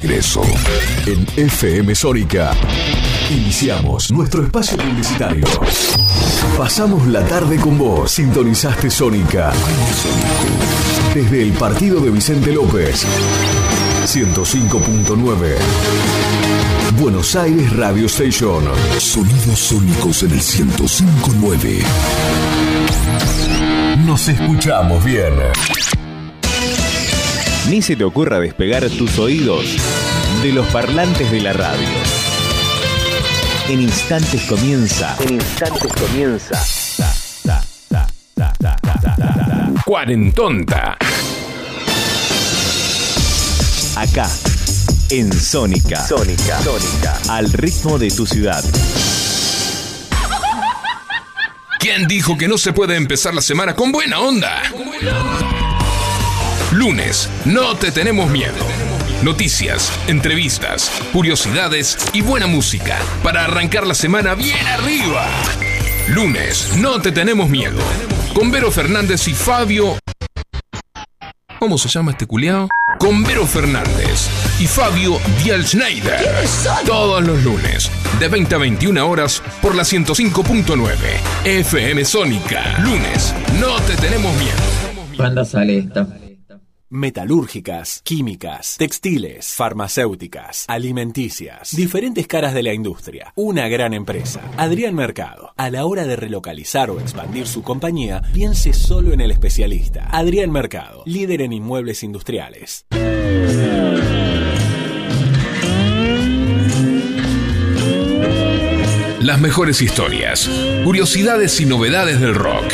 Ingreso 0.00 0.42
en 1.06 1.26
FM 1.36 1.92
Sónica. 1.92 2.52
Iniciamos 3.32 4.12
nuestro 4.12 4.44
espacio 4.44 4.76
publicitario. 4.76 5.44
Pasamos 6.56 7.08
la 7.08 7.26
tarde 7.26 7.56
con 7.56 7.76
vos. 7.76 8.12
Sintonizaste 8.12 8.90
Sónica. 8.90 9.52
Desde 11.12 11.42
el 11.42 11.50
partido 11.54 11.98
de 11.98 12.10
Vicente 12.10 12.52
López. 12.52 13.04
105.9. 14.06 15.56
Buenos 17.00 17.34
Aires 17.34 17.76
Radio 17.76 18.06
Station. 18.06 18.62
Sonidos 18.98 19.58
sónicos 19.58 20.22
en 20.22 20.30
el 20.30 20.40
105.9. 20.40 21.82
Nos 24.06 24.28
escuchamos 24.28 25.04
bien. 25.04 25.34
Ni 27.68 27.82
se 27.82 27.96
te 27.96 28.04
ocurra 28.04 28.40
despegar 28.40 28.88
tus 28.88 29.18
oídos 29.18 29.64
de 30.42 30.52
los 30.52 30.66
parlantes 30.68 31.30
de 31.30 31.42
la 31.42 31.52
radio. 31.52 31.86
En 33.68 33.82
instantes 33.82 34.42
comienza. 34.44 35.14
En 35.20 35.34
instantes 35.34 35.92
comienza. 35.92 36.64
Cuarentonta. 39.84 40.96
Acá, 43.96 44.30
en 45.10 45.30
Sónica. 45.30 46.06
Sónica. 46.06 46.62
Sónica. 46.62 47.18
Al 47.28 47.52
ritmo 47.52 47.98
de 47.98 48.10
tu 48.10 48.26
ciudad. 48.26 48.64
¿Quién 51.78 52.08
dijo 52.08 52.38
que 52.38 52.48
no 52.48 52.56
se 52.56 52.72
puede 52.72 52.96
empezar 52.96 53.34
la 53.34 53.42
semana 53.42 53.76
con 53.76 53.92
buena 53.92 54.20
onda? 54.20 54.62
Lunes, 56.72 57.30
no 57.46 57.76
te 57.76 57.90
tenemos 57.90 58.28
miedo. 58.28 58.52
Noticias, 59.22 59.90
entrevistas, 60.06 60.92
curiosidades 61.14 61.96
y 62.12 62.20
buena 62.20 62.46
música 62.46 62.98
para 63.22 63.44
arrancar 63.44 63.86
la 63.86 63.94
semana 63.94 64.34
bien 64.34 64.66
arriba. 64.66 65.26
Lunes, 66.08 66.76
no 66.76 67.00
te 67.00 67.10
tenemos 67.10 67.48
miedo. 67.48 67.78
Con 68.34 68.50
Vero 68.50 68.70
Fernández 68.70 69.28
y 69.28 69.34
Fabio. 69.34 69.98
¿Cómo 71.58 71.78
se 71.78 71.88
llama 71.88 72.10
este 72.10 72.26
culiao? 72.26 72.68
Con 72.98 73.24
Vero 73.24 73.46
Fernández 73.46 74.28
y 74.60 74.66
Fabio 74.66 75.18
Dial 75.42 75.66
Schneider. 75.66 76.20
Todos 76.84 77.24
los 77.24 77.42
lunes, 77.42 77.90
de 78.20 78.28
20 78.28 78.54
a 78.54 78.58
21 78.58 79.08
horas, 79.08 79.42
por 79.62 79.74
la 79.74 79.84
105.9 79.84 80.92
FM 81.46 82.04
Sónica. 82.04 82.78
Lunes, 82.80 83.34
no 83.58 83.80
te 83.80 83.96
tenemos 83.96 84.36
miedo. 84.36 85.16
¿Cuándo 85.16 85.44
sale 85.46 85.78
esta? 85.78 86.06
Metalúrgicas, 86.90 88.00
químicas, 88.02 88.76
textiles, 88.78 89.48
farmacéuticas, 89.48 90.64
alimenticias, 90.68 91.76
diferentes 91.76 92.26
caras 92.26 92.54
de 92.54 92.62
la 92.62 92.72
industria, 92.72 93.34
una 93.34 93.68
gran 93.68 93.92
empresa. 93.92 94.40
Adrián 94.56 94.94
Mercado, 94.94 95.52
a 95.58 95.68
la 95.68 95.84
hora 95.84 96.06
de 96.06 96.16
relocalizar 96.16 96.90
o 96.90 96.98
expandir 96.98 97.46
su 97.46 97.62
compañía, 97.62 98.22
piense 98.32 98.72
solo 98.72 99.12
en 99.12 99.20
el 99.20 99.30
especialista. 99.30 100.08
Adrián 100.10 100.50
Mercado, 100.50 101.02
líder 101.04 101.42
en 101.42 101.52
inmuebles 101.52 102.02
industriales. 102.02 102.86
Las 109.20 109.38
mejores 109.42 109.82
historias, 109.82 110.48
curiosidades 110.84 111.60
y 111.60 111.66
novedades 111.66 112.18
del 112.18 112.34
rock. 112.34 112.64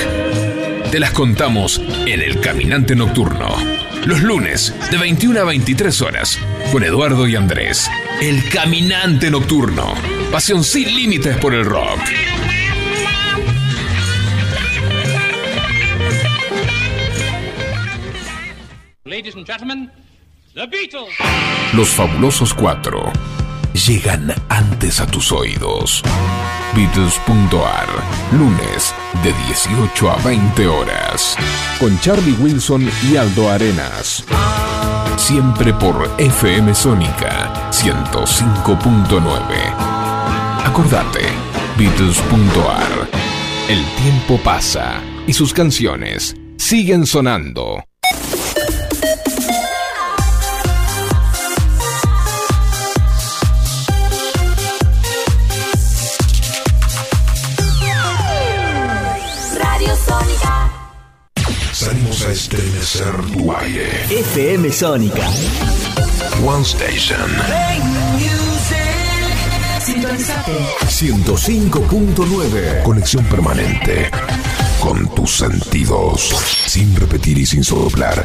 Te 0.92 1.00
las 1.00 1.10
contamos 1.10 1.80
en 2.06 2.22
El 2.22 2.40
Caminante 2.40 2.94
Nocturno. 2.94 3.83
Los 4.06 4.22
lunes, 4.22 4.74
de 4.90 4.98
21 4.98 5.40
a 5.40 5.44
23 5.44 6.02
horas, 6.02 6.38
con 6.70 6.84
Eduardo 6.84 7.26
y 7.26 7.36
Andrés. 7.36 7.90
El 8.20 8.46
Caminante 8.50 9.30
Nocturno. 9.30 9.94
Pasión 10.30 10.62
sin 10.62 10.94
límites 10.94 11.38
por 11.38 11.54
el 11.54 11.64
rock. 11.64 11.98
Ladies 19.04 19.36
and 19.36 19.46
gentlemen, 19.46 19.90
The 20.54 20.66
Beatles. 20.66 21.14
Los 21.72 21.88
fabulosos 21.88 22.52
cuatro 22.52 23.10
llegan 23.74 24.32
antes 24.48 25.00
a 25.00 25.06
tus 25.06 25.30
oídos. 25.32 26.02
Beatles.ar, 26.74 27.86
lunes 28.32 28.94
de 29.22 29.32
18 29.46 30.10
a 30.10 30.16
20 30.16 30.66
horas. 30.66 31.36
Con 31.78 31.98
Charlie 32.00 32.36
Wilson 32.40 32.88
y 33.10 33.16
Aldo 33.16 33.50
Arenas. 33.50 34.24
Siempre 35.16 35.72
por 35.74 36.10
FM 36.18 36.74
Sónica 36.74 37.70
105.9. 37.70 40.64
Acordate, 40.64 41.20
Beatles.ar. 41.76 43.08
El 43.68 43.84
tiempo 44.02 44.38
pasa 44.42 45.00
y 45.26 45.32
sus 45.32 45.52
canciones 45.52 46.34
siguen 46.56 47.06
sonando. 47.06 47.84
A 62.26 62.30
estremecer 62.30 63.14
tu 63.32 63.52
aire. 63.52 63.88
FM 64.10 64.70
Sónica. 64.72 65.28
One 66.44 66.62
Station. 66.62 67.18
105.9. 70.88 72.82
Conexión 72.82 73.24
permanente. 73.24 74.10
Con 74.80 75.14
tus 75.14 75.36
sentidos. 75.38 76.34
Sin 76.66 76.96
repetir 76.96 77.38
y 77.38 77.46
sin 77.46 77.62
soplar. 77.62 78.24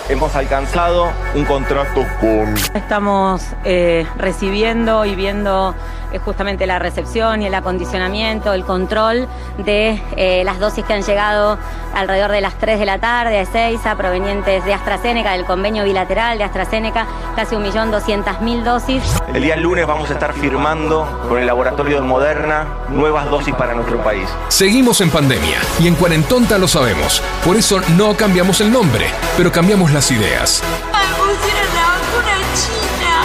hemos 0.11 0.35
alcanzado 0.35 1.09
un 1.33 1.45
contrato 1.45 2.05
con... 2.19 2.53
Estamos 2.75 3.43
eh, 3.63 4.05
recibiendo 4.17 5.05
y 5.05 5.15
viendo 5.15 5.73
eh, 6.11 6.19
justamente 6.19 6.67
la 6.67 6.79
recepción 6.79 7.41
y 7.41 7.45
el 7.45 7.53
acondicionamiento, 7.53 8.51
el 8.53 8.65
control 8.65 9.27
de 9.57 10.01
eh, 10.17 10.43
las 10.43 10.59
dosis 10.59 10.83
que 10.83 10.93
han 10.93 11.03
llegado 11.03 11.57
alrededor 11.95 12.31
de 12.31 12.41
las 12.41 12.55
3 12.55 12.79
de 12.79 12.85
la 12.85 12.99
tarde 12.99 13.37
a 13.37 13.41
Ezeiza, 13.41 13.95
provenientes 13.95 14.65
de 14.65 14.73
AstraZeneca, 14.73 15.31
del 15.31 15.45
convenio 15.45 15.85
bilateral 15.85 16.37
de 16.37 16.43
AstraZeneca, 16.43 17.07
casi 17.35 17.55
1.200.000 17.55 18.63
dosis. 18.63 19.03
El 19.33 19.43
día 19.43 19.55
lunes 19.55 19.87
vamos 19.87 20.09
a 20.09 20.13
estar 20.13 20.33
firmando 20.33 21.07
con 21.29 21.39
el 21.39 21.47
laboratorio 21.47 22.01
de 22.01 22.01
Moderna 22.01 22.67
nuevas 22.89 23.29
dosis 23.29 23.55
para 23.55 23.73
nuestro 23.73 24.03
país. 24.03 24.27
Seguimos 24.49 24.99
en 24.99 25.09
pandemia 25.09 25.57
y 25.79 25.87
en 25.87 25.95
Cuarentonta 25.95 26.57
lo 26.57 26.67
sabemos. 26.67 27.21
Por 27.45 27.55
eso 27.55 27.79
no 27.95 28.15
cambiamos 28.15 28.59
el 28.59 28.71
nombre, 28.71 29.05
pero 29.37 29.51
cambiamos 29.51 29.91
las 30.01 30.09
ideas. 30.09 30.63
Me 30.63 31.07
pusieron 31.13 31.69
la 31.75 31.85
vacuna 31.93 32.35
china. 32.57 33.15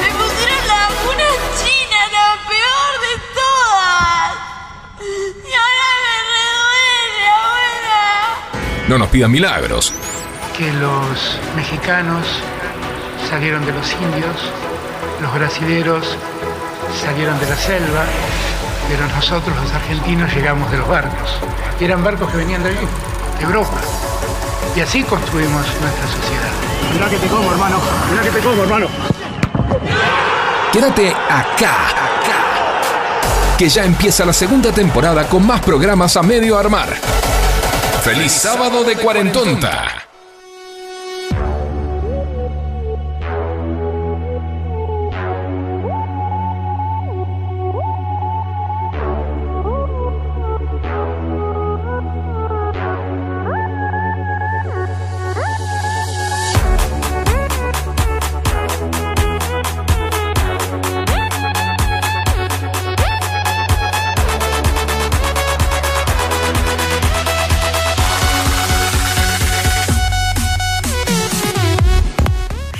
Me 0.00 0.08
pusieron 0.16 0.62
la 0.66 0.78
vacuna 0.88 1.28
china, 1.60 1.98
la 2.16 2.28
peor 2.48 2.92
de 3.04 3.14
todas. 3.36 4.30
Y 5.44 5.52
ahora 5.52 5.88
me 6.06 6.16
reduele, 6.32 7.22
abuela. 7.28 8.88
No 8.88 8.96
nos 8.96 9.08
pidan 9.08 9.30
milagros. 9.30 9.92
Que 10.56 10.72
los 10.72 11.38
mexicanos 11.56 12.26
salieron 13.28 13.66
de 13.66 13.72
los 13.72 13.92
indios, 13.92 14.50
los 15.20 15.34
brasileros 15.34 16.16
salieron 17.04 17.38
de 17.38 17.50
la 17.50 17.56
selva, 17.56 18.04
pero 18.88 19.06
nosotros 19.08 19.54
los 19.62 19.72
argentinos 19.74 20.34
llegamos 20.34 20.70
de 20.70 20.78
los 20.78 20.88
barcos. 20.88 21.38
Y 21.78 21.84
eran 21.84 22.02
barcos 22.02 22.30
que 22.30 22.38
venían 22.38 22.62
de 22.62 22.70
ahí, 22.70 22.88
de 23.38 23.44
Europa. 23.44 23.78
Y 24.78 24.80
así 24.80 25.02
construimos 25.02 25.66
nuestra 25.80 26.06
sociedad. 26.06 26.52
Mirá 26.92 27.08
que 27.08 27.16
te 27.16 27.26
como, 27.26 27.50
hermano. 27.50 27.80
Mirá 28.12 28.22
que 28.22 28.30
te 28.30 28.38
como, 28.38 28.62
hermano. 28.62 28.86
Quédate 30.72 31.10
acá, 31.28 31.76
que 33.58 33.68
ya 33.68 33.84
empieza 33.84 34.24
la 34.24 34.32
segunda 34.32 34.70
temporada 34.70 35.28
con 35.28 35.44
más 35.44 35.62
programas 35.62 36.16
a 36.16 36.22
medio 36.22 36.56
armar. 36.56 36.90
¡Feliz 38.04 38.30
sábado 38.30 38.84
de 38.84 38.94
Cuarentonta! 38.94 39.97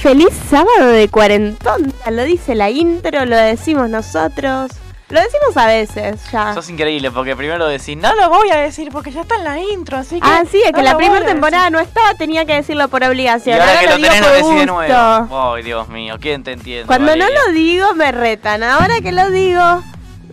Feliz 0.08 0.32
sábado 0.48 0.86
de 0.90 1.08
cuarentonta, 1.08 2.10
lo 2.10 2.24
dice 2.24 2.54
la 2.54 2.70
intro, 2.70 3.26
lo 3.26 3.36
decimos 3.36 3.90
nosotros. 3.90 4.70
Lo 5.10 5.20
decimos 5.20 5.54
a 5.54 5.66
veces 5.66 6.18
ya. 6.32 6.54
Sos 6.54 6.70
increíble 6.70 7.10
porque 7.10 7.36
primero 7.36 7.68
decís, 7.68 7.94
no 7.94 8.14
lo 8.14 8.30
voy 8.30 8.48
a 8.48 8.56
decir 8.56 8.88
porque 8.90 9.10
ya 9.10 9.20
está 9.20 9.34
en 9.34 9.44
la 9.44 9.58
intro, 9.58 9.98
así 9.98 10.18
que. 10.18 10.26
Ah, 10.26 10.44
sí, 10.50 10.62
es 10.64 10.72
no 10.72 10.78
que 10.78 10.82
la 10.82 10.92
lo 10.92 10.96
primera 10.96 11.26
temporada 11.26 11.68
no 11.68 11.78
estaba, 11.78 12.14
tenía 12.14 12.46
que 12.46 12.54
decirlo 12.54 12.88
por 12.88 13.00
decir". 13.00 13.10
obligación. 13.10 13.58
Y 13.58 13.60
ahora 13.60 13.80
que 13.80 13.86
lo 13.86 13.94
tenés 13.96 14.20
lo 14.20 14.26
por 14.28 14.36
decís 14.36 14.60
de 14.60 14.66
nuevo. 14.66 15.52
Ay, 15.52 15.62
Dios 15.62 15.88
mío, 15.90 16.16
¿quién 16.18 16.42
te 16.42 16.52
entiende? 16.52 16.86
Cuando 16.86 17.14
no 17.14 17.26
lo 17.28 17.52
digo 17.52 17.92
me 17.92 18.10
retan, 18.10 18.62
ahora 18.62 19.02
que 19.02 19.12
lo 19.12 19.28
digo 19.28 19.82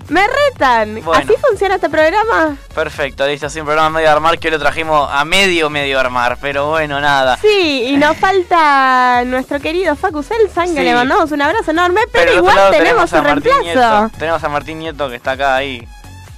me 0.09 0.21
retan. 0.27 1.01
Bueno. 1.03 1.23
¿Así 1.23 1.33
funciona 1.47 1.75
este 1.75 1.89
programa? 1.89 2.55
Perfecto, 2.73 3.25
listo, 3.27 3.47
un 3.59 3.65
programa 3.65 3.89
medio 3.89 4.11
armar 4.11 4.37
que 4.39 4.47
hoy 4.47 4.51
lo 4.53 4.59
trajimos 4.59 5.09
a 5.11 5.25
medio 5.25 5.69
medio 5.69 5.99
armar, 5.99 6.37
pero 6.41 6.69
bueno, 6.69 6.99
nada. 7.01 7.37
Sí, 7.37 7.85
y 7.89 7.97
nos 7.97 8.15
falta 8.19 9.23
nuestro 9.25 9.59
querido 9.59 9.95
Facu 9.95 10.21
Selsan, 10.23 10.67
que 10.73 10.79
Sí. 10.81 10.83
le 10.83 10.93
mandamos 10.93 11.31
un 11.31 11.41
abrazo 11.41 11.71
enorme, 11.71 12.01
pero, 12.11 12.33
igual 12.33 12.57
tenemos 12.71 13.11
a 13.13 13.19
un 13.19 13.25
reemplazo. 13.25 13.61
Nieto. 13.61 14.11
Tenemos 14.17 14.43
a 14.43 14.49
Martín 14.49 14.79
Nieto 14.79 15.09
que 15.09 15.15
está 15.15 15.31
acá 15.31 15.55
ahí 15.55 15.87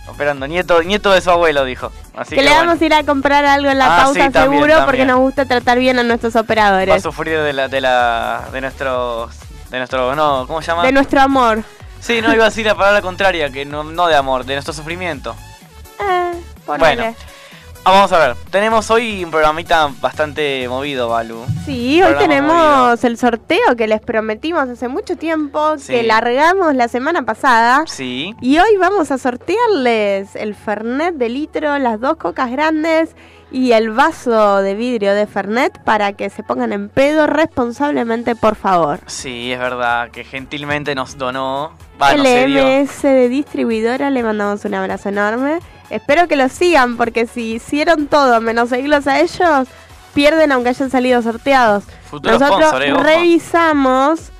operando. 0.07 0.47
Nieto, 0.47 0.81
nieto 0.83 1.11
de 1.11 1.21
su 1.21 1.29
abuelo, 1.29 1.65
dijo. 1.65 1.91
Así 2.15 2.29
que, 2.31 2.35
que, 2.37 2.41
le 2.43 2.49
bueno, 2.49 2.65
vamos 2.67 2.81
a 2.81 2.85
ir 2.85 2.93
a 2.93 3.03
comprar 3.03 3.45
algo 3.45 3.69
en 3.69 3.77
la 3.77 3.85
Ah, 3.97 4.03
pausa 4.03 4.25
sí, 4.25 4.31
también, 4.31 4.63
seguro 4.63 4.85
porque 4.85 5.05
nos 5.05 5.19
gusta 5.19 5.45
tratar 5.45 5.77
bien 5.77 5.99
a 5.99 6.03
nuestros 6.03 6.35
va 6.35 6.39
a 6.39 6.43
operadores. 6.43 7.03
sufrir 7.03 7.39
de 7.39 7.53
la, 7.53 7.67
de 7.67 7.81
la, 7.81 8.45
de 8.51 8.61
nuestros, 8.61 9.31
de 9.69 9.77
nuestro, 9.77 10.15
no, 10.15 10.45
¿cómo 10.47 10.61
se 10.61 10.67
llama? 10.67 10.83
De 10.83 10.91
nuestro 10.93 11.19
amor. 11.21 11.63
Sí, 11.99 12.21
no 12.21 12.33
iba 12.33 12.45
a 12.45 12.49
decir 12.49 12.65
la 12.65 12.75
palabra 12.75 13.01
contraria, 13.01 13.49
que 13.49 13.65
no, 13.65 13.83
no 13.83 14.07
de 14.07 14.15
amor, 14.15 14.45
de 14.45 14.53
nuestro 14.53 14.73
sufrimiento. 14.73 15.35
Eh. 15.99 16.31
Bueno. 16.65 17.15
Ah, 17.87 17.91
vamos 17.91 18.11
a 18.11 18.19
ver, 18.19 18.35
tenemos 18.51 18.91
hoy 18.91 19.23
un 19.23 19.31
programita 19.31 19.89
bastante 20.01 20.67
movido, 20.67 21.07
Balu. 21.07 21.45
Sí, 21.65 22.01
hoy 22.03 22.15
tenemos 22.19 23.01
el 23.05 23.17
sorteo 23.17 23.77
que 23.77 23.87
les 23.87 24.01
prometimos 24.01 24.67
hace 24.67 24.89
mucho 24.89 25.15
tiempo, 25.15 25.77
Sí. 25.77 25.93
que 25.93 26.03
largamos 26.03 26.75
la 26.75 26.89
semana 26.89 27.21
pasada. 27.23 27.85
Sí. 27.87 28.35
Y 28.41 28.57
hoy 28.59 28.75
vamos 28.77 29.09
a 29.11 29.17
sortearles 29.17 30.35
el 30.35 30.53
Fernet 30.53 31.15
de 31.15 31.29
litro, 31.29 31.77
las 31.79 32.01
dos 32.01 32.17
cocas 32.17 32.51
grandes 32.51 33.15
y 33.53 33.71
el 33.71 33.91
vaso 33.91 34.57
de 34.61 34.75
vidrio 34.75 35.13
de 35.13 35.25
Fernet 35.25 35.81
para 35.85 36.11
que 36.11 36.29
se 36.29 36.43
pongan 36.43 36.73
en 36.73 36.89
pedo 36.89 37.25
responsablemente, 37.25 38.35
por 38.35 38.55
favor. 38.57 38.99
Sí, 39.05 39.53
es 39.53 39.59
verdad, 39.59 40.11
que 40.11 40.25
gentilmente 40.25 40.93
nos 40.93 41.17
donó. 41.17 41.71
Cedió. 41.99 42.61
LMS 42.67 43.01
de 43.07 43.29
distribuidora, 43.29 44.09
le 44.09 44.23
mandamos 44.23 44.65
un 44.65 44.73
abrazo 44.75 45.07
enorme. 45.09 45.59
Espero 45.89 46.27
que 46.27 46.35
lo 46.35 46.49
sigan, 46.49 46.97
porque 46.97 47.27
si 47.27 47.53
hicieron 47.55 48.07
todo 48.07 48.41
menos 48.41 48.69
seguirlos 48.69 49.07
a 49.07 49.19
ellos, 49.19 49.67
pierden 50.13 50.51
aunque 50.51 50.69
hayan 50.69 50.89
salido 50.89 51.21
sorteados. 51.21 51.83
Futuro 52.09 52.37
Nosotros 52.37 52.69
sponsor, 52.69 52.83
eh, 52.83 52.93
revisamos, 52.93 54.31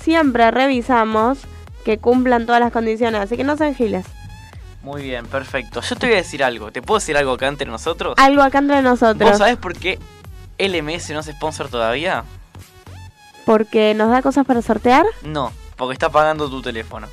siempre 0.00 0.50
revisamos 0.50 1.38
que 1.84 1.98
cumplan 1.98 2.46
todas 2.46 2.60
las 2.60 2.72
condiciones, 2.72 3.20
así 3.20 3.36
que 3.36 3.44
no 3.44 3.56
sean 3.56 3.74
giles. 3.74 4.06
Muy 4.82 5.02
bien, 5.02 5.26
perfecto. 5.26 5.80
Yo 5.80 5.96
te 5.96 6.06
voy 6.06 6.14
a 6.14 6.18
decir 6.18 6.42
algo. 6.42 6.70
¿Te 6.72 6.82
puedo 6.82 6.98
decir 6.98 7.16
algo 7.16 7.32
acá 7.32 7.48
entre 7.48 7.66
nosotros? 7.66 8.14
Algo 8.16 8.42
acá 8.42 8.58
entre 8.58 8.80
nosotros. 8.80 9.30
¿Vos 9.30 9.38
sabés 9.38 9.56
por 9.56 9.74
qué 9.74 9.98
LMS 10.58 11.10
no 11.10 11.20
es 11.20 11.26
sponsor 11.26 11.68
todavía? 11.68 12.24
Porque 13.44 13.94
nos 13.94 14.10
da 14.10 14.22
cosas 14.22 14.46
para 14.46 14.62
sortear. 14.62 15.04
No, 15.22 15.52
porque 15.76 15.92
está 15.92 16.10
pagando 16.10 16.48
tu 16.48 16.62
teléfono. 16.62 17.08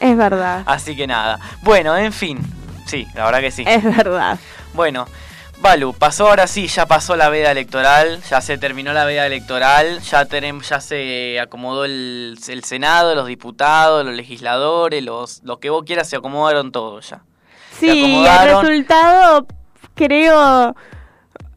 Es 0.00 0.16
verdad. 0.16 0.62
Así 0.66 0.96
que 0.96 1.06
nada. 1.06 1.38
Bueno, 1.62 1.96
en 1.96 2.12
fin. 2.12 2.40
Sí, 2.88 3.06
la 3.14 3.26
verdad 3.26 3.40
que 3.40 3.50
sí. 3.50 3.64
Es 3.66 3.84
verdad. 3.84 4.38
Bueno, 4.72 5.06
Balu, 5.60 5.92
pasó 5.92 6.28
ahora 6.28 6.46
sí, 6.46 6.68
ya 6.68 6.86
pasó 6.86 7.16
la 7.16 7.28
veda 7.28 7.50
electoral, 7.50 8.22
ya 8.30 8.40
se 8.40 8.56
terminó 8.56 8.94
la 8.94 9.04
veda 9.04 9.26
electoral, 9.26 10.00
ya 10.00 10.24
tenemos, 10.24 10.68
ya 10.68 10.80
se 10.80 11.38
acomodó 11.38 11.84
el, 11.84 12.38
el 12.48 12.64
Senado, 12.64 13.14
los 13.14 13.26
diputados, 13.26 14.06
los 14.06 14.14
legisladores, 14.14 15.02
los, 15.04 15.42
los 15.42 15.58
que 15.58 15.68
vos 15.68 15.84
quieras 15.84 16.08
se 16.08 16.16
acomodaron 16.16 16.72
todos 16.72 17.10
ya. 17.10 17.20
Sí, 17.78 18.24
el 18.26 18.56
resultado 18.56 19.46
creo... 19.94 20.74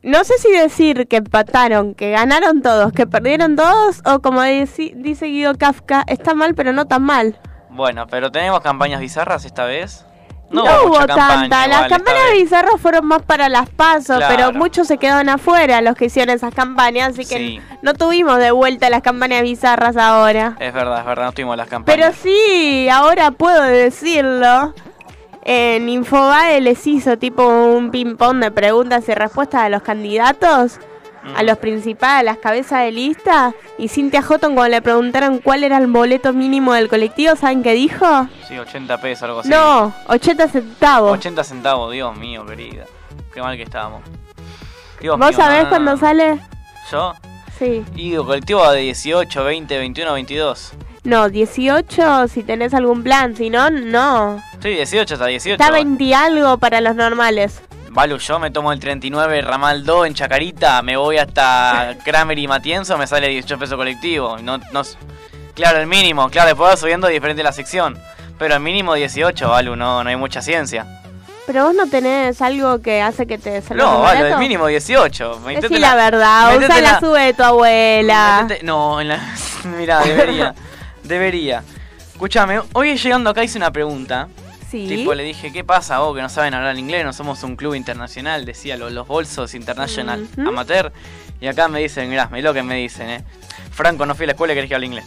No 0.03 0.23
sé 0.23 0.33
si 0.39 0.51
decir 0.51 1.07
que 1.07 1.17
empataron, 1.17 1.93
que 1.93 2.09
ganaron 2.09 2.63
todos, 2.63 2.91
que 2.91 3.05
perdieron 3.05 3.55
todos, 3.55 4.01
o 4.03 4.19
como 4.19 4.41
dice, 4.41 4.93
dice 4.95 5.27
Guido 5.27 5.55
Kafka, 5.55 6.03
está 6.07 6.33
mal 6.33 6.55
pero 6.55 6.73
no 6.73 6.87
tan 6.87 7.03
mal. 7.03 7.39
Bueno, 7.69 8.07
pero 8.07 8.31
tenemos 8.31 8.61
campañas 8.61 8.99
bizarras 8.99 9.45
esta 9.45 9.63
vez. 9.65 10.03
No, 10.51 10.63
hubo 10.63 10.71
hubo 10.87 10.99
mucha 10.99 11.07
campaña 11.07 11.49
tanta. 11.49 11.67
Las 11.67 11.87
campañas 11.87 12.21
bizarras 12.33 12.81
fueron 12.81 13.05
más 13.05 13.21
para 13.21 13.47
las 13.49 13.69
pasos, 13.69 14.17
Claro. 14.17 14.35
pero 14.35 14.51
muchos 14.53 14.87
se 14.87 14.97
quedaron 14.97 15.29
afuera 15.29 15.81
los 15.81 15.95
que 15.95 16.05
hicieron 16.05 16.35
esas 16.35 16.53
campañas, 16.53 17.09
así 17.11 17.25
que 17.25 17.37
Sí. 17.37 17.61
no 17.81 17.93
tuvimos 17.93 18.37
de 18.37 18.51
vuelta 18.51 18.89
las 18.89 19.01
campañas 19.01 19.41
bizarras 19.43 19.95
ahora. 19.97 20.55
Es 20.59 20.73
verdad, 20.73 20.99
es 20.99 21.05
verdad, 21.05 21.25
no 21.25 21.31
tuvimos 21.31 21.57
las 21.57 21.67
campañas. 21.69 21.97
Pero 21.97 22.15
sí, 22.21 22.89
ahora 22.89 23.31
puedo 23.31 23.61
decirlo. 23.63 24.73
En 25.43 25.89
Infobae 25.89 26.61
les 26.61 26.85
hizo 26.85 27.17
tipo 27.17 27.47
un 27.47 27.89
ping-pong 27.89 28.37
de 28.39 28.51
preguntas 28.51 29.09
y 29.09 29.13
respuestas 29.15 29.61
a 29.63 29.69
los 29.69 29.81
candidatos. 29.81 30.79
A 31.35 31.43
los 31.43 31.57
principales, 31.57 32.19
a 32.21 32.23
las 32.23 32.37
cabezas 32.37 32.83
de 32.83 32.91
lista. 32.91 33.53
Y 33.77 33.87
Cintia 33.87 34.21
Houghton, 34.21 34.53
cuando 34.55 34.69
le 34.71 34.81
preguntaron 34.81 35.39
cuál 35.39 35.63
era 35.63 35.77
el 35.77 35.87
boleto 35.87 36.33
mínimo 36.33 36.73
del 36.73 36.87
colectivo, 36.87 37.35
¿saben 37.35 37.63
qué 37.63 37.73
dijo? 37.73 38.27
Sí, 38.47 38.57
80 38.57 38.97
pesos, 38.99 39.23
algo 39.23 39.39
así. 39.41 39.49
No, 39.49 39.93
80 40.07 40.47
centavos. 40.47 41.11
80 41.13 41.43
centavos, 41.43 41.91
Dios 41.91 42.15
mío, 42.17 42.45
querida. 42.45 42.85
Qué 43.33 43.41
mal 43.41 43.55
que 43.57 43.63
estábamos. 43.63 44.01
Dios 44.99 45.17
¿Vos 45.17 45.29
mío, 45.29 45.37
sabés 45.37 45.63
no, 45.63 45.69
cuándo 45.69 45.91
no. 45.91 45.97
sale? 45.97 46.39
¿Yo? 46.91 47.13
Sí. 47.57 47.83
Y 47.95 48.13
el 48.13 48.23
colectivo 48.23 48.61
va 48.61 48.73
de 48.73 48.81
18, 48.81 49.43
20, 49.43 49.77
21, 49.77 50.13
22. 50.13 50.73
No, 51.03 51.29
18 51.29 52.27
si 52.27 52.43
tenés 52.43 52.73
algún 52.73 53.03
plan, 53.03 53.35
si 53.35 53.49
no, 53.49 53.69
no. 53.71 54.41
Sí, 54.61 54.69
18 54.69 55.15
hasta 55.15 55.25
18. 55.25 55.61
Está 55.61 55.71
20 55.73 56.03
y 56.03 56.13
algo 56.13 56.57
para 56.59 56.81
los 56.81 56.95
normales. 56.95 57.61
Balu, 57.93 58.17
yo 58.19 58.39
me 58.39 58.51
tomo 58.51 58.71
el 58.71 58.79
39 58.79 59.41
ramal 59.41 59.83
2 59.83 60.07
en 60.07 60.13
Chacarita, 60.13 60.81
me 60.81 60.95
voy 60.95 61.17
hasta 61.17 61.97
Kramer 62.05 62.39
y 62.39 62.47
Matienzo, 62.47 62.97
me 62.97 63.05
sale 63.05 63.27
18 63.27 63.59
pesos 63.59 63.75
colectivo. 63.75 64.37
No, 64.37 64.59
no, 64.71 64.81
claro, 65.53 65.79
el 65.79 65.87
mínimo, 65.87 66.29
claro, 66.29 66.47
después 66.49 66.71
va 66.71 66.77
subiendo 66.77 67.07
diferente 67.07 67.43
la 67.43 67.51
sección. 67.51 67.97
Pero 68.39 68.55
el 68.55 68.61
mínimo 68.61 68.93
18, 68.93 69.49
Balu, 69.49 69.75
no, 69.75 70.03
no 70.03 70.09
hay 70.09 70.15
mucha 70.15 70.41
ciencia. 70.41 70.85
Pero 71.45 71.65
vos 71.65 71.75
no 71.75 71.85
tenés 71.87 72.41
algo 72.41 72.81
que 72.81 73.01
hace 73.01 73.27
que 73.27 73.37
te 73.37 73.61
salga 73.61 73.83
No, 73.83 73.99
barato? 73.99 74.25
el 74.25 74.37
mínimo 74.37 74.67
18. 74.67 75.39
Metete 75.45 75.61
Decí 75.67 75.75
en 75.75 75.81
la 75.81 75.95
verdad, 75.95 76.57
usa 76.57 76.79
la 76.81 76.99
sube 76.99 77.21
de 77.25 77.33
tu 77.33 77.43
abuela. 77.43 78.45
metete- 78.47 78.63
no, 78.63 79.01
en 79.01 79.09
la... 79.09 79.19
Mira, 79.65 79.99
debería, 79.99 80.55
debería. 81.03 81.63
Escúchame, 82.13 82.61
hoy 82.73 82.95
llegando 82.97 83.29
acá 83.29 83.43
hice 83.43 83.57
una 83.57 83.71
pregunta. 83.71 84.29
Sí. 84.71 84.87
Tipo, 84.87 85.13
le 85.13 85.23
dije, 85.23 85.51
¿qué 85.51 85.63
pasa 85.65 85.99
vos 85.99 86.15
que 86.15 86.21
no 86.21 86.29
saben 86.29 86.53
hablar 86.53 86.77
inglés? 86.77 87.03
No 87.03 87.11
somos 87.11 87.43
un 87.43 87.57
club 87.57 87.75
internacional, 87.75 88.45
decía 88.45 88.77
lo- 88.77 88.89
los 88.89 89.05
bolsos 89.05 89.53
international 89.53 90.25
amateur. 90.37 90.93
Y 91.41 91.47
acá 91.47 91.67
me 91.67 91.79
dicen, 91.79 92.09
mirá, 92.09 92.29
me 92.29 92.41
lo 92.41 92.53
que 92.53 92.63
me 92.63 92.75
dicen, 92.75 93.09
eh. 93.09 93.23
Franco, 93.71 94.05
no 94.05 94.15
fui 94.15 94.23
a 94.23 94.27
la 94.27 94.31
escuela 94.33 94.53
y 94.53 94.55
querés 94.55 94.69
que 94.69 94.75
hable 94.75 94.85
inglés. 94.87 95.05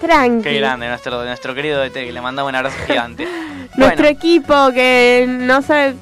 Tranqui. 0.00 0.42
Qué 0.42 0.54
grande, 0.58 0.88
nuestro, 0.88 1.24
nuestro 1.24 1.54
querido 1.54 1.80
DT, 1.80 1.92
que 2.06 2.12
le 2.12 2.20
mandaba 2.20 2.48
un 2.48 2.54
abrazo 2.54 2.76
gigante. 2.86 3.24
Nuestro 3.76 4.04
Bueno, 4.04 4.04
equipo 4.06 4.72
que 4.72 5.26
no 5.28 5.60
sabe... 5.62 5.94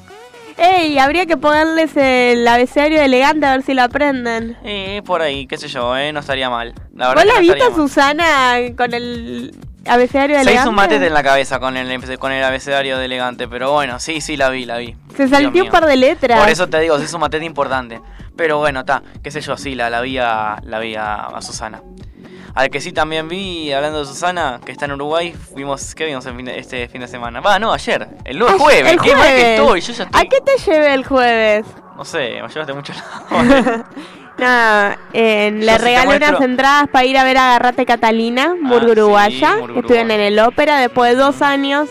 Ey, 0.57 0.97
habría 0.97 1.25
que 1.25 1.35
ponerles 1.35 1.91
el 1.97 2.47
abecedario 2.47 3.01
elegante 3.01 3.45
a 3.45 3.51
ver 3.51 3.63
si 3.63 3.73
lo 3.73 3.83
aprenden. 3.83 4.55
Eh, 4.63 5.01
por 5.05 5.21
ahí, 5.21 5.45
qué 5.47 5.57
sé 5.57 5.67
yo, 5.67 5.95
eh, 5.97 6.13
no 6.13 6.21
estaría 6.21 6.49
mal. 6.49 6.73
La 6.95 7.13
¿Vos 7.13 7.25
la 7.25 7.33
no 7.33 7.39
viste 7.41 7.61
a 7.61 7.69
mal. 7.69 7.75
Susana 7.75 8.55
con 8.77 8.93
el 8.93 9.53
abecedario 9.87 10.35
Se 10.37 10.41
elegante? 10.41 10.61
hizo 10.63 10.69
un 10.69 10.75
matete 10.75 11.07
en 11.07 11.13
la 11.13 11.23
cabeza 11.23 11.59
con 11.59 11.77
el, 11.77 12.17
con 12.19 12.31
el 12.31 12.43
abecedario 12.43 12.97
de 12.97 13.05
elegante, 13.05 13.47
pero 13.47 13.71
bueno, 13.71 13.99
sí, 13.99 14.21
sí, 14.21 14.37
la 14.37 14.49
vi, 14.49 14.65
la 14.65 14.77
vi. 14.77 14.95
Se 15.15 15.27
mío. 15.51 15.63
un 15.65 15.69
par 15.71 15.85
de 15.85 15.95
letras. 15.95 16.39
Por 16.39 16.49
eso 16.49 16.67
te 16.67 16.79
digo, 16.79 16.97
se 16.97 17.05
hizo 17.05 17.17
un 17.17 17.21
matete 17.21 17.45
importante. 17.45 18.01
Pero 18.35 18.57
bueno, 18.57 18.81
está, 18.81 19.01
qué 19.23 19.31
sé 19.31 19.41
yo, 19.41 19.55
sí, 19.57 19.75
la, 19.75 19.89
la 19.89 20.01
vi, 20.01 20.17
a, 20.17 20.57
la 20.63 20.79
vi 20.79 20.95
a, 20.95 21.15
a 21.27 21.41
Susana. 21.41 21.81
Al 22.53 22.69
que 22.69 22.79
sí 22.79 22.91
también 22.93 23.27
vi, 23.27 23.71
hablando 23.73 23.99
de 23.99 24.05
Susana, 24.05 24.61
que 24.65 24.71
está 24.71 24.85
en 24.85 24.93
Uruguay, 24.93 25.33
fuimos, 25.33 25.93
¿qué 25.93 26.05
vimos 26.05 26.25
el 26.25 26.35
fin 26.37 26.45
de- 26.45 26.57
este 26.57 26.87
fin 26.87 27.01
de 27.01 27.07
semana? 27.07 27.41
Va, 27.41 27.59
no, 27.59 27.73
ayer, 27.73 28.07
el 28.23 28.37
lunes 28.37 28.55
jueves, 28.61 28.93
el 28.93 28.99
qué 29.01 29.13
mal 29.13 29.21
que 29.23 29.29
jueves. 29.29 29.59
estoy, 29.59 29.81
yo 29.81 29.93
ya 29.93 30.03
estoy, 30.05 30.21
¿A 30.21 30.23
qué 30.29 30.41
te 30.41 30.57
llevé 30.71 30.93
el 30.93 31.05
jueves? 31.05 31.65
no 31.97 32.05
sé, 32.05 32.41
me 32.41 32.47
llevaste 32.47 32.73
mucho 32.73 32.93
la 32.93 33.85
Nada, 34.37 34.97
eh, 35.13 35.51
le 35.53 35.77
regalé 35.77 36.17
unas 36.17 36.41
entradas 36.41 36.89
para 36.89 37.05
ir 37.05 37.17
a 37.17 37.23
ver 37.23 37.37
a 37.37 37.49
Agarrate 37.55 37.85
Catalina, 37.85 38.53
Murga 38.59 38.85
sí, 38.85 38.91
Uruguaya, 38.91 39.55
Murga 39.57 39.73
que 39.73 39.79
estuvieron 39.79 40.11
en 40.11 40.19
el 40.21 40.39
ópera 40.39 40.77
después 40.79 41.11
de 41.11 41.17
dos 41.17 41.41
años. 41.41 41.89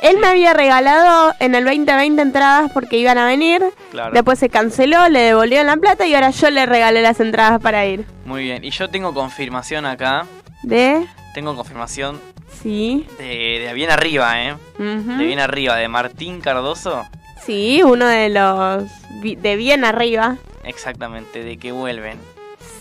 Él 0.00 0.18
me 0.18 0.26
había 0.26 0.52
regalado 0.52 1.32
en 1.38 1.54
el 1.54 1.64
2020 1.64 2.20
entradas 2.20 2.72
porque 2.74 2.96
iban 2.96 3.18
a 3.18 3.26
venir. 3.26 3.62
Claro. 3.92 4.12
Después 4.12 4.40
se 4.40 4.48
canceló, 4.48 5.08
le 5.08 5.20
devolvieron 5.20 5.68
la 5.68 5.76
plata 5.76 6.04
y 6.06 6.14
ahora 6.14 6.30
yo 6.30 6.50
le 6.50 6.66
regalé 6.66 7.02
las 7.02 7.20
entradas 7.20 7.60
para 7.62 7.86
ir. 7.86 8.04
Muy 8.24 8.42
bien, 8.42 8.64
y 8.64 8.70
yo 8.70 8.88
tengo 8.88 9.14
confirmación 9.14 9.86
acá, 9.86 10.26
¿De? 10.64 11.06
tengo 11.34 11.54
confirmación 11.54 12.20
Sí. 12.60 13.06
de, 13.18 13.64
de 13.64 13.72
bien 13.74 13.90
arriba, 13.90 14.42
¿eh? 14.42 14.56
De 14.78 15.24
bien 15.24 15.38
arriba, 15.38 15.76
de 15.76 15.86
Martín 15.88 16.40
Cardoso. 16.40 17.04
Sí, 17.46 17.82
uno 17.84 18.06
de 18.06 18.28
los 18.28 18.84
de 19.22 19.56
bien 19.56 19.84
arriba. 19.84 20.36
Exactamente, 20.64 21.42
de 21.42 21.56
que 21.56 21.72
vuelven. 21.72 22.18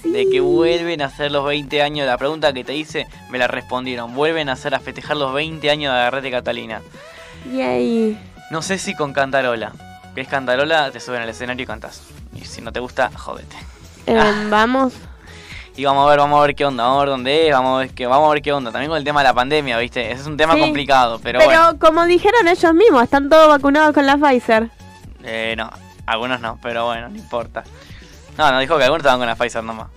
De 0.04 0.30
que 0.30 0.40
vuelven 0.40 1.02
a 1.02 1.06
hacer 1.06 1.32
los 1.32 1.46
20 1.46 1.82
años. 1.82 2.06
La 2.08 2.18
pregunta 2.18 2.54
que 2.54 2.64
te 2.64 2.76
hice, 2.76 3.08
me 3.30 3.38
la 3.38 3.48
respondieron. 3.48 4.14
Vuelven 4.16 4.50
a 4.50 4.54
hacer 4.54 4.74
a 4.76 4.80
festejar 4.80 5.18
los 5.18 5.34
20 5.34 5.70
años 5.70 5.94
de 5.94 6.00
Agarrete 6.00 6.32
Catalina. 6.32 6.82
Y 7.52 7.62
ahí. 7.62 8.20
No 8.52 8.62
sé 8.62 8.78
si 8.78 8.94
con 8.96 9.14
Cantarola. 9.14 9.72
Que 10.14 10.22
es 10.22 10.28
Cantarola, 10.28 10.92
te 10.92 11.00
suben 11.00 11.22
al 11.22 11.30
escenario 11.30 11.64
y 11.64 11.66
cantas. 11.68 12.02
Y 12.36 12.46
si 12.46 12.62
no 12.62 12.72
te 12.72 12.80
gusta, 12.80 13.10
jódete. 13.16 13.56
eh, 14.08 14.18
Ah. 14.20 14.48
Vamos. 14.50 14.94
Y 15.78 15.86
vamos 15.86 16.06
a 16.06 16.10
ver, 16.10 16.20
vamos 16.20 16.38
a 16.38 16.42
ver 16.46 16.54
qué 16.56 16.66
onda, 16.66 16.84
vamos 16.84 16.98
a 16.98 17.00
ver 17.02 17.10
dónde 17.10 17.48
es, 17.48 17.54
vamos 17.54 17.76
a 17.78 17.80
ver 17.80 17.90
qué, 17.92 18.06
vamos 18.06 18.28
a 18.30 18.34
ver 18.34 18.42
qué 18.42 18.52
onda. 18.52 18.72
También 18.72 18.90
con 18.90 18.98
el 18.98 19.06
tema 19.06 19.22
de 19.22 19.30
la 19.30 19.34
pandemia, 19.34 19.78
¿viste? 19.78 20.12
Ese 20.12 20.22
es 20.22 20.28
un 20.28 20.36
tema 20.36 20.54
Sí. 20.56 20.60
complicado, 20.60 21.20
pero, 21.24 21.40
Pero, 21.40 21.50
bueno. 21.50 21.80
como 21.80 22.04
dijeron 22.06 22.46
ellos 22.48 22.74
mismos, 22.74 23.04
están 23.04 23.30
todos 23.30 23.48
vacunados 23.48 23.94
con 23.94 24.06
la 24.06 24.18
Pfizer. 24.18 24.70
Eh, 25.24 25.56
no, 25.58 25.70
algunos 26.06 26.42
no, 26.42 26.60
pero 26.62 26.86
bueno, 26.86 27.10
no 27.10 27.16
importa. 27.16 27.64
No, 28.38 28.52
no 28.52 28.60
dijo 28.60 28.78
que 28.78 28.84
algunos 28.84 29.02
estaban 29.02 29.20
con 29.20 29.28
la 29.28 29.36
Pfizer 29.36 29.64
nomás. 29.64 29.88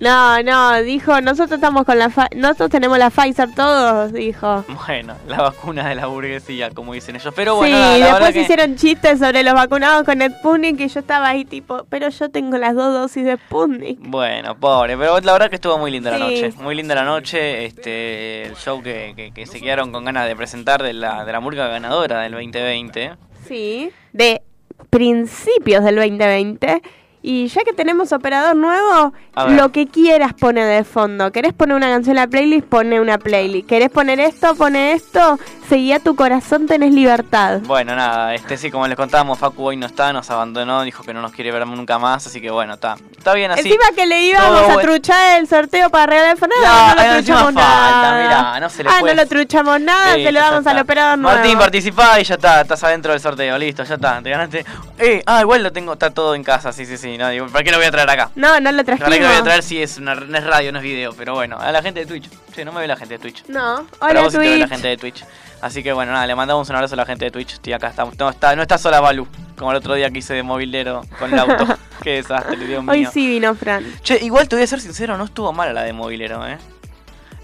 No, 0.00 0.42
no, 0.42 0.82
dijo, 0.82 1.20
nosotros 1.20 1.52
estamos 1.52 1.84
con 1.84 1.98
la 1.98 2.10
nosotros 2.34 2.68
tenemos 2.68 2.98
la 2.98 3.10
Pfizer 3.10 3.54
todos, 3.54 4.12
dijo. 4.12 4.64
Bueno, 4.86 5.14
la 5.28 5.38
vacuna 5.38 5.88
de 5.88 5.94
la 5.94 6.06
burguesía, 6.06 6.70
como 6.70 6.94
dicen 6.94 7.14
ellos. 7.14 7.32
Pero 7.34 7.56
bueno, 7.56 7.76
sí, 7.76 7.82
la, 7.82 7.98
la 7.98 8.06
después 8.06 8.32
que... 8.32 8.42
hicieron 8.42 8.76
chistes 8.76 9.20
sobre 9.20 9.44
los 9.44 9.54
vacunados 9.54 10.04
con 10.04 10.20
Sputnik 10.20 10.80
y 10.80 10.88
yo 10.88 11.00
estaba 11.00 11.28
ahí 11.28 11.44
tipo, 11.44 11.86
pero 11.88 12.08
yo 12.08 12.28
tengo 12.28 12.58
las 12.58 12.74
dos 12.74 12.92
dosis 12.92 13.24
de 13.24 13.36
Sputnik. 13.36 13.98
Bueno, 14.00 14.58
pobre, 14.58 14.98
pero 14.98 15.20
la 15.20 15.32
verdad 15.32 15.48
que 15.48 15.56
estuvo 15.56 15.78
muy 15.78 15.92
linda 15.92 16.10
la 16.10 16.18
noche. 16.18 16.52
Muy 16.60 16.74
linda 16.74 16.96
la 16.96 17.04
noche, 17.04 17.64
este, 17.64 18.46
el 18.46 18.56
show 18.56 18.82
que, 18.82 19.14
que, 19.14 19.32
que 19.32 19.46
se 19.46 19.60
quedaron 19.60 19.92
con 19.92 20.04
ganas 20.04 20.26
de 20.26 20.34
presentar 20.34 20.82
de 20.82 20.92
la, 20.92 21.24
de 21.24 21.32
la 21.32 21.38
murga 21.38 21.68
ganadora 21.68 22.20
del 22.20 22.32
2020. 22.32 23.12
Sí, 23.46 23.90
de 24.12 24.42
principios 24.90 25.84
del 25.84 25.96
2020. 25.96 26.82
Y 27.26 27.46
ya 27.46 27.62
que 27.64 27.72
tenemos 27.72 28.12
operador 28.12 28.54
nuevo, 28.54 29.14
lo 29.56 29.72
que 29.72 29.86
quieras 29.86 30.34
pone 30.34 30.62
de 30.62 30.84
fondo. 30.84 31.32
¿Querés 31.32 31.54
poner 31.54 31.74
una 31.74 31.88
canción 31.88 32.18
en 32.18 32.22
la 32.22 32.26
playlist? 32.26 32.66
Pone 32.66 33.00
una 33.00 33.16
playlist. 33.16 33.66
¿Querés 33.66 33.88
poner 33.88 34.20
esto? 34.20 34.54
Pone 34.54 34.92
esto. 34.92 35.38
Seguí 35.68 35.92
a 35.92 35.98
tu 35.98 36.14
corazón, 36.14 36.66
tenés 36.66 36.92
libertad. 36.92 37.60
Bueno, 37.62 37.96
nada, 37.96 38.34
este 38.34 38.56
sí, 38.58 38.70
como 38.70 38.86
les 38.86 38.96
contábamos, 38.96 39.38
Facu 39.38 39.64
hoy 39.64 39.76
no 39.78 39.86
está, 39.86 40.12
nos 40.12 40.28
abandonó, 40.30 40.82
dijo 40.82 41.02
que 41.04 41.14
no 41.14 41.22
nos 41.22 41.32
quiere 41.32 41.50
ver 41.52 41.66
nunca 41.66 41.98
más, 41.98 42.26
así 42.26 42.40
que 42.40 42.50
bueno, 42.50 42.74
está. 42.74 42.96
Está 43.16 43.32
bien 43.32 43.50
así. 43.50 43.60
Encima 43.68 43.84
que 43.96 44.04
le 44.06 44.20
íbamos 44.22 44.66
Todo 44.66 44.78
a 44.78 44.82
truchar 44.82 45.40
el 45.40 45.48
sorteo 45.48 45.88
para 45.88 46.06
regalar 46.06 46.32
el 46.32 46.36
Fernet, 46.38 46.58
No, 46.62 46.94
no, 46.94 47.02
lo 47.06 47.12
truchamos 47.14 47.44
falta, 47.54 47.60
nada. 47.62 48.22
mirá, 48.22 48.60
no 48.60 48.68
se 48.68 48.84
le 48.84 48.90
ah, 48.90 48.96
puede- 49.00 49.14
no 49.14 49.22
lo 49.22 49.28
truchamos 49.28 49.80
nada, 49.80 50.16
Listo, 50.16 50.28
se 50.28 50.32
lo 50.32 50.40
damos 50.40 50.66
al 50.66 50.78
operador 50.80 51.18
nuevo. 51.18 51.36
Martín, 51.38 51.58
participá 51.58 52.20
y 52.20 52.24
ya 52.24 52.34
está, 52.34 52.60
estás 52.60 52.84
adentro 52.84 53.12
del 53.12 53.20
sorteo, 53.22 53.56
listo, 53.56 53.84
ya 53.84 53.94
está, 53.94 54.20
te 54.22 54.28
ganaste. 54.30 54.66
Eh, 54.98 55.22
ah, 55.24 55.40
igual 55.40 55.62
lo 55.62 55.72
tengo, 55.72 55.94
está 55.94 56.10
todo 56.10 56.34
en 56.34 56.44
casa, 56.44 56.72
sí, 56.72 56.84
sí, 56.84 56.98
sí, 56.98 57.16
no, 57.16 57.30
digo, 57.30 57.46
¿para 57.46 57.64
qué 57.64 57.70
lo 57.70 57.78
voy 57.78 57.86
a 57.86 57.90
traer 57.90 58.10
acá? 58.10 58.30
No, 58.34 58.60
no 58.60 58.70
lo 58.70 58.84
¿Para 58.84 58.98
trajimos. 58.98 59.10
qué 59.14 59.20
lo 59.20 59.28
voy 59.28 59.36
a 59.38 59.42
traer 59.42 59.62
si 59.62 59.82
es, 59.82 59.96
una, 59.96 60.14
no 60.14 60.36
es 60.36 60.44
radio, 60.44 60.70
no 60.72 60.78
es 60.78 60.84
video? 60.84 61.14
Pero 61.14 61.32
bueno, 61.32 61.56
a 61.58 61.72
la 61.72 61.80
gente 61.80 62.00
de 62.00 62.06
Twitch. 62.06 62.28
Sí, 62.54 62.64
no 62.64 62.72
me 62.72 62.80
ve 62.82 62.86
la 62.86 62.96
gente 62.96 63.14
de 63.14 63.18
Twitch. 63.18 63.44
No, 63.48 63.86
Pero 63.98 64.10
hola 64.10 64.20
vos 64.20 64.32
sí 64.32 64.38
te 64.38 64.44
ve 64.44 64.50
la 64.58 64.66
Twitch. 64.66 64.68
gente 64.68 64.88
de 64.88 64.96
Twitch. 64.98 65.24
Así 65.64 65.82
que 65.82 65.94
bueno, 65.94 66.12
nada, 66.12 66.26
le 66.26 66.34
mandamos 66.34 66.68
un 66.68 66.76
abrazo 66.76 66.92
a 66.92 66.98
la 66.98 67.06
gente 67.06 67.24
de 67.24 67.30
Twitch. 67.30 67.54
Estoy 67.54 67.72
acá, 67.72 67.88
está, 67.88 68.04
no, 68.18 68.28
está, 68.28 68.54
no 68.54 68.60
está 68.60 68.76
sola 68.76 69.00
Balu, 69.00 69.26
como 69.56 69.70
el 69.70 69.78
otro 69.78 69.94
día 69.94 70.10
que 70.10 70.18
hice 70.18 70.34
de 70.34 70.42
movilero 70.42 71.00
con 71.18 71.32
el 71.32 71.38
auto. 71.38 71.66
Qué 72.02 72.16
desastre, 72.16 72.58
Dios 72.66 72.82
mío. 72.84 72.92
Hoy 72.92 73.06
sí 73.10 73.26
vino 73.26 73.54
Fran. 73.54 73.82
Che, 74.02 74.18
igual 74.22 74.46
te 74.46 74.56
voy 74.56 74.62
a 74.64 74.66
ser 74.66 74.82
sincero, 74.82 75.16
no 75.16 75.24
estuvo 75.24 75.54
mala 75.54 75.72
la 75.72 75.82
de 75.84 75.94
movilero, 75.94 76.46
eh. 76.46 76.58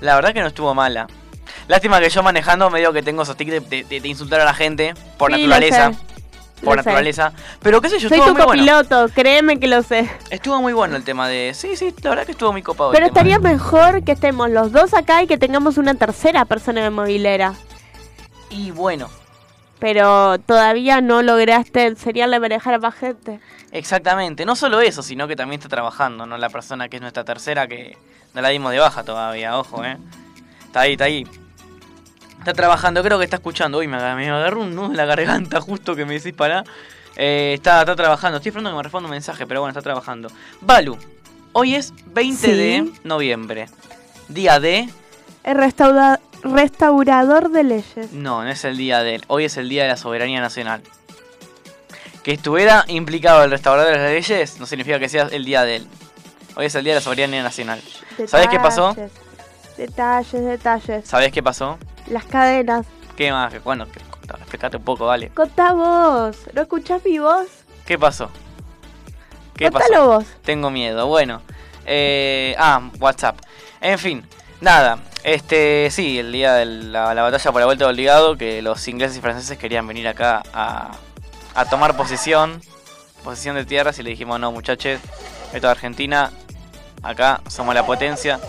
La 0.03 0.17
verdad 0.17 0.35
que 0.35 0.43
no 0.43 0.49
estuvo 0.49 0.75
mala. 0.75 1.07
Lástima 1.67 1.99
que 1.99 2.11
yo 2.11 2.23
manejando 2.23 2.69
medio 2.69 2.93
que 2.93 3.03
tengo 3.03 3.23
esos 3.23 3.39
tics 3.39 3.53
de, 3.53 3.61
de- 3.61 3.85
de- 3.85 4.01
de 4.01 4.09
insultar 4.09 4.39
a 4.41 4.45
la 4.45 4.53
gente 4.53 4.93
por 5.17 5.33
Sí, 5.33 5.39
naturaleza. 5.47 5.93
Por 6.63 6.77
Lo 6.77 6.83
sé. 6.83 6.89
naturaleza. 6.91 7.33
Pero 7.63 7.81
qué 7.81 7.89
sé 7.89 7.99
yo, 8.01 8.11
Soy 8.11 8.19
estuvo 8.19 8.35
tu 8.35 8.39
muy 8.39 8.59
bueno. 8.59 8.81
copiloto, 8.83 9.15
créeme 9.15 9.59
que 9.59 9.67
lo 9.67 9.83
sé. 9.83 10.11
Estuvo 10.29 10.61
muy 10.61 10.75
bueno 10.75 10.95
el 10.97 11.05
tema 11.05 11.27
de. 11.27 11.53
Sí, 11.55 11.75
sí, 11.75 11.95
la 12.03 12.11
verdad 12.11 12.27
que 12.27 12.33
estuvo 12.33 12.53
muy 12.53 12.63
copado. 12.63 12.93
Pero 12.93 13.07
estaría 13.07 13.39
mejor 13.39 14.05
que 14.05 14.13
estemos 14.13 14.51
los 14.51 14.73
dos 14.73 14.93
acá 14.93 15.23
y 15.23 15.27
que 15.27 15.39
tengamos 15.39 15.79
una 15.79 15.95
tercera 15.95 16.45
persona 16.45 16.83
de 16.83 16.91
movilera. 16.91 17.55
Y 18.51 18.71
bueno, 18.73 19.09
Pero 19.79 20.39
todavía 20.41 21.01
no 21.01 21.23
lograste 21.23 21.95
serial 21.97 22.31
de 22.33 22.41
manejar 22.41 22.75
a 22.75 22.79
más 22.79 22.95
gente. 22.95 23.41
exactamente. 23.73 24.45
No 24.45 24.55
solo 24.57 24.81
eso, 24.81 25.03
sino 25.03 25.27
que 25.29 25.37
también 25.37 25.59
está 25.61 25.69
trabajando, 25.69 26.27
¿no? 26.27 26.37
La 26.37 26.51
persona 26.51 26.89
que 26.89 26.97
es 26.97 27.01
nuestra 27.03 27.25
tercera, 27.25 27.67
que 27.67 27.97
no 28.35 28.43
la 28.43 28.49
dimos 28.51 28.73
de 28.73 28.79
baja 28.79 29.05
todavía, 29.05 29.59
ojo, 29.59 29.85
eh. 29.85 29.97
Está 30.67 30.81
ahí, 30.81 30.93
está 30.93 31.05
ahí. 31.05 31.27
Está 32.41 32.53
trabajando, 32.53 33.03
creo 33.03 33.19
que 33.19 33.25
está 33.25 33.37
escuchando. 33.37 33.79
Uy, 33.79 33.87
me, 33.89 33.97
aga- 33.97 34.15
me 34.17 34.29
agarró 34.29 34.61
un 34.63 34.75
nudo 34.75 34.87
en 34.91 34.97
la 34.97 35.05
garganta 35.05 35.61
justo 35.63 35.95
que 35.97 36.05
me 36.05 36.15
decís 36.15 36.33
para. 36.35 36.65
Eh, 37.17 37.53
está, 37.55 37.81
está 37.81 37.97
trabajando. 37.97 38.37
Estoy 38.39 38.51
esperando 38.51 38.71
que 38.71 38.77
me 38.77 38.83
responda 38.83 39.07
un 39.07 39.11
mensaje, 39.13 39.47
pero 39.47 39.61
bueno, 39.61 39.71
está 39.71 39.83
trabajando. 39.83 40.29
Balu, 40.61 40.97
hoy 41.53 41.75
es 41.75 41.93
20 42.07 42.47
Sí. 42.47 42.53
de 42.53 42.93
noviembre. 43.05 43.69
Día 44.29 44.59
de. 44.61 44.89
El 45.43 45.57
restaura- 45.57 46.21
restaurador 46.43 47.51
de 47.51 47.63
leyes. 47.65 48.13
No, 48.13 48.43
no 48.43 48.49
es 48.49 48.65
el 48.65 48.77
día 48.77 49.03
de 49.03 49.17
él. 49.17 49.25
Hoy 49.29 49.45
es 49.45 49.57
el 49.57 49.69
día 49.69 49.83
de 49.85 49.89
la 49.91 49.97
soberanía 49.97 50.41
nacional. 50.41 50.83
Que 52.23 52.33
estuviera 52.33 52.85
implicado 52.89 53.43
el 53.45 53.51
restaurador 53.51 53.93
de 53.93 53.99
las 53.99 54.11
leyes 54.11 54.61
no 54.61 54.67
significa 54.67 54.99
que 54.99 55.09
sea 55.09 55.29
el 55.31 55.45
día 55.45 55.65
de 55.65 55.77
él. 55.77 55.87
Hoy 56.57 56.67
es 56.67 56.75
el 56.75 56.85
día 56.85 56.93
de 56.95 57.01
la 57.01 57.05
soberanía 57.05 57.43
nacional. 57.43 57.81
¿Sabes 58.27 58.49
qué 58.49 58.59
pasó? 58.61 58.95
Detalles, 59.77 60.45
Detalles. 60.45 61.09
¿Sabes 61.09 61.33
qué 61.33 61.43
pasó? 61.43 61.79
Las 62.09 62.25
cadenas. 62.25 62.87
¿Qué 63.17 63.33
más? 63.33 63.63
Bueno, 63.65 63.87
explícate 64.39 64.77
un 64.77 64.85
poco, 64.85 65.07
dale. 65.07 65.31
Contá 65.31 65.73
vos. 65.73 66.37
¿No 66.53 66.63
escuchás 66.63 67.03
mi 67.05 67.19
voz? 67.19 67.47
¿Qué 67.87 67.99
pasó? 67.99 68.31
¿Qué 69.57 69.71
Contalo 69.71 69.95
pasó? 69.95 70.07
vos. 70.07 70.25
Tengo 70.45 70.71
miedo. 70.71 71.07
Bueno. 71.07 71.41
Eh, 71.87 72.55
ah, 72.59 72.91
WhatsApp. 72.99 73.39
En 73.81 73.99
fin, 73.99 74.27
nada. 74.61 74.99
Este, 75.23 75.89
sí, 75.91 76.19
el 76.19 76.33
día 76.33 76.55
de 76.55 76.65
la, 76.65 77.15
la 77.15 77.23
batalla 77.23 77.53
por 77.53 77.61
la 77.61 77.67
vuelta 77.67 77.87
del 77.87 77.97
ligado, 77.97 78.37
que 78.37 78.63
los 78.63 78.87
ingleses 78.89 79.19
y 79.19 79.21
franceses 79.21 79.59
querían 79.59 79.87
venir 79.87 80.09
acá 80.09 80.43
a, 80.53 80.93
a 81.55 81.65
tomar 81.67 81.97
posesión, 81.97 82.61
posesión 83.23 83.57
de 83.57 83.65
tierras, 83.65 83.99
y 83.99 84.03
le 84.03 84.11
dijimos, 84.11 84.41
no, 84.41 84.51
muchachos, 84.51 84.99
esto 85.53 85.57
es 85.57 85.65
Argentina, 85.65 86.31
acá 87.03 87.41
somos 87.49 87.75
la 87.75 87.85
potencia. 87.85 88.41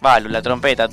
Vale, 0.00 0.28
la 0.28 0.42
trompeta. 0.42 0.86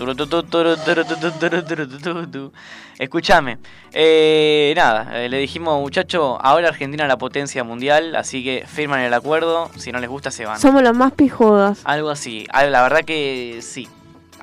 Escúchame. 2.97 3.57
Eh, 3.91 4.73
nada, 4.77 5.19
eh, 5.19 5.27
le 5.27 5.37
dijimos, 5.37 5.81
muchacho, 5.81 6.39
ahora 6.41 6.69
Argentina 6.69 7.03
es 7.03 7.09
la 7.09 7.17
potencia 7.17 7.63
mundial, 7.65 8.15
así 8.15 8.41
que 8.41 8.63
firman 8.65 9.01
el 9.01 9.13
acuerdo. 9.13 9.69
Si 9.75 9.91
no 9.91 9.99
les 9.99 10.09
gusta, 10.09 10.31
se 10.31 10.45
van. 10.45 10.61
Somos 10.61 10.81
los 10.81 10.95
más 10.95 11.11
pijudos. 11.11 11.79
Algo 11.83 12.09
así. 12.09 12.47
La 12.53 12.81
verdad 12.83 13.01
que 13.03 13.59
sí. 13.61 13.89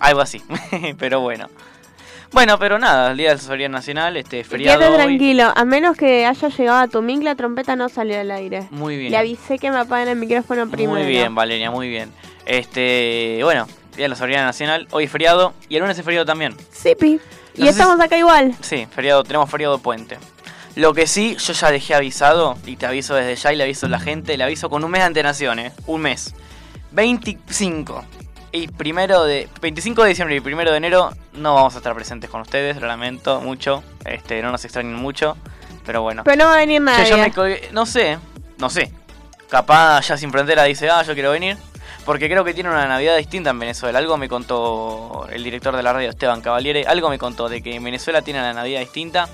Algo 0.01 0.21
así. 0.21 0.43
pero 0.99 1.21
bueno. 1.21 1.49
Bueno, 2.33 2.59
pero 2.59 2.79
nada, 2.79 3.13
el 3.13 3.17
día 3.17 3.31
de 3.31 3.37
la 3.37 3.41
soberanía 3.41 3.69
nacional, 3.71 4.17
este 4.17 4.45
feriado. 4.45 4.79
Quédate 4.79 4.97
tranquilo. 4.97 5.53
A 5.55 5.65
menos 5.65 5.97
que 5.97 6.27
haya 6.27 6.49
llegado 6.49 6.79
a 6.79 6.89
tu 6.89 7.01
mic, 7.01 7.23
la 7.23 7.35
trompeta 7.35 7.75
no 7.75 7.89
salió 7.89 8.21
al 8.21 8.31
aire. 8.31 8.69
Muy 8.71 8.99
bien. 8.99 9.13
Le 9.13 9.17
avisé 9.17 9.59
que 9.59 9.71
me 9.71 9.79
apaguen 9.79 10.09
el 10.09 10.17
micrófono 10.17 10.69
primero. 10.69 10.99
Muy 10.99 11.07
bien, 11.07 11.35
Valeria, 11.35 11.71
muy 11.71 11.89
bien. 11.89 12.13
Este, 12.45 13.41
bueno, 13.43 13.67
día 13.97 14.05
de 14.05 14.09
la 14.09 14.17
soberanía 14.17 14.45
nacional, 14.45 14.89
hoy 14.91 15.05
es 15.05 15.11
feriado 15.11 15.55
y 15.69 15.77
el 15.77 15.81
lunes 15.81 15.99
es 15.99 16.05
feriado 16.05 16.27
también. 16.27 16.55
Sí, 16.71 16.95
pi. 16.95 17.19
Y 17.55 17.63
No 17.63 17.71
estamos 17.71 17.99
acá 17.99 18.17
igual. 18.17 18.55
Sí, 18.61 18.87
feriado, 18.91 19.25
tenemos 19.25 19.51
feriado 19.51 19.79
de 19.79 19.83
puente. 19.83 20.19
Lo 20.77 20.93
que 20.95 21.07
sí, 21.07 21.35
yo 21.37 21.55
ya 21.55 21.73
dejé 21.73 21.95
avisado, 21.95 22.57
y 22.65 22.77
te 22.77 22.87
aviso 22.87 23.15
desde 23.15 23.35
ya 23.35 23.53
y 23.53 23.57
le 23.57 23.65
aviso 23.65 23.87
a 23.87 23.89
la 23.89 23.99
gente, 23.99 24.37
le 24.37 24.45
aviso 24.45 24.71
con 24.71 24.85
un 24.85 24.91
mes 24.91 25.01
de 25.01 25.07
antelación, 25.07 25.59
¿eh? 25.59 25.73
Un 25.87 26.03
mes. 26.03 26.35
25 26.93 28.05
y 28.53 28.69
primero 28.69 29.25
de 29.25 29.49
25 29.61 30.03
de 30.03 30.09
diciembre 30.11 30.37
y 30.37 30.41
primero 30.41 30.71
de 30.71 30.77
enero 30.77 31.11
no 31.35 31.55
vamos 31.55 31.75
a 31.75 31.79
estar 31.79 31.95
presentes 31.95 32.29
con 32.31 32.41
ustedes, 32.41 32.81
lo 32.81 32.87
lamento 32.87 33.41
mucho, 33.41 33.83
este 34.05 34.41
no 34.43 34.51
nos 34.53 34.65
extrañen 34.65 34.95
mucho, 34.95 35.37
pero 35.85 36.03
bueno. 36.03 36.23
Pero 36.25 36.37
no 36.37 36.45
va 36.47 36.55
a 36.55 36.59
venir 36.59 36.79
Yo 36.81 36.85
nadie. 36.85 37.09
ya 37.09 37.17
me 37.17 37.33
colgué- 37.33 37.71
no 37.73 37.87
sé, 37.87 38.19
no 38.59 38.71
sé. 38.71 38.93
Capaz 39.49 40.03
ya 40.09 40.17
sin 40.17 40.31
frontera 40.31 40.65
dice, 40.65 40.91
ah, 40.91 41.03
yo 41.03 41.15
quiero 41.15 41.31
venir. 41.31 41.57
Porque 42.05 42.29
creo 42.29 42.43
que 42.45 42.55
tiene 42.55 42.71
una 42.71 42.87
Navidad 42.89 43.17
distinta 43.19 43.51
en 43.51 43.59
Venezuela. 43.59 43.99
Algo 43.99 44.17
me 44.17 44.29
contó 44.31 45.27
el 45.31 45.45
director 45.45 45.77
de 45.77 45.83
la 45.83 45.93
radio, 45.93 46.09
Esteban 46.09 46.41
Cavaliere. 46.41 46.85
Algo 46.87 47.11
me 47.11 47.19
contó 47.19 47.49
de 47.51 47.63
que 47.63 47.75
en 47.75 47.85
Venezuela 47.85 48.23
tiene 48.23 48.41
una 48.41 48.55
Navidad 48.55 48.81
distinta. 48.81 49.29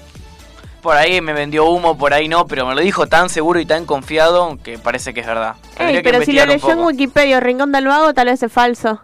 Por 0.84 0.96
ahí 0.98 1.22
me 1.22 1.32
vendió 1.32 1.64
humo, 1.64 1.96
por 1.96 2.12
ahí 2.12 2.28
no, 2.28 2.46
pero 2.46 2.66
me 2.66 2.74
lo 2.74 2.82
dijo 2.82 3.06
tan 3.06 3.30
seguro 3.30 3.58
y 3.58 3.64
tan 3.64 3.86
confiado 3.86 4.58
que 4.62 4.78
parece 4.78 5.14
que 5.14 5.20
es 5.20 5.26
verdad. 5.26 5.56
Ey, 5.64 5.76
Tendría 5.78 6.02
que 6.02 6.10
pero 6.10 6.24
si 6.26 6.32
lo 6.34 6.44
leyó 6.44 6.70
en. 6.72 6.78
Wikipedia 6.80 7.40
Rincón 7.40 7.72
del 7.72 7.86
Vago, 7.86 8.12
tal 8.12 8.26
vez 8.26 8.42
es 8.42 8.52
falso. 8.52 9.00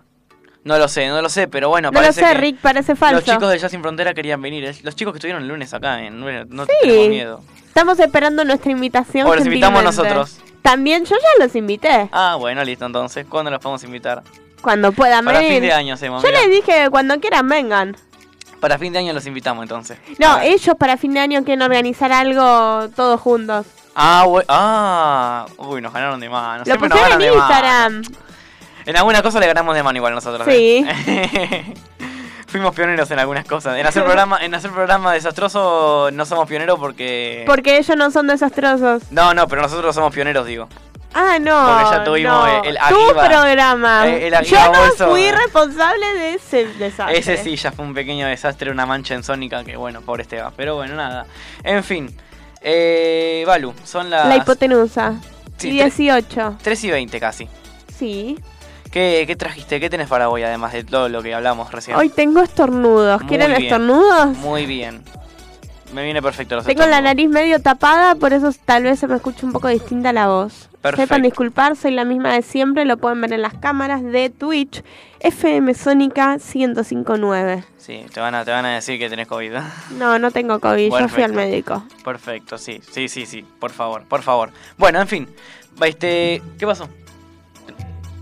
No 0.62 0.76
lo 0.76 0.88
sé, 0.88 1.08
no 1.08 1.22
lo 1.22 1.30
sé, 1.30 1.48
pero 1.48 1.70
bueno, 1.70 1.88
No 1.90 1.92
lo 1.98 2.02
parece 2.02 2.20
sé, 2.20 2.26
que 2.26 2.34
Rick, 2.34 2.58
parece 2.60 2.94
falso. 2.94 3.16
Los 3.16 3.24
chicos 3.24 3.50
de 3.50 3.58
Ya 3.58 3.70
Sin 3.70 3.80
Frontera 3.80 4.12
querían 4.12 4.42
venir. 4.42 4.62
Los 4.82 4.94
chicos 4.94 5.14
que 5.14 5.16
estuvieron 5.16 5.42
el 5.42 5.48
lunes 5.48 5.72
acá, 5.72 6.02
en, 6.04 6.20
no, 6.20 6.26
no 6.50 6.66
Sí. 6.66 6.70
tenemos 6.82 7.08
miedo. 7.08 7.40
Estamos 7.66 7.98
esperando 7.98 8.44
nuestra 8.44 8.70
invitación. 8.70 9.26
O 9.26 9.34
los 9.34 9.46
invitamos 9.46 9.82
nosotros. 9.82 10.38
También 10.60 11.06
yo 11.06 11.16
ya 11.16 11.42
los 11.44 11.56
invité. 11.56 12.10
Ah, 12.12 12.36
bueno, 12.38 12.62
listo, 12.62 12.84
entonces. 12.84 13.24
¿Cuándo 13.26 13.50
los 13.50 13.58
podemos 13.58 13.82
invitar? 13.84 14.22
Cuando 14.60 14.92
puedan 14.92 15.24
Para 15.24 15.38
venir. 15.38 15.54
fin 15.54 15.62
de 15.62 15.72
año 15.72 15.94
hacemos, 15.94 16.22
Yo 16.22 16.30
les 16.30 16.50
dije 16.50 16.90
cuando 16.90 17.18
quieran 17.20 17.48
vengan. 17.48 17.96
Para 18.60 18.78
fin 18.78 18.92
de 18.92 18.98
año 18.98 19.12
los 19.12 19.26
invitamos 19.26 19.62
entonces. 19.62 19.98
No, 20.18 20.38
ellos 20.40 20.74
para 20.78 20.96
fin 20.96 21.14
de 21.14 21.20
año 21.20 21.42
quieren 21.44 21.62
organizar 21.62 22.12
algo 22.12 22.88
todos 22.94 23.20
juntos. 23.20 23.66
Ah, 23.94 24.24
we- 24.28 24.44
ah, 24.48 25.46
uy, 25.58 25.80
nos 25.80 25.92
ganaron 25.92 26.20
de 26.20 26.28
mano. 26.28 26.62
Lo 26.66 26.74
nos 26.74 26.78
pusieron 26.88 27.12
en 27.12 27.18
de 27.18 27.30
mano. 27.30 27.40
Instagram. 27.42 28.02
En 28.86 28.96
alguna 28.96 29.22
cosa 29.22 29.40
le 29.40 29.46
ganamos 29.46 29.74
de 29.74 29.82
mano 29.82 29.96
igual 29.96 30.14
nosotros. 30.14 30.46
Sí. 30.48 30.84
¿eh? 30.88 31.74
Fuimos 32.46 32.74
pioneros 32.74 33.08
en 33.12 33.18
algunas 33.18 33.44
cosas. 33.44 33.76
En 33.78 33.86
hacer 33.86 34.02
programa, 34.02 34.38
en 34.44 34.52
hacer 34.54 34.70
programa 34.72 35.12
desastroso 35.12 36.10
no 36.12 36.24
somos 36.26 36.48
pioneros 36.48 36.78
porque. 36.80 37.44
Porque 37.46 37.78
ellos 37.78 37.96
no 37.96 38.10
son 38.10 38.26
desastrosos. 38.26 39.04
No, 39.10 39.34
no, 39.34 39.46
pero 39.46 39.62
nosotros 39.62 39.94
somos 39.94 40.12
pioneros, 40.12 40.46
digo. 40.46 40.68
Ah, 41.12 41.38
no. 41.40 41.66
Porque 41.66 41.96
ya 41.96 42.04
tuvimos 42.04 42.32
no. 42.46 42.62
el 42.64 42.78
Tu 42.88 43.14
programa. 43.14 44.06
Eh, 44.06 44.28
el 44.28 44.44
Yo 44.44 44.72
no 44.72 44.80
Bolso. 44.80 45.10
fui 45.10 45.30
responsable 45.30 46.06
de 46.14 46.34
ese 46.34 46.66
desastre. 46.74 47.18
Ese 47.18 47.36
sí 47.36 47.56
ya 47.56 47.72
fue 47.72 47.84
un 47.84 47.94
pequeño 47.94 48.26
desastre, 48.26 48.70
una 48.70 48.86
mancha 48.86 49.14
en 49.14 49.22
Sónica 49.24 49.64
que 49.64 49.76
bueno, 49.76 50.02
pobre 50.02 50.22
Esteban. 50.22 50.52
Pero 50.56 50.76
bueno, 50.76 50.94
nada. 50.94 51.26
En 51.64 51.82
fin. 51.82 52.14
Eh, 52.62 53.42
Balu, 53.46 53.74
son 53.84 54.10
las 54.10 54.26
La 54.26 54.36
hipotenusa. 54.36 55.14
Sí, 55.56 55.70
18. 55.70 56.56
3 56.62 56.84
y 56.84 56.90
20 56.90 57.20
casi. 57.20 57.48
Sí. 57.98 58.38
¿Qué, 58.90 59.24
¿Qué 59.26 59.36
trajiste? 59.36 59.78
¿Qué 59.78 59.88
tenés 59.90 60.08
para 60.08 60.28
hoy 60.28 60.42
además 60.42 60.72
de 60.72 60.84
todo 60.84 61.08
lo 61.08 61.22
que 61.22 61.34
hablamos 61.34 61.70
recién? 61.70 61.96
Hoy 61.96 62.08
tengo 62.08 62.40
estornudos. 62.40 63.22
¿Quieren 63.22 63.52
estornudos? 63.52 64.36
Muy 64.38 64.66
bien. 64.66 65.02
Me 65.92 66.04
viene 66.04 66.22
perfecto 66.22 66.56
los 66.56 66.64
Tengo 66.64 66.86
la 66.86 67.00
nariz 67.00 67.28
medio 67.28 67.60
tapada, 67.60 68.14
por 68.14 68.32
eso 68.32 68.52
tal 68.64 68.84
vez 68.84 69.00
se 69.00 69.06
me 69.08 69.16
escuche 69.16 69.44
un 69.44 69.52
poco 69.52 69.68
distinta 69.68 70.12
la 70.12 70.28
voz. 70.28 70.68
Perfecto. 70.80 71.02
Sepan 71.02 71.22
disculpar, 71.22 71.76
soy 71.76 71.90
la 71.90 72.04
misma 72.04 72.32
de 72.32 72.42
siempre, 72.42 72.84
lo 72.84 72.96
pueden 72.96 73.20
ver 73.20 73.32
en 73.32 73.42
las 73.42 73.54
cámaras 73.54 74.02
de 74.02 74.30
Twitch, 74.30 74.82
FM 75.18 75.74
Sónica 75.74 76.38
1059. 76.38 77.64
Sí, 77.76 78.06
te 78.14 78.20
van, 78.20 78.34
a, 78.34 78.44
te 78.44 78.50
van 78.50 78.64
a 78.64 78.74
decir 78.74 78.98
que 78.98 79.10
tenés 79.10 79.26
COVID. 79.26 79.52
No, 79.98 80.18
no 80.18 80.30
tengo 80.30 80.60
COVID, 80.60 80.92
yo 80.98 81.08
fui 81.08 81.22
al 81.22 81.32
médico. 81.32 81.82
Perfecto, 82.04 82.56
sí, 82.56 82.80
sí, 82.90 83.08
sí, 83.08 83.26
sí, 83.26 83.44
por 83.58 83.72
favor, 83.72 84.04
por 84.04 84.22
favor. 84.22 84.50
Bueno, 84.78 85.00
en 85.00 85.08
fin, 85.08 85.28
este, 85.84 86.40
¿qué 86.58 86.66
pasó? 86.66 86.88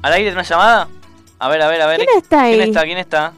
¿Al 0.02 0.12
aire 0.14 0.32
una 0.32 0.42
llamada? 0.42 0.88
A 1.38 1.48
ver, 1.48 1.62
a 1.62 1.68
ver, 1.68 1.82
a 1.82 1.86
ver. 1.86 1.98
¿Quién 1.98 2.18
está 2.18 2.42
ahí? 2.42 2.56
¿Quién 2.56 2.68
está? 2.68 2.82
¿Quién 2.84 2.98
está? 2.98 3.32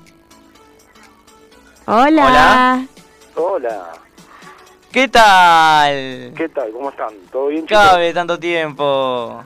Hola. 1.86 2.26
Hola. 2.26 2.86
Hola, 3.34 3.92
¿Qué 4.92 5.06
tal? 5.06 6.32
¿qué 6.36 6.48
tal? 6.52 6.72
¿Cómo 6.72 6.90
están? 6.90 7.14
¿Todo 7.30 7.46
bien, 7.46 7.64
chicos? 7.64 7.80
Cabe 7.80 8.12
tanto 8.12 8.38
tiempo. 8.38 9.40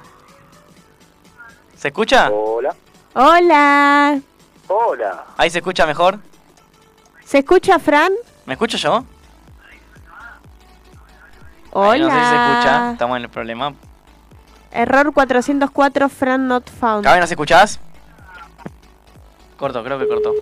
¿Se 1.76 1.88
escucha? 1.88 2.30
Hola. 2.30 2.74
Hola. 3.12 4.20
Hola. 4.68 5.24
¿Ahí 5.36 5.50
se 5.50 5.58
escucha 5.58 5.86
mejor? 5.86 6.18
¿Se 7.26 7.38
escucha, 7.38 7.78
Fran? 7.78 8.12
¿Me 8.46 8.54
escucho 8.54 8.78
yo? 8.78 9.04
Hola. 11.72 11.92
Ahí 11.92 12.00
no 12.00 12.08
sé 12.08 12.14
si 12.14 12.20
se 12.20 12.34
escucha, 12.34 12.92
estamos 12.92 13.16
en 13.18 13.22
el 13.24 13.28
problema. 13.28 13.74
Error 14.70 15.12
404, 15.12 16.08
Fran 16.08 16.48
not 16.48 16.70
found. 16.70 17.04
¿Cabe 17.04 17.20
nos 17.20 17.30
escuchás? 17.30 17.78
Corto, 19.58 19.84
creo 19.84 19.98
que 19.98 20.08
cortó. 20.08 20.32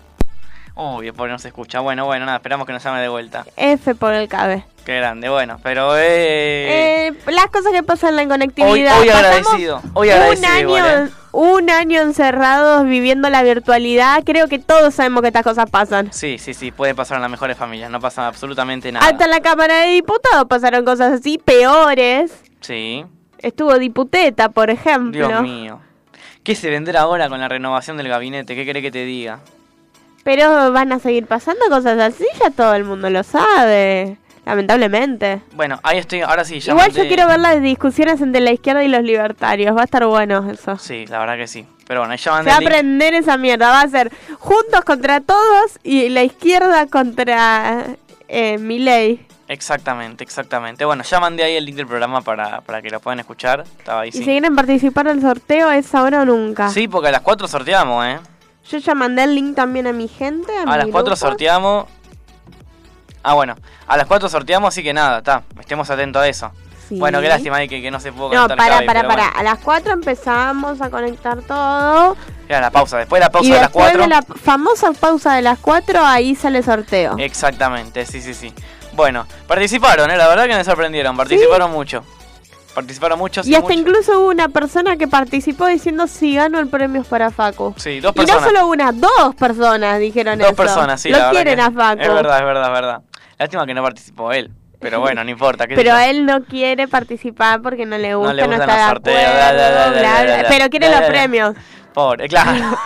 Uy, 0.75 1.13
pobre 1.13 1.33
no 1.33 1.39
se 1.39 1.49
escucha. 1.49 1.81
Bueno, 1.81 2.07
bueno, 2.07 2.25
nada, 2.25 2.39
esperamos 2.39 2.67
que 2.67 2.73
nos 2.73 2.83
llame 2.83 3.01
de 3.01 3.09
vuelta. 3.09 3.45
F 3.57 3.95
por 3.95 4.15
el 4.15 4.29
cabe. 4.29 4.65
Qué 4.85 4.97
grande, 4.97 5.29
bueno, 5.29 5.61
pero 5.63 5.97
eh... 5.97 7.09
Eh, 7.09 7.13
las 7.27 7.47
cosas 7.47 7.73
que 7.73 7.83
pasan 7.83 8.11
en 8.11 8.17
la 8.17 8.27
conectividad. 8.29 9.01
Hoy- 9.01 9.09
agradecido, 9.09 9.81
hoy 9.95 10.09
un 10.09 10.15
agradecido 10.15 10.49
año, 10.51 10.61
igual, 10.61 11.09
¿eh? 11.09 11.13
un 11.33 11.71
año 11.71 12.01
encerrados 12.01 12.85
viviendo 12.85 13.29
la 13.31 13.43
virtualidad. 13.43 14.23
Creo 14.25 14.49
que 14.49 14.59
todos 14.59 14.95
sabemos 14.95 15.21
que 15.23 15.29
estas 15.29 15.45
cosas 15.45 15.71
pasan. 15.71 16.13
Sí, 16.13 16.39
sí, 16.39 16.55
sí, 16.55 16.71
puede 16.73 16.95
pasar 16.95 17.17
en 17.17 17.23
las 17.23 17.31
mejores 17.31 17.57
familias, 17.57 17.91
no 17.91 18.01
pasa 18.01 18.27
absolutamente 18.27 18.91
nada. 18.91 19.07
Hasta 19.07 19.27
en 19.27 19.31
la 19.31 19.41
Cámara 19.41 19.77
de 19.83 19.89
Diputados 19.89 20.47
pasaron 20.49 20.85
cosas 20.85 21.13
así 21.13 21.39
peores. 21.39 22.33
Sí, 22.61 23.05
Estuvo 23.39 23.77
Diputeta, 23.79 24.49
por 24.51 24.71
ejemplo. 24.71 25.27
Dios 25.27 25.43
mío. 25.43 25.81
¿Qué 26.45 26.55
se 26.55 26.71
vendrá 26.71 27.01
ahora 27.03 27.29
con 27.29 27.41
la 27.41 27.49
renovación 27.49 27.97
del 27.97 28.09
gabinete? 28.09 28.55
¿Qué 28.55 28.65
querés 28.65 28.83
que 28.83 28.91
te 28.93 29.05
diga? 29.05 29.41
Pero 30.25 30.73
van 30.73 30.93
a 30.93 30.99
seguir 30.99 31.27
pasando 31.27 31.61
cosas 31.69 31.99
así, 31.99 32.25
ya 32.41 32.51
todo 32.51 32.75
el 32.75 32.85
mundo 32.85 33.11
lo 33.11 33.23
sabe. 33.23 34.17
Lamentablemente. 34.45 35.41
Bueno, 35.55 35.79
ahí 35.85 35.99
estoy, 35.99 36.21
ahora 36.23 36.45
sí, 36.45 36.59
ya 36.59 36.73
Igual 36.73 36.91
mandé- 36.91 37.03
yo 37.03 37.07
quiero 37.09 37.29
ver 37.29 37.39
las 37.41 37.63
discusiones 37.63 38.21
entre 38.21 38.41
la 38.41 38.51
izquierda 38.51 38.83
y 38.83 38.89
los 38.89 39.03
libertarios. 39.03 39.77
Va 39.77 39.83
a 39.83 39.85
estar 39.85 40.05
bueno 40.07 40.51
eso. 40.51 40.77
Sí, 40.79 41.07
la 41.07 41.21
verdad 41.21 41.37
que 41.37 41.47
sí. 41.47 41.65
Pero 41.87 42.01
bueno, 42.01 42.15
ya 42.17 42.23
Se 42.23 42.31
mandé 42.31 42.51
va 42.51 42.57
a 42.57 42.59
aprender 42.61 43.15
esa 43.15 43.37
mierda. 43.37 43.71
Va 43.71 43.83
a 43.83 43.89
ser 43.89 44.11
juntos 44.39 44.81
contra 44.85 45.21
todos 45.21 45.79
y 45.85 46.09
la 46.09 46.25
izquierda 46.25 46.87
contra 46.87 47.85
eh, 48.29 48.59
Milei. 48.59 49.25
Exactamente, 49.47 50.25
exactamente. 50.25 50.85
Bueno, 50.85 51.03
ya 51.05 51.21
mandé 51.21 51.45
ahí 51.45 51.55
el 51.57 51.65
link 51.65 51.77
del 51.77 51.87
programa 51.87 52.23
para, 52.23 52.63
para 52.63 52.81
que 52.83 52.91
lo 52.91 52.99
puedan 53.01 53.21
escuchar. 53.21 53.65
Estaba 53.79 54.01
ahí, 54.03 54.09
Y 54.09 54.13
sí. 54.13 54.19
si 54.19 54.25
quieren 54.25 54.57
participar 54.57 55.07
del 55.07 55.21
sorteo 55.21 55.71
es 55.71 55.95
ahora 55.95 56.23
o 56.23 56.25
nunca. 56.25 56.69
Sí, 56.71 56.89
porque 56.89 57.09
a 57.09 57.13
las 57.13 57.21
4 57.21 57.47
sorteamos, 57.47 58.05
¿eh? 58.07 58.19
Yo 58.71 58.79
ya 58.79 58.95
mandé 58.95 59.25
el 59.25 59.35
link 59.35 59.55
también 59.57 59.87
a 59.87 59.93
mi 59.93 60.09
gente. 60.09 60.53
A, 60.57 60.63
A 60.63 60.67
mi 60.67 60.77
las 60.77 60.87
4 60.87 61.03
grupo. 61.05 61.17
sorteamos. 61.17 61.87
Ah, 63.23 63.35
bueno. 63.35 63.55
A 63.87 63.97
las 63.97 64.07
4 64.07 64.29
sorteamos, 64.29 64.69
así 64.69 64.83
que 64.83 64.93
nada, 64.93 65.19
está. 65.19 65.43
Estemos 65.61 65.89
atentos 65.91 66.23
a 66.23 66.29
eso. 66.29 66.51
Sí. 66.89 66.99
Bueno, 66.99 67.21
qué 67.21 67.29
lástima 67.29 67.57
ahí 67.57 67.69
que, 67.69 67.81
que 67.81 67.91
no 67.91 68.01
se 68.01 68.13
pudo 68.13 68.33
No, 68.35 68.43
conectar 68.49 68.57
para, 68.59 68.75
Gaby, 68.75 68.87
para, 68.87 69.03
para. 69.07 69.23
bueno. 69.25 69.39
A 69.39 69.43
las 69.43 69.59
4 69.61 69.93
empezamos 69.93 70.81
a 70.81 70.91
conectar 70.91 71.41
todo. 71.43 72.17
Era 72.49 72.61
la 72.61 72.71
pausa. 72.71 72.99
Después 72.99 73.21
de 73.21 73.27
la 73.27 73.31
pausa 73.33 73.49
y 73.49 73.53
de 73.53 73.57
las 73.57 73.69
después 73.69 73.85
4. 73.93 74.03
de 74.03 74.09
la 74.09 74.23
famosa 74.23 74.93
pausa 74.93 75.35
de 75.35 75.43
las 75.43 75.59
4, 75.59 76.05
ahí 76.05 76.35
sale 76.35 76.63
sorteo. 76.63 77.17
Exactamente, 77.19 78.05
sí, 78.07 78.21
sí, 78.21 78.35
sí. 78.35 78.53
Bueno, 78.95 79.27
participaron, 79.47 80.11
¿eh? 80.11 80.17
La 80.17 80.29
verdad 80.29 80.47
que 80.47 80.55
me 80.55 80.65
sorprendieron. 80.65 81.17
Participaron 81.17 81.71
mucho. 81.73 82.05
Participaron 82.75 83.19
mucho, 83.19 83.43
sí, 83.43 83.51
y 83.51 83.55
hasta 83.55 83.75
incluso 83.75 84.19
hubo 84.21 84.29
una 84.31 84.49
persona 84.49 84.97
que 84.97 85.07
participó 85.07 85.67
diciendo 85.67 86.07
si 86.07 86.35
gano 86.37 86.59
el 86.59 86.69
premio 86.69 87.03
es 87.03 87.07
para 87.07 87.31
Facu. 87.31 87.75
Sí, 87.77 88.01
dos 88.01 88.13
Y 88.17 88.21
no 88.21 88.25
personas. 88.27 88.45
solo 88.45 88.67
una, 88.69 88.93
dos 88.93 89.35
personas 89.39 89.99
dijeron 89.99 90.39
Dos 90.39 90.49
eso. 90.49 90.57
personas, 90.57 91.01
sí, 91.01 91.11
Lo 91.11 91.19
la 91.19 91.31
quieren 91.31 91.61
a 91.61 91.71
Facu. 91.71 92.01
Es 92.03 92.09
verdad, 92.09 92.39
es 92.39 92.45
verdad, 92.45 92.67
es 92.67 92.73
verdad. 92.73 93.03
Lástima 93.39 93.67
que 93.67 93.75
no 93.75 93.83
participó 93.83 94.33
él. 94.33 94.51
Pero 94.81 95.01
bueno, 95.01 95.23
no 95.23 95.31
importa. 95.31 95.67
qué 95.67 95.77
Pero 95.77 95.97
él 95.97 96.27
no 96.27 96.43
quiere 96.45 96.89
participar 96.89 97.63
porque 97.63 97.87
no 97.87 97.99
le 97.99 98.15
gusta, 98.17 98.33
le 98.35 98.43
no, 98.43 98.49
gustan 98.49 98.69
está 98.71 98.77
de 98.77 98.83
acuerdo, 98.83 100.49
pero 100.49 100.71
quiere 100.71 100.91
los 100.91 101.01
premios. 101.03 101.55
Pobre, 101.93 102.29
claro. 102.29 102.51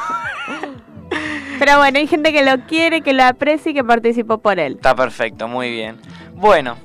Pero 1.58 1.78
bueno, 1.78 1.98
hay 1.98 2.06
gente 2.06 2.32
que 2.32 2.44
lo 2.44 2.58
quiere, 2.66 3.00
que 3.00 3.12
lo 3.14 3.24
aprecia 3.24 3.70
y 3.70 3.74
que 3.74 3.84
participó 3.84 4.38
por 4.38 4.58
él. 4.58 4.74
Está 4.74 4.94
perfecto, 4.94 5.48
muy 5.48 5.70
bien. 5.70 5.96
Bueno, 6.34 6.76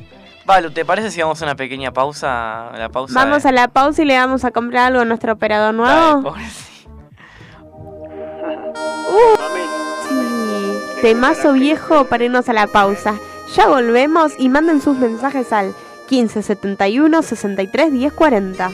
Valu, 0.46 0.72
¿te 0.72 0.84
parece 0.86 1.12
si 1.12 1.22
vamos 1.22 1.42
a 1.42 1.46
una 1.46 1.56
pequeña 1.56 1.92
pausa? 1.92 2.72
La 2.76 2.90
pausa 2.90 3.14
Vamos 3.14 3.44
de- 3.44 3.50
a 3.50 3.52
la 3.52 3.68
pausa 3.68 4.02
y 4.02 4.06
le 4.06 4.18
vamos 4.18 4.44
a 4.44 4.52
comprar 4.52 4.88
algo 4.88 5.02
a 5.02 5.06
nuestro 5.06 5.34
operador 5.34 5.76
Dale, 5.78 6.02
nuevo. 6.12 6.24
pobre. 6.24 6.44
Uh, 9.14 9.38
sí, 10.08 11.02
temazo 11.02 11.54
viejo 11.54 12.06
para 12.06 12.24
irnos 12.24 12.50
a 12.50 12.54
la 12.54 12.68
pausa. 12.68 13.16
Ya 13.56 13.68
volvemos 13.68 14.34
y 14.40 14.50
manden 14.50 14.82
sus 14.82 14.98
mensajes 14.98 15.52
al 15.54 15.74
15 16.08 16.42
71 16.42 17.22
63 17.22 17.92
10 17.92 18.14
40. 18.14 18.70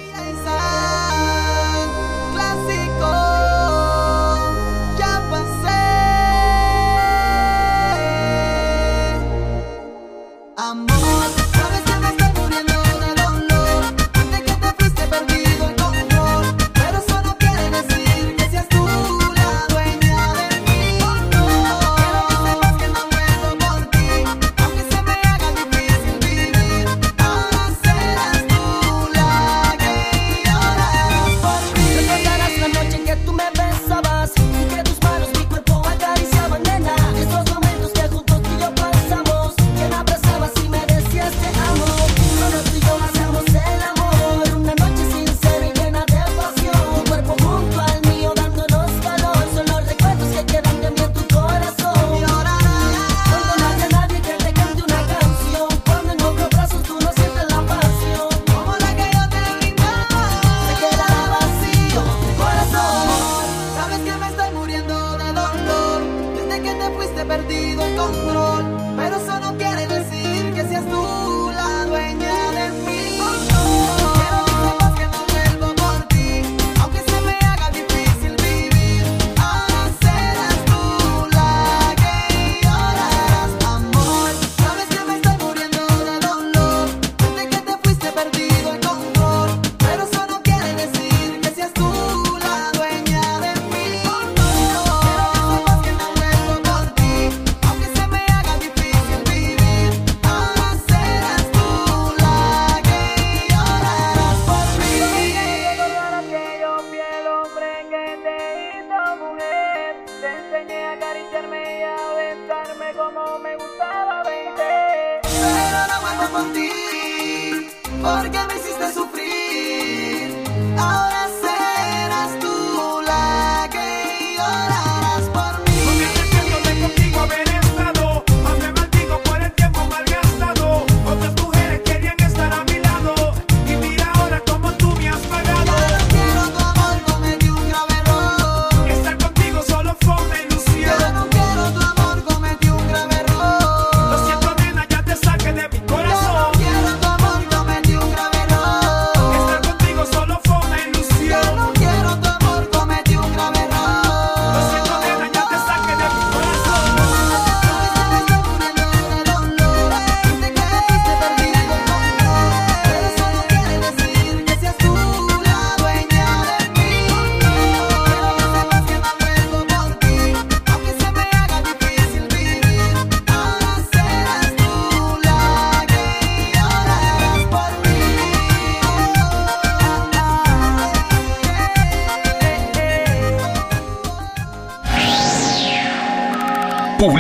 Porque 118.02 118.40
me 118.48 118.57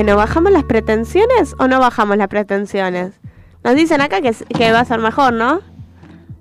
Bueno, 0.00 0.16
¿bajamos 0.16 0.50
las 0.50 0.64
pretensiones 0.64 1.54
o 1.58 1.68
no 1.68 1.78
bajamos 1.78 2.16
las 2.16 2.28
pretensiones? 2.28 3.20
Nos 3.62 3.74
dicen 3.74 4.00
acá 4.00 4.22
que, 4.22 4.32
que 4.32 4.72
va 4.72 4.80
a 4.80 4.84
ser 4.86 4.98
mejor, 4.98 5.34
¿no? 5.34 5.60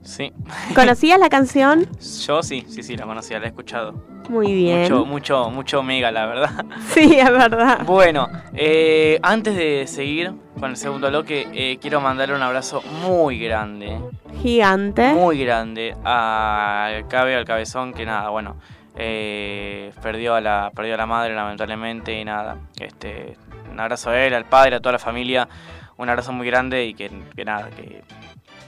Sí. 0.02 0.32
¿Conocías 0.74 1.20
la 1.20 1.28
canción? 1.30 1.86
Yo 2.26 2.42
sí, 2.42 2.64
sí, 2.70 2.84
sí, 2.84 2.96
la 2.96 3.06
conocía, 3.06 3.38
la 3.38 3.48
he 3.48 3.50
escuchado. 3.50 4.02
Muy 4.30 4.54
bien. 4.54 4.84
Mucho, 4.84 5.06
mucho, 5.06 5.50
mucho 5.50 5.84
mega, 5.84 6.10
la 6.10 6.26
verdad. 6.28 6.66
Sí, 6.94 7.20
es 7.20 7.30
verdad. 7.30 7.82
Bueno, 7.86 8.30
eh, 8.54 9.20
antes 9.24 9.58
de 9.58 9.88
seguir 9.88 10.32
con 10.58 10.70
el 10.70 10.78
segundo 10.78 11.10
bloque, 11.10 11.46
eh, 11.52 11.80
quiero 11.82 12.00
mandarle 12.00 12.36
un 12.36 12.42
abrazo 12.44 12.82
muy 13.06 13.40
grande, 13.40 14.00
Gigante. 14.42 15.12
muy 15.16 15.38
grande 15.44 15.98
al 16.06 17.10
Cabe, 17.10 17.36
al 17.36 17.44
Cabezón, 17.44 17.94
que 17.94 18.06
nada, 18.06 18.30
bueno, 18.30 18.56
eh, 18.96 19.92
perdió 20.02 20.36
a 20.36 20.42
la 20.42 20.72
perdió 20.74 20.94
a 20.94 20.98
la 20.98 21.06
madre 21.06 21.36
lamentablemente 21.36 22.20
y 22.20 22.24
nada, 22.24 22.58
este, 22.80 23.38
un 23.80 23.84
abrazo 23.84 24.10
a 24.10 24.26
él, 24.26 24.34
al 24.34 24.44
padre, 24.44 24.76
a 24.76 24.80
toda 24.82 24.94
la 24.94 25.00
familia, 25.00 25.48
un 25.96 26.10
abrazo 26.10 26.34
muy 26.34 26.46
grande 26.46 26.86
y 26.86 26.94
que, 26.94 27.10
que 27.34 27.46
nada, 27.46 27.70
que, 27.70 28.04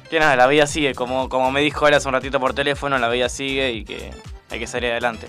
que 0.09 0.19
nada, 0.19 0.37
la 0.37 0.47
vida 0.47 0.65
sigue, 0.65 0.95
como, 0.95 1.27
como 1.27 1.51
me 1.51 1.59
dijo 1.59 1.85
él 1.85 1.93
hace 1.93 2.07
un 2.07 2.13
ratito 2.13 2.39
por 2.39 2.53
teléfono, 2.53 2.97
la 2.97 3.09
vida 3.09 3.27
sigue 3.27 3.73
y 3.73 3.83
que 3.83 4.11
hay 4.49 4.59
que 4.59 4.67
salir 4.67 4.89
adelante. 4.91 5.27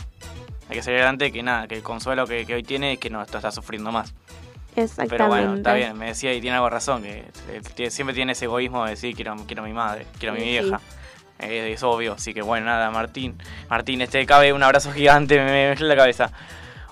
Hay 0.68 0.76
que 0.76 0.82
salir 0.84 1.00
adelante, 1.00 1.32
que 1.32 1.42
nada, 1.42 1.66
que 1.66 1.74
el 1.74 1.82
consuelo 1.82 2.28
que, 2.28 2.46
que 2.46 2.54
hoy 2.54 2.62
tiene 2.62 2.92
es 2.92 2.98
que 3.00 3.10
no 3.10 3.20
está 3.20 3.50
sufriendo 3.50 3.90
más. 3.90 4.14
Exactamente. 4.76 5.16
Pero 5.16 5.26
bueno, 5.26 5.56
está 5.56 5.74
bien, 5.74 5.98
me 5.98 6.06
decía 6.06 6.32
y 6.32 6.40
tiene 6.40 6.56
algo 6.56 6.70
razón, 6.70 7.02
que 7.02 7.24
eh, 7.76 7.90
siempre 7.90 8.14
tiene 8.14 8.32
ese 8.32 8.44
egoísmo 8.44 8.84
de 8.84 8.90
decir 8.90 9.16
quiero, 9.16 9.34
quiero 9.46 9.64
a 9.64 9.66
mi 9.66 9.72
madre, 9.72 10.06
quiero 10.18 10.34
a 10.34 10.36
mi 10.36 10.42
Sí, 10.42 10.48
vieja. 10.48 10.80
Eh, 11.40 11.72
es 11.72 11.82
obvio, 11.82 12.12
así 12.12 12.32
que 12.32 12.40
bueno, 12.40 12.66
nada, 12.66 12.88
Martín. 12.92 13.36
Martín, 13.68 14.00
este 14.00 14.24
cabe 14.26 14.52
un 14.52 14.62
abrazo 14.62 14.92
gigante, 14.92 15.38
me, 15.40 15.74
me 15.74 15.76
la 15.76 15.96
cabeza. 15.96 16.30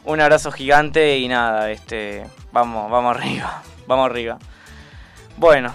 Un 0.04 0.20
abrazo 0.20 0.50
gigante 0.50 1.18
y 1.18 1.28
nada, 1.28 1.70
este, 1.70 2.24
vamos, 2.52 2.90
vamos 2.90 3.16
arriba, 3.16 3.62
vamos 3.86 4.06
arriba. 4.10 4.38
Bueno, 5.36 5.72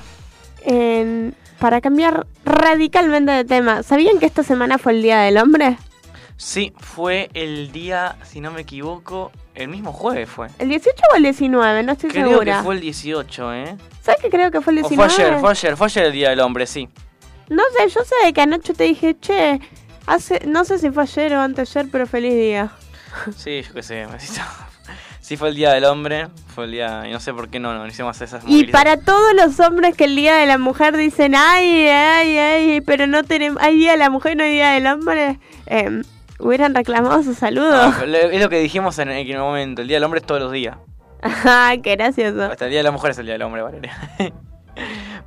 En- 0.64 1.36
para 1.60 1.80
cambiar 1.82 2.28
radicalmente 2.44 3.32
de 3.32 3.46
tema, 3.46 3.82
¿sabían 3.84 4.20
que 4.20 4.26
esta 4.26 4.44
semana 4.44 4.78
fue 4.78 4.92
el 4.94 5.02
Día 5.02 5.20
del 5.22 5.38
Hombre? 5.38 5.78
sí, 6.38 6.74
fue 6.78 7.30
el 7.34 7.72
día, 7.72 8.18
si 8.24 8.42
no 8.42 8.52
me 8.52 8.62
equivoco, 8.62 9.32
el 9.54 9.70
mismo 9.70 9.94
jueves 9.94 10.30
fue. 10.30 10.48
¿El 10.60 10.68
18 10.68 10.94
o 11.14 11.16
el 11.16 11.24
19? 11.24 11.84
No 11.84 11.94
estoy 11.94 12.10
Creo 12.10 12.28
segura. 12.30 12.58
que 12.58 12.64
fue 12.64 12.76
el 12.76 12.82
18, 12.82 13.54
¿eh? 13.54 13.78
¿Sabes 14.02 14.22
que 14.22 14.30
creo 14.30 14.52
que 14.52 14.60
fue 14.60 14.74
el 14.74 14.80
O 14.80 14.88
fue 14.90 14.98
19? 14.98 15.24
ayer, 15.30 15.40
fue 15.40 15.52
ayer, 15.52 15.78
fue 15.78 15.88
ayer 15.88 16.06
el 16.08 16.12
Día 16.12 16.30
del 16.32 16.42
Hombre, 16.42 16.68
sí. 16.68 16.90
No 17.48 17.64
sé, 17.78 17.88
yo 17.88 18.02
sé 18.04 18.34
que 18.34 18.42
anoche 18.42 18.74
te 18.74 18.84
dije, 18.84 19.16
che, 19.18 19.62
hace, 20.08 20.42
no 20.46 20.66
sé 20.66 20.78
si 20.78 20.92
fue 20.92 21.04
ayer 21.04 21.34
o 21.36 21.42
antes 21.42 21.74
ayer, 21.76 21.90
pero 21.90 22.06
feliz 22.06 22.34
día. 22.34 22.70
Sí, 23.36 23.62
yo 23.62 23.74
qué 23.74 23.84
sé, 23.84 24.08
me 24.08 24.18
Sí 25.22 25.38
fue 25.38 25.50
el 25.50 25.56
Día 25.56 25.74
del 25.74 25.86
Hombre, 25.86 26.28
fue 26.54 26.66
el 26.66 26.72
día, 26.72 27.08
y 27.08 27.12
no 27.12 27.20
sé 27.20 27.34
por 27.34 27.50
qué 27.50 27.60
no, 27.60 27.74
no 27.74 27.88
hicimos 27.88 28.22
esas 28.22 28.44
Y 28.46 28.68
para 28.68 28.98
todos 28.98 29.34
los 29.34 29.60
hombres 29.60 29.96
que 29.96 30.04
el 30.04 30.16
Día 30.16 30.36
de 30.36 30.46
la 30.46 30.60
Mujer 30.60 30.96
dicen, 30.96 31.34
ay, 31.36 31.88
ay, 31.88 32.38
ay, 32.38 32.82
pero 32.82 33.08
no 33.08 33.24
tenemos, 33.24 33.60
hay 33.62 33.76
Día 33.76 33.94
de 33.94 33.98
la 33.98 34.12
Mujer, 34.12 34.38
no 34.38 34.44
hay 34.44 34.52
Día 34.52 34.74
del 34.74 34.86
Hombre, 34.86 35.40
eh, 35.66 36.04
hubieran 36.38 36.76
reclamado 36.76 37.24
su 37.24 37.34
saludo. 37.34 37.74
Ah, 37.74 38.04
es 38.06 38.40
lo 38.40 38.50
que 38.50 38.60
dijimos 38.60 39.00
en 39.00 39.10
aquel 39.10 39.40
momento, 39.40 39.82
el 39.82 39.88
Día 39.88 39.98
del 39.98 40.04
Hombre 40.04 40.20
es 40.20 40.28
todos 40.28 40.42
los 40.42 40.52
días. 40.52 40.78
Ajá, 41.24 41.76
qué 41.84 41.96
gracioso. 41.96 42.44
Hasta 42.44 42.66
el 42.66 42.72
Día 42.72 42.80
de 42.80 42.84
la 42.84 42.92
Mujer 42.92 43.12
es 43.12 43.18
el 43.18 43.26
Día 43.26 43.34
del 43.34 43.42
Hombre, 43.42 43.64
Valeria. 43.64 43.98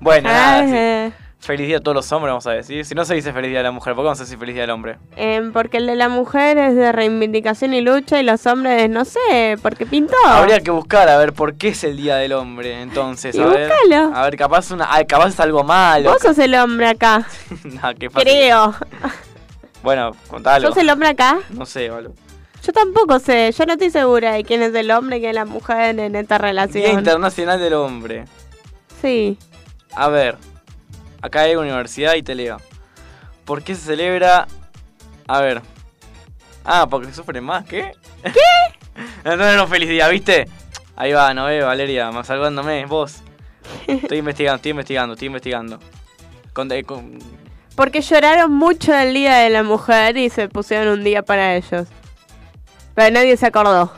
bueno, 0.01 0.29
nada, 0.29 1.11
sí. 1.11 1.14
Feliz 1.40 1.68
día 1.68 1.77
a 1.79 1.81
todos 1.81 1.94
los 1.94 2.11
hombres, 2.12 2.33
vamos 2.33 2.46
a 2.48 2.51
decir. 2.51 2.85
Si 2.85 2.94
no 2.96 3.05
se 3.05 3.14
dice 3.14 3.33
feliz 3.33 3.48
día 3.51 3.61
de 3.61 3.64
la 3.64 3.70
mujer, 3.70 3.94
¿por 3.94 4.03
qué 4.03 4.07
vamos 4.07 4.20
a 4.20 4.24
decir 4.24 4.38
feliz 4.38 4.55
día 4.55 4.62
del 4.62 4.70
hombre? 4.70 4.98
em, 5.16 5.53
porque 5.53 5.77
el 5.77 5.87
de 5.87 5.94
la 5.94 6.09
mujer 6.09 6.59
es 6.59 6.74
de 6.74 6.90
reivindicación 6.90 7.72
y 7.74 7.81
lucha 7.81 8.20
y 8.20 8.24
los 8.24 8.44
hombres, 8.46 8.90
no 8.90 9.05
sé, 9.05 9.57
porque 9.62 9.87
pintó. 9.87 10.16
Habría 10.27 10.59
que 10.61 10.70
buscar 10.72 11.09
a 11.09 11.16
ver 11.16 11.33
por 11.33 11.55
qué 11.57 11.68
es 11.68 11.85
el 11.85 11.96
día 11.96 12.16
del 12.16 12.33
hombre, 12.33 12.83
entonces, 12.83 13.37
Y 13.37 13.40
a 13.40 13.46
ver. 13.46 13.70
búscalo. 13.70 14.14
A 14.16 14.22
ver, 14.24 14.37
capaz 14.37 14.70
una, 14.72 14.88
capaz 15.07 15.29
es 15.29 15.40
algo 15.40 15.62
malo. 15.62 16.11
Vos 16.11 16.20
sos 16.20 16.38
el 16.38 16.55
hombre 16.57 16.88
acá, 16.88 17.24
Nah, 17.64 17.94
qué 17.94 18.11
fácil. 18.11 18.29
creo. 18.29 18.74
Bueno, 19.83 20.11
contalo. 20.29 20.66
¿Sos 20.68 20.77
el 20.79 20.90
hombre 20.90 21.09
acá? 21.09 21.38
No 21.51 21.64
sé, 21.64 21.88
boludo. 21.88 22.12
Yo 22.64 22.72
tampoco 22.72 23.20
sé, 23.20 23.53
yo 23.57 23.64
no 23.64 23.74
estoy 23.74 23.90
segura 23.90 24.33
de 24.33 24.42
quién 24.42 24.61
es 24.61 24.74
el 24.74 24.90
hombre 24.90 25.18
y 25.18 25.20
quién 25.20 25.31
es 25.31 25.35
la 25.37 25.44
mujer 25.44 25.98
en 26.01 26.16
esta 26.16 26.37
Día 26.37 26.48
relación. 26.48 26.98
Internacional 26.98 27.61
del 27.61 27.74
Hombre. 27.74 28.24
Sí. 29.01 29.38
A 29.94 30.09
ver, 30.09 30.37
acá 31.22 31.40
hay 31.42 31.57
universidad 31.57 32.14
y 32.14 32.22
te 32.22 32.35
leo. 32.35 32.59
¿Por 33.44 33.62
qué 33.62 33.74
se 33.74 33.83
celebra? 33.83 34.46
A 35.26 35.40
ver. 35.40 35.62
Ah, 36.64 36.87
porque 36.88 37.12
sufren 37.12 37.44
más, 37.44 37.64
¿qué? 37.64 37.92
¿Qué? 38.22 39.02
no, 39.24 39.37
no, 39.37 39.57
no, 39.57 39.66
feliz 39.66 39.88
día, 39.88 40.09
¿viste? 40.09 40.46
Ahí 40.96 41.12
va, 41.12 41.33
no 41.33 41.46
ve, 41.46 41.62
Valeria, 41.62 42.11
más 42.11 42.26
salvándome, 42.26 42.85
vos. 42.87 43.22
Estoy 43.87 44.18
investigando, 44.18 44.57
estoy 44.57 44.70
investigando, 44.70 45.12
estoy 45.14 45.26
investigando. 45.26 45.78
Con- 46.52 46.70
eh, 46.72 46.83
con- 46.85 47.18
Porque 47.76 48.00
lloraron 48.00 48.52
mucho 48.52 48.94
el 48.94 49.14
Día 49.14 49.37
de 49.38 49.50
la 49.50 49.62
Mujer 49.62 50.16
y 50.16 50.28
se 50.31 50.48
pusieron 50.48 50.88
un 50.98 51.04
día 51.04 51.22
para 51.22 51.54
ellos. 51.57 51.87
Pero 52.94 53.14
nadie 53.14 53.37
se 53.37 53.46
acordó. 53.46 53.92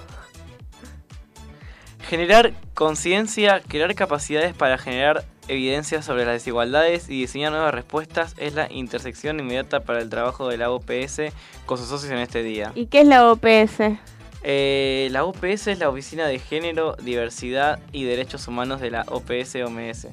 generar 2.08 2.52
conciencia, 2.74 3.60
crear 3.66 3.94
capacidades 3.94 4.52
para 4.54 4.76
generar 4.78 5.24
evidencia 5.50 6.00
sobre 6.00 6.24
las 6.24 6.34
desigualdades 6.34 7.08
y 7.08 7.20
diseñar 7.20 7.50
nuevas 7.50 7.74
respuestas 7.74 8.34
es 8.38 8.54
la 8.54 8.72
intersección 8.72 9.40
inmediata 9.40 9.80
para 9.80 10.00
el 10.00 10.08
trabajo 10.08 10.48
de 10.48 10.56
la 10.56 10.70
OPS 10.70 11.32
con 11.66 11.76
sus 11.76 11.88
socios 11.88 12.12
en 12.12 12.18
este 12.18 12.42
día. 12.42 12.72
¿Y 12.74 12.86
qué 12.86 13.00
es 13.00 13.06
la 13.06 13.30
OPS? 13.30 13.98
Eh, 14.42 15.08
la 15.10 15.24
OPS 15.24 15.66
es 15.66 15.78
la 15.80 15.88
Oficina 15.88 16.26
de 16.26 16.38
Género, 16.38 16.96
Diversidad 17.02 17.80
y 17.92 18.04
Derechos 18.04 18.46
Humanos 18.46 18.80
de 18.80 18.90
la 18.90 19.04
OPS-OMS. 19.08 20.08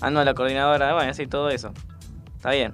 Ah, 0.00 0.10
no, 0.10 0.24
la 0.24 0.34
coordinadora, 0.34 0.94
bueno, 0.94 1.12
sí, 1.12 1.26
todo 1.26 1.50
eso. 1.50 1.72
Está 2.36 2.52
bien. 2.52 2.72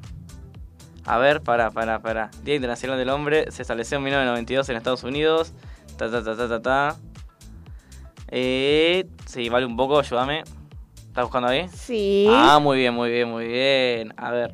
A 1.04 1.18
ver, 1.18 1.42
para, 1.42 1.70
para, 1.70 2.00
para. 2.00 2.30
Día 2.44 2.54
Internacional 2.54 2.98
del 2.98 3.10
Hombre 3.10 3.50
se 3.50 3.62
estableció 3.62 3.98
en 3.98 4.04
1992 4.04 4.68
en 4.68 4.76
Estados 4.76 5.02
Unidos. 5.02 5.52
Ta, 5.98 6.10
ta, 6.10 6.22
ta, 6.22 6.36
ta, 6.36 6.48
ta, 6.48 6.62
ta. 6.62 6.96
Eh, 8.28 9.06
sí, 9.26 9.48
vale 9.48 9.66
un 9.66 9.76
poco, 9.76 9.98
ayúdame. 9.98 10.44
¿Estás 11.16 11.24
buscando 11.28 11.48
ahí? 11.48 11.66
Sí. 11.72 12.28
Ah, 12.30 12.58
muy 12.60 12.76
bien, 12.76 12.92
muy 12.92 13.08
bien, 13.08 13.30
muy 13.30 13.46
bien. 13.46 14.12
A 14.18 14.30
ver. 14.32 14.52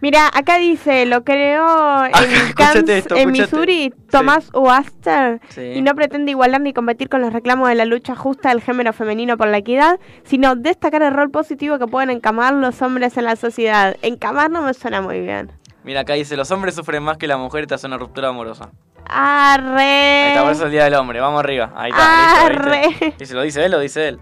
Mira, 0.00 0.28
acá 0.34 0.56
dice, 0.56 1.06
lo 1.06 1.22
creó 1.22 2.04
en, 2.06 2.52
Kansas, 2.56 2.88
esto, 2.88 3.14
en. 3.14 3.30
Missouri 3.30 3.94
Thomas 4.10 4.50
Oaster 4.52 5.40
Sí. 5.50 5.60
y 5.76 5.82
no 5.82 5.94
pretende 5.94 6.32
igualar 6.32 6.62
ni 6.62 6.72
competir 6.72 7.08
con 7.08 7.20
los 7.20 7.32
reclamos 7.32 7.68
de 7.68 7.76
la 7.76 7.84
lucha 7.84 8.16
justa 8.16 8.48
del 8.48 8.60
género 8.60 8.92
femenino 8.92 9.36
por 9.36 9.46
la 9.46 9.58
equidad, 9.58 10.00
sino 10.24 10.56
destacar 10.56 11.02
el 11.02 11.14
rol 11.14 11.30
positivo 11.30 11.78
que 11.78 11.86
pueden 11.86 12.10
encamar 12.10 12.54
los 12.54 12.82
hombres 12.82 13.16
en 13.16 13.26
la 13.26 13.36
sociedad. 13.36 13.96
Encamar 14.02 14.50
no 14.50 14.62
me 14.62 14.74
suena 14.74 15.00
muy 15.00 15.20
bien. 15.20 15.52
Mira, 15.84 16.00
acá 16.00 16.14
dice, 16.14 16.36
los 16.36 16.50
hombres 16.50 16.74
sufren 16.74 17.04
más 17.04 17.18
que 17.18 17.28
las 17.28 17.38
mujeres 17.38 17.68
tras 17.68 17.84
una 17.84 17.98
ruptura 17.98 18.30
amorosa. 18.30 18.70
Arre. 19.06 19.80
Ahí 19.80 20.28
está, 20.30 20.42
por 20.42 20.52
eso 20.52 20.62
es 20.62 20.66
el 20.66 20.72
Día 20.72 20.84
del 20.84 20.94
Hombre. 20.94 21.20
Vamos 21.20 21.38
arriba. 21.38 21.72
Ahí 21.76 21.90
está. 21.92 22.46
listo, 22.46 22.46
Arre. 22.64 22.88
¿viste? 22.88 23.14
Y 23.20 23.26
se 23.26 23.34
lo 23.34 23.42
dice 23.42 23.64
él, 23.64 23.70
lo 23.70 23.78
dice 23.78 24.08
él. 24.08 24.18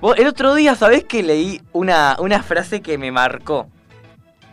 Vos, 0.00 0.16
el 0.18 0.26
otro 0.28 0.54
día, 0.54 0.74
¿sabés 0.76 1.04
que 1.04 1.22
leí 1.22 1.60
una, 1.72 2.16
una 2.20 2.42
frase 2.42 2.80
que 2.82 2.98
me 2.98 3.10
marcó? 3.10 3.68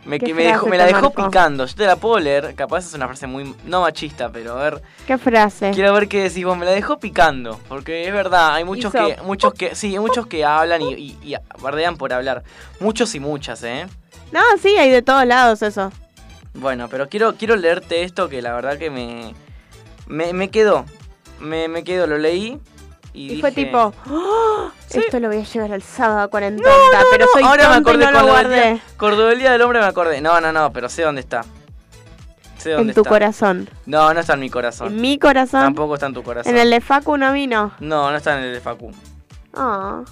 Me, 0.04 0.20
¿Qué 0.20 0.26
que 0.26 0.34
me, 0.34 0.44
dejó, 0.44 0.66
me 0.66 0.78
la 0.78 0.86
dejó 0.86 1.10
marcó? 1.10 1.24
picando. 1.26 1.66
Yo 1.66 1.74
te 1.74 1.84
la 1.84 1.96
puedo 1.96 2.18
leer. 2.20 2.54
Capaz 2.54 2.86
es 2.86 2.94
una 2.94 3.06
frase 3.06 3.26
muy. 3.26 3.54
No 3.64 3.80
machista, 3.80 4.28
pero 4.30 4.56
a 4.56 4.62
ver. 4.62 4.82
¿Qué 5.04 5.18
frase? 5.18 5.72
Quiero 5.74 5.92
ver 5.92 6.06
qué 6.06 6.22
decís 6.22 6.44
vos. 6.44 6.56
Me 6.56 6.64
la 6.64 6.70
dejó 6.70 6.98
picando. 6.98 7.58
Porque 7.68 8.06
es 8.06 8.12
verdad, 8.12 8.54
hay 8.54 8.62
muchos 8.64 8.94
Hizo 8.94 9.04
que. 9.04 9.22
Muchos 9.22 9.54
que. 9.54 9.74
Sí, 9.74 9.88
hay 9.94 9.98
muchos 9.98 10.28
que 10.28 10.44
hablan 10.44 10.82
y, 10.82 10.94
y, 10.94 11.18
y 11.22 11.34
bardean 11.60 11.96
por 11.96 12.12
hablar. 12.12 12.44
Muchos 12.78 13.14
y 13.16 13.20
muchas, 13.20 13.64
¿eh? 13.64 13.88
No, 14.30 14.40
sí, 14.62 14.76
hay 14.76 14.90
de 14.90 15.02
todos 15.02 15.26
lados 15.26 15.62
eso. 15.62 15.90
Bueno, 16.54 16.86
pero 16.88 17.08
quiero, 17.08 17.34
quiero 17.34 17.56
leerte 17.56 18.04
esto 18.04 18.28
que 18.28 18.42
la 18.42 18.52
verdad 18.54 18.78
que 18.78 18.90
me. 18.90 19.34
Me, 20.06 20.32
me 20.32 20.50
quedó. 20.50 20.84
Me, 21.40 21.66
me 21.66 21.82
quedó, 21.82 22.06
lo 22.06 22.16
leí. 22.18 22.60
Y, 23.16 23.32
Y 23.32 23.40
fue 23.40 23.50
tipo, 23.50 23.94
"Oh, 24.10 24.70
esto 24.90 25.18
lo 25.20 25.28
voy 25.28 25.38
a 25.38 25.42
llevar 25.42 25.72
al 25.72 25.82
sábado 25.82 26.20
a 26.20 26.28
40, 26.28 26.62
No, 26.62 26.68
no, 26.68 27.04
pero 27.10 27.24
no, 27.24 27.32
soy 27.32 27.42
ahora 27.42 27.68
me 27.70 27.74
tonta 27.76 27.90
y 27.90 27.94
acordé 27.94 28.04
no 28.04 28.10
lo 28.20 28.26
guardé. 28.32 28.62
día, 28.62 29.26
del 29.28 29.38
día 29.38 29.52
del 29.52 29.62
hombre 29.62 29.80
me 29.80 29.86
acordé. 29.86 30.20
No, 30.20 30.38
no, 30.40 30.52
no, 30.52 30.70
pero 30.72 30.88
sé 30.90 31.02
dónde 31.02 31.22
está. 31.22 31.42
Sé 32.58 32.72
dónde 32.72 32.90
En 32.90 32.94
tu 32.94 33.00
está. 33.00 33.08
corazón. 33.10 33.70
No, 33.86 34.12
no 34.12 34.20
está 34.20 34.34
en 34.34 34.40
mi 34.40 34.50
corazón. 34.50 34.88
En 34.88 35.00
mi 35.00 35.18
corazón. 35.18 35.62
Tampoco 35.62 35.94
está 35.94 36.06
en 36.06 36.14
tu 36.14 36.22
corazón. 36.22 36.52
En 36.54 36.60
el 36.60 36.70
de 36.70 36.80
Facu 36.82 37.16
no 37.16 37.32
vino. 37.32 37.72
No, 37.80 38.10
no 38.10 38.16
está 38.16 38.38
en 38.38 38.44
el 38.44 38.52
de 38.52 38.60
Facu. 38.60 38.90
Ah. 39.54 40.02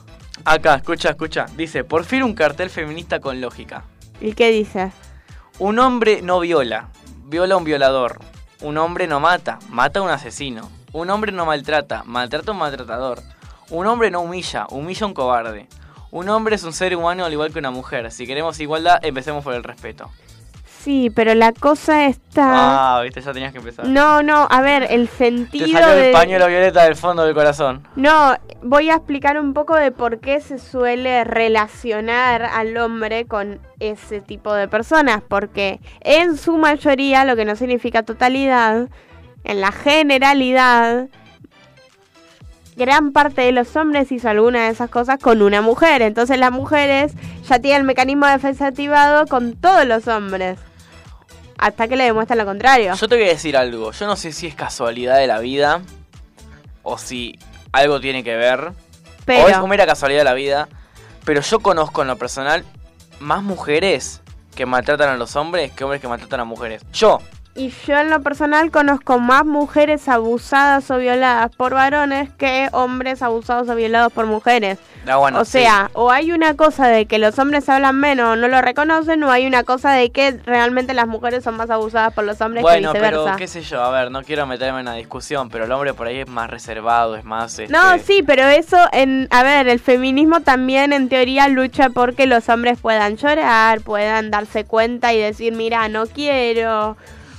Acá, 0.46 0.76
escucha, 0.76 1.10
escucha. 1.10 1.46
Dice, 1.56 1.84
por 1.84 2.04
fin 2.04 2.22
un 2.22 2.34
cartel 2.34 2.70
feminista 2.70 3.20
con 3.20 3.40
lógica. 3.40 3.84
¿Y 4.20 4.32
qué 4.32 4.50
dice? 4.50 4.92
Un 5.58 5.78
hombre 5.78 6.22
no 6.22 6.40
viola, 6.40 6.88
viola 7.24 7.54
a 7.54 7.58
un 7.58 7.64
violador. 7.64 8.18
Un 8.62 8.78
hombre 8.78 9.06
no 9.06 9.20
mata, 9.20 9.58
mata 9.68 10.00
a 10.00 10.02
un 10.02 10.10
asesino. 10.10 10.70
Un 10.94 11.10
hombre 11.10 11.32
no 11.32 11.44
maltrata, 11.44 12.04
maltrata 12.06 12.52
a 12.52 12.54
un 12.54 12.60
maltratador. 12.60 13.18
Un 13.68 13.84
hombre 13.88 14.12
no 14.12 14.20
humilla, 14.20 14.66
humilla 14.70 15.02
a 15.02 15.08
un 15.08 15.14
cobarde. 15.14 15.66
Un 16.12 16.28
hombre 16.28 16.54
es 16.54 16.62
un 16.62 16.72
ser 16.72 16.94
humano 16.94 17.24
al 17.24 17.32
igual 17.32 17.52
que 17.52 17.58
una 17.58 17.72
mujer. 17.72 18.12
Si 18.12 18.28
queremos 18.28 18.60
igualdad, 18.60 19.00
empecemos 19.02 19.42
por 19.42 19.54
el 19.54 19.64
respeto. 19.64 20.08
Sí, 20.78 21.10
pero 21.12 21.34
la 21.34 21.50
cosa 21.50 22.06
está... 22.06 22.98
Ah, 22.98 23.02
viste, 23.02 23.20
ya 23.20 23.32
tenías 23.32 23.50
que 23.50 23.58
empezar. 23.58 23.88
No, 23.88 24.22
no, 24.22 24.46
a 24.48 24.60
ver, 24.60 24.86
el 24.88 25.08
sentido 25.08 25.66
Te 25.66 25.72
salió 25.72 25.88
de... 25.96 26.06
el 26.06 26.12
pañuelo 26.12 26.46
violeta 26.46 26.84
del 26.84 26.94
fondo 26.94 27.24
del 27.24 27.34
corazón. 27.34 27.82
No, 27.96 28.36
voy 28.62 28.88
a 28.90 28.94
explicar 28.94 29.40
un 29.40 29.52
poco 29.52 29.74
de 29.74 29.90
por 29.90 30.20
qué 30.20 30.40
se 30.40 30.58
suele 30.60 31.24
relacionar 31.24 32.44
al 32.44 32.76
hombre 32.76 33.26
con 33.26 33.58
ese 33.80 34.20
tipo 34.20 34.54
de 34.54 34.68
personas, 34.68 35.22
porque 35.26 35.80
en 36.02 36.36
su 36.36 36.56
mayoría, 36.56 37.24
lo 37.24 37.34
que 37.34 37.44
no 37.44 37.56
significa 37.56 38.04
totalidad, 38.04 38.88
en 39.44 39.60
la 39.60 39.72
generalidad, 39.72 41.06
gran 42.76 43.12
parte 43.12 43.42
de 43.42 43.52
los 43.52 43.76
hombres 43.76 44.10
hizo 44.10 44.28
alguna 44.28 44.64
de 44.64 44.70
esas 44.70 44.90
cosas 44.90 45.18
con 45.20 45.42
una 45.42 45.60
mujer, 45.62 46.02
entonces 46.02 46.38
las 46.38 46.50
mujeres 46.50 47.12
ya 47.48 47.58
tienen 47.60 47.82
el 47.82 47.86
mecanismo 47.86 48.26
de 48.26 48.32
defensa 48.32 48.66
activado 48.68 49.26
con 49.26 49.54
todos 49.54 49.86
los 49.86 50.08
hombres, 50.08 50.58
hasta 51.58 51.86
que 51.88 51.96
le 51.96 52.04
demuestran 52.04 52.38
lo 52.38 52.44
contrario. 52.46 52.94
Yo 52.94 53.08
te 53.08 53.14
voy 53.16 53.24
a 53.26 53.28
decir 53.28 53.56
algo. 53.56 53.92
Yo 53.92 54.06
no 54.06 54.16
sé 54.16 54.32
si 54.32 54.46
es 54.48 54.54
casualidad 54.54 55.18
de 55.18 55.26
la 55.28 55.38
vida 55.38 55.82
o 56.82 56.98
si 56.98 57.38
algo 57.72 58.00
tiene 58.00 58.24
que 58.24 58.34
ver. 58.36 58.72
Pero- 59.24 59.44
O 59.44 59.48
es 59.48 59.68
mera 59.68 59.86
casualidad 59.86 60.20
de 60.20 60.24
la 60.24 60.34
vida. 60.34 60.68
Pero 61.24 61.40
yo 61.40 61.60
conozco 61.60 62.02
en 62.02 62.08
lo 62.08 62.16
personal 62.18 62.64
más 63.20 63.42
mujeres 63.42 64.20
que 64.54 64.66
maltratan 64.66 65.08
a 65.10 65.16
los 65.16 65.36
hombres 65.36 65.72
que 65.72 65.84
hombres 65.84 66.00
que 66.02 66.08
maltratan 66.08 66.40
a 66.40 66.44
mujeres. 66.44 66.82
Yo. 66.92 67.20
Y 67.56 67.70
yo 67.86 67.96
en 67.98 68.10
lo 68.10 68.20
personal 68.20 68.72
conozco 68.72 69.20
más 69.20 69.44
mujeres 69.46 70.08
abusadas 70.08 70.90
o 70.90 70.98
violadas 70.98 71.54
por 71.54 71.72
varones 71.72 72.28
que 72.36 72.68
hombres 72.72 73.22
abusados 73.22 73.68
o 73.68 73.76
violados 73.76 74.12
por 74.12 74.26
mujeres. 74.26 74.78
Ah, 75.06 75.16
bueno, 75.18 75.38
o 75.40 75.44
sí. 75.44 75.60
sea, 75.60 75.88
o 75.92 76.10
hay 76.10 76.32
una 76.32 76.56
cosa 76.56 76.88
de 76.88 77.06
que 77.06 77.18
los 77.18 77.38
hombres 77.38 77.68
hablan 77.68 78.00
menos 78.00 78.32
o 78.32 78.36
no 78.36 78.48
lo 78.48 78.60
reconocen, 78.60 79.22
o 79.22 79.30
hay 79.30 79.46
una 79.46 79.62
cosa 79.62 79.92
de 79.92 80.10
que 80.10 80.32
realmente 80.44 80.94
las 80.94 81.06
mujeres 81.06 81.44
son 81.44 81.56
más 81.56 81.70
abusadas 81.70 82.12
por 82.12 82.24
los 82.24 82.40
hombres 82.40 82.62
Bueno, 82.62 82.92
que 82.92 82.98
pero 82.98 83.18
viceversa. 83.18 83.36
qué 83.38 83.46
sé 83.46 83.62
yo, 83.62 83.82
a 83.82 83.90
ver, 83.90 84.10
no 84.10 84.22
quiero 84.24 84.46
meterme 84.46 84.80
en 84.80 84.88
una 84.88 84.94
discusión, 84.96 85.48
pero 85.48 85.66
el 85.66 85.72
hombre 85.72 85.94
por 85.94 86.08
ahí 86.08 86.18
es 86.20 86.28
más 86.28 86.50
reservado, 86.50 87.14
es 87.14 87.24
más... 87.24 87.56
Este... 87.58 87.72
No, 87.72 87.98
sí, 87.98 88.24
pero 88.26 88.48
eso, 88.48 88.78
en, 88.92 89.28
a 89.30 89.44
ver, 89.44 89.68
el 89.68 89.78
feminismo 89.78 90.40
también 90.40 90.92
en 90.92 91.08
teoría 91.08 91.46
lucha 91.48 91.90
porque 91.90 92.26
los 92.26 92.48
hombres 92.48 92.80
puedan 92.80 93.16
llorar, 93.16 93.80
puedan 93.82 94.30
darse 94.32 94.64
cuenta 94.64 95.12
y 95.12 95.20
decir, 95.20 95.52
mira, 95.52 95.88
no 95.88 96.06
quiero. 96.06 96.96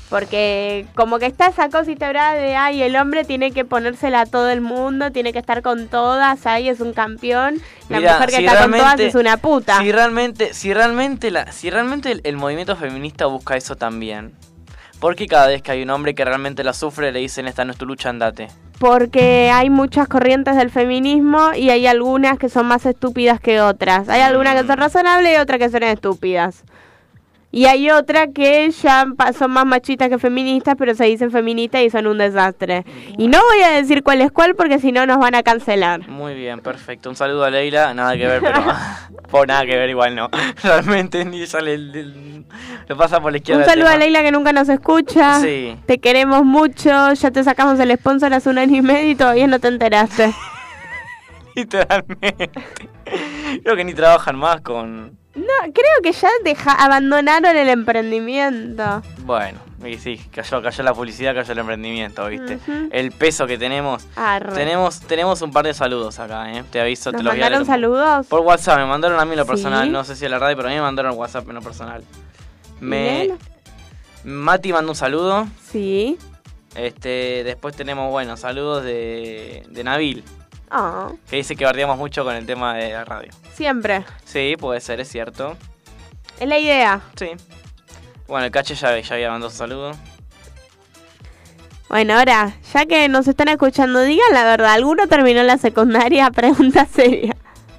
Porque 0.09 0.85
como 0.95 1.17
que 1.17 1.25
está 1.25 1.47
esa 1.47 1.69
cosita 1.69 2.07
¿verdad? 2.07 2.35
de, 2.35 2.55
ay, 2.55 2.83
el 2.83 2.95
hombre 2.95 3.25
tiene 3.25 3.51
que 3.51 3.65
ponérsela 3.65 4.21
a 4.21 4.25
todo 4.25 4.49
el 4.49 4.61
mundo, 4.61 5.11
tiene 5.11 5.33
que 5.33 5.39
estar 5.39 5.63
con 5.63 5.87
todas, 5.87 6.45
ay, 6.45 6.69
es 6.69 6.79
un 6.79 6.93
campeón. 6.93 7.59
La 7.89 7.99
mujer 7.99 8.29
que 8.29 8.37
si 8.37 8.45
está 8.45 8.61
con 8.61 8.71
todas 8.71 8.99
es 8.99 9.15
una 9.15 9.37
puta. 9.37 9.79
Si 9.79 9.91
realmente, 9.91 10.53
si 10.53 10.73
realmente, 10.73 11.31
la, 11.31 11.51
si 11.51 11.71
realmente 11.71 12.11
el, 12.11 12.21
el 12.23 12.37
movimiento 12.37 12.75
feminista 12.75 13.25
busca 13.25 13.57
eso 13.57 13.75
también, 13.75 14.33
¿por 14.99 15.15
qué 15.15 15.25
cada 15.25 15.47
vez 15.47 15.63
que 15.63 15.71
hay 15.71 15.81
un 15.81 15.89
hombre 15.89 16.13
que 16.13 16.23
realmente 16.23 16.63
la 16.63 16.73
sufre 16.73 17.11
le 17.11 17.19
dicen 17.19 17.47
esta 17.47 17.65
no 17.65 17.71
es 17.71 17.77
tu 17.77 17.87
lucha, 17.87 18.09
andate? 18.09 18.47
Porque 18.77 19.49
hay 19.51 19.71
muchas 19.71 20.07
corrientes 20.07 20.55
del 20.55 20.69
feminismo 20.69 21.53
y 21.55 21.71
hay 21.71 21.87
algunas 21.87 22.37
que 22.37 22.49
son 22.49 22.67
más 22.67 22.85
estúpidas 22.85 23.39
que 23.39 23.61
otras. 23.61 24.07
Hay 24.09 24.21
algunas 24.21 24.61
que 24.61 24.67
son 24.67 24.77
razonables 24.77 25.33
y 25.33 25.39
otras 25.39 25.59
que 25.59 25.69
son 25.69 25.83
estúpidas. 25.83 26.63
Y 27.55 27.67
hay 27.67 27.89
otras 27.89 28.27
que 28.35 28.69
ya 28.69 29.05
son 29.39 29.51
más 29.51 29.65
machistas 29.65 30.09
que 30.09 30.19
feministas, 30.19 30.75
pero 30.77 30.93
se 30.93 31.05
dicen 31.05 31.31
feministas 31.31 31.83
y 31.83 31.89
son 31.89 32.05
un 32.05 32.17
desastre. 32.17 32.83
Y 33.17 33.29
no 33.29 33.39
voy 33.41 33.63
a 33.63 33.69
decir 33.69 34.03
cuál 34.03 34.19
es 34.19 34.29
cuál 34.29 34.55
porque 34.55 34.77
si 34.77 34.91
no 34.91 35.05
nos 35.05 35.19
van 35.19 35.35
a 35.35 35.41
cancelar. 35.41 36.05
Muy 36.09 36.33
bien, 36.33 36.59
perfecto. 36.59 37.09
Un 37.09 37.15
saludo 37.15 37.45
a 37.45 37.49
Leila, 37.49 37.93
nada 37.93 38.17
que 38.17 38.27
ver, 38.27 38.41
pero... 38.41 38.61
por 39.31 39.47
nada 39.47 39.65
que 39.65 39.73
ver, 39.77 39.89
igual 39.89 40.17
no. 40.17 40.29
Realmente 40.63 41.23
ni 41.23 41.47
sale 41.47 41.75
el... 41.75 41.95
el- 41.95 42.45
lo 42.89 42.97
pasa 42.97 43.21
por 43.21 43.31
la 43.31 43.37
izquierda. 43.37 43.63
Un 43.63 43.69
saludo 43.69 43.87
a. 43.87 43.95
Leila 43.95 44.21
que 44.21 44.33
nunca 44.33 44.51
nos 44.51 44.67
escucha. 44.67 45.39
Sí. 45.39 45.77
Te 45.85 45.99
queremos 45.99 46.43
mucho. 46.43 47.13
Ya 47.13 47.31
te 47.31 47.41
sacamos 47.41 47.79
el 47.79 47.97
sponsor 47.97 48.33
hace 48.33 48.49
un 48.49 48.57
año 48.57 48.75
y 48.75 48.81
medio 48.81 49.11
y 49.11 49.15
todavía 49.15 49.47
no 49.47 49.59
te 49.59 49.69
enteraste. 49.69 50.33
Literalmente. 51.55 52.49
Creo 53.63 53.77
que 53.77 53.85
ni 53.85 53.93
trabajan 53.93 54.35
más 54.35 54.59
con... 54.59 55.17
No, 55.35 55.43
creo 55.73 56.01
que 56.01 56.13
ya 56.13 56.29
deja, 56.43 56.71
abandonaron 56.71 57.55
el 57.57 57.67
emprendimiento. 57.67 59.01
Bueno, 59.25 59.59
y 59.85 59.97
sí, 59.97 60.17
cayó, 60.31 60.61
cayó 60.61 60.83
la 60.83 60.93
publicidad, 60.93 61.35
cayó 61.35 61.51
el 61.51 61.59
emprendimiento, 61.59 62.25
¿viste? 62.27 62.57
El 62.91 63.11
peso 63.11 63.45
que 63.45 63.57
tenemos. 63.57 64.07
Arre. 64.15 64.53
Tenemos, 64.53 65.01
tenemos 65.01 65.41
un 65.41 65.51
par 65.51 65.65
de 65.65 65.73
saludos 65.73 66.19
acá, 66.19 66.53
¿eh? 66.53 66.63
Te 66.71 66.79
aviso, 66.79 67.11
¿Nos 67.11 67.19
te 67.19 67.23
los 67.23 67.33
voy 67.33 67.41
a 67.41 67.45
mandaron 67.45 67.65
saludos? 67.65 68.27
Por 68.27 68.39
WhatsApp, 68.41 68.77
me 68.79 68.85
mandaron 68.85 69.19
a 69.19 69.25
mí 69.25 69.35
lo 69.35 69.43
Sí. 69.43 69.49
personal, 69.49 69.91
no 69.91 70.03
sé 70.05 70.15
si 70.15 70.25
a 70.25 70.29
la 70.29 70.39
radio, 70.39 70.55
pero 70.55 70.69
a 70.69 70.71
mí 70.71 70.75
me 70.77 70.81
mandaron 70.83 71.17
WhatsApp 71.17 71.47
en 71.49 71.55
lo 71.55 71.61
personal. 71.61 72.03
Me... 72.79 73.19
Léelo. 73.19 73.37
Mati 74.23 74.71
mandó 74.73 74.91
un 74.91 74.95
saludo. 74.95 75.47
Sí. 75.69 76.17
Este, 76.75 77.43
después 77.43 77.75
tenemos, 77.75 78.09
bueno, 78.09 78.37
saludos 78.37 78.83
de, 78.83 79.63
de 79.69 79.83
Nabil. 79.83 80.23
Ah, 80.69 81.09
Que 81.29 81.37
dice 81.37 81.55
que 81.55 81.63
bardeamos 81.65 81.97
mucho 81.97 82.23
con 82.23 82.35
el 82.35 82.45
tema 82.45 82.75
de 82.75 82.91
la 82.91 83.05
radio. 83.05 83.31
siempre. 83.53 84.03
Sí, 84.25 84.55
puede 84.59 84.81
ser, 84.81 84.99
es 84.99 85.09
cierto. 85.09 85.55
Es 86.39 86.47
la 86.47 86.57
idea. 86.59 87.01
Sí. 87.15 87.29
Bueno, 88.27 88.45
el 88.45 88.51
cache 88.51 88.75
ya, 88.75 88.99
ya 88.99 89.15
había 89.15 89.29
mandado 89.31 89.51
su 89.51 89.57
saludo. 89.57 89.91
Bueno, 91.87 92.17
ahora, 92.17 92.53
ya 92.73 92.85
que 92.87 93.07
nos 93.07 93.27
están 93.27 93.47
escuchando, 93.47 94.01
digan 94.01 94.33
la 94.33 94.43
verdad. 94.43 94.73
¿Alguno 94.73 95.07
terminó 95.07 95.43
la 95.43 95.57
secundaria? 95.57 96.31
Pregunta 96.31 96.85
seria. 96.87 97.34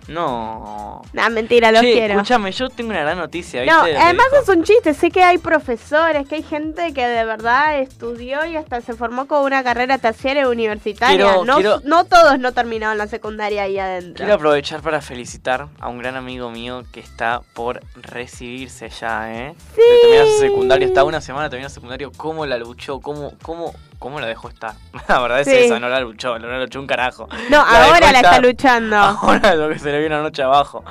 No. 0.09 1.03
Nah, 1.13 1.29
mentira, 1.29 1.73
los 1.73 1.81
Che, 1.83 1.93
quiero. 1.93 2.15
escúchame, 2.15 2.53
yo 2.53 2.69
tengo 2.71 2.91
una 2.91 3.01
gran 3.01 3.19
noticia, 3.19 3.63
¿viste? 3.63 3.77
No, 3.77 3.85
De- 3.85 3.97
además 3.97 4.27
es 4.43 4.49
un 4.49 4.63
chiste. 4.63 4.95
Sé 4.95 5.11
que 5.11 5.23
hay 5.23 5.39
profesores, 5.39 6.27
que 6.29 6.37
hay 6.37 6.43
gente 6.43 6.93
que 6.95 7.07
de 7.07 7.25
verdad 7.25 7.79
estudió 7.81 8.45
y 8.47 8.57
hasta 8.57 8.81
se 8.81 8.95
formó 8.95 9.27
con 9.27 9.43
una 9.45 9.63
carrera 9.65 9.99
terciaria 9.99 10.49
universitaria. 10.49 11.17
Quiero- 11.17 11.45
no, 11.45 11.55
quiero- 11.57 11.81
no 11.85 12.05
todos 12.05 12.39
no 12.39 12.53
terminaron 12.53 12.99
la 12.99 13.07
secundaria 13.09 13.63
ahí 13.65 13.79
adentro. 13.79 14.17
Quiero 14.25 14.35
aprovechar 14.35 14.81
para 14.81 15.01
felicitar 15.01 15.69
a 15.81 15.89
un 15.89 15.99
gran 15.99 16.17
amigo 16.17 16.51
mío 16.51 16.85
que 16.93 17.01
está 17.01 17.43
por 17.55 17.81
recibirse 17.97 18.89
ya, 18.89 19.33
¿eh? 19.35 19.55
Sí. 19.75 19.81
De 19.81 20.01
terminar 20.03 20.27
su 20.27 20.39
secundario, 20.39 20.87
está 20.89 21.05
una 21.05 21.21
semana 21.21 21.49
terminando 21.51 21.75
secundario, 21.75 22.13
¿cómo 22.17 22.47
la 22.47 22.59
luchó? 22.59 23.01
¿Cómo, 23.01 23.33
cómo, 23.43 23.75
cómo 23.99 24.21
la 24.21 24.27
dejó 24.27 24.49
estar? 24.49 24.75
La 25.09 25.21
verdad 25.21 25.41
es 25.41 25.47
Sí. 25.49 25.55
esa, 25.55 25.79
no 25.81 25.89
la 25.89 26.01
luchó, 26.01 26.39
no 26.39 26.49
la 26.49 26.61
luchó 26.61 26.81
un 26.81 26.87
carajo. 26.87 27.29
No, 27.51 27.59
ahora 27.61 28.13
la 28.13 28.21
está 28.21 28.41
luchando. 28.41 28.97
Ahora 28.97 29.55
lo 29.55 29.69
que 29.69 29.79
se 29.79 29.91
le 29.93 30.01
vino 30.03 30.17
anoche 30.17 30.43
abajo. 30.43 30.85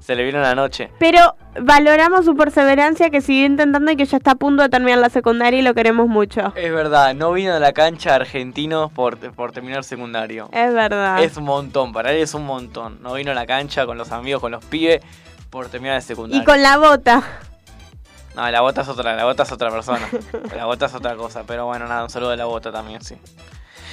Se 0.00 0.14
le 0.14 0.22
vino 0.24 0.38
la 0.38 0.54
noche. 0.54 0.90
Pero 0.98 1.34
valoramos 1.58 2.26
su 2.26 2.36
perseverancia 2.36 3.08
que 3.08 3.22
sigue 3.22 3.46
intentando 3.46 3.90
y 3.90 3.96
que 3.96 4.04
ya 4.04 4.18
está 4.18 4.32
a 4.32 4.34
punto 4.34 4.62
de 4.62 4.68
terminar 4.68 4.98
la 4.98 5.08
secundaria 5.08 5.60
y 5.60 5.62
lo 5.62 5.72
queremos 5.72 6.08
mucho. 6.08 6.52
Es 6.56 6.70
verdad, 6.70 7.14
no 7.14 7.32
vino 7.32 7.54
a 7.54 7.58
la 7.58 7.72
cancha 7.72 8.14
argentino 8.14 8.90
por, 8.90 9.16
por 9.32 9.52
terminar 9.52 9.82
secundario. 9.82 10.50
Es 10.52 10.74
verdad. 10.74 11.22
Es 11.22 11.38
un 11.38 11.44
montón, 11.44 11.94
para 11.94 12.12
él 12.12 12.18
es 12.20 12.34
un 12.34 12.44
montón. 12.44 12.98
No 13.02 13.14
vino 13.14 13.30
a 13.30 13.34
la 13.34 13.46
cancha 13.46 13.86
con 13.86 13.96
los 13.96 14.12
amigos, 14.12 14.42
con 14.42 14.52
los 14.52 14.62
pibes, 14.66 15.00
por 15.48 15.68
terminar 15.70 15.96
el 15.96 16.02
secundario. 16.02 16.42
Y 16.42 16.44
con 16.44 16.60
la 16.60 16.76
bota. 16.76 17.22
No, 18.34 18.50
la 18.50 18.60
bota 18.60 18.82
es 18.82 18.88
otra, 18.88 19.14
la 19.14 19.24
bota 19.24 19.44
es 19.44 19.52
otra 19.52 19.70
persona. 19.70 20.08
la 20.56 20.64
bota 20.66 20.86
es 20.86 20.94
otra 20.94 21.16
cosa, 21.16 21.44
pero 21.46 21.66
bueno, 21.66 21.86
nada, 21.86 22.02
un 22.02 22.10
saludo 22.10 22.30
de 22.30 22.36
la 22.36 22.46
bota 22.46 22.72
también, 22.72 23.02
sí. 23.02 23.16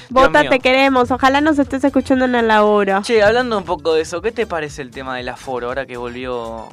Bota, 0.10 0.50
te 0.50 0.60
queremos. 0.60 1.10
Ojalá 1.10 1.40
nos 1.40 1.58
estés 1.58 1.84
escuchando 1.84 2.26
en 2.26 2.36
el 2.36 2.48
laburo. 2.48 3.02
Che, 3.02 3.24
hablando 3.24 3.58
un 3.58 3.64
poco 3.64 3.94
de 3.94 4.02
eso, 4.02 4.22
¿qué 4.22 4.32
te 4.32 4.46
parece 4.46 4.82
el 4.82 4.92
tema 4.92 5.16
del 5.16 5.30
aforo 5.30 5.68
ahora 5.68 5.86
que 5.86 5.96
volvió 5.96 6.68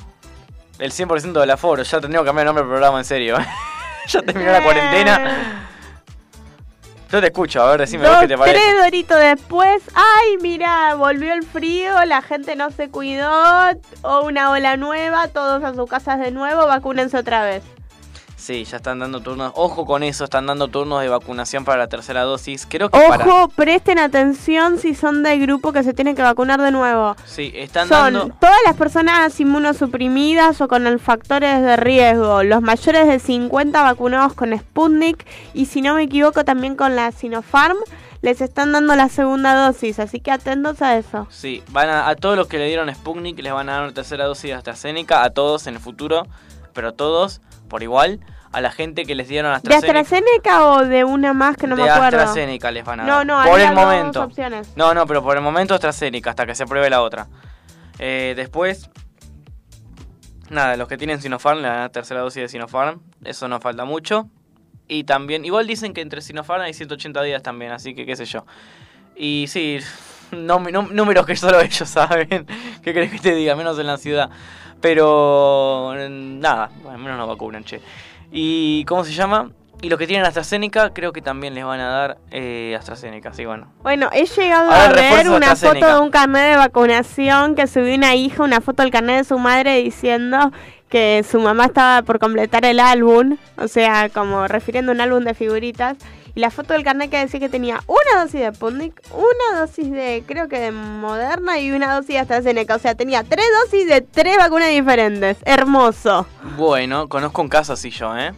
el 0.79 0.91
100% 0.91 1.33
del 1.33 1.51
aforo? 1.51 1.83
Ya 1.85 2.01
tendríamos 2.01 2.25
que 2.25 2.29
cambiar 2.29 2.45
el 2.45 2.47
nombre 2.47 2.65
del 2.65 2.71
programa 2.71 2.99
en 2.99 3.05
serio. 3.05 3.37
ya 4.09 4.23
terminó 4.23 4.51
la 4.51 4.63
cuarentena. 4.65 5.69
Yo 7.11 7.21
te 7.21 7.27
escucho, 7.29 7.63
a 7.63 7.71
ver, 7.71 7.81
decime 7.81 8.03
vos 8.05 8.13
Dos, 8.13 8.21
qué 8.23 8.29
te 8.29 8.37
parece. 8.37 8.59
tres 8.59 8.85
doritos 8.85 9.19
después. 9.19 9.83
Ay, 9.95 10.37
mira, 10.43 10.95
volvió 10.95 11.33
el 11.33 11.43
frío, 11.43 12.05
la 12.05 12.21
gente 12.21 12.55
no 12.55 12.71
se 12.71 12.91
cuidó. 12.91 13.31
O 14.03 14.27
una 14.27 14.51
ola 14.51 14.77
nueva, 14.77 15.29
todos 15.29 15.65
a 15.65 15.75
sus 15.75 15.89
casas 15.89 16.21
de 16.21 16.31
nuevo, 16.33 16.67
vacúnense 16.67 17.17
otra 17.17 17.43
vez. 17.45 17.63
Sí, 18.39 18.63
ya 18.65 18.77
están 18.77 19.01
dando 19.01 19.21
turnos. 19.21 19.53
Ojo 19.57 19.85
con 19.85 20.05
eso, 20.05 20.23
están 20.23 20.47
dando 20.47 20.69
turnos 20.69 21.03
de 21.03 21.09
vacunación 21.09 21.65
para 21.65 21.77
la 21.79 21.89
tercera 21.89 22.23
dosis. 22.23 22.67
Creo 22.71 22.89
que 22.89 22.97
para. 23.09 23.27
Ojo, 23.27 23.49
presten 23.49 23.99
atención 23.99 24.79
si 24.79 24.95
son 24.95 25.25
del 25.25 25.41
grupo 25.41 25.73
que 25.73 25.83
se 25.83 25.93
tienen 25.93 26.15
que 26.15 26.23
vacunar 26.23 26.61
de 26.63 26.71
nuevo. 26.71 27.17
Sí, 27.27 27.53
están 27.57 27.89
Son 27.89 28.15
dando. 28.15 28.35
todas 28.41 28.57
las 28.65 28.77
personas 28.77 29.39
inmunosuprimidas 29.41 30.61
o 30.61 30.69
con 30.69 30.87
el 30.87 31.01
factores 31.01 31.63
de 31.63 31.77
riesgo, 31.77 32.45
los 32.45 32.63
mayores 32.63 33.09
de 33.09 33.19
50 33.19 33.83
vacunados 33.83 34.35
con 34.35 34.57
Sputnik 34.57 35.27
y 35.53 35.67
si 35.67 35.83
no 35.83 35.95
me 35.95 36.05
equivoco 36.05 36.45
también 36.45 36.77
con 36.77 36.95
la 36.95 37.11
Sinopharm, 37.11 37.77
les 38.23 38.41
están 38.41 38.71
dando 38.73 38.95
la 38.95 39.09
segunda 39.09 39.55
dosis, 39.67 39.99
así 39.99 40.21
que 40.21 40.31
atentos 40.31 40.81
a 40.81 40.97
eso. 40.97 41.27
Sí, 41.31 41.63
van 41.71 41.89
a, 41.89 42.09
a 42.09 42.15
todos 42.15 42.37
los 42.37 42.47
que 42.47 42.59
le 42.59 42.67
dieron 42.69 42.93
Sputnik 42.95 43.39
les 43.41 43.53
van 43.53 43.69
a 43.69 43.73
dar 43.73 43.83
una 43.85 43.95
tercera 43.95 44.27
dosis 44.27 44.45
de 44.51 44.55
AstraZeneca, 44.55 45.25
a 45.25 45.31
todos 45.31 45.67
en 45.67 45.75
el 45.75 45.81
futuro, 45.81 46.27
pero 46.73 46.93
todos 46.95 47.41
por 47.69 47.83
igual. 47.83 48.21
A 48.51 48.63
la 48.63 48.71
gente 48.73 49.05
que 49.05 49.15
les 49.15 49.29
dieron 49.29 49.51
¿De 49.53 49.57
AstraZeneca. 49.57 50.01
AstraZeneca 50.01 50.65
o 50.71 50.85
de 50.87 51.05
una 51.05 51.35
más 51.35 51.57
que 51.59 51.67
no 51.67 51.77
de 51.77 51.83
me 51.83 51.91
acuerdo? 51.91 52.19
AstraZeneca 52.19 52.71
les 52.71 52.83
van 52.85 53.01
a 53.01 53.05
No, 53.05 53.17
dar. 53.17 53.27
no, 53.27 53.43
por 53.43 53.53
había 53.53 53.69
el 53.69 53.75
dos 53.75 53.85
momento. 53.85 54.23
opciones. 54.23 54.73
No, 54.75 54.95
no, 54.95 55.07
pero 55.07 55.23
por 55.23 55.37
el 55.37 55.43
momento 55.43 55.75
AstraZeneca 55.75 56.31
hasta 56.31 56.47
que 56.47 56.55
se 56.55 56.65
pruebe 56.67 56.89
la 56.89 57.03
otra. 57.03 57.27
Eh, 57.99 58.33
después, 58.37 58.89
nada, 60.51 60.77
los 60.77 60.89
que 60.89 60.97
tienen 60.97 61.21
Sinopharm, 61.21 61.61
la 61.61 61.89
tercera 61.91 62.21
dosis 62.21 62.43
de 62.43 62.49
Sinopharm, 62.49 63.01
eso 63.25 63.49
no 63.49 63.61
falta 63.61 63.85
mucho. 63.85 64.29
Y 64.87 65.05
también, 65.05 65.45
igual 65.45 65.67
dicen 65.67 65.93
que 65.93 66.01
entre 66.01 66.23
Sinopharm 66.23 66.63
hay 66.63 66.73
180 66.73 67.23
días 67.23 67.43
también, 67.43 67.73
así 67.73 67.95
que 67.95 68.07
qué 68.07 68.17
sé 68.17 68.25
yo. 68.25 68.47
Y 69.15 69.45
sí, 69.49 69.79
no, 70.33 70.59
no- 70.61 70.83
números 70.91 71.27
que 71.27 71.37
solo 71.37 71.61
ellos 71.61 71.89
saben. 71.89 72.47
¿Qué 72.83 72.95
crees 72.95 73.11
que 73.13 73.19
te 73.19 73.35
diga? 73.35 73.55
Menos 73.57 73.79
en 73.79 73.87
la 73.87 73.99
ciudad. 73.99 74.31
Pero 74.81 75.95
eh, 75.97 76.09
nada, 76.09 76.71
al 76.89 76.99
menos 76.99 77.19
no 77.19 77.27
vacunan, 77.27 77.65
che. 77.65 77.81
¿Y 78.31 78.85
cómo 78.85 79.05
se 79.05 79.13
llama? 79.13 79.51
Y 79.81 79.89
los 79.89 79.99
que 79.99 80.09
tienen 80.09 80.27
AstraZeneca, 80.27 80.93
creo 80.93 81.13
que 81.13 81.23
también 81.23 81.55
les 81.55 81.65
van 81.65 81.79
a 81.79 81.89
dar 81.89 82.19
eh, 82.33 82.75
AstraZeneca, 82.77 83.33
sí, 83.33 83.45
bueno. 83.45 83.73
Bueno, 83.83 84.11
he 84.13 84.27
llegado 84.27 84.71
a 84.71 84.87
el 84.87 84.95
ver 84.95 85.31
una 85.31 85.55
foto 85.55 85.87
de 85.87 86.01
un 86.01 86.11
carnet 86.11 86.51
de 86.51 86.57
vacunación 86.57 87.55
que 87.55 87.69
subió 87.69 87.95
una 87.95 88.17
hija, 88.17 88.43
una 88.43 88.61
foto 88.61 88.83
del 88.83 88.91
carnet 88.91 89.19
de 89.19 89.25
su 89.25 89.39
madre 89.39 89.77
diciendo 89.83 90.53
que 90.89 91.25
su 91.29 91.39
mamá 91.39 91.67
estaba 91.67 92.03
por 92.03 92.19
completar 92.19 92.65
el 92.65 92.81
álbum, 92.81 93.37
o 93.57 93.69
sea, 93.69 94.09
como 94.09 94.49
refiriendo 94.49 94.91
a 94.91 94.95
un 94.97 95.01
álbum 95.01 95.23
de 95.23 95.35
figuritas. 95.35 95.97
Y 96.39 96.41
la 96.41 96.53
foto 96.53 96.73
del 96.73 96.85
carnet 96.85 97.11
que 97.11 97.19
decía 97.19 97.41
que 97.41 97.49
tenía 97.49 97.83
una 97.89 98.23
dosis 98.23 98.41
de 98.41 98.55
Sputnik, 98.55 99.03
una 99.13 99.59
dosis 99.59 99.91
de, 99.91 100.23
creo 100.25 100.47
que 100.47 100.61
de 100.61 100.71
Moderna 100.71 101.59
y 101.59 101.73
una 101.73 101.93
dosis 101.93 102.11
de 102.11 102.19
AstraZeneca. 102.21 102.77
O 102.77 102.79
sea, 102.79 102.95
tenía 102.95 103.25
tres 103.25 103.45
dosis 103.65 103.89
de 103.89 104.03
tres 104.03 104.37
vacunas 104.37 104.69
diferentes. 104.69 105.39
Hermoso. 105.45 106.29
Bueno, 106.57 107.09
conozco 107.09 107.43
un 107.43 107.49
caso 107.49 107.73
así 107.73 107.91
yo, 107.91 108.17
¿eh? 108.17 108.31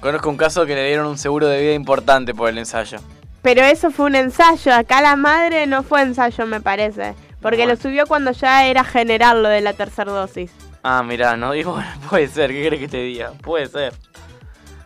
Conozco 0.00 0.28
un 0.28 0.36
caso 0.36 0.66
que 0.66 0.74
le 0.74 0.86
dieron 0.86 1.06
un 1.06 1.16
seguro 1.16 1.48
de 1.48 1.62
vida 1.62 1.72
importante 1.72 2.34
por 2.34 2.50
el 2.50 2.58
ensayo. 2.58 2.98
Pero 3.40 3.62
eso 3.62 3.90
fue 3.90 4.04
un 4.04 4.14
ensayo. 4.14 4.74
Acá 4.74 5.00
la 5.00 5.16
madre 5.16 5.66
no 5.66 5.82
fue 5.82 6.02
ensayo, 6.02 6.44
me 6.44 6.60
parece. 6.60 7.14
Porque 7.40 7.64
lo 7.64 7.76
subió 7.76 8.06
cuando 8.06 8.32
ya 8.32 8.66
era 8.66 8.84
general 8.84 9.42
lo 9.42 9.48
de 9.48 9.62
la 9.62 9.72
tercera 9.72 10.12
dosis. 10.12 10.50
Ah, 10.82 11.02
mirá, 11.02 11.38
no 11.38 11.52
digo, 11.52 11.72
bueno, 11.72 11.88
puede 12.10 12.28
ser, 12.28 12.50
¿qué 12.50 12.66
crees 12.66 12.82
que 12.82 12.88
te 12.88 12.98
diga? 12.98 13.32
Puede 13.40 13.64
ser. 13.64 13.94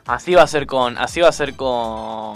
Así 0.06 0.34
va 0.34 0.42
a 0.42 0.46
ser 0.46 0.66
con, 0.66 0.98
así 0.98 1.20
va 1.20 1.28
a 1.28 1.32
ser 1.32 1.54
con, 1.54 2.34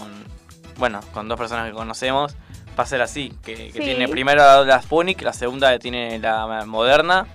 bueno, 0.77 1.01
con 1.13 1.27
dos 1.27 1.37
personas 1.37 1.67
que 1.67 1.73
conocemos. 1.73 2.35
Va 2.79 2.83
a 2.83 2.87
ser 2.87 3.01
así, 3.01 3.33
que, 3.43 3.55
que 3.55 3.71
Sí. 3.73 3.79
tiene 3.79 4.07
primero 4.07 4.63
la 4.63 4.81
Sputnik, 4.81 5.21
la 5.23 5.33
segunda 5.33 5.77
tiene 5.79 6.19
la 6.19 6.63
Moderna 6.65 7.25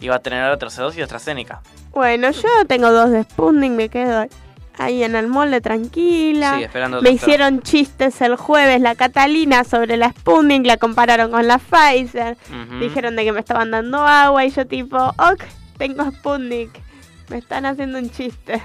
y 0.00 0.08
va 0.08 0.16
a 0.16 0.18
tener 0.20 0.48
la 0.48 0.56
tercera 0.56 0.84
dosis 0.84 0.96
de 0.98 1.02
AstraZeneca. 1.04 1.60
Bueno, 1.92 2.30
yo 2.30 2.48
tengo 2.66 2.90
dos 2.90 3.10
de 3.10 3.22
Sputnik, 3.24 3.70
me 3.72 3.88
quedo 3.90 4.26
ahí 4.78 5.02
en 5.04 5.14
el 5.14 5.26
molde 5.26 5.60
tranquila. 5.60 6.54
Sí, 6.56 6.62
esperando 6.64 7.02
me 7.02 7.10
hicieron 7.10 7.60
chistes 7.62 8.20
el 8.22 8.36
jueves 8.36 8.80
la 8.80 8.94
Catalina 8.94 9.64
sobre 9.64 9.96
la 9.98 10.10
Sputnik, 10.10 10.64
la 10.66 10.76
compararon 10.78 11.30
con 11.30 11.46
la 11.46 11.58
Pfizer. 11.58 12.36
Dijeron 12.80 13.14
de 13.16 13.24
que 13.24 13.32
me 13.32 13.40
estaban 13.40 13.70
dando 13.70 13.98
agua 14.06 14.44
y 14.46 14.50
yo 14.50 14.66
tipo, 14.66 14.96
ok, 14.96 15.44
tengo 15.76 16.04
Sputnik. 16.10 16.70
Me 17.28 17.38
están 17.38 17.66
haciendo 17.66 17.98
un 17.98 18.08
chiste. 18.10 18.62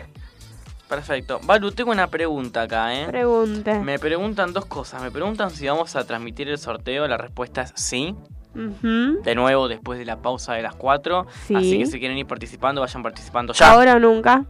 Perfecto. 0.96 1.40
Balu, 1.44 1.72
tengo 1.72 1.92
una 1.92 2.08
pregunta 2.08 2.62
acá, 2.62 2.94
¿eh? 2.94 3.08
Pregunte. 3.08 3.80
Me 3.80 3.98
preguntan 3.98 4.54
dos 4.54 4.66
cosas. 4.66 5.02
Me 5.02 5.10
preguntan 5.10 5.50
si 5.50 5.68
vamos 5.68 5.96
a 5.96 6.06
transmitir 6.06 6.48
el 6.50 6.60
sorteo. 6.60 7.08
La 7.08 7.18
respuesta 7.18 7.64
es 7.64 7.74
sí. 7.76 8.16
De 8.54 9.34
nuevo, 9.34 9.68
después 9.68 9.98
de 9.98 10.06
la 10.06 10.18
pausa 10.18 10.54
de 10.54 10.62
las 10.62 10.76
4. 10.76 11.26
Sí. 11.48 11.56
Así 11.56 11.80
que 11.80 11.86
si 11.88 12.00
quieren 12.00 12.16
ir 12.18 12.28
participando, 12.28 12.82
vayan 12.82 13.02
participando 13.02 13.54
ya. 13.54 13.72
Ahora 13.72 13.96
o 13.96 14.00
nunca. 14.00 14.46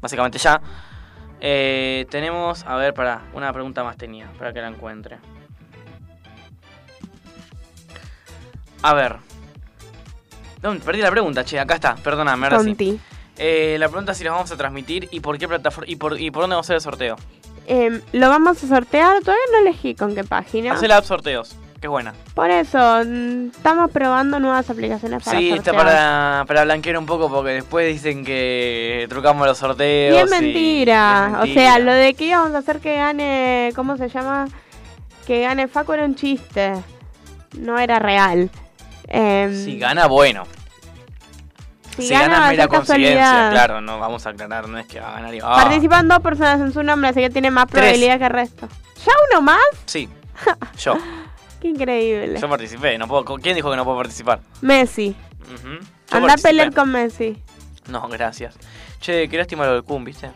Básicamente 0.00 0.38
ya. 0.38 0.62
Eh, 1.40 2.06
tenemos, 2.08 2.64
a 2.64 2.76
ver, 2.76 2.94
para 2.94 3.24
una 3.34 3.52
pregunta 3.52 3.84
más 3.84 3.98
tenía, 3.98 4.30
para 4.38 4.54
que 4.54 4.62
la 4.62 4.68
encuentre. 4.68 5.18
A 8.80 8.94
ver. 8.94 9.16
Perdí 10.62 11.02
la 11.02 11.10
pregunta, 11.10 11.44
che, 11.44 11.60
acá 11.60 11.74
está, 11.74 11.96
perdóname, 11.96 12.46
ahora 12.46 12.60
sí. 12.60 13.00
Eh, 13.38 13.76
la 13.78 13.88
pregunta 13.88 14.12
es 14.12 14.18
si 14.18 14.24
los 14.24 14.32
vamos 14.34 14.50
a 14.52 14.56
transmitir 14.56 15.08
y 15.10 15.20
por 15.20 15.38
qué 15.38 15.48
plataforma 15.48 15.90
y 15.90 15.96
por, 15.96 16.20
y 16.20 16.30
por 16.30 16.42
dónde 16.42 16.54
vamos 16.54 16.66
a 16.66 16.68
hacer 16.68 16.76
el 16.76 16.80
sorteo. 16.82 17.16
Em, 17.66 18.00
lo 18.12 18.28
vamos 18.28 18.62
a 18.62 18.66
sortear, 18.66 19.20
todavía 19.20 19.42
no 19.52 19.58
elegí 19.58 19.94
con 19.94 20.14
qué 20.14 20.24
página. 20.24 20.72
Hace 20.74 20.88
la 20.88 20.96
app 20.98 21.04
sorteos, 21.04 21.56
que 21.80 21.86
es 21.86 21.90
buena. 21.90 22.12
Por 22.34 22.50
eso, 22.50 22.78
mm, 23.06 23.50
estamos 23.56 23.90
probando 23.90 24.38
nuevas 24.40 24.68
aplicaciones 24.68 25.22
para 25.22 25.38
Sí, 25.38 25.50
está 25.52 25.72
para, 25.72 26.44
para 26.46 26.64
blanquear 26.64 26.98
un 26.98 27.06
poco 27.06 27.30
porque 27.30 27.52
después 27.52 27.86
dicen 27.92 28.24
que 28.24 29.06
trucamos 29.08 29.46
los 29.46 29.56
Y 29.58 29.60
sorteos. 29.60 30.30
mentira. 30.30 31.28
y 31.28 31.30
es 31.30 31.36
O 31.36 31.36
mentira. 31.38 31.54
sea, 31.54 31.78
lo 31.78 31.92
de 31.92 32.14
que 32.14 32.24
íbamos 32.26 32.52
a 32.54 32.58
hacer 32.58 32.80
que 32.80 32.96
gane, 32.96 33.70
¿cómo 33.76 33.96
se 33.96 34.08
llama? 34.08 34.46
Que 35.26 35.40
gane 35.40 35.68
Facu 35.68 35.92
era 35.92 36.04
un 36.04 36.16
chiste. 36.16 36.72
No 37.58 37.78
era 37.78 37.98
real. 38.00 38.50
Em, 39.08 39.54
Si 39.64 39.78
gana, 39.78 40.06
bueno. 40.08 40.44
Si 41.96 42.02
Si, 42.02 42.08
gana, 42.12 42.24
gana, 42.24 42.38
va 42.40 42.46
a 42.46 42.52
es 42.52 42.56
mera 42.58 42.68
casualidad. 42.68 43.50
claro, 43.52 43.80
no 43.80 43.98
vamos 43.98 44.26
a 44.26 44.30
aclarar, 44.30 44.68
no 44.68 44.78
es 44.78 44.86
que 44.86 45.00
va 45.00 45.10
a 45.10 45.12
ganar 45.14 45.34
y 45.34 45.38
ah, 45.42 45.52
Participan 45.56 46.08
dos 46.08 46.20
personas 46.20 46.60
en 46.60 46.72
su 46.72 46.82
nombre, 46.82 47.10
así 47.10 47.20
que 47.20 47.30
tiene 47.30 47.50
más 47.50 47.66
Tres. 47.66 47.80
probabilidad 47.80 48.18
que 48.18 48.24
el 48.24 48.30
resto. 48.30 48.68
¿Ya 49.04 49.12
uno 49.30 49.42
más? 49.42 49.60
Sí, 49.86 50.08
yo. 50.78 50.96
Qué 51.60 51.68
increíble. 51.68 52.40
Yo 52.40 52.48
participé, 52.48 52.98
no 52.98 53.06
puedo. 53.06 53.24
¿Quién 53.24 53.54
dijo 53.54 53.70
que 53.70 53.76
no 53.76 53.84
puedo 53.84 53.96
participar? 53.98 54.40
Messi. 54.62 55.14
Anda 56.10 56.34
a 56.34 56.36
pelear 56.36 56.74
con 56.74 56.90
Messi. 56.90 57.40
No, 57.88 58.08
gracias. 58.08 58.56
Che, 59.00 59.28
qué 59.28 59.36
lástima 59.36 59.66
lo 59.66 59.74
del 59.74 59.84
Kun, 59.84 60.04
¿viste? 60.04 60.30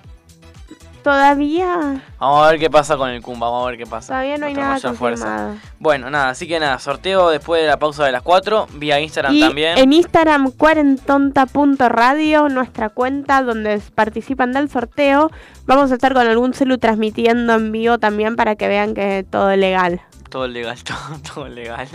Todavía. 1.07 2.02
Vamos 2.18 2.44
a 2.44 2.50
ver 2.50 2.59
qué 2.59 2.68
pasa 2.68 2.96
con 2.96 3.09
el 3.11 3.22
Kun, 3.22 3.38
vamos 3.38 3.62
a 3.62 3.70
ver 3.70 3.78
qué 3.78 3.86
pasa. 3.86 4.09
Todavía 4.09 4.38
no 4.38 4.46
hay 4.46 4.54
nada 4.54 4.92
fuerza. 4.92 5.54
Bueno, 5.78 6.11
nada, 6.11 6.30
así 6.30 6.48
que 6.48 6.59
nada, 6.59 6.80
sorteo 6.80 7.30
después 7.30 7.62
de 7.62 7.68
la 7.68 7.78
pausa 7.78 8.04
de 8.04 8.11
las 8.11 8.22
4, 8.22 8.66
vía 8.72 8.98
Instagram 8.98 9.32
Y 9.32 9.38
también. 9.38 9.78
en 9.78 9.92
Instagram 9.92 10.50
cuarentonta.radio, 10.50 12.48
nuestra 12.48 12.88
cuenta 12.88 13.44
donde 13.44 13.80
participan 13.94 14.50
del 14.52 14.68
sorteo, 14.68 15.30
vamos 15.64 15.92
a 15.92 15.94
estar 15.94 16.12
con 16.12 16.26
algún 16.26 16.54
celu 16.54 16.76
transmitiendo 16.76 17.54
en 17.54 17.70
vivo 17.70 17.98
también 17.98 18.34
para 18.34 18.57
que 18.57 18.66
vean 18.66 18.92
que 18.92 19.24
todo 19.30 19.52
es 19.52 19.59
legal. 19.59 20.00
Todo 20.28 20.48
legal, 20.48 20.76
todo, 20.82 21.20
todo 21.34 21.48
legal. 21.48 21.86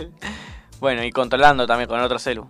Bueno, 0.80 1.04
y 1.04 1.10
controlando 1.10 1.66
también 1.66 1.86
con 1.86 2.00
otro 2.00 2.18
celu. 2.18 2.48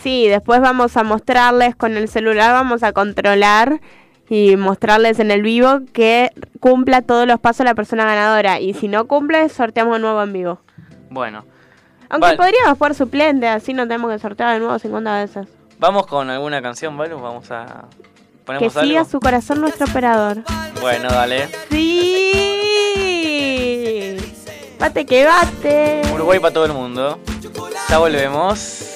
Sí, 0.00 0.28
después 0.28 0.60
vamos 0.60 0.96
a 0.96 1.02
mostrarles 1.02 1.74
con 1.74 1.96
el 1.96 2.06
celular, 2.06 2.52
vamos 2.52 2.84
a 2.84 2.92
controlar 2.92 3.80
y 4.28 4.56
mostrarles 4.56 5.18
en 5.20 5.30
el 5.30 5.42
vivo 5.42 5.80
que 5.92 6.30
cumpla 6.60 7.02
todos 7.02 7.26
los 7.26 7.40
pasos 7.40 7.64
la 7.64 7.74
persona 7.74 8.04
ganadora. 8.04 8.60
Y 8.60 8.74
si 8.74 8.88
no 8.88 9.06
cumple, 9.06 9.48
sorteamos 9.48 9.94
de 9.96 10.00
nuevo 10.00 10.22
en 10.22 10.32
vivo. 10.32 10.60
Bueno, 11.10 11.44
Aunque 12.08 12.26
Vale. 12.26 12.36
podríamos 12.36 12.78
poner 12.78 12.94
suplente, 12.94 13.48
así 13.48 13.72
no 13.74 13.82
tenemos 13.88 14.10
que 14.12 14.18
sortear 14.18 14.54
de 14.54 14.60
nuevo 14.60 14.78
50 14.78 15.18
veces. 15.20 15.48
vamos 15.78 16.06
con 16.06 16.30
alguna 16.30 16.62
canción, 16.62 16.96
¿vale? 16.96 17.14
Vamos 17.14 17.50
a... 17.50 17.86
Que 17.90 18.44
¿Ponemos 18.46 18.72
siga 18.74 19.00
algo? 19.00 19.10
su 19.10 19.20
corazón 19.20 19.60
nuestro 19.62 19.86
operador. 19.86 20.42
Bueno, 20.80 21.08
dale. 21.08 21.48
Sí. 21.70 22.30
Bate 24.78 25.06
que 25.06 25.24
bate. 25.24 26.02
Uruguay 26.12 26.38
para 26.40 26.52
todo 26.52 26.66
el 26.66 26.74
mundo. 26.74 27.18
Ya 27.88 27.98
volvemos. 27.98 28.90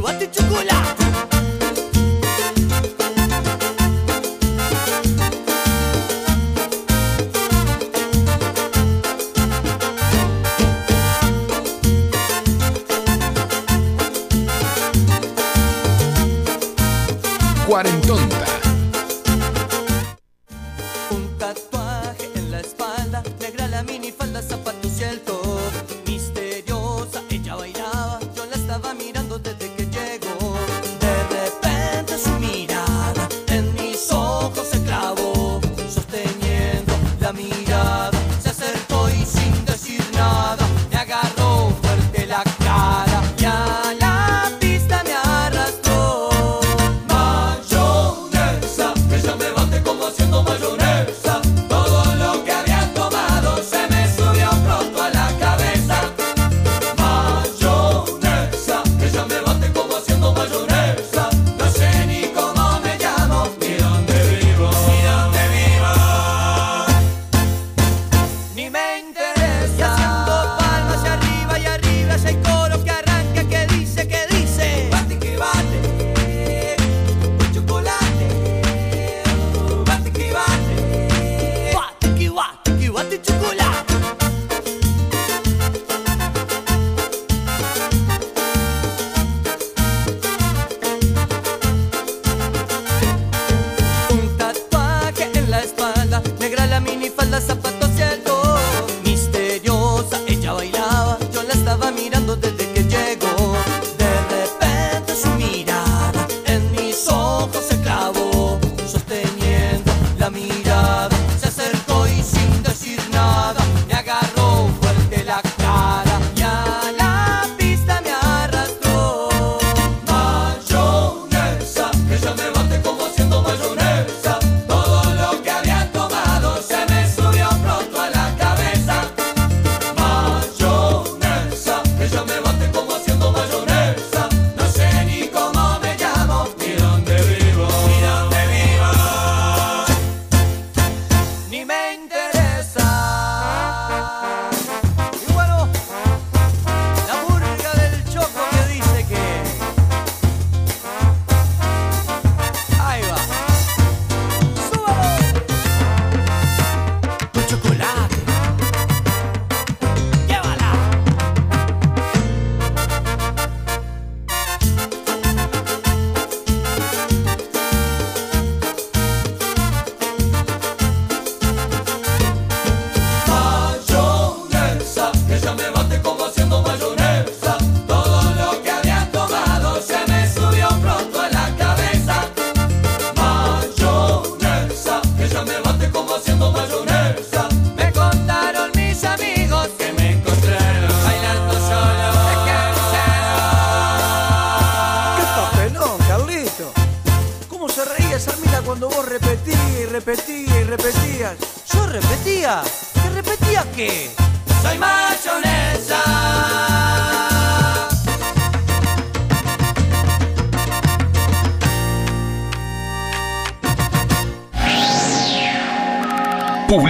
Cuarentonta. 0.00 0.77
Un 17.70 18.37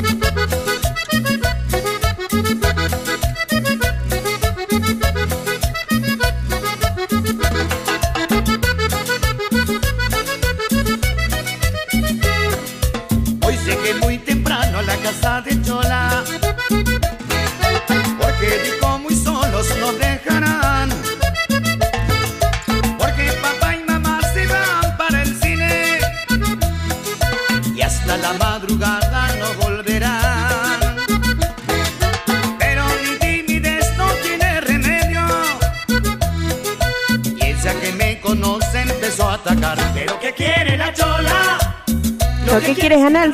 Thank 0.00 0.38
you. 0.38 0.47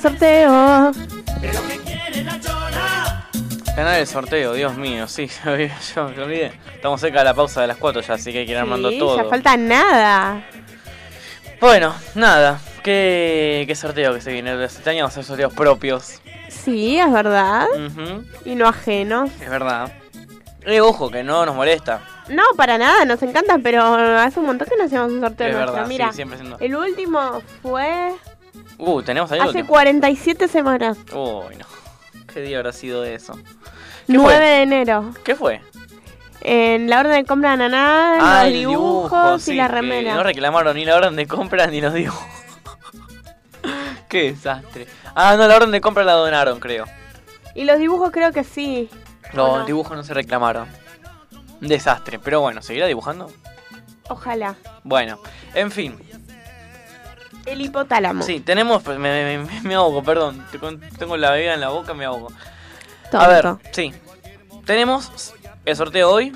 Quieres 0.08 0.30
ganar 0.40 0.92
el 0.92 0.92
sorteo. 0.92 0.94
Ganar 3.76 3.98
el 4.00 4.06
sorteo, 4.06 4.52
Dios 4.52 4.76
mío, 4.76 5.08
sí, 5.08 5.28
yo 5.94 6.08
me 6.08 6.22
olvidé. 6.22 6.52
Estamos 6.74 7.00
cerca 7.00 7.18
de 7.20 7.24
la 7.24 7.34
pausa 7.34 7.60
de 7.62 7.66
las 7.68 7.76
4 7.76 8.02
ya, 8.02 8.14
así 8.14 8.32
que 8.32 8.40
hay 8.40 8.46
que 8.46 8.52
ir 8.52 8.58
armando 8.58 8.90
Sí, 8.90 8.98
todo. 8.98 9.16
ya 9.16 9.24
falta 9.24 9.56
nada. 9.56 10.44
Bueno, 11.60 11.94
nada, 12.14 12.60
¿qué, 12.82 13.64
qué 13.66 13.74
sorteo 13.74 14.14
que 14.14 14.20
se 14.20 14.32
viene? 14.32 14.62
Este 14.64 14.88
año 14.90 15.00
vamos 15.04 15.16
a 15.16 15.20
hacer 15.20 15.24
sorteos 15.24 15.52
propios. 15.54 16.20
Sí, 16.48 16.98
es 16.98 17.10
verdad. 17.12 17.66
Y 18.44 18.54
no 18.54 18.68
ajenos. 18.68 19.30
es 19.40 19.48
verdad. 19.50 19.92
Eh, 20.66 20.80
ojo, 20.80 21.10
que 21.10 21.22
no 21.24 21.44
nos 21.44 21.54
molesta. 21.54 22.00
No, 22.28 22.42
para 22.56 22.78
nada, 22.78 23.04
nos 23.04 23.22
encantan, 23.22 23.60
pero 23.62 23.82
hace 23.82 24.40
un 24.40 24.46
montón 24.46 24.66
que 24.68 24.76
no 24.78 24.84
hacemos 24.84 25.10
un 25.12 25.20
sorteo 25.20 25.48
Es 25.48 25.54
nuestro. 25.54 25.72
verdad, 25.74 25.88
Mira, 25.88 26.08
sí, 26.10 26.16
siempre 26.16 26.38
siendo- 26.38 26.58
el 26.58 26.74
último 26.76 27.42
fue 27.62 28.12
Uh, 28.84 29.02
tenemos 29.02 29.30
ahí 29.32 29.38
el 29.38 29.44
hace 29.48 29.58
último. 29.58 29.68
47 29.68 30.48
semanas. 30.48 30.98
Uy, 31.12 31.56
no. 31.56 31.66
¿Qué 32.32 32.40
día 32.42 32.58
habrá 32.58 32.72
sido 32.72 33.04
eso? 33.04 33.38
9 34.08 34.44
de 34.44 34.62
enero. 34.62 35.12
¿Qué 35.24 35.34
fue? 35.34 35.60
En 36.40 36.90
la 36.90 37.00
orden 37.00 37.12
de 37.12 37.24
compra 37.24 37.52
de 37.52 37.56
Naná, 37.56 38.40
Ah, 38.40 38.44
los 38.44 38.52
dibujos 38.52 39.44
dibujo, 39.46 39.52
y 39.52 39.54
la 39.56 39.68
remera. 39.68 40.14
No 40.14 40.22
reclamaron 40.22 40.76
ni 40.76 40.84
la 40.84 40.96
orden 40.96 41.16
de 41.16 41.26
compra 41.26 41.66
ni 41.68 41.80
los 41.80 41.94
dibujos. 41.94 42.22
Qué 44.08 44.32
desastre. 44.32 44.86
Ah, 45.14 45.36
no, 45.36 45.48
la 45.48 45.56
orden 45.56 45.70
de 45.70 45.80
compra 45.80 46.04
la 46.04 46.12
donaron, 46.12 46.60
creo. 46.60 46.84
Y 47.54 47.64
los 47.64 47.78
dibujos 47.78 48.10
creo 48.10 48.32
que 48.32 48.44
sí. 48.44 48.90
Los 49.32 49.48
¿O 49.48 49.58
no? 49.60 49.64
dibujos 49.64 49.96
no 49.96 50.02
se 50.04 50.12
reclamaron. 50.12 50.68
Un 51.62 51.68
desastre. 51.68 52.18
Pero 52.18 52.40
bueno, 52.40 52.60
¿seguirá 52.62 52.86
dibujando? 52.86 53.30
Ojalá. 54.08 54.56
Bueno, 54.82 55.18
en 55.54 55.70
fin. 55.70 55.96
El 57.46 57.60
hipotálamo. 57.60 58.22
Sí, 58.22 58.40
tenemos. 58.40 58.82
pues, 58.82 58.98
me, 58.98 59.38
me- 59.38 59.60
me 59.62 59.74
ahogo, 59.74 60.02
perdón. 60.02 60.44
Tengo 60.98 61.16
la 61.16 61.30
bebida 61.32 61.54
en 61.54 61.60
la 61.60 61.68
boca, 61.70 61.94
me 61.94 62.04
ahogo. 62.04 62.28
Tonto. 63.10 63.20
A 63.20 63.28
ver, 63.28 63.46
sí. 63.72 63.92
Tenemos 64.64 65.34
el 65.64 65.76
sorteo 65.76 66.10
hoy. 66.10 66.34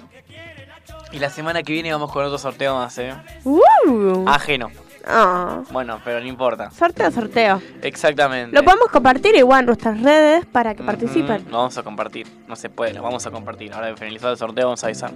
Y 1.10 1.18
la 1.20 1.30
semana 1.30 1.62
que 1.62 1.72
viene 1.72 1.90
vamos 1.90 2.12
con 2.12 2.22
otro 2.24 2.36
sorteo 2.36 2.74
más, 2.76 2.98
¿eh? 2.98 3.14
Uh. 3.44 4.24
Ajeno. 4.28 4.70
Ah. 5.06 5.62
Bueno, 5.70 5.98
pero 6.04 6.20
no 6.20 6.26
importa. 6.26 6.70
Sorteo, 6.70 7.10
sorteo. 7.10 7.62
Exactamente. 7.80 8.54
Lo 8.54 8.62
podemos 8.62 8.88
compartir 8.88 9.34
igual 9.36 9.60
en 9.60 9.66
nuestras 9.66 10.02
redes 10.02 10.44
para 10.44 10.74
que 10.74 10.82
participen. 10.82 11.44
Mm, 11.46 11.50
Lo 11.50 11.56
vamos 11.56 11.78
a 11.78 11.82
compartir. 11.82 12.26
No 12.46 12.54
se 12.56 12.68
puede, 12.68 12.92
lo 12.92 13.02
vamos 13.02 13.26
a 13.26 13.30
compartir. 13.30 13.72
Ahora 13.72 13.86
de 13.86 13.96
finalizar 13.96 14.30
el 14.32 14.36
sorteo 14.36 14.66
vamos 14.66 14.84
a 14.84 14.88
avisar. 14.88 15.12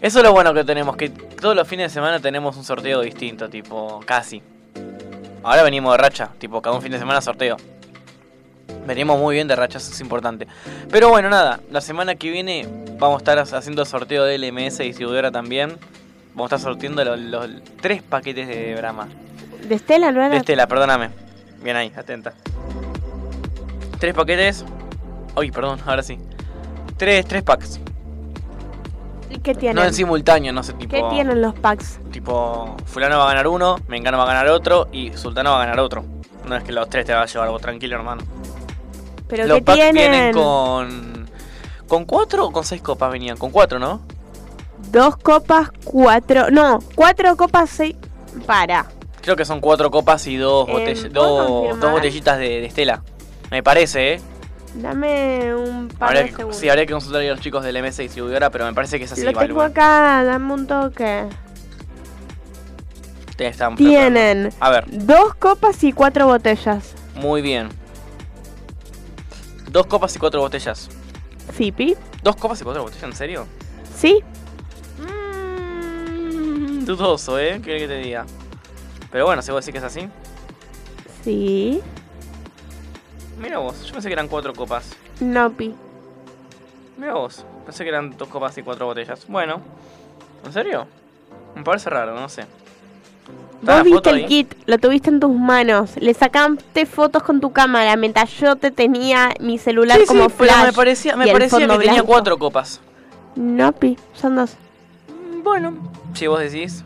Eso 0.00 0.18
es 0.20 0.24
lo 0.24 0.32
bueno 0.32 0.54
que 0.54 0.62
tenemos, 0.62 0.96
que 0.96 1.08
todos 1.10 1.56
los 1.56 1.66
fines 1.66 1.90
de 1.90 1.94
semana 1.94 2.20
tenemos 2.20 2.56
un 2.56 2.62
sorteo 2.62 3.00
distinto, 3.00 3.50
tipo, 3.50 4.00
casi. 4.06 4.40
Ahora 5.42 5.62
venimos 5.62 5.92
de 5.92 5.98
racha, 5.98 6.30
tipo, 6.38 6.60
cada 6.60 6.76
un 6.76 6.82
fin 6.82 6.92
de 6.92 6.98
semana 6.98 7.20
sorteo. 7.20 7.56
Venimos 8.86 9.18
muy 9.18 9.34
bien 9.34 9.48
de 9.48 9.56
racha, 9.56 9.78
eso 9.78 9.92
es 9.92 10.00
importante. 10.00 10.46
Pero 10.90 11.08
bueno, 11.08 11.30
nada, 11.30 11.60
la 11.70 11.80
semana 11.80 12.14
que 12.14 12.30
viene 12.30 12.66
vamos 12.98 13.16
a 13.16 13.18
estar 13.18 13.38
haciendo 13.38 13.84
sorteo 13.84 14.24
de 14.24 14.38
LMS 14.38 14.80
y 14.80 14.84
distribuidora 14.84 15.30
también. 15.30 15.78
Vamos 16.34 16.52
a 16.52 16.56
estar 16.56 16.72
sorteando 16.72 17.04
los, 17.04 17.18
los 17.18 17.48
tres 17.80 18.02
paquetes 18.02 18.48
de 18.48 18.74
Brahma. 18.76 19.08
De 19.66 19.74
Estela, 19.74 20.12
¿no 20.12 20.20
era? 20.20 20.30
De 20.30 20.36
Estela, 20.38 20.66
perdóname. 20.66 21.10
Bien 21.62 21.76
ahí, 21.76 21.92
atenta. 21.96 22.34
Tres 23.98 24.14
paquetes. 24.14 24.64
Uy, 25.36 25.50
perdón, 25.50 25.80
ahora 25.86 26.02
sí. 26.02 26.18
Tres, 26.96 27.26
tres 27.26 27.42
packs. 27.42 27.80
¿Y 29.30 29.38
qué 29.38 29.54
tienen? 29.54 29.76
No 29.76 29.84
en 29.84 29.94
simultáneo, 29.94 30.52
no 30.52 30.62
sé, 30.62 30.72
tipo. 30.74 30.94
¿Qué 30.94 31.02
tienen 31.14 31.40
los 31.40 31.54
packs? 31.54 32.00
Tipo, 32.10 32.76
Fulano 32.84 33.16
va 33.18 33.24
a 33.24 33.28
ganar 33.28 33.46
uno, 33.46 33.76
Mengano 33.88 34.18
va 34.18 34.24
a 34.24 34.26
ganar 34.26 34.48
otro 34.48 34.88
y 34.92 35.12
Sultano 35.16 35.50
va 35.52 35.56
a 35.62 35.66
ganar 35.66 35.80
otro. 35.80 36.04
No 36.46 36.56
es 36.56 36.64
que 36.64 36.72
los 36.72 36.88
tres 36.90 37.06
te 37.06 37.14
va 37.14 37.22
a 37.22 37.26
llevar 37.26 37.48
vos, 37.48 37.60
tranquilo, 37.62 37.96
hermano. 37.96 38.22
¿Pero 39.28 39.46
los 39.46 39.58
qué 39.58 39.62
packs 39.64 39.78
tienen? 39.78 40.10
vienen 40.12 40.34
con. 40.34 41.28
¿Con 41.86 42.04
cuatro 42.04 42.46
o 42.46 42.52
con 42.52 42.64
seis 42.64 42.82
copas 42.82 43.10
venían? 43.12 43.36
Con 43.36 43.50
cuatro, 43.50 43.78
¿no? 43.78 44.00
Dos 44.90 45.16
copas, 45.16 45.70
cuatro... 45.84 46.50
No, 46.50 46.78
cuatro 46.94 47.36
copas, 47.36 47.68
seis... 47.70 47.96
Para. 48.46 48.86
Creo 49.20 49.36
que 49.36 49.44
son 49.44 49.60
cuatro 49.60 49.90
copas 49.90 50.26
y 50.26 50.36
dos, 50.36 50.68
Eh, 50.68 50.72
botell- 50.72 51.10
dos 51.10 51.90
botellitas 51.92 52.38
de, 52.38 52.48
de 52.60 52.66
Estela. 52.66 53.02
Me 53.50 53.62
parece, 53.62 54.14
¿eh? 54.14 54.20
Dame 54.74 55.54
un 55.54 55.88
par 55.88 56.08
Habría 56.08 56.22
de 56.22 56.28
que, 56.30 56.36
segundos. 56.36 56.60
sí, 56.60 56.68
habría 56.68 56.86
que 56.86 56.92
consultar 56.92 57.22
a 57.22 57.24
los 57.24 57.40
chicos 57.40 57.64
del 57.64 57.82
MS 57.82 57.96
distribuidora, 57.98 58.50
pero 58.50 58.66
me 58.66 58.72
parece 58.72 58.98
que 58.98 59.04
es 59.04 59.12
así, 59.12 59.22
Lo 59.22 59.32
tengo 59.32 59.56
Balú. 59.56 59.60
acá, 59.62 60.22
dame 60.24 60.52
un 60.52 60.66
toque. 60.66 61.26
Te 63.36 63.46
están 63.48 63.74
Tienen 63.74 64.52
A 64.60 64.70
ver, 64.70 64.84
dos 64.90 65.34
copas 65.34 65.82
y 65.82 65.92
cuatro 65.92 66.26
botellas. 66.26 66.94
muy 67.14 67.42
bien. 67.42 67.68
Dos 69.70 69.86
copas 69.86 70.14
y 70.16 70.18
cuatro 70.18 70.40
botellas. 70.40 70.88
¿Sí, 71.56 71.72
Pi? 71.72 71.96
¿Dos 72.22 72.36
copas 72.36 72.60
y 72.60 72.64
cuatro 72.64 72.82
botellas? 72.82 73.02
¿En 73.04 73.12
serio? 73.14 73.46
¿Sí? 73.96 74.22
Dudoso, 76.84 77.38
¿eh? 77.38 77.60
¿Qué 77.64 77.78
que 77.78 77.88
te 77.88 77.98
diga? 77.98 78.24
Pero 79.10 79.26
bueno, 79.26 79.42
si 79.42 79.50
vos 79.52 79.64
decís 79.64 79.80
que 79.80 79.86
es 79.86 79.92
así. 79.96 80.08
Sí. 81.24 81.80
Mira 83.40 83.58
vos, 83.58 83.84
yo 83.84 83.92
pensé 83.92 84.08
que 84.08 84.12
eran 84.14 84.28
cuatro 84.28 84.52
copas. 84.52 84.94
No, 85.20 85.50
Pi. 85.50 85.74
Mira 86.98 87.14
vos, 87.14 87.44
pensé 87.64 87.84
que 87.84 87.88
eran 87.90 88.16
dos 88.16 88.28
copas 88.28 88.56
y 88.58 88.62
cuatro 88.62 88.86
botellas. 88.86 89.26
Bueno, 89.28 89.60
¿en 90.44 90.52
serio? 90.52 90.86
Me 91.54 91.62
parece 91.62 91.88
raro, 91.90 92.14
no 92.14 92.28
sé. 92.28 92.42
¿Está 93.60 93.76
Vos 93.76 93.84
viste 93.84 94.10
el 94.10 94.16
ahí? 94.16 94.26
kit, 94.26 94.54
lo 94.66 94.78
tuviste 94.78 95.10
en 95.10 95.20
tus 95.20 95.30
manos, 95.34 95.92
le 95.98 96.14
sacaste 96.14 96.86
fotos 96.86 97.22
con 97.22 97.40
tu 97.40 97.52
cámara 97.52 97.94
mientras 97.96 98.30
yo 98.38 98.56
te 98.56 98.70
tenía 98.70 99.34
mi 99.38 99.58
celular 99.58 99.98
Sí, 99.98 100.04
sí, 100.06 100.08
como 100.08 100.28
pero 100.30 100.50
flash. 100.52 100.66
me 100.66 100.72
parecía, 100.72 101.16
me 101.16 101.26
parecía 101.30 101.58
que 101.58 101.64
fondo 101.66 101.78
tenía 101.78 101.92
blanco. 101.94 102.06
cuatro 102.08 102.38
copas. 102.38 102.80
No, 103.36 103.72
Pi, 103.72 103.98
son 104.14 104.36
dos. 104.36 104.56
Bueno, 105.42 105.74
si 106.14 106.26
vos 106.26 106.40
decís. 106.40 106.84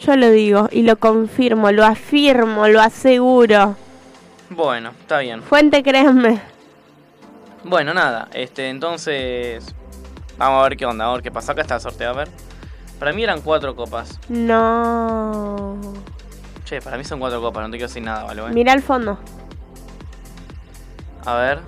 Yo 0.00 0.16
lo 0.16 0.30
digo 0.30 0.68
y 0.72 0.82
lo 0.82 0.96
confirmo, 0.96 1.70
lo 1.72 1.84
afirmo, 1.84 2.68
lo 2.68 2.80
aseguro. 2.80 3.76
Bueno, 4.50 4.90
está 5.00 5.20
bien. 5.20 5.42
Fuente, 5.42 5.82
créanme. 5.82 6.40
Bueno, 7.62 7.94
nada, 7.94 8.28
este, 8.32 8.68
entonces. 8.68 9.74
Vamos 10.36 10.60
a 10.60 10.68
ver 10.68 10.76
qué 10.76 10.86
onda, 10.86 11.06
a 11.06 11.12
ver 11.12 11.22
qué 11.22 11.30
pasa. 11.30 11.52
Acá 11.52 11.62
está 11.62 11.76
el 11.76 11.80
sorteo, 11.80 12.10
a 12.10 12.14
ver. 12.14 12.28
Para 12.98 13.12
mí 13.12 13.22
eran 13.22 13.42
cuatro 13.42 13.76
copas. 13.76 14.18
No. 14.28 15.78
Che, 16.64 16.80
para 16.80 16.98
mí 16.98 17.04
son 17.04 17.20
cuatro 17.20 17.40
copas, 17.40 17.62
no 17.62 17.70
te 17.70 17.76
quiero 17.76 17.88
decir 17.88 18.02
nada, 18.02 18.24
¿vale? 18.24 18.42
¿eh? 18.42 18.50
Mira 18.52 18.72
al 18.72 18.82
fondo. 18.82 19.18
A 21.24 21.34
ver. 21.36 21.60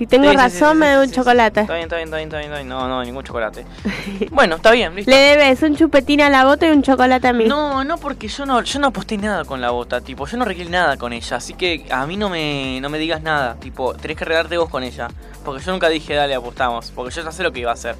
Si 0.00 0.06
tengo 0.06 0.30
Sí, 0.30 0.34
razón, 0.34 0.72
sí, 0.72 0.78
me 0.78 0.92
doy 0.92 1.08
un 1.08 1.12
chocolate. 1.12 1.60
Está 1.60 1.74
bien, 1.74 1.82
está 1.84 1.96
bien, 1.96 2.08
está 2.08 2.16
bien, 2.16 2.28
está 2.28 2.38
bien, 2.38 2.50
está 2.50 2.56
bien. 2.56 2.68
No, 2.70 2.88
no, 2.88 3.04
ningún 3.04 3.22
chocolate. 3.22 3.66
bueno, 4.30 4.56
está 4.56 4.70
bien, 4.70 4.94
listo. 4.94 5.10
Le 5.10 5.16
debes 5.18 5.60
un 5.60 5.76
chupetín 5.76 6.22
a 6.22 6.30
la 6.30 6.46
bota 6.46 6.66
y 6.66 6.70
un 6.70 6.82
chocolate 6.82 7.28
a 7.28 7.34
mí. 7.34 7.44
No, 7.44 7.84
no, 7.84 7.98
porque 7.98 8.26
yo 8.26 8.46
no, 8.46 8.62
yo 8.62 8.78
no 8.78 8.86
aposté 8.86 9.18
nada 9.18 9.44
con 9.44 9.60
la 9.60 9.72
bota, 9.72 10.00
tipo, 10.00 10.26
yo 10.26 10.38
no 10.38 10.44
arreglé 10.44 10.70
nada 10.70 10.96
con 10.96 11.12
ella, 11.12 11.36
así 11.36 11.52
que 11.52 11.84
a 11.90 12.06
mí 12.06 12.16
no 12.16 12.30
me, 12.30 12.80
no 12.80 12.88
me 12.88 12.98
digas 12.98 13.20
nada, 13.20 13.56
tipo, 13.56 13.92
tenés 13.92 14.16
que 14.16 14.24
arreglarte 14.24 14.56
vos 14.56 14.70
con 14.70 14.84
ella, 14.84 15.08
porque 15.44 15.62
yo 15.62 15.70
nunca 15.70 15.90
dije 15.90 16.14
dale 16.14 16.34
apostamos, 16.34 16.90
porque 16.92 17.14
yo 17.14 17.22
ya 17.22 17.30
sé 17.30 17.42
lo 17.42 17.52
que 17.52 17.60
iba 17.60 17.70
a 17.70 17.74
hacer, 17.74 17.94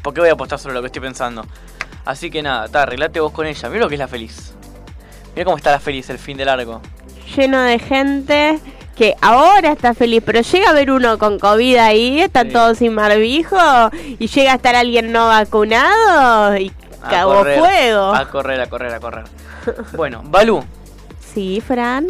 ¿por 0.00 0.14
qué 0.14 0.20
voy 0.20 0.30
a 0.30 0.34
apostar 0.34 0.60
sobre 0.60 0.76
lo 0.76 0.80
que 0.80 0.86
estoy 0.86 1.02
pensando? 1.02 1.44
Así 2.04 2.30
que 2.30 2.40
nada, 2.40 2.68
ta, 2.68 2.84
arreglate 2.84 3.18
vos 3.18 3.32
con 3.32 3.48
ella, 3.48 3.68
mira 3.68 3.80
lo 3.80 3.88
que 3.88 3.96
es 3.96 3.98
la 3.98 4.06
feliz, 4.06 4.54
mira 5.34 5.44
cómo 5.44 5.56
está 5.56 5.72
la 5.72 5.80
feliz 5.80 6.08
el 6.08 6.18
fin 6.20 6.36
de 6.36 6.44
largo. 6.44 6.80
Lleno 7.34 7.60
de 7.62 7.80
gente 7.80 8.60
que 8.96 9.14
ahora 9.20 9.72
está 9.72 9.94
feliz, 9.94 10.22
pero 10.24 10.40
llega 10.40 10.70
a 10.70 10.72
ver 10.74 10.90
uno 10.90 11.18
con 11.18 11.38
COVID 11.38 11.76
ahí, 11.76 12.20
está 12.20 12.46
todo 12.46 12.74
sin 12.74 12.94
barbijo, 12.94 13.56
y 14.18 14.26
llega 14.26 14.52
a 14.52 14.56
estar 14.56 14.74
alguien 14.74 15.12
no 15.12 15.28
vacunado 15.28 16.56
y 16.58 16.70
A 17.02 17.08
cagó 17.10 17.36
correr, 17.38 17.58
fuego. 17.58 18.14
A 18.14 18.28
correr, 18.30 18.60
a 18.60 18.66
correr, 18.68 18.94
a 18.94 19.00
correr. 19.00 19.24
Bueno, 19.96 20.22
Balú, 20.24 20.62
Sí, 21.34 21.62
Fran. 21.66 22.06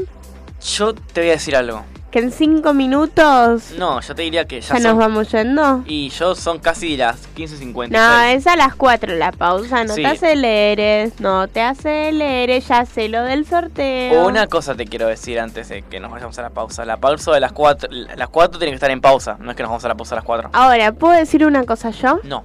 yo 0.77 0.95
te 0.95 1.21
voy 1.21 1.31
a 1.31 1.33
decir 1.35 1.55
algo. 1.55 1.85
Que 2.13 2.19
en 2.19 2.31
cinco 2.31 2.75
minutos 2.75 3.73
No, 3.79 4.01
yo 4.03 4.15
te 4.15 4.21
diría 4.23 4.45
que 4.47 4.61
ya, 4.61 4.77
ya 4.77 4.89
nos 4.91 4.99
vamos 4.99 5.33
yendo. 5.33 5.83
Y 5.87 6.11
yo 6.11 6.35
son 6.35 6.59
casi 6.59 6.97
las 6.99 7.27
15.56. 7.35 7.89
No, 7.91 8.21
es 8.25 8.47
a 8.47 8.55
las 8.55 8.75
4 8.75 9.15
la 9.17 9.33
pausa, 9.33 9.83
no 9.85 9.95
Sí. 9.95 10.03
te 10.03 10.09
aceleres, 10.09 11.19
no 11.21 11.49
te 11.49 11.63
aceleres, 11.63 12.69
ya 12.69 12.85
sé 12.85 13.09
lo 13.09 13.23
del 13.23 13.47
sorteo. 13.47 14.27
Una 14.29 14.47
cosa 14.47 14.75
te 14.75 14.85
quiero 14.87 15.07
decir 15.07 15.41
antes 15.41 15.71
de 15.71 15.83
que 15.83 16.01
nos 16.01 16.11
vayamos 16.11 16.39
a 16.39 16.43
la 16.43 16.51
pausa. 16.51 16.85
La 16.85 16.99
pausa 16.99 17.33
de 17.33 17.41
las 17.41 17.53
4, 17.53 17.89
las 18.17 18.29
4 18.29 18.59
tiene 18.59 18.73
que 18.73 18.77
estar 18.77 18.91
en 18.91 19.01
pausa, 19.01 19.37
no 19.41 19.51
es 19.51 19.57
que 19.57 19.63
nos 19.63 19.71
vamos 19.71 19.85
a 19.85 19.89
la 19.89 19.95
pausa 19.95 20.15
a 20.15 20.17
las 20.17 20.25
4. 20.25 20.51
Ahora, 20.53 20.93
¿puedo 20.93 21.15
decir 21.15 21.47
una 21.47 21.65
cosa 21.65 21.91
yo? 21.91 22.21
No. 22.25 22.45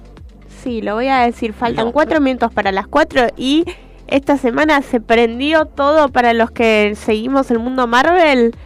Sí, 0.62 0.80
lo 0.80 0.94
voy 0.94 1.08
a 1.08 1.18
decir. 1.18 1.52
Faltan 1.52 1.86
No. 1.86 1.92
cuatro 1.92 2.20
minutos 2.20 2.52
para 2.52 2.72
las 2.72 2.86
4 2.88 3.28
y 3.36 3.64
esta 4.06 4.38
semana 4.38 4.80
se 4.80 5.00
prendió 5.00 5.66
todo 5.66 6.08
para 6.08 6.32
los 6.32 6.50
que 6.50 6.94
seguimos 6.96 7.50
el 7.50 7.58
mundo 7.58 7.86
Marvel 7.86 8.56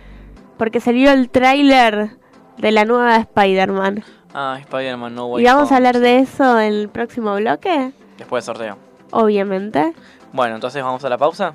porque 0.63 0.79
salió 0.79 1.11
el 1.11 1.29
tráiler 1.29 2.11
de 2.57 2.71
la 2.71 2.85
nueva 2.85 3.17
Spider-Man. 3.17 4.05
Ah, 4.33 4.59
Spider-Man 4.61 5.13
No 5.13 5.27
Way 5.27 5.43
Y 5.43 5.47
vamos 5.49 5.65
Home. 5.65 5.75
a 5.75 5.77
hablar 5.79 5.99
de 5.99 6.19
eso 6.21 6.61
en 6.61 6.73
el 6.73 6.89
próximo 6.89 7.35
bloque, 7.35 7.91
Después 8.17 8.47
del 8.47 8.55
sorteo. 8.55 8.79
obviamente. 9.11 9.93
Bueno, 10.33 10.55
entonces 10.55 10.81
vamos 10.85 11.05
a 11.05 11.09
la 11.09 11.19
pausa. 11.19 11.53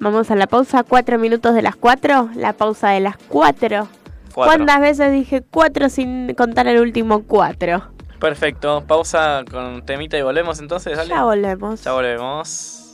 Vamos 0.00 0.32
a 0.32 0.34
la 0.34 0.48
pausa, 0.48 0.82
cuatro 0.82 1.20
minutos 1.20 1.54
de 1.54 1.62
las 1.62 1.76
4, 1.76 2.30
la 2.34 2.52
pausa 2.52 2.88
de 2.88 2.98
las 2.98 3.16
4. 3.28 3.86
Cuatro. 4.34 4.56
¿Cuántas 4.56 4.80
veces 4.80 5.12
dije 5.12 5.44
4 5.48 5.88
sin 5.88 6.34
contar 6.34 6.66
el 6.66 6.80
último 6.80 7.22
4? 7.28 7.80
Perfecto, 8.18 8.82
pausa 8.88 9.44
con 9.48 9.86
temita 9.86 10.18
y 10.18 10.22
volvemos 10.22 10.58
entonces, 10.58 10.96
dale. 10.96 11.10
Ya 11.10 11.22
volvemos. 11.22 11.84
Ya 11.84 11.92
volvemos. 11.92 12.87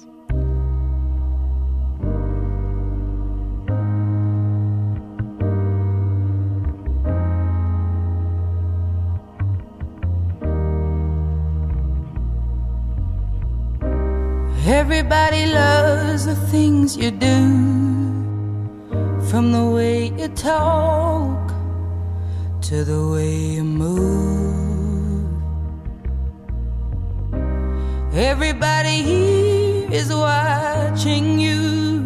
Everybody 14.66 15.44
loves 15.44 16.24
the 16.24 16.34
things 16.34 16.96
you 16.96 17.10
do, 17.10 17.36
from 19.28 19.52
the 19.52 19.62
way 19.62 20.08
you 20.18 20.28
talk 20.28 21.52
to 22.62 22.82
the 22.82 23.08
way 23.12 23.36
you 23.56 23.62
move. 23.62 25.28
Everybody 28.14 29.02
here 29.02 29.92
is 29.92 30.08
watching 30.10 31.38
you, 31.38 32.02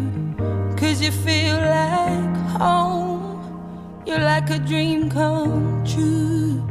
cause 0.75 1.01
you 1.01 1.11
feel 1.11 1.55
like 1.55 2.35
home. 2.59 4.03
You're 4.05 4.19
like 4.19 4.49
a 4.49 4.59
dream 4.59 5.09
come 5.09 5.85
true. 5.85 6.61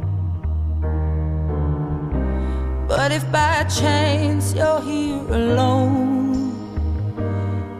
But 2.89 3.11
if 3.11 3.31
by 3.31 3.65
chance 3.65 4.55
you're 4.55 4.81
here 4.81 5.21
alone, 5.29 6.55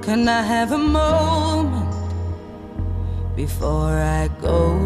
can 0.03 0.27
I 0.29 0.43
have 0.43 0.71
a 0.71 0.77
moment 0.77 1.95
before 3.35 3.97
I 3.97 4.29
go? 4.39 4.77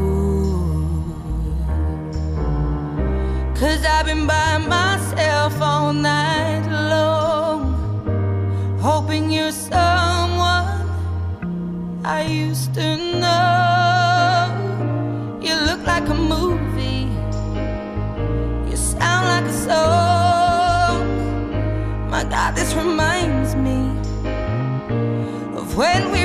Cause 3.53 3.83
I've 3.83 4.05
been 4.05 4.25
by 4.25 4.59
myself 4.59 5.61
all 5.61 5.91
night 5.91 6.65
long, 6.71 7.59
hoping 8.79 9.29
you're 9.29 9.51
someone 9.51 10.87
I 12.05 12.23
used 12.29 12.73
to 12.75 12.95
know. 13.19 14.47
You 15.41 15.55
look 15.67 15.85
like 15.85 16.07
a 16.07 16.15
movie. 16.15 17.11
You 18.69 18.77
sound 18.77 19.27
like 19.27 19.45
a 19.51 19.53
song. 19.53 20.12
My 22.13 22.23
God, 22.23 22.55
this 22.55 22.75
reminds 22.75 23.55
me 23.55 23.89
of 25.57 25.75
when 25.75 26.11
we 26.11 26.22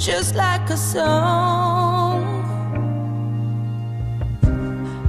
Just 0.00 0.34
like 0.34 0.70
a 0.70 0.78
song. 0.78 2.24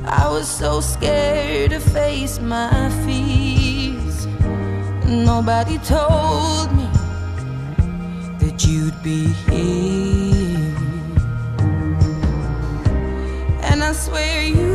I 0.05 0.27
was 0.29 0.49
so 0.49 0.81
scared 0.81 1.71
to 1.71 1.79
face 1.79 2.41
my 2.41 2.89
fears. 3.05 4.27
Nobody 5.07 5.77
told 5.77 6.73
me 6.75 6.89
that 8.39 8.65
you'd 8.67 9.01
be 9.01 9.27
here. 9.47 10.75
And 13.61 13.81
I 13.81 13.93
swear 13.93 14.43
you 14.43 14.70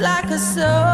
like 0.00 0.30
a 0.30 0.38
song. 0.38 0.87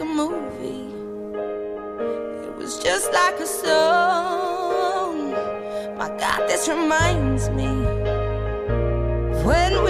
Like 0.00 0.08
a 0.08 0.14
movie. 0.14 0.88
It 2.46 2.56
was 2.56 2.82
just 2.82 3.12
like 3.12 3.38
a 3.40 3.46
song. 3.46 5.32
My 5.98 6.08
God, 6.18 6.48
this 6.48 6.68
reminds 6.68 7.50
me 7.50 7.68
when 9.44 9.84
we 9.84 9.89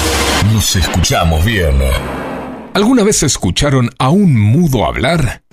Nos 0.45 0.75
escuchamos 0.75 1.45
bien. 1.45 1.79
¿Alguna 2.73 3.03
vez 3.03 3.23
escucharon 3.23 3.89
a 3.99 4.09
un 4.09 4.37
mudo 4.37 4.85
hablar? 4.85 5.43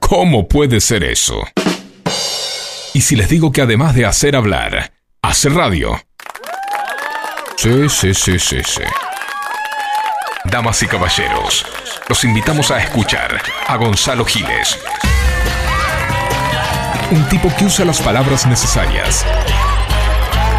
¿Cómo 0.00 0.48
puede 0.48 0.80
ser 0.80 1.04
eso? 1.04 1.40
Y 2.94 3.00
si 3.02 3.14
les 3.14 3.28
digo 3.28 3.52
que 3.52 3.62
además 3.62 3.94
de 3.94 4.06
hacer 4.06 4.34
hablar, 4.34 4.92
hace 5.22 5.48
radio. 5.48 6.00
Sí, 7.56 7.88
sí, 7.88 8.14
sí, 8.14 8.38
sí, 8.38 8.58
sí. 8.64 8.82
Damas 10.44 10.82
y 10.82 10.86
caballeros, 10.86 11.64
los 12.08 12.24
invitamos 12.24 12.70
a 12.70 12.82
escuchar 12.82 13.40
a 13.68 13.76
Gonzalo 13.76 14.24
Giles. 14.24 14.78
Un 17.10 17.28
tipo 17.28 17.52
que 17.56 17.66
usa 17.66 17.84
las 17.84 18.00
palabras 18.00 18.46
necesarias. 18.46 19.24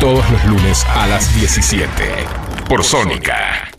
Todos 0.02 0.28
los 0.32 0.46
lunes 0.46 0.84
a 0.96 1.06
las 1.06 1.32
17. 1.36 1.92
Por 2.68 2.84
Sónica. 2.84 3.70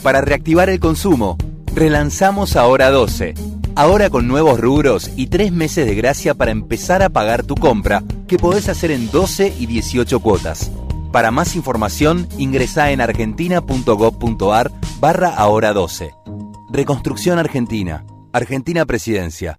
Para 0.00 0.20
reactivar 0.20 0.70
el 0.70 0.78
consumo, 0.78 1.36
relanzamos 1.74 2.54
Ahora 2.54 2.92
12. 2.92 3.34
Ahora 3.74 4.10
con 4.10 4.28
nuevos 4.28 4.60
rubros 4.60 5.10
y 5.16 5.26
tres 5.26 5.50
meses 5.50 5.86
de 5.86 5.96
gracia 5.96 6.34
para 6.34 6.52
empezar 6.52 7.02
a 7.02 7.08
pagar 7.08 7.42
tu 7.42 7.56
compra, 7.56 8.04
que 8.28 8.38
podés 8.38 8.68
hacer 8.68 8.92
en 8.92 9.10
12 9.10 9.54
y 9.58 9.66
18 9.66 10.20
cuotas. 10.20 10.70
Para 11.10 11.32
más 11.32 11.56
información, 11.56 12.28
ingresa 12.38 12.92
en 12.92 13.00
argentina.gov.ar 13.00 14.70
barra 15.00 15.30
Ahora 15.30 15.72
12. 15.72 16.12
Reconstrucción 16.70 17.40
Argentina. 17.40 18.04
Argentina 18.32 18.86
Presidencia. 18.86 19.58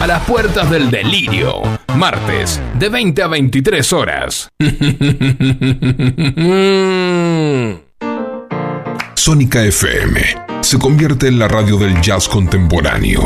A 0.00 0.06
las 0.06 0.24
puertas 0.24 0.70
del 0.70 0.90
delirio, 0.90 1.60
martes, 1.94 2.58
de 2.78 2.88
20 2.88 3.22
a 3.22 3.26
23 3.26 3.92
horas. 3.92 4.48
Sónica 9.14 9.62
FM 9.62 10.22
se 10.62 10.78
convierte 10.78 11.28
en 11.28 11.38
la 11.38 11.48
radio 11.48 11.76
del 11.76 12.00
jazz 12.00 12.28
contemporáneo. 12.28 13.22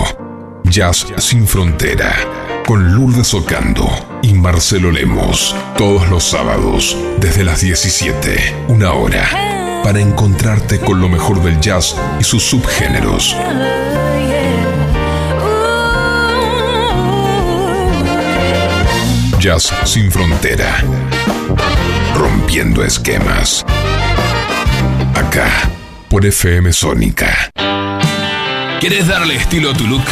Jazz 0.64 1.06
sin 1.18 1.46
frontera. 1.46 2.12
Con 2.66 2.92
Lourdes 2.92 3.32
Ocando 3.34 3.88
y 4.22 4.34
Marcelo 4.34 4.90
Lemos. 4.90 5.54
Todos 5.78 6.08
los 6.08 6.24
sábados, 6.24 6.96
desde 7.20 7.44
las 7.44 7.60
17, 7.60 8.52
una 8.66 8.94
hora. 8.94 9.80
Para 9.84 10.00
encontrarte 10.00 10.80
con 10.80 11.00
lo 11.00 11.08
mejor 11.08 11.40
del 11.40 11.60
jazz 11.60 11.94
y 12.18 12.24
sus 12.24 12.42
subgéneros. 12.42 13.36
Sin 19.84 20.10
frontera. 20.10 20.82
Rompiendo 22.14 22.82
esquemas. 22.82 23.62
Acá, 25.14 25.68
por 26.08 26.24
FM 26.24 26.72
Sónica. 26.72 27.50
¿Quieres 28.80 29.06
darle 29.06 29.36
estilo 29.36 29.72
a 29.72 29.74
tu 29.74 29.86
look? 29.86 30.02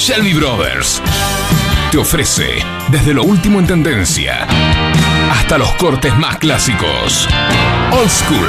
Shelby 0.00 0.32
Brothers 0.32 1.00
te 1.92 1.98
ofrece 1.98 2.48
desde 2.88 3.14
lo 3.14 3.22
último 3.22 3.60
en 3.60 3.68
tendencia 3.68 4.48
hasta 5.30 5.56
los 5.56 5.70
cortes 5.74 6.12
más 6.16 6.38
clásicos. 6.38 7.28
Old 7.92 8.10
School, 8.10 8.48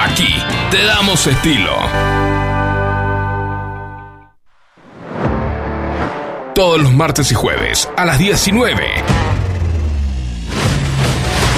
Aquí 0.00 0.34
te 0.70 0.84
damos 0.84 1.26
estilo. 1.26 1.76
Todos 6.54 6.80
los 6.80 6.92
martes 6.92 7.30
y 7.32 7.34
jueves 7.34 7.88
a 7.96 8.04
las 8.04 8.18
19. 8.18 8.86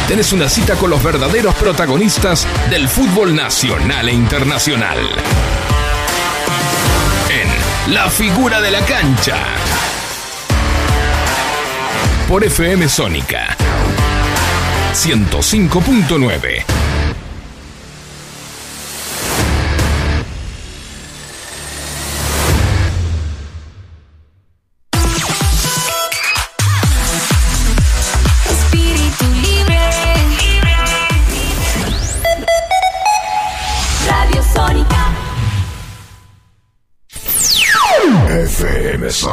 Tenés 0.08 0.32
una 0.32 0.48
cita 0.48 0.76
con 0.76 0.90
los 0.90 1.02
verdaderos 1.02 1.54
protagonistas 1.54 2.46
del 2.70 2.88
fútbol 2.88 3.34
nacional 3.34 4.08
e 4.08 4.12
internacional. 4.12 4.98
En 7.30 7.94
La 7.94 8.08
figura 8.10 8.60
de 8.60 8.70
la 8.70 8.80
cancha. 8.80 9.36
Por 12.28 12.44
FM 12.44 12.88
Sónica 12.88 13.56
105.9. 14.94 16.64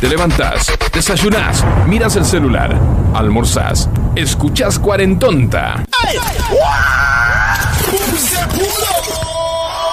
Te 0.00 0.08
levantás, 0.08 0.72
desayunás, 0.92 1.64
miras 1.86 2.16
el 2.16 2.24
celular, 2.24 2.78
almorzás, 3.14 3.88
escuchás 4.14 4.78
cuarentonta 4.78 5.84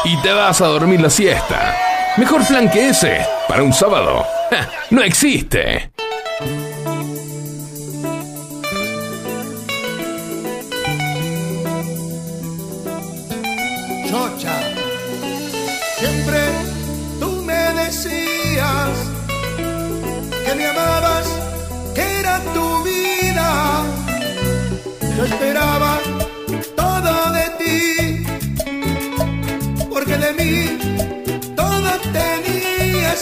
y 0.04 0.18
te 0.18 0.34
vas 0.34 0.60
a 0.62 0.68
dormir 0.68 1.00
la 1.00 1.10
siesta. 1.10 1.76
Mejor 2.18 2.46
plan 2.46 2.70
que 2.70 2.90
ese 2.90 3.26
para 3.48 3.64
un 3.64 3.74
sábado. 3.74 4.26
Ja, 4.52 4.68
No 4.92 5.02
existe. 5.02 5.93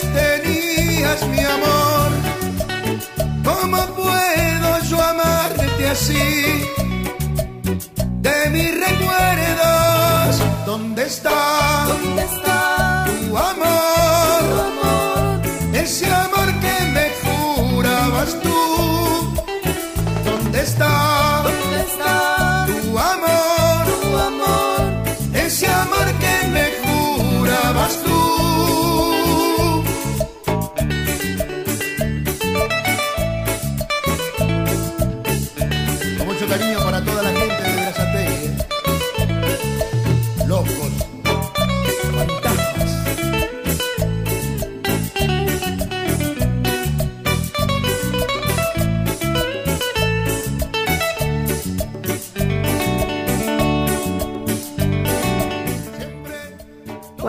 tenías 0.14 1.28
mi 1.28 1.40
amor. 1.40 2.10
¿Cómo 3.44 3.78
puedo 3.94 4.82
yo 4.88 5.02
amarte 5.02 5.88
así? 5.88 6.68
de 8.22 8.50
mis 8.50 8.70
recuerdos. 8.80 10.42
¿Dónde 10.64 11.02
está? 11.04 11.84
¿Dónde 11.86 12.22
está 12.22 13.04
tu 13.06 13.36
amor? 13.36 14.01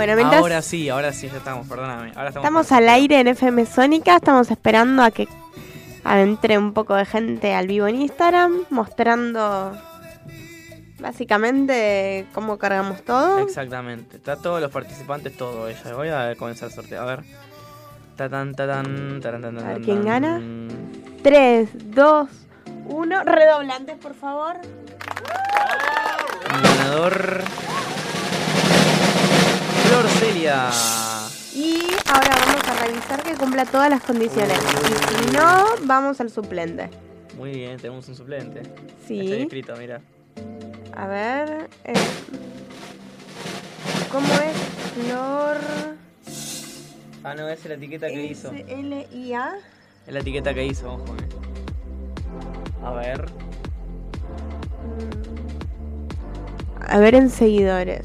Bueno, 0.03 0.17
mientras 0.17 0.41
Ahora 0.41 0.61
sí, 0.61 0.89
ahora 0.89 1.13
sí, 1.13 1.29
ya 1.29 1.37
estamos, 1.37 1.65
perdóname. 1.65 2.11
Ahora 2.13 2.27
estamos, 2.27 2.45
estamos 2.45 2.71
al 2.73 2.89
aire 2.89 3.21
en 3.21 3.29
FM 3.29 3.65
Sónica, 3.65 4.17
estamos 4.17 4.51
esperando 4.51 5.01
a 5.01 5.11
que 5.11 5.29
entre 6.05 6.57
un 6.57 6.73
poco 6.73 6.93
de 6.95 7.05
gente 7.05 7.53
al 7.53 7.67
vivo 7.67 7.87
en 7.87 8.01
Instagram, 8.01 8.65
mostrando 8.69 9.71
básicamente 10.99 12.25
cómo 12.33 12.57
cargamos 12.57 13.01
todo. 13.03 13.39
Exactamente. 13.39 14.17
Está 14.17 14.35
todos 14.35 14.59
los 14.59 14.71
participantes, 14.71 15.37
todo 15.37 15.69
ella. 15.69 15.95
Voy 15.95 16.09
a 16.09 16.35
comenzar 16.35 16.67
el 16.67 16.75
sorteo. 16.75 17.01
A 17.01 17.05
ver. 17.05 17.23
Tatán, 18.17 18.53
tatán, 18.55 19.21
tarán, 19.21 19.41
tan, 19.41 19.57
A 19.57 19.61
tan, 19.61 19.67
ver 19.69 19.81
quién 19.83 20.03
tan. 20.03 20.05
gana. 20.05 20.41
3, 21.23 21.69
2, 21.95 22.29
1. 22.87 23.23
Redoblantes, 23.23 23.95
por 23.99 24.15
favor. 24.15 24.57
Ganador. 26.51 27.41
Flor 29.93 30.09
Celia. 30.09 30.69
Y 31.53 31.83
ahora 32.11 32.35
vamos 32.47 32.67
a 32.67 32.83
revisar 32.83 33.21
que 33.21 33.35
cumpla 33.35 33.63
todas 33.65 33.91
las 33.91 34.01
condiciones. 34.01 34.57
Y 34.57 35.25
si 35.29 35.31
no, 35.37 35.65
vamos 35.83 36.19
al 36.19 36.31
suplente. 36.31 36.89
Muy 37.37 37.51
bien, 37.51 37.77
tenemos 37.77 38.07
un 38.07 38.15
suplente. 38.15 38.63
Sí. 39.07 39.19
Está 39.19 39.35
inscrito, 39.35 39.75
mira. 39.77 40.01
A 40.97 41.05
ver. 41.05 41.69
eh, 41.83 41.93
¿Cómo 44.11 44.25
es? 44.33 45.05
Flor. 45.05 45.57
Ah, 47.23 47.35
no, 47.35 47.47
es 47.47 47.63
la 47.65 47.75
etiqueta 47.75 48.07
que 48.07 48.25
hizo. 48.25 48.51
L-I-A. 48.51 49.53
Es 50.07 50.13
la 50.13 50.19
etiqueta 50.21 50.55
que 50.55 50.65
hizo, 50.65 50.91
ojo. 50.91 51.05
eh. 51.05 52.83
A 52.83 52.91
ver. 52.93 53.25
A 56.89 56.97
ver 56.97 57.13
en 57.13 57.29
seguidores. 57.29 58.01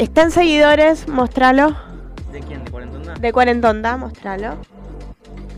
Está 0.00 0.22
en 0.22 0.30
seguidores, 0.30 1.06
mostralo. 1.08 1.76
¿De 2.32 2.40
quién? 2.40 2.64
¿De 2.64 2.70
Cuarentonda? 2.70 3.14
De 3.14 3.32
Cuarentonda, 3.32 3.96
mostralo. 3.98 4.56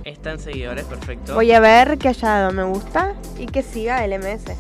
Está 0.05 0.33
en 0.33 0.41
seguidores, 0.41 0.85
perfecto. 0.85 1.35
Voy 1.35 1.53
a 1.53 1.61
ver 1.61 1.97
que 1.97 2.09
haya 2.09 2.29
dado 2.29 2.53
me 2.53 2.65
gusta 2.65 3.15
y 3.39 3.47
que 3.47 3.63
siga 3.63 4.05
el 4.05 4.13
MS. 4.19 4.57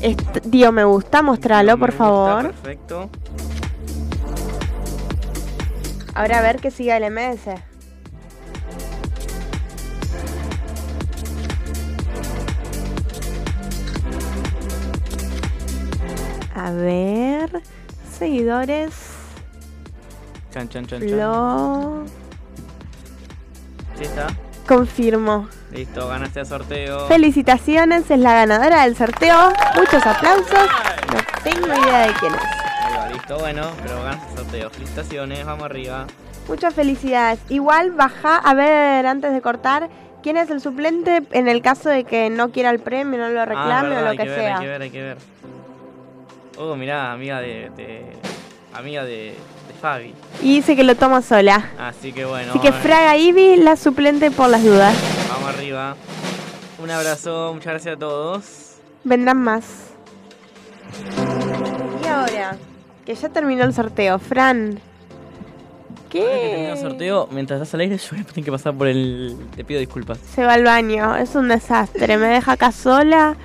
Est- 0.00 0.40
dio 0.44 0.72
me 0.72 0.84
gusta, 0.84 1.22
mostralo, 1.22 1.78
por 1.78 1.90
gusta, 1.90 2.04
favor. 2.04 2.46
Perfecto. 2.52 3.10
Ahora 6.14 6.38
a 6.38 6.42
ver 6.42 6.60
que 6.60 6.70
siga 6.70 6.96
el 6.96 7.10
A 16.54 16.70
ver. 16.70 17.62
Seguidores. 18.18 18.90
Chan, 20.52 20.68
chan, 20.68 20.86
chan. 20.86 21.00
Lo 21.16 22.04
Sí 23.96 24.04
está. 24.04 24.28
confirmo. 24.66 25.48
Listo, 25.72 26.06
ganaste 26.08 26.40
el 26.40 26.46
sorteo. 26.46 27.06
Felicitaciones, 27.08 28.08
es 28.10 28.18
la 28.20 28.34
ganadora 28.34 28.82
del 28.84 28.96
sorteo. 28.96 29.52
Muchos 29.76 30.06
aplausos. 30.06 30.68
No 31.12 31.42
tengo 31.42 31.66
idea 31.66 32.06
de 32.06 32.12
quién 32.20 32.32
es. 32.34 32.40
Ahí 32.40 32.96
va, 32.96 33.08
listo, 33.08 33.38
bueno, 33.38 33.62
pero 33.82 34.02
ganaste 34.02 34.30
el 34.32 34.38
sorteo. 34.38 34.70
Felicitaciones, 34.70 35.44
vamos 35.44 35.64
arriba. 35.64 36.06
Muchas 36.48 36.74
felicidades. 36.74 37.40
Igual 37.48 37.90
baja, 37.92 38.36
a 38.36 38.54
ver, 38.54 39.06
antes 39.06 39.32
de 39.32 39.40
cortar, 39.40 39.88
quién 40.22 40.36
es 40.36 40.50
el 40.50 40.60
suplente 40.60 41.22
en 41.32 41.48
el 41.48 41.62
caso 41.62 41.88
de 41.88 42.04
que 42.04 42.30
no 42.30 42.50
quiera 42.50 42.70
el 42.70 42.78
premio, 42.78 43.18
no 43.18 43.28
lo 43.30 43.40
Ah, 43.40 43.44
reclame 43.46 43.88
verdad, 43.88 44.02
o 44.02 44.04
lo 44.04 44.10
hay 44.10 44.16
que, 44.18 44.24
ver, 44.24 44.38
sea. 44.38 44.56
Hay 44.58 44.62
que 44.62 44.68
ver, 44.68 44.82
hay 44.82 44.90
que 44.90 45.02
ver. 45.02 45.16
Oh, 46.58 46.76
mirá, 46.76 47.12
amiga 47.12 47.40
de. 47.40 47.70
de- 47.76 48.12
amiga 48.72 49.04
de, 49.04 49.36
de 49.68 49.74
Fabi. 49.80 50.14
Y 50.42 50.56
dice 50.56 50.74
que 50.76 50.82
lo 50.84 50.94
toma 50.96 51.22
sola. 51.22 51.70
Así 51.78 52.12
que 52.12 52.24
bueno. 52.24 52.50
Así 52.50 52.58
que 52.58 52.72
Fraga 52.72 53.16
Ivy, 53.16 53.56
la 53.56 53.76
suplente 53.76 54.30
por 54.30 54.48
las 54.48 54.64
dudas. 54.64 54.96
Vamos 55.28 55.48
arriba. 55.54 55.94
Un 56.82 56.90
abrazo, 56.90 57.52
muchas 57.54 57.72
gracias 57.74 57.96
a 57.96 57.98
todos. 57.98 58.76
Vendrán 59.04 59.38
más. 59.40 59.64
Y 62.02 62.06
ahora, 62.08 62.56
que 63.06 63.14
ya 63.14 63.28
terminó 63.28 63.64
el 63.64 63.72
sorteo, 63.74 64.18
Fran. 64.18 64.80
Ahora 64.80 64.80
que 66.10 66.20
termina 66.20 66.66
¿Qué? 66.66 66.70
el 66.72 66.78
sorteo, 66.78 67.28
mientras 67.32 67.60
estás 67.60 67.74
al 67.74 67.80
aire, 67.80 67.96
yo 67.98 68.08
voy 68.12 68.20
a 68.20 68.24
tener 68.24 68.44
que 68.44 68.52
pasar 68.52 68.74
por 68.74 68.86
el. 68.88 69.36
Te 69.56 69.64
pido 69.64 69.80
disculpas. 69.80 70.18
Se 70.34 70.44
va 70.44 70.54
al 70.54 70.64
baño, 70.64 71.16
es 71.16 71.34
un 71.34 71.48
desastre. 71.48 72.16
Me 72.18 72.26
deja 72.26 72.52
acá 72.52 72.72
sola. 72.72 73.36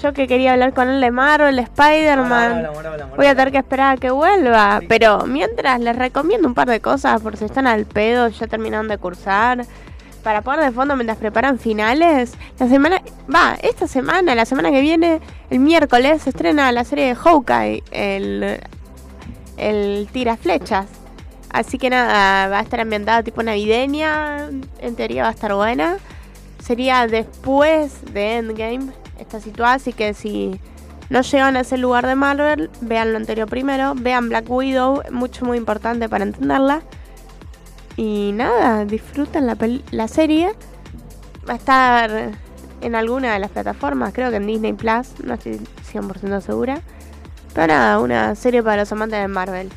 Yo 0.00 0.12
que 0.12 0.26
quería 0.26 0.52
hablar 0.52 0.74
con 0.74 0.88
él 0.88 1.00
de 1.00 1.10
Marvel, 1.10 1.58
Spider-Man. 1.58 2.68
Voy 3.16 3.26
a 3.26 3.34
tener 3.34 3.52
que 3.52 3.58
esperar 3.58 3.96
a 3.96 4.00
que 4.00 4.10
vuelva. 4.10 4.80
Pero 4.88 5.26
mientras 5.26 5.80
les 5.80 5.96
recomiendo 5.96 6.48
un 6.48 6.54
par 6.54 6.68
de 6.68 6.80
cosas 6.80 7.20
por 7.20 7.36
si 7.36 7.44
están 7.44 7.66
al 7.66 7.84
pedo, 7.84 8.28
ya 8.28 8.46
terminaron 8.46 8.88
de 8.88 8.98
cursar. 8.98 9.64
Para 10.24 10.42
poner 10.42 10.64
de 10.64 10.70
fondo 10.70 10.94
mientras 10.96 11.18
preparan 11.18 11.58
finales. 11.58 12.34
La 12.58 12.68
semana. 12.68 13.02
Va, 13.32 13.56
esta 13.62 13.86
semana, 13.86 14.34
la 14.34 14.44
semana 14.44 14.70
que 14.70 14.80
viene, 14.80 15.20
el 15.50 15.58
miércoles, 15.58 16.22
se 16.22 16.30
estrena 16.30 16.70
la 16.72 16.84
serie 16.84 17.06
de 17.06 17.14
Hawkeye. 17.14 17.82
El. 17.90 18.60
El 19.56 20.08
tira 20.12 20.36
flechas. 20.36 20.86
Así 21.50 21.76
que 21.78 21.90
nada, 21.90 22.48
va 22.48 22.60
a 22.60 22.62
estar 22.62 22.80
ambientada 22.80 23.22
tipo 23.22 23.42
navideña. 23.42 24.48
En 24.80 24.96
teoría 24.96 25.24
va 25.24 25.28
a 25.28 25.32
estar 25.32 25.54
buena. 25.54 25.98
Sería 26.60 27.06
después 27.06 28.00
de 28.12 28.36
Endgame. 28.38 29.01
Está 29.22 29.40
situada, 29.40 29.74
así 29.74 29.92
que 29.92 30.14
si 30.14 30.60
no 31.08 31.20
llegan 31.22 31.56
a 31.56 31.60
ese 31.60 31.78
lugar 31.78 32.06
de 32.06 32.14
Marvel, 32.16 32.70
vean 32.80 33.12
lo 33.12 33.18
anterior 33.18 33.48
primero. 33.48 33.94
Vean 33.94 34.28
Black 34.28 34.50
Widow, 34.50 35.02
mucho, 35.10 35.44
muy 35.44 35.58
importante 35.58 36.08
para 36.08 36.24
entenderla. 36.24 36.82
Y 37.96 38.32
nada, 38.34 38.84
disfruten 38.84 39.46
la, 39.46 39.56
la 39.90 40.08
serie. 40.08 40.52
Va 41.48 41.54
a 41.54 41.56
estar 41.56 42.32
en 42.80 42.94
alguna 42.94 43.32
de 43.32 43.38
las 43.38 43.50
plataformas, 43.50 44.12
creo 44.12 44.30
que 44.30 44.36
en 44.36 44.46
Disney 44.46 44.72
Plus, 44.72 45.14
no 45.22 45.34
estoy 45.34 45.60
100% 45.92 46.40
segura. 46.40 46.80
Pero 47.54 47.66
nada, 47.68 48.00
una 48.00 48.34
serie 48.34 48.62
para 48.62 48.78
los 48.82 48.92
amantes 48.92 49.20
de 49.20 49.28
Marvel. 49.28 49.70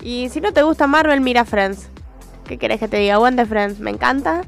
Y 0.00 0.28
si 0.28 0.40
no 0.40 0.52
te 0.52 0.62
gusta 0.62 0.86
Marvel, 0.86 1.20
mira 1.20 1.44
Friends. 1.44 1.88
¿Qué 2.44 2.58
querés 2.58 2.78
que 2.78 2.88
te 2.88 2.98
diga? 2.98 3.14
Aguante 3.14 3.46
Friends, 3.46 3.80
me 3.80 3.90
encanta. 3.90 4.42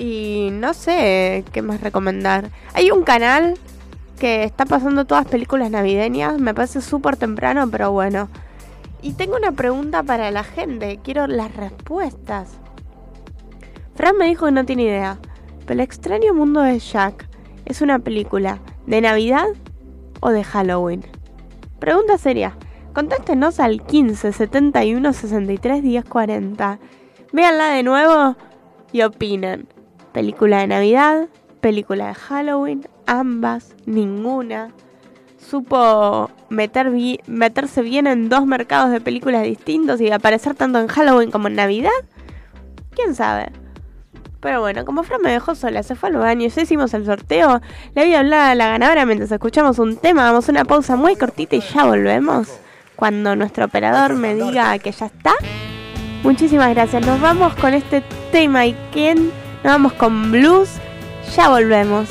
Y 0.00 0.48
no 0.50 0.72
sé 0.72 1.44
qué 1.52 1.60
más 1.60 1.82
recomendar. 1.82 2.50
Hay 2.72 2.90
un 2.90 3.02
canal 3.02 3.58
que 4.18 4.44
está 4.44 4.64
pasando 4.64 5.04
todas 5.04 5.26
películas 5.26 5.70
navideñas. 5.70 6.38
Me 6.38 6.54
parece 6.54 6.80
súper 6.80 7.18
temprano, 7.18 7.68
pero 7.70 7.92
bueno. 7.92 8.30
Y 9.02 9.12
tengo 9.12 9.36
una 9.36 9.52
pregunta 9.52 10.02
para 10.02 10.30
la 10.30 10.42
gente. 10.42 11.00
Quiero 11.04 11.26
las 11.26 11.54
respuestas. 11.54 12.48
Fran 13.94 14.16
me 14.16 14.24
dijo 14.24 14.46
que 14.46 14.52
no 14.52 14.64
tiene 14.64 14.84
idea. 14.84 15.18
Pero 15.66 15.74
el 15.74 15.80
extraño 15.80 16.32
mundo 16.32 16.62
de 16.62 16.78
Jack 16.78 17.28
es 17.66 17.82
una 17.82 17.98
película 17.98 18.58
de 18.86 19.02
Navidad 19.02 19.48
o 20.20 20.30
de 20.30 20.44
Halloween. 20.44 21.04
Pregunta 21.78 22.16
seria. 22.16 22.56
Contáctenos 22.94 23.60
al 23.60 23.84
15 23.84 24.32
71 24.32 25.12
63 25.12 25.82
10 25.82 26.04
40. 26.06 26.78
Véanla 27.32 27.68
de 27.74 27.82
nuevo 27.82 28.36
y 28.92 29.02
opinen. 29.02 29.68
Película 30.12 30.58
de 30.58 30.66
Navidad, 30.66 31.28
película 31.60 32.08
de 32.08 32.14
Halloween, 32.14 32.88
ambas, 33.06 33.74
ninguna. 33.86 34.72
Supo 35.38 36.30
meter 36.48 36.90
meterse 37.26 37.82
bien 37.82 38.06
en 38.06 38.28
dos 38.28 38.46
mercados 38.46 38.90
de 38.90 39.00
películas 39.00 39.42
distintos 39.42 40.00
y 40.00 40.10
aparecer 40.10 40.54
tanto 40.54 40.78
en 40.78 40.88
Halloween 40.88 41.30
como 41.30 41.48
en 41.48 41.54
Navidad. 41.54 41.90
¿Quién 42.94 43.14
sabe? 43.14 43.50
Pero 44.40 44.60
bueno, 44.60 44.84
como 44.84 45.02
Fran 45.02 45.20
me 45.20 45.30
dejó 45.30 45.54
sola, 45.54 45.82
se 45.82 45.94
fue 45.94 46.08
al 46.08 46.16
baño, 46.16 46.48
ya 46.48 46.62
hicimos 46.62 46.94
el 46.94 47.04
sorteo. 47.04 47.60
Le 47.94 48.04
voy 48.04 48.14
a 48.14 48.20
hablar 48.20 48.50
a 48.50 48.54
la 48.54 48.68
ganadora 48.68 49.04
mientras 49.04 49.30
escuchamos 49.30 49.78
un 49.78 49.96
tema. 49.96 50.24
Vamos 50.24 50.48
a 50.48 50.52
una 50.52 50.64
pausa 50.64 50.96
muy 50.96 51.16
cortita 51.16 51.56
y 51.56 51.60
ya 51.60 51.84
volvemos. 51.84 52.48
Cuando 52.96 53.36
nuestro 53.36 53.66
operador 53.66 54.14
me 54.14 54.34
diga 54.34 54.78
que 54.78 54.92
ya 54.92 55.06
está. 55.06 55.32
Muchísimas 56.22 56.70
gracias. 56.70 57.04
Nos 57.06 57.20
vamos 57.20 57.54
con 57.56 57.74
este 57.74 58.02
tema 58.32 58.66
y 58.66 58.74
Ken. 58.92 59.30
Nos 59.62 59.72
vamos 59.72 59.92
con 59.92 60.32
blues. 60.32 60.70
Ya 61.36 61.48
volvemos. 61.50 62.08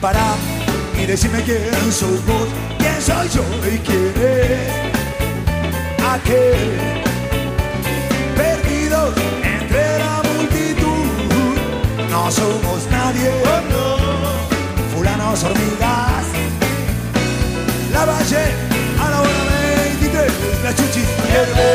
Para 0.00 0.34
y 1.00 1.06
decime 1.06 1.42
quién 1.42 1.92
sos 1.92 2.26
vos, 2.26 2.48
quién 2.78 3.00
soy 3.00 3.28
yo 3.28 3.44
y 3.72 3.78
quién 3.78 4.12
es 4.16 5.01
aquel 6.14 6.70
perdidos 8.36 9.14
entre 9.42 9.98
la 9.98 10.22
multitud. 10.30 11.56
No 12.10 12.30
somos 12.30 12.86
nadie, 12.90 13.30
fulanos 14.94 15.42
hormigas. 15.44 16.26
La 17.92 18.04
valle 18.04 18.44
a 19.02 19.10
la 19.10 19.20
hora 19.22 19.44
23, 20.00 20.32
la 20.64 20.74
chuchis 20.74 21.08
pierde. 21.22 21.70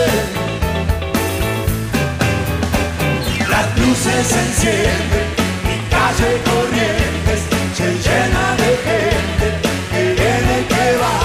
Las 3.49 3.67
luces 3.79 4.27
se 4.33 4.39
encienden 4.49 5.27
y 5.73 5.77
calle 5.89 6.29
Corrientes 6.47 7.41
se 7.77 7.87
llena 8.05 8.45
de 8.61 8.71
gente 8.87 9.47
que 9.91 10.03
viene 10.21 10.55
que 10.71 10.85
va. 11.01 11.17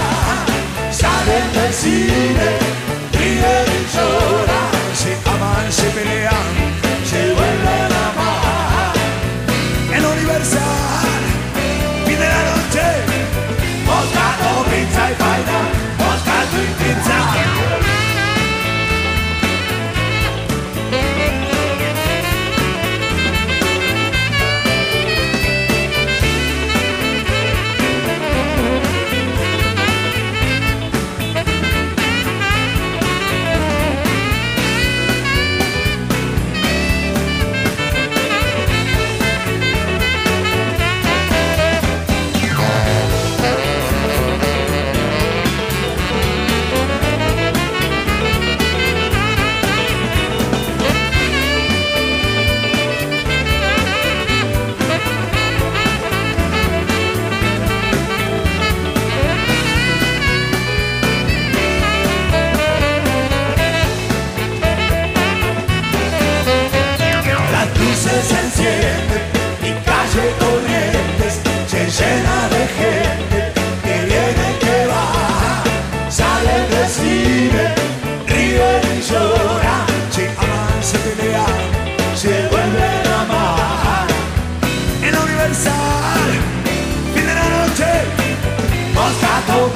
Salen 0.92 1.46
del 1.52 1.72
cine, 1.72 2.61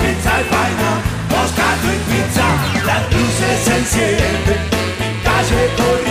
pizza 0.00 0.34
fajna 0.50 0.90
Polska 1.28 1.68
to 1.82 1.92
pizza 2.08 2.48
dla 2.84 3.00
duszy 3.10 3.46
esencje 3.54 4.16
Każe 5.24 5.68
to 5.76 6.05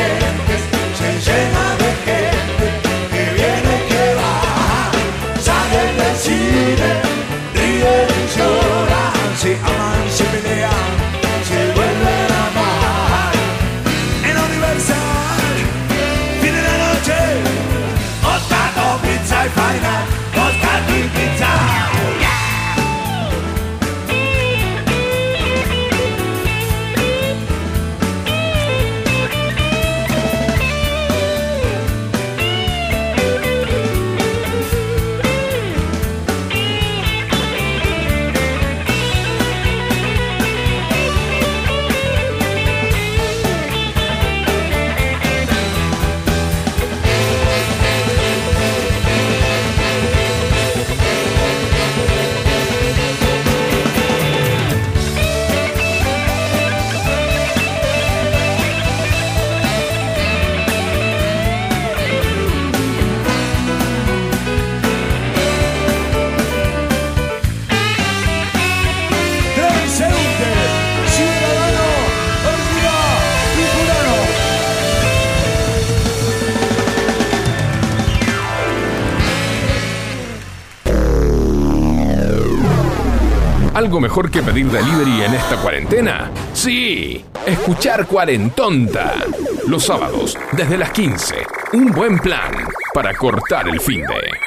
mejor 83.99 84.29
que 84.31 84.41
pedir 84.41 84.67
delivery 84.67 85.23
en 85.23 85.33
esta 85.33 85.57
cuarentena? 85.57 86.31
Sí, 86.53 87.23
escuchar 87.45 88.05
Cuarentonta. 88.07 89.13
Los 89.67 89.83
sábados, 89.83 90.37
desde 90.53 90.77
las 90.77 90.91
15. 90.91 91.35
Un 91.73 91.91
buen 91.91 92.19
plan 92.19 92.51
para 92.93 93.13
cortar 93.13 93.67
el 93.67 93.79
fin 93.79 94.01
de. 94.01 94.45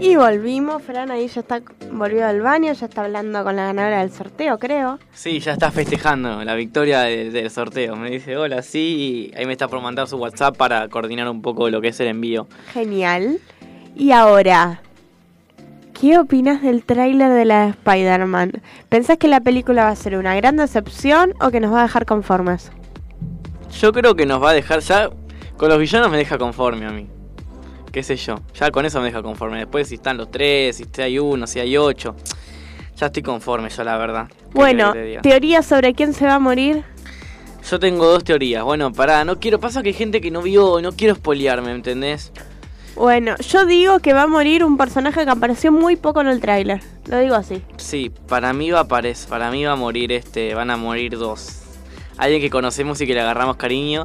Y 0.00 0.16
volvimos, 0.16 0.82
Fran 0.82 1.10
ahí 1.10 1.26
ya 1.28 1.40
está, 1.40 1.60
volvió 1.98 2.26
al 2.26 2.40
baño, 2.40 2.72
ya 2.72 2.86
está 2.86 3.04
hablando 3.04 3.42
con 3.44 3.56
la 3.56 3.66
ganadora 3.66 4.00
del 4.00 4.10
sorteo, 4.10 4.58
creo. 4.58 4.98
Sí, 5.12 5.40
ya 5.40 5.52
está 5.52 5.70
festejando 5.70 6.44
la 6.44 6.54
victoria 6.54 7.00
de- 7.02 7.30
del 7.30 7.50
sorteo. 7.50 7.96
Me 7.96 8.10
dice, 8.10 8.36
hola, 8.36 8.62
sí. 8.62 9.30
y 9.34 9.36
ahí 9.38 9.46
me 9.46 9.52
está 9.52 9.68
por 9.68 9.80
mandar 9.80 10.06
su 10.08 10.16
WhatsApp 10.16 10.56
para 10.56 10.88
coordinar 10.88 11.28
un 11.28 11.42
poco 11.42 11.70
lo 11.70 11.80
que 11.80 11.88
es 11.88 12.00
el 12.00 12.08
envío. 12.08 12.46
Genial. 12.72 13.38
Y 13.96 14.10
ahora, 14.12 14.80
¿qué 15.98 16.18
opinas 16.18 16.62
del 16.62 16.84
tráiler 16.84 17.30
de 17.32 17.44
la 17.44 17.64
de 17.64 17.70
Spider-Man? 17.70 18.52
¿Pensás 18.88 19.18
que 19.18 19.28
la 19.28 19.40
película 19.40 19.84
va 19.84 19.90
a 19.90 19.96
ser 19.96 20.16
una 20.16 20.34
gran 20.34 20.56
decepción 20.56 21.32
o 21.40 21.50
que 21.50 21.60
nos 21.60 21.72
va 21.72 21.80
a 21.80 21.82
dejar 21.84 22.04
conformes? 22.06 22.70
Yo 23.80 23.92
creo 23.92 24.14
que 24.14 24.26
nos 24.26 24.42
va 24.42 24.50
a 24.50 24.54
dejar 24.54 24.80
ya. 24.80 25.10
Con 25.56 25.68
los 25.68 25.78
villanos 25.78 26.10
me 26.10 26.16
deja 26.16 26.36
conforme 26.38 26.86
a 26.86 26.90
mí. 26.90 27.06
Qué 27.94 28.02
sé 28.02 28.16
yo. 28.16 28.40
Ya 28.58 28.72
con 28.72 28.84
eso 28.84 28.98
me 28.98 29.06
deja 29.06 29.22
conforme. 29.22 29.58
Después, 29.58 29.86
si 29.86 29.94
están 29.94 30.16
los 30.16 30.28
tres, 30.28 30.78
si 30.78 31.00
hay 31.00 31.20
uno, 31.20 31.46
si 31.46 31.60
hay 31.60 31.76
ocho. 31.76 32.16
Ya 32.96 33.06
estoy 33.06 33.22
conforme, 33.22 33.68
yo 33.68 33.84
la 33.84 33.96
verdad. 33.96 34.26
¿Qué 34.26 34.34
Bueno, 34.52 34.92
teoría 35.22 35.62
sobre 35.62 35.94
quién 35.94 36.12
se 36.12 36.26
va 36.26 36.34
a 36.34 36.38
morir. 36.40 36.82
Yo 37.70 37.78
tengo 37.78 38.04
dos 38.06 38.24
teorías. 38.24 38.64
Bueno, 38.64 38.92
pará, 38.92 39.24
no 39.24 39.38
quiero. 39.38 39.60
Pasa 39.60 39.80
que 39.80 39.90
hay 39.90 39.94
gente 39.94 40.20
que 40.20 40.32
no 40.32 40.42
vio, 40.42 40.82
no 40.82 40.90
quiero 40.90 41.14
spoilearme, 41.14 41.70
¿entendés? 41.70 42.32
Bueno, 42.96 43.36
yo 43.36 43.64
digo 43.64 44.00
que 44.00 44.12
va 44.12 44.22
a 44.22 44.26
morir 44.26 44.64
un 44.64 44.76
personaje 44.76 45.24
que 45.24 45.30
apareció 45.30 45.70
muy 45.70 45.94
poco 45.94 46.20
en 46.20 46.26
el 46.26 46.40
tráiler. 46.40 46.80
Lo 47.06 47.20
digo 47.20 47.36
así. 47.36 47.62
Sí, 47.76 48.10
para 48.26 48.52
mí 48.52 48.72
va 48.72 48.80
a 48.80 48.82
aparecer, 48.82 49.28
para 49.28 49.52
mí 49.52 49.64
va 49.64 49.70
a 49.70 49.76
morir 49.76 50.10
este, 50.10 50.52
van 50.54 50.72
a 50.72 50.76
morir 50.76 51.16
dos. 51.16 51.60
Alguien 52.16 52.40
que 52.40 52.50
conocemos 52.50 53.00
y 53.00 53.06
que 53.06 53.14
le 53.14 53.20
agarramos 53.20 53.54
cariño. 53.54 54.04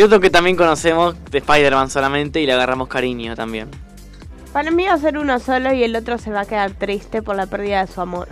Y 0.00 0.02
otro 0.02 0.18
que 0.18 0.30
también 0.30 0.56
conocemos 0.56 1.14
de 1.30 1.36
Spider-Man 1.36 1.90
solamente 1.90 2.40
y 2.40 2.46
le 2.46 2.54
agarramos 2.54 2.88
cariño 2.88 3.36
también. 3.36 3.68
Para 4.50 4.70
mí 4.70 4.86
va 4.86 4.94
a 4.94 4.98
ser 4.98 5.18
uno 5.18 5.38
solo 5.40 5.74
y 5.74 5.84
el 5.84 5.94
otro 5.94 6.16
se 6.16 6.30
va 6.30 6.40
a 6.40 6.44
quedar 6.46 6.70
triste 6.70 7.20
por 7.20 7.36
la 7.36 7.44
pérdida 7.44 7.84
de 7.84 7.92
su 7.92 8.00
amor. 8.00 8.26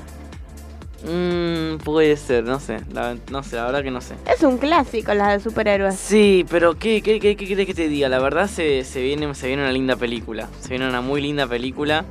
Mmm, 1.04 1.76
puede 1.84 2.16
ser, 2.16 2.44
no 2.44 2.58
sé, 2.58 2.80
la, 2.90 3.16
no 3.30 3.42
sé, 3.42 3.56
la 3.56 3.66
verdad 3.66 3.82
que 3.82 3.90
no 3.90 4.00
sé. 4.00 4.14
Es 4.34 4.42
un 4.44 4.56
clásico 4.56 5.12
la 5.12 5.32
de 5.36 5.40
superhéroes. 5.40 5.94
Sí, 5.96 6.46
pero 6.48 6.78
¿qué, 6.78 7.02
qué, 7.02 7.20
qué, 7.20 7.36
qué 7.36 7.46
querés 7.46 7.66
que 7.66 7.74
te 7.74 7.86
diga? 7.86 8.08
La 8.08 8.18
verdad 8.18 8.48
se, 8.48 8.82
se, 8.84 9.02
viene, 9.02 9.34
se 9.34 9.46
viene 9.48 9.60
una 9.60 9.70
linda 9.72 9.94
película. 9.96 10.48
Se 10.60 10.70
viene 10.70 10.88
una 10.88 11.02
muy 11.02 11.20
linda 11.20 11.46
película. 11.46 12.06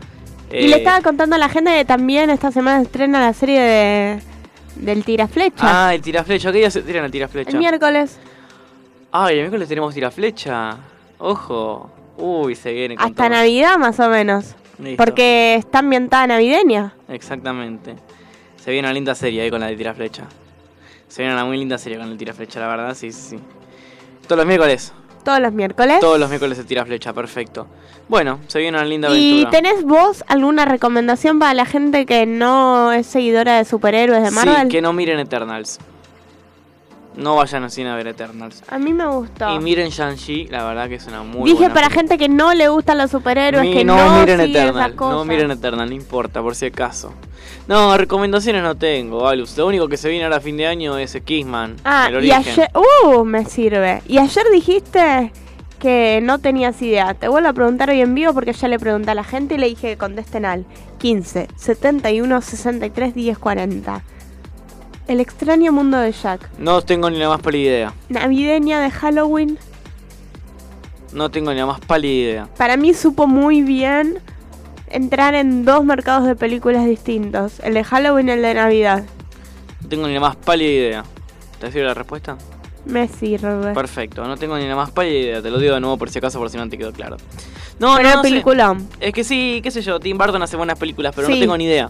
Y 0.52 0.66
Eh, 0.66 0.68
le 0.68 0.76
estaba 0.78 1.02
contando 1.02 1.36
a 1.36 1.40
la 1.40 1.50
gente 1.50 1.72
que 1.76 1.84
también 1.84 2.30
esta 2.30 2.52
semana 2.52 2.84
estrena 2.84 3.22
la 3.22 3.34
serie 3.34 3.60
de 3.60 4.20
del 4.76 5.04
tiraflecha. 5.04 5.88
Ah, 5.88 5.96
el 5.96 6.04
tiraflecha. 6.04 6.52
¿Qué 6.52 6.60
día 6.60 6.70
se 6.70 6.84
tiran 6.84 7.06
el 7.06 7.12
tiraflecha? 7.12 7.50
el 7.50 7.58
miércoles. 7.58 8.20
Ay, 9.20 9.36
el 9.36 9.42
miércoles 9.42 9.68
tenemos 9.68 9.96
tiraflecha. 9.96 10.78
Ojo. 11.18 11.90
Uy, 12.18 12.56
se 12.56 12.72
viene 12.72 12.96
con 12.96 13.04
Hasta 13.06 13.24
todo. 13.24 13.30
Navidad 13.30 13.78
más 13.80 14.00
o 14.00 14.10
menos. 14.10 14.56
Listo. 14.78 15.04
Porque 15.04 15.56
está 15.56 15.80
ambientada 15.80 16.28
navideña. 16.28 16.94
Exactamente. 17.10 17.96
Se 18.64 18.70
viene 18.70 18.88
una 18.88 18.94
linda 18.94 19.16
serie 19.16 19.42
ahí 19.42 19.50
con 19.50 19.60
la 19.60 19.68
de 19.68 19.76
tiraflecha. 19.76 20.26
Se 21.08 21.24
viene 21.24 21.34
una 21.34 21.46
muy 21.46 21.58
linda 21.58 21.80
serie 21.80 21.98
con 21.98 22.12
el 22.12 22.18
tiraflecha, 22.18 22.60
la 22.60 22.68
verdad, 22.68 22.94
sí, 22.94 23.12
sí. 23.12 23.40
Todos 24.28 24.38
los 24.38 24.46
miércoles. 24.46 24.94
Todos 25.24 25.40
los 25.40 25.52
miércoles. 25.52 26.00
Todos 26.00 26.20
los 26.20 26.30
miércoles 26.30 26.56
se 26.56 26.64
tira 26.64 26.86
flecha, 26.86 27.12
perfecto. 27.12 27.66
Bueno, 28.08 28.40
se 28.48 28.60
viene 28.60 28.78
una 28.78 28.86
linda 28.86 29.10
¿Y 29.10 29.42
aventura. 29.42 29.50
tenés 29.50 29.84
vos 29.84 30.24
alguna 30.28 30.66
recomendación 30.66 31.40
para 31.40 31.56
la 31.56 31.66
gente 31.66 32.06
que 32.06 32.28
no 32.28 32.92
es 32.92 33.08
seguidora 33.08 33.58
de 33.58 33.66
superhéroes 33.66 34.22
de 34.22 34.30
Marvel? 34.32 34.64
Sí, 34.64 34.68
que 34.70 34.82
no 34.82 34.94
miren 34.94 35.20
Eternals. 35.20 35.80
No 37.18 37.36
vayan 37.36 37.64
al 37.64 37.72
cine 37.72 37.90
a 37.90 37.96
ver 37.96 38.08
Eternals. 38.08 38.62
A 38.70 38.78
mí 38.78 38.94
me 38.94 39.06
gustó. 39.08 39.54
Y 39.56 39.60
miren 39.60 39.90
Shang-Chi, 39.90 40.48
la 40.48 40.64
verdad 40.64 40.88
que 40.88 40.96
es 40.96 41.08
una 41.08 41.24
muy 41.24 41.46
Dije 41.50 41.58
buena 41.64 41.74
para 41.74 41.88
película. 41.88 42.02
gente 42.14 42.18
que 42.20 42.30
no 42.30 42.54
le 42.54 42.70
gustan 42.70 43.00
los 43.00 43.10
superhéroes, 43.12 43.64
Mi- 43.66 43.74
que 43.74 43.84
no, 43.84 43.96
no, 43.98 44.20
miren 44.22 44.40
sigue 44.42 44.52
Eternal, 44.60 44.92
esas 44.94 45.00
no 45.10 45.26
miren 45.26 45.52
Eternal, 45.52 45.90
no 45.90 45.96
importa, 45.96 46.42
por 46.44 46.54
si 46.56 46.68
acaso. 46.68 47.14
No, 47.68 47.98
recomendaciones 47.98 48.62
no 48.64 48.76
tengo, 48.76 49.22
Valus. 49.24 49.58
Lo 49.58 49.66
único 49.68 49.88
que 49.88 49.98
se 49.98 50.10
viene 50.10 50.26
ahora 50.26 50.38
a 50.38 50.42
fin 50.42 50.58
de 50.58 50.68
año 50.68 50.98
es 50.98 51.18
Kissman, 51.26 51.76
Ah, 51.84 52.06
el 52.08 52.14
y 52.14 52.18
origen. 52.32 52.38
ayer... 52.54 52.70
Uh, 53.04 53.24
me 53.26 53.46
sirve. 53.46 54.02
Y 54.08 54.20
ayer 54.20 54.46
dijiste 54.54 55.32
que 55.80 56.20
no 56.22 56.40
tenías 56.40 56.80
idea. 56.82 57.14
Te 57.16 57.28
vuelvo 57.28 57.50
a 57.50 57.54
preguntar 57.54 57.90
hoy 57.90 58.02
en 58.02 58.14
vivo 58.16 58.34
porque 58.34 58.54
ya 58.54 58.68
le 58.68 58.78
pregunté 58.80 59.12
a 59.12 59.16
la 59.16 59.24
gente 59.24 59.56
y 59.56 59.58
le 59.58 59.68
dije 59.68 59.90
que 59.90 59.98
contesten 59.98 60.46
al 60.46 60.66
15 61.00 61.48
71 61.56 62.42
63 62.42 63.14
10 63.16 63.38
40. 63.38 64.04
El 65.08 65.20
extraño 65.22 65.72
mundo 65.72 65.98
de 65.98 66.12
Jack. 66.12 66.50
No 66.58 66.82
tengo 66.82 67.10
ni 67.10 67.18
la 67.18 67.30
más 67.30 67.42
pálida 67.42 67.70
idea. 67.70 67.94
Navideña 68.10 68.82
de 68.82 68.92
Halloween. 68.92 69.58
No 71.14 71.32
tengo 71.32 71.52
ni 71.54 71.60
la 71.60 71.66
más 71.66 71.80
pálida 71.80 72.14
idea. 72.14 72.50
Para 72.58 72.76
mí 72.76 72.94
supo 72.94 73.26
muy 73.28 73.62
bien 73.62 74.20
entrar 74.90 75.34
en 75.36 75.64
dos 75.64 75.86
mercados 75.86 76.26
de 76.28 76.36
películas 76.36 76.86
distintos. 76.86 77.60
El 77.62 77.74
de 77.76 77.84
Halloween 77.84 78.28
y 78.28 78.32
el 78.32 78.42
de 78.42 78.54
Navidad. 78.54 79.04
No 79.82 79.90
tengo 79.90 80.08
ni 80.08 80.14
la 80.16 80.20
más 80.20 80.36
pálida 80.36 80.70
idea. 80.72 81.04
¿Te 81.60 81.72
sirve 81.72 81.86
la 81.88 81.94
respuesta? 81.94 82.38
Me 82.86 83.08
sirve. 83.08 83.74
Perfecto, 83.74 84.26
no 84.26 84.36
tengo 84.38 84.58
ni 84.58 84.68
la 84.68 84.76
más 84.76 84.92
pálida 84.92 85.20
idea. 85.20 85.42
Te 85.42 85.50
lo 85.50 85.60
digo 85.60 85.74
de 85.74 85.80
nuevo 85.80 85.98
por 85.98 86.10
si 86.10 86.20
acaso, 86.20 86.38
por 86.40 86.50
si 86.50 86.58
no 86.58 86.68
te 86.68 86.78
quedó 86.78 86.92
claro. 86.92 87.16
No, 87.80 87.96
Pero 87.96 88.10
no, 88.10 88.16
sé. 88.24 88.30
peliculón. 88.30 88.90
Es 89.00 89.14
que 89.14 89.24
sí, 89.24 89.62
qué 89.64 89.72
sé 89.72 89.82
yo, 89.82 90.00
Tim 90.00 90.18
Burton 90.18 90.42
hace 90.42 90.58
buenas 90.58 90.78
películas, 90.78 91.14
pero 91.16 91.30
no 91.30 91.38
tengo 91.40 91.58
ni 91.58 91.66
idea. 91.66 91.90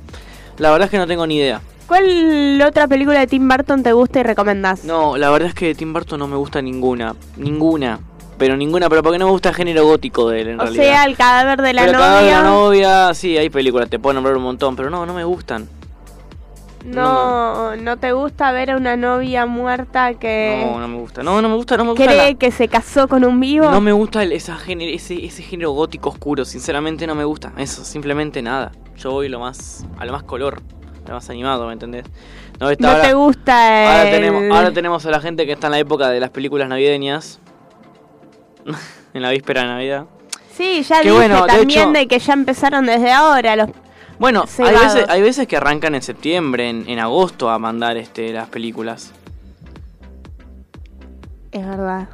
La 0.57 0.69
verdad 0.72 0.85
es 0.85 0.91
que 0.91 0.98
no 0.98 1.07
tengo 1.07 1.26
ni 1.26 1.38
idea. 1.38 1.61
¿Cuál 1.88 2.61
otra 2.68 2.88
película 2.88 3.19
de 3.19 3.27
Tim 3.27 3.47
Burton 3.47 3.81
te 3.84 3.93
gusta 3.93 4.19
y 4.19 4.23
recomendás? 4.23 4.84
No, 4.84 5.15
la 5.18 5.30
verdad 5.30 5.49
es 5.49 5.53
que 5.55 5.68
de 5.68 5.76
Tim 5.76 5.93
Burton 5.93 6.19
no 6.19 6.27
me 6.27 6.35
gusta 6.35 6.61
ninguna. 6.61 7.15
Ninguna. 7.38 7.99
Pero 8.38 8.55
ninguna, 8.55 8.88
pero 8.89 9.01
porque 9.01 9.18
no 9.18 9.26
me 9.26 9.31
gusta 9.31 9.49
el 9.49 9.55
género 9.55 9.85
gótico 9.85 10.30
de 10.30 10.41
él, 10.41 10.47
en 10.49 10.59
o 10.59 10.64
realidad. 10.64 10.84
sea, 10.84 11.05
el 11.05 11.18
cadáver 11.18 11.61
de 11.61 11.73
la 11.73 11.85
pero 11.85 11.97
cada 11.97 12.19
novia. 12.22 12.35
vez 12.35 12.43
la 12.43 12.49
novia, 12.49 13.14
sí, 13.15 13.35
hay 13.38 13.49
películas, 13.49 13.89
te 13.89 13.97
puedo 13.97 14.14
nombrar 14.14 14.35
un 14.38 14.43
montón, 14.43 14.76
pero 14.76 14.89
no, 14.91 15.05
no 15.07 15.14
me 15.14 15.23
gustan. 15.23 15.68
No, 16.85 17.76
no 17.76 17.97
te 17.97 18.11
gusta 18.14 18.51
ver 18.51 18.72
a 18.72 18.77
una 18.77 18.95
novia 18.95 19.45
muerta 19.45 20.14
que 20.14 20.64
No, 20.72 20.80
no 20.80 20.88
me 20.88 20.97
gusta. 20.97 21.23
No, 21.23 21.41
no 21.41 21.49
me 21.49 21.55
gusta, 21.55 21.76
no 21.77 21.84
me 21.84 21.89
gusta. 21.91 22.05
cree 22.05 22.31
la- 22.34 22.38
que 22.38 22.51
se 22.51 22.68
casó 22.68 23.07
con 23.07 23.23
un 23.26 23.39
vivo. 23.39 23.69
No 23.72 23.81
me 23.81 23.91
gusta 23.91 24.23
el- 24.23 24.31
esa 24.31 24.55
género, 24.57 24.91
ese, 24.93 25.26
ese 25.26 25.41
género 25.43 25.72
gótico 25.72 26.09
oscuro, 26.09 26.45
sinceramente 26.45 27.07
no 27.07 27.15
me 27.15 27.23
gusta. 27.26 27.51
Eso, 27.57 27.84
simplemente 27.84 28.41
nada. 28.41 28.72
Yo 28.97 29.11
voy 29.11 29.27
lo 29.30 29.39
más, 29.39 29.85
a 29.97 30.05
lo 30.05 30.11
más 30.14 30.23
color, 30.23 30.61
lo 31.07 31.13
más 31.15 31.29
animado, 31.29 31.65
¿me 31.67 31.73
entendés? 31.73 32.05
No, 32.59 32.67
ahora- 32.67 33.01
te 33.01 33.13
gusta 33.13 33.53
Ahora 33.91 34.03
el- 34.09 34.11
tenemos, 34.15 34.55
ahora 34.57 34.71
tenemos 34.71 35.05
a 35.05 35.11
la 35.11 35.19
gente 35.21 35.45
que 35.45 35.51
está 35.53 35.67
en 35.67 35.71
la 35.71 35.79
época 35.79 36.09
de 36.09 36.19
las 36.19 36.29
películas 36.31 36.67
navideñas. 36.69 37.39
en 39.13 39.21
la 39.21 39.29
víspera 39.31 39.61
de 39.61 39.67
Navidad. 39.67 40.05
Sí, 40.55 40.84
ya 40.84 40.97
Que 41.01 41.09
dije 41.09 41.15
bueno, 41.15 41.41
de 41.43 41.47
también 41.47 41.79
hecho- 41.81 41.91
de 41.91 42.07
que 42.07 42.19
ya 42.19 42.34
empezaron 42.34 42.85
desde 42.85 43.11
ahora 43.11 43.55
los 43.55 43.69
Bueno, 44.19 44.43
hay 44.59 44.73
veces, 44.73 45.05
hay 45.07 45.21
veces 45.21 45.47
que 45.47 45.55
arrancan 45.57 45.93
en 45.95 46.01
septiembre, 46.01 46.67
en, 46.69 46.89
en 46.89 46.99
agosto, 46.99 47.49
a 47.49 47.59
mandar 47.59 47.95
este 47.97 48.34
las 48.34 48.49
películas. 48.49 49.13
Es 51.51 51.65
verdad. 51.65 52.09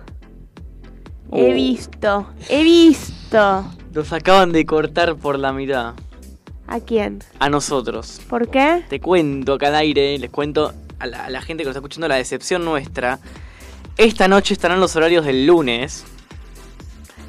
Oh. 1.29 1.37
He 1.37 1.53
visto, 1.53 2.27
he 2.49 2.63
visto. 2.63 3.65
Los 3.93 4.11
acaban 4.13 4.51
de 4.51 4.65
cortar 4.65 5.15
por 5.15 5.39
la 5.39 5.51
mitad. 5.53 5.93
¿A 6.67 6.79
quién? 6.79 7.23
A 7.39 7.49
nosotros. 7.49 8.21
¿Por 8.29 8.49
qué? 8.49 8.83
Te 8.89 8.99
cuento 8.99 9.53
acá 9.53 9.67
al 9.67 9.75
aire, 9.75 10.17
les 10.17 10.29
cuento 10.29 10.73
a 10.99 11.07
la, 11.07 11.25
a 11.25 11.29
la 11.29 11.41
gente 11.41 11.63
que 11.63 11.67
nos 11.67 11.71
está 11.75 11.79
escuchando 11.79 12.07
la 12.07 12.15
decepción 12.15 12.63
nuestra. 12.63 13.19
Esta 13.97 14.27
noche 14.27 14.53
estarán 14.53 14.79
los 14.79 14.95
horarios 14.95 15.25
del 15.25 15.45
lunes. 15.45 16.05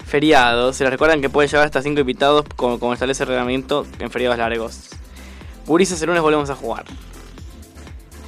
Feriado. 0.07 0.73
Se 0.73 0.85
les 0.85 0.93
recuerdan 0.93 1.21
que 1.21 1.29
pueden 1.29 1.51
llevar 1.51 1.67
hasta 1.67 1.83
5 1.83 2.01
invitados 2.01 2.45
como, 2.57 2.79
como 2.79 2.93
establece 2.93 3.25
el 3.25 3.29
reglamento 3.29 3.87
en 3.99 4.11
feriados 4.11 4.39
largos. 4.39 4.91
Gurises 5.67 6.01
el 6.03 6.09
lunes 6.09 6.23
volvemos 6.23 6.51
a 6.51 6.55
jugar. 6.55 6.85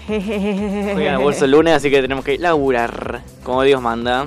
Juegan 0.06 1.14
a 1.14 1.18
bolso 1.18 1.44
el 1.44 1.50
lunes, 1.50 1.74
así 1.74 1.90
que 1.90 2.00
tenemos 2.00 2.24
que 2.24 2.38
laburar 2.38 3.22
como 3.42 3.62
Dios 3.62 3.80
manda. 3.80 4.26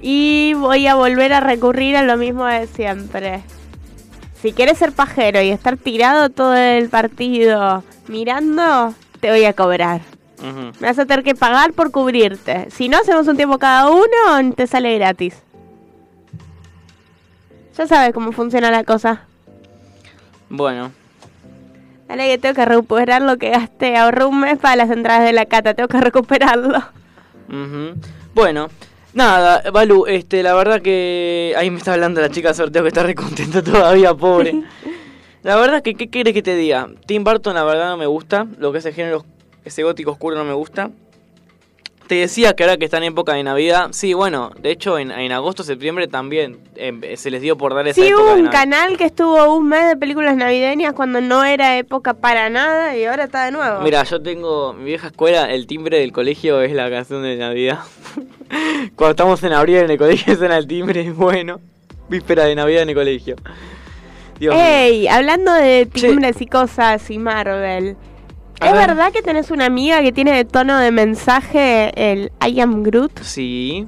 Y 0.00 0.54
voy 0.54 0.86
a 0.86 0.94
volver 0.94 1.32
a 1.32 1.40
recurrir 1.40 1.96
a 1.96 2.02
lo 2.02 2.16
mismo 2.16 2.46
de 2.46 2.66
siempre. 2.66 3.42
Si 4.40 4.52
quieres 4.52 4.78
ser 4.78 4.92
pajero 4.92 5.40
y 5.40 5.50
estar 5.50 5.76
tirado 5.76 6.28
todo 6.28 6.54
el 6.54 6.88
partido 6.88 7.82
mirando, 8.08 8.94
te 9.20 9.30
voy 9.30 9.44
a 9.44 9.52
cobrar. 9.52 10.00
Me 10.80 10.86
vas 10.86 10.98
a 10.98 11.06
tener 11.06 11.24
que 11.24 11.34
pagar 11.34 11.72
por 11.72 11.90
cubrirte. 11.90 12.70
Si 12.70 12.88
no, 12.88 12.98
hacemos 12.98 13.26
un 13.26 13.36
tiempo 13.36 13.58
cada 13.58 13.90
uno, 13.90 14.54
te 14.54 14.66
sale 14.66 14.96
gratis. 14.98 15.42
Ya 17.76 17.86
sabes 17.86 18.12
cómo 18.12 18.32
funciona 18.32 18.70
la 18.70 18.84
cosa. 18.84 19.22
Bueno, 20.48 20.92
Dale 22.08 22.28
que 22.28 22.38
tengo 22.38 22.54
que 22.54 22.64
recuperar 22.64 23.22
lo 23.22 23.36
que 23.36 23.50
gasté. 23.50 23.96
Ahorré 23.96 24.24
un 24.24 24.40
mes 24.40 24.58
para 24.58 24.76
las 24.76 24.90
entradas 24.90 25.24
de 25.24 25.32
la 25.32 25.46
cata. 25.46 25.74
Tengo 25.74 25.88
que 25.88 26.00
recuperarlo. 26.00 26.82
Bueno, 28.34 28.68
nada, 29.16 29.70
Balu, 29.70 30.06
este, 30.06 30.42
la 30.42 30.54
verdad 30.54 30.80
que 30.80 31.54
ahí 31.56 31.70
me 31.70 31.78
está 31.78 31.94
hablando 31.94 32.20
la 32.20 32.30
chica 32.30 32.54
sorteo 32.54 32.82
que 32.82 32.88
está 32.88 33.02
re 33.02 33.14
contenta 33.14 33.62
todavía, 33.64 34.14
pobre. 34.14 34.62
La 35.42 35.56
verdad 35.56 35.82
que, 35.82 35.94
¿qué 35.94 36.08
quieres 36.08 36.34
que 36.34 36.42
te 36.42 36.54
diga? 36.54 36.88
Tim 37.06 37.24
Burton, 37.24 37.54
la 37.54 37.64
verdad, 37.64 37.88
no 37.90 37.96
me 37.96 38.06
gusta. 38.06 38.46
Lo 38.58 38.72
que 38.72 38.78
es 38.78 38.86
el 38.86 38.94
género, 38.94 39.24
ese 39.64 39.82
gótico 39.82 40.12
oscuro 40.12 40.36
no 40.36 40.44
me 40.44 40.52
gusta. 40.52 40.90
Te 42.06 42.14
decía 42.16 42.54
que 42.54 42.62
ahora 42.62 42.76
que 42.76 42.84
está 42.84 42.98
en 42.98 43.04
época 43.04 43.34
de 43.34 43.42
Navidad, 43.42 43.88
sí, 43.90 44.14
bueno, 44.14 44.52
de 44.60 44.70
hecho 44.70 44.96
en, 44.98 45.10
en 45.10 45.32
agosto, 45.32 45.64
septiembre 45.64 46.06
también 46.06 46.58
eh, 46.76 47.14
se 47.16 47.30
les 47.32 47.42
dio 47.42 47.56
por 47.58 47.74
dar 47.74 47.88
esa 47.88 48.00
Sí, 48.00 48.06
época 48.06 48.22
hubo 48.22 48.28
de 48.28 48.34
un 48.36 48.44
Navidad. 48.44 48.60
canal 48.60 48.96
que 48.96 49.04
estuvo 49.04 49.54
un 49.56 49.68
mes 49.68 49.88
de 49.88 49.96
películas 49.96 50.36
navideñas 50.36 50.92
cuando 50.92 51.20
no 51.20 51.44
era 51.44 51.76
época 51.78 52.14
para 52.14 52.48
nada 52.48 52.96
y 52.96 53.04
ahora 53.06 53.24
está 53.24 53.44
de 53.46 53.50
nuevo. 53.52 53.80
Mira, 53.80 54.04
yo 54.04 54.22
tengo 54.22 54.72
mi 54.72 54.84
vieja 54.84 55.08
escuela, 55.08 55.50
el 55.52 55.66
timbre 55.66 55.98
del 55.98 56.12
colegio 56.12 56.60
es 56.60 56.72
la 56.72 56.88
canción 56.90 57.22
de 57.24 57.36
Navidad. 57.36 57.80
Cuando 58.94 59.10
estamos 59.10 59.42
en 59.42 59.52
abril 59.52 59.76
en 59.78 59.90
el 59.90 59.98
colegio 59.98 60.34
suena 60.38 60.56
el 60.58 60.66
timbre, 60.68 61.10
bueno. 61.10 61.60
Víspera 62.08 62.44
de 62.44 62.54
Navidad 62.54 62.82
en 62.82 62.90
el 62.90 62.94
colegio. 62.94 63.34
Dios 64.38 64.54
mío. 64.54 64.64
Ey, 64.64 65.08
hablando 65.08 65.52
de 65.52 65.86
timbres 65.86 66.40
y 66.40 66.46
cosas 66.46 67.10
y 67.10 67.18
Marvel. 67.18 67.96
¿Es 68.60 68.72
ver. 68.72 68.86
verdad 68.88 69.12
que 69.12 69.22
tenés 69.22 69.50
una 69.50 69.66
amiga 69.66 70.00
que 70.02 70.12
tiene 70.12 70.32
de 70.32 70.44
tono 70.44 70.78
de 70.78 70.90
mensaje 70.90 71.92
el 72.12 72.32
I 72.46 72.60
am 72.60 72.82
Groot? 72.82 73.20
Sí. 73.22 73.86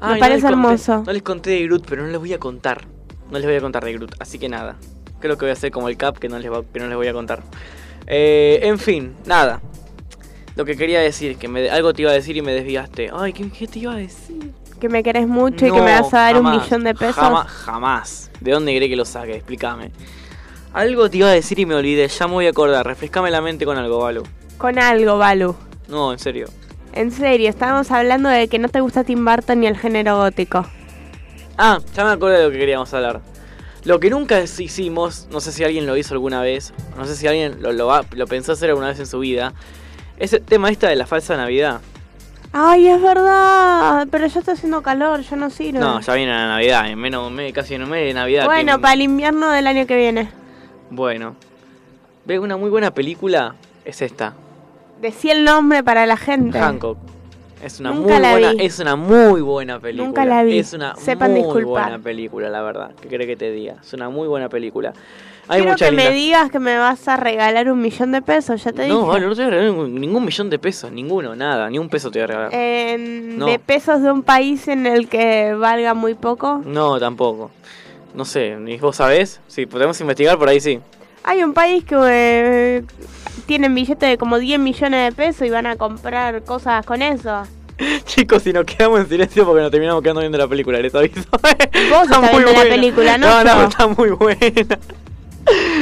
Me 0.00 0.14
no 0.14 0.18
parece 0.18 0.42
conté- 0.42 0.48
hermoso. 0.50 1.02
no 1.06 1.12
les 1.12 1.22
conté 1.22 1.50
de 1.50 1.62
Groot, 1.64 1.84
pero 1.88 2.02
no 2.02 2.08
les 2.08 2.18
voy 2.18 2.32
a 2.32 2.38
contar. 2.38 2.84
No 3.30 3.38
les 3.38 3.46
voy 3.46 3.54
a 3.56 3.60
contar 3.60 3.84
de 3.84 3.92
Groot, 3.92 4.14
así 4.18 4.38
que 4.38 4.48
nada. 4.48 4.76
Creo 5.20 5.36
que 5.38 5.44
voy 5.44 5.50
a 5.50 5.52
hacer 5.52 5.70
como 5.70 5.88
el 5.88 5.96
Cap 5.96 6.18
que 6.18 6.28
no 6.28 6.38
les, 6.38 6.50
va- 6.50 6.64
que 6.64 6.80
no 6.80 6.88
les 6.88 6.96
voy 6.96 7.06
a 7.06 7.12
contar. 7.12 7.42
Eh, 8.06 8.58
en 8.64 8.78
fin, 8.78 9.14
nada. 9.26 9.60
Lo 10.56 10.64
que 10.64 10.76
quería 10.76 11.00
decir, 11.00 11.36
que 11.36 11.48
me, 11.48 11.70
algo 11.70 11.94
te 11.94 12.02
iba 12.02 12.10
a 12.10 12.14
decir 12.14 12.36
y 12.36 12.42
me 12.42 12.52
desviaste. 12.52 13.10
Ay, 13.16 13.32
¿qué, 13.32 13.48
qué 13.50 13.66
te 13.68 13.78
iba 13.78 13.92
a 13.92 13.96
decir? 13.96 14.50
Que 14.80 14.88
me 14.88 15.02
querés 15.04 15.28
mucho 15.28 15.64
y 15.64 15.70
que 15.70 15.80
me 15.80 15.92
vas 16.00 16.12
a 16.12 16.18
dar 16.22 16.40
un 16.40 16.50
millón 16.50 16.82
de 16.82 16.92
pesos. 16.94 17.14
Jamás, 17.14 17.46
jamás. 17.46 18.30
¿De 18.40 18.50
dónde 18.50 18.76
cree 18.76 18.88
que 18.88 18.96
lo 18.96 19.04
saque? 19.04 19.36
Explícame. 19.36 19.92
Algo 20.74 21.10
te 21.10 21.18
iba 21.18 21.28
a 21.28 21.32
decir 21.32 21.58
y 21.58 21.66
me 21.66 21.74
olvidé. 21.74 22.08
Ya 22.08 22.26
me 22.26 22.32
voy 22.34 22.46
a 22.46 22.50
acordar. 22.50 22.86
Refrescame 22.86 23.30
la 23.30 23.40
mente 23.40 23.64
con 23.64 23.76
algo, 23.76 23.98
Balu. 23.98 24.22
Con 24.58 24.78
algo, 24.78 25.18
Balu. 25.18 25.54
No, 25.88 26.12
en 26.12 26.18
serio. 26.18 26.46
En 26.94 27.10
serio, 27.10 27.48
estábamos 27.48 27.90
hablando 27.90 28.28
de 28.28 28.48
que 28.48 28.58
no 28.58 28.68
te 28.68 28.80
gusta 28.80 29.04
Tim 29.04 29.24
Burton 29.24 29.60
ni 29.60 29.66
el 29.66 29.76
género 29.78 30.16
gótico. 30.18 30.66
Ah, 31.58 31.78
ya 31.94 32.04
me 32.04 32.10
acuerdo 32.12 32.38
de 32.38 32.44
lo 32.44 32.50
que 32.50 32.58
queríamos 32.58 32.92
hablar. 32.94 33.20
Lo 33.84 33.98
que 33.98 34.10
nunca 34.10 34.40
hicimos, 34.40 35.26
no 35.30 35.40
sé 35.40 35.52
si 35.52 35.64
alguien 35.64 35.86
lo 35.86 35.96
hizo 35.96 36.14
alguna 36.14 36.40
vez, 36.40 36.72
no 36.96 37.04
sé 37.04 37.16
si 37.16 37.26
alguien 37.26 37.60
lo, 37.60 37.72
lo, 37.72 37.86
va- 37.86 38.04
lo 38.12 38.26
pensó 38.26 38.52
hacer 38.52 38.68
alguna 38.70 38.88
vez 38.88 38.98
en 39.00 39.06
su 39.06 39.18
vida, 39.18 39.52
es 40.18 40.32
el 40.34 40.42
tema 40.42 40.70
esta 40.70 40.88
de 40.88 40.96
la 40.96 41.06
falsa 41.06 41.36
Navidad. 41.36 41.80
Ay, 42.52 42.86
es 42.88 43.00
verdad. 43.02 44.06
Pero 44.10 44.26
ya 44.26 44.38
está 44.40 44.52
haciendo 44.52 44.82
calor, 44.82 45.22
yo 45.22 45.36
no 45.36 45.50
sirve. 45.50 45.78
No, 45.80 46.00
ya 46.00 46.14
viene 46.14 46.30
la 46.32 46.46
Navidad, 46.48 46.88
en 46.90 46.98
menos 46.98 47.32
casi 47.54 47.74
en 47.74 47.82
un 47.82 47.90
mes 47.90 48.06
de 48.06 48.14
Navidad. 48.14 48.44
bueno, 48.44 48.76
que- 48.76 48.82
para 48.82 48.94
el 48.94 49.02
invierno 49.02 49.50
del 49.50 49.66
año 49.66 49.86
que 49.86 49.96
viene. 49.96 50.30
Bueno. 50.92 51.34
Ve, 52.24 52.38
una 52.38 52.56
muy 52.56 52.70
buena 52.70 52.92
película 52.92 53.54
es 53.84 54.02
esta. 54.02 54.34
Decí 55.00 55.30
el 55.30 55.42
nombre 55.44 55.82
para 55.82 56.06
la 56.06 56.16
gente. 56.16 56.58
Hancock. 56.58 56.98
Es 57.64 57.80
una 57.80 57.92
Nunca 57.92 58.14
muy 58.14 58.22
la 58.22 58.30
buena, 58.32 58.50
vi. 58.52 58.64
es 58.66 58.78
una 58.80 58.96
muy 58.96 59.40
buena 59.40 59.80
película. 59.80 60.06
Nunca 60.06 60.24
la 60.24 60.42
vi. 60.42 60.58
Es 60.58 60.72
una 60.72 60.94
Sepan 60.96 61.30
muy 61.30 61.40
disculpar. 61.42 61.84
buena 61.84 61.98
película, 61.98 62.48
la 62.50 62.60
verdad. 62.62 62.90
¿Qué 63.00 63.08
querés 63.08 63.26
que 63.26 63.36
te 63.36 63.50
diga? 63.52 63.76
Es 63.82 63.92
una 63.94 64.10
muy 64.10 64.28
buena 64.28 64.48
película. 64.48 64.92
Hay 65.48 65.60
Quiero 65.60 65.72
mucha 65.72 65.86
que 65.90 65.92
me 65.96 66.10
digas 66.10 66.50
que 66.50 66.58
me 66.60 66.76
vas 66.78 67.06
a 67.08 67.16
regalar 67.16 67.70
un 67.70 67.80
millón 67.80 68.12
de 68.12 68.22
pesos, 68.22 68.62
ya 68.62 68.72
te 68.72 68.86
No, 68.86 68.94
dije. 68.96 69.06
vale, 69.08 69.26
no 69.26 69.34
te 69.34 69.42
voy 69.42 69.46
a 69.46 69.50
regalar 69.50 69.70
ningún, 69.72 69.94
ningún 70.00 70.24
millón 70.24 70.50
de 70.50 70.58
pesos, 70.58 70.92
ninguno, 70.92 71.34
nada, 71.34 71.68
ni 71.70 71.78
un 71.78 71.88
peso 71.88 72.10
te 72.12 72.20
voy 72.20 72.24
a 72.24 72.26
regalar. 72.48 72.98
No. 73.00 73.46
De 73.46 73.58
pesos 73.58 74.02
de 74.02 74.10
un 74.12 74.22
país 74.22 74.68
en 74.68 74.86
el 74.86 75.08
que 75.08 75.54
valga 75.54 75.94
muy 75.94 76.14
poco. 76.14 76.62
No, 76.64 76.98
tampoco. 77.00 77.50
No 78.14 78.24
sé, 78.24 78.56
ni 78.56 78.76
vos 78.76 78.96
sabés. 78.96 79.40
Sí, 79.46 79.66
podemos 79.66 80.00
investigar 80.00 80.38
por 80.38 80.48
ahí, 80.48 80.60
sí. 80.60 80.80
Hay 81.24 81.42
un 81.42 81.54
país 81.54 81.84
que 81.84 81.96
eh, 81.98 82.84
tienen 83.46 83.74
billetes 83.74 84.10
de 84.10 84.18
como 84.18 84.38
10 84.38 84.58
millones 84.58 85.10
de 85.10 85.16
pesos 85.16 85.46
y 85.46 85.50
van 85.50 85.66
a 85.66 85.76
comprar 85.76 86.42
cosas 86.44 86.84
con 86.84 87.00
eso. 87.00 87.44
Chicos, 88.04 88.42
si 88.42 88.52
nos 88.52 88.64
quedamos 88.64 89.00
en 89.00 89.08
silencio 89.08 89.46
porque 89.46 89.62
nos 89.62 89.70
terminamos 89.70 90.02
quedando 90.02 90.20
viendo 90.20 90.38
la 90.38 90.48
película, 90.48 90.78
les 90.80 90.94
aviso. 90.94 91.22
Vos 91.30 92.02
estás 92.04 92.30
viendo 92.30 92.52
la 92.52 92.62
película, 92.62 93.18
¿no? 93.18 93.44
No, 93.44 93.54
no, 93.54 93.68
está 93.68 93.86
muy 93.86 94.10
buena. 94.10 94.78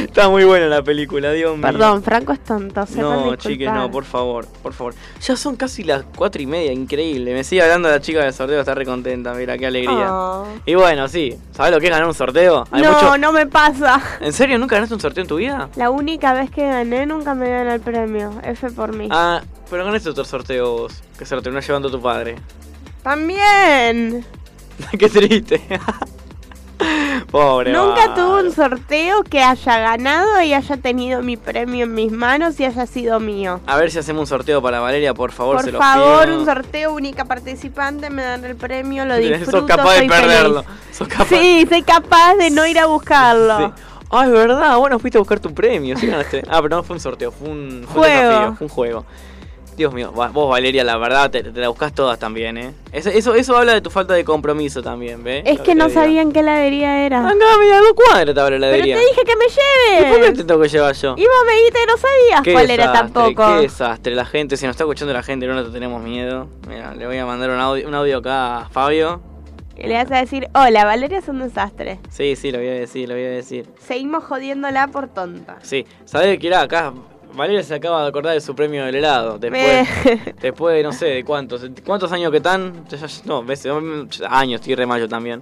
Está 0.01 0.27
muy 0.29 0.43
buena 0.43 0.67
la 0.67 0.81
película, 0.83 1.31
Dios 1.31 1.53
mío. 1.55 1.61
Perdón, 1.61 2.03
Franco 2.03 2.33
es 2.33 2.43
tonto. 2.43 2.85
sepan 2.85 3.03
No, 3.25 3.35
chiques, 3.35 3.71
no, 3.71 3.89
por 3.91 4.03
favor, 4.03 4.45
por 4.61 4.73
favor. 4.73 4.93
Ya 5.21 5.35
son 5.35 5.55
casi 5.55 5.83
las 5.83 6.03
cuatro 6.15 6.41
y 6.41 6.45
media, 6.47 6.71
increíble. 6.73 7.33
Me 7.33 7.43
sigue 7.43 7.61
hablando 7.61 7.89
la 7.89 8.01
chica 8.01 8.23
del 8.23 8.33
sorteo, 8.33 8.59
está 8.59 8.73
re 8.75 8.85
contenta, 8.85 9.33
mira, 9.33 9.57
qué 9.57 9.67
alegría. 9.67 10.07
Oh. 10.13 10.47
Y 10.65 10.75
bueno, 10.75 11.07
sí, 11.07 11.37
¿sabes 11.51 11.71
lo 11.71 11.79
que 11.79 11.85
es 11.87 11.91
ganar 11.91 12.07
un 12.07 12.13
sorteo? 12.13 12.65
Hay 12.71 12.81
No, 12.81 12.91
mucho- 12.91 13.17
no 13.17 13.31
me 13.31 13.45
pasa. 13.47 14.01
¿En 14.19 14.33
serio 14.33 14.57
nunca 14.57 14.75
ganaste 14.75 14.95
un 14.95 15.01
sorteo 15.01 15.21
en 15.21 15.27
tu 15.27 15.37
vida? 15.37 15.69
La 15.75 15.89
única 15.89 16.33
vez 16.33 16.49
que 16.49 16.65
gané 16.67 17.05
nunca 17.05 17.33
me 17.35 17.49
dan 17.49 17.67
el 17.67 17.79
premio. 17.79 18.33
F 18.43 18.69
por 18.71 18.95
mí. 18.95 19.07
Ah, 19.11 19.41
pero 19.69 19.85
ganaste 19.85 20.09
otro 20.09 20.25
sorteo 20.25 20.71
vos, 20.71 21.03
que 21.17 21.25
se 21.25 21.35
lo 21.35 21.41
terminó 21.41 21.61
llevando 21.61 21.89
tu 21.89 22.01
padre. 22.01 22.35
También. 23.03 24.25
qué 24.99 25.09
triste. 25.09 25.61
Pobre. 27.31 27.71
Nunca 27.71 28.13
tuve 28.13 28.43
un 28.43 28.51
sorteo 28.51 29.23
que 29.23 29.41
haya 29.41 29.79
ganado 29.79 30.41
y 30.41 30.53
haya 30.53 30.77
tenido 30.77 31.21
mi 31.21 31.37
premio 31.37 31.85
en 31.85 31.93
mis 31.93 32.11
manos 32.11 32.59
y 32.59 32.65
haya 32.65 32.85
sido 32.85 33.19
mío. 33.19 33.59
A 33.67 33.77
ver 33.77 33.91
si 33.91 33.99
hacemos 33.99 34.21
un 34.21 34.27
sorteo 34.27 34.61
para 34.61 34.79
Valeria, 34.79 35.13
por 35.13 35.31
favor, 35.31 35.57
Por 35.57 35.65
se 35.65 35.71
lo 35.71 35.79
favor, 35.79 36.25
pido. 36.25 36.39
un 36.39 36.45
sorteo, 36.45 36.93
única 36.93 37.25
participante, 37.25 38.09
me 38.09 38.23
dan 38.23 38.43
el 38.45 38.55
premio, 38.55 39.05
lo 39.05 39.15
Sos 39.21 39.23
disfruto, 39.23 39.65
capaz 39.65 39.95
de 39.95 40.07
perderlo. 40.07 40.65
Sos 40.91 41.07
capaz. 41.07 41.25
Sí, 41.29 41.65
soy 41.69 41.83
capaz 41.83 42.35
de 42.35 42.49
no 42.49 42.65
ir 42.65 42.79
a 42.79 42.85
buscarlo. 42.87 43.57
Sí. 43.57 43.83
Ah, 44.13 44.25
es 44.25 44.31
verdad, 44.31 44.77
bueno, 44.77 44.99
fuiste 44.99 45.17
a 45.17 45.21
buscar 45.21 45.39
tu 45.39 45.53
premio, 45.53 45.95
sí 45.97 46.05
ganaste. 46.07 46.43
Ah, 46.49 46.61
pero 46.61 46.75
no 46.77 46.83
fue 46.83 46.95
un 46.95 46.99
sorteo, 46.99 47.31
fue 47.31 47.47
un, 47.49 47.85
fue 47.87 48.01
un 48.01 48.13
desafío, 48.13 48.55
fue 48.55 48.65
un 48.67 48.69
juego. 48.69 49.05
Dios 49.81 49.93
mío, 49.95 50.11
vos 50.11 50.49
Valeria, 50.49 50.83
la 50.83 50.95
verdad, 50.97 51.31
te, 51.31 51.41
te 51.41 51.59
la 51.59 51.69
buscas 51.69 51.91
todas 51.93 52.19
también, 52.19 52.55
¿eh? 52.57 52.73
Eso, 52.91 53.09
eso, 53.09 53.33
eso 53.33 53.57
habla 53.57 53.73
de 53.73 53.81
tu 53.81 53.89
falta 53.89 54.13
de 54.13 54.23
compromiso 54.23 54.83
también, 54.83 55.23
¿ves? 55.23 55.41
Es 55.45 55.57
Lo 55.57 55.63
que 55.63 55.73
no 55.73 55.85
te 55.85 55.89
digo. 55.91 56.01
sabía 56.01 56.21
en 56.21 56.31
qué 56.31 56.41
heladería 56.41 57.03
era. 57.05 57.19
Acá, 57.27 57.33
mira, 57.59 57.79
dos 57.79 57.93
cuadras 57.93 58.35
te 58.35 58.39
abre 58.41 58.59
la 58.59 58.67
Pero 58.67 58.83
heladería. 58.83 58.95
te 58.97 59.01
dije 59.01 59.21
que 59.25 59.35
me 59.35 59.45
¿Y 59.45 60.03
por 60.03 60.15
qué 60.17 60.21
lleves. 60.21 60.37
te 60.37 60.43
tengo 60.43 60.61
que 60.61 60.69
llevar 60.69 60.93
yo? 60.95 61.15
Y 61.17 61.21
vos 61.23 61.31
me 61.47 61.53
dijiste 61.53 61.79
que 61.79 61.85
no 61.91 61.97
sabías 61.97 62.41
Qué 62.43 62.53
cuál 62.53 62.69
era 62.69 62.93
tampoco. 62.93 63.47
Qué 63.55 63.61
desastre, 63.63 64.13
la 64.13 64.25
gente, 64.25 64.55
si 64.55 64.65
nos 64.67 64.73
está 64.75 64.83
escuchando 64.83 65.13
la 65.13 65.23
gente, 65.23 65.47
no 65.47 65.55
nos 65.55 65.73
tenemos 65.73 66.03
miedo. 66.03 66.47
Mira, 66.67 66.93
le 66.93 67.07
voy 67.07 67.17
a 67.17 67.25
mandar 67.25 67.49
un 67.49 67.59
audio, 67.59 67.87
un 67.87 67.95
audio 67.95 68.19
acá 68.19 68.57
a 68.59 68.69
Fabio. 68.69 69.19
Y 69.77 69.87
le 69.87 69.95
vas 69.95 70.11
a 70.11 70.17
decir, 70.19 70.47
hola, 70.53 70.85
Valeria 70.85 71.17
es 71.17 71.27
un 71.27 71.39
desastre. 71.39 71.99
Sí, 72.11 72.35
sí, 72.35 72.51
lo 72.51 72.59
voy 72.59 72.67
a 72.67 72.73
decir, 72.73 73.09
lo 73.09 73.15
voy 73.15 73.23
a 73.23 73.29
decir. 73.29 73.67
Seguimos 73.79 74.23
jodiéndola 74.25 74.89
por 74.89 75.07
tonta. 75.07 75.57
Sí, 75.63 75.87
¿sabés 76.05 76.37
qué 76.37 76.47
era 76.47 76.61
acá? 76.61 76.93
Valeria 77.33 77.63
se 77.63 77.73
acaba 77.75 78.01
de 78.03 78.09
acordar 78.09 78.33
de 78.33 78.41
su 78.41 78.55
premio 78.55 78.85
del 78.85 78.95
helado. 78.95 79.37
Después, 79.39 79.87
después 80.41 80.75
de 80.75 80.83
no 80.83 80.91
sé 80.91 81.05
de 81.07 81.23
cuántos. 81.23 81.65
¿Cuántos 81.85 82.11
años 82.11 82.31
que 82.31 82.37
están? 82.37 82.85
No, 83.25 83.43
ves, 83.43 83.65
años, 84.27 84.61
estoy 84.61 84.75
re 84.75 84.85
mayo 84.85 85.07
también. 85.07 85.41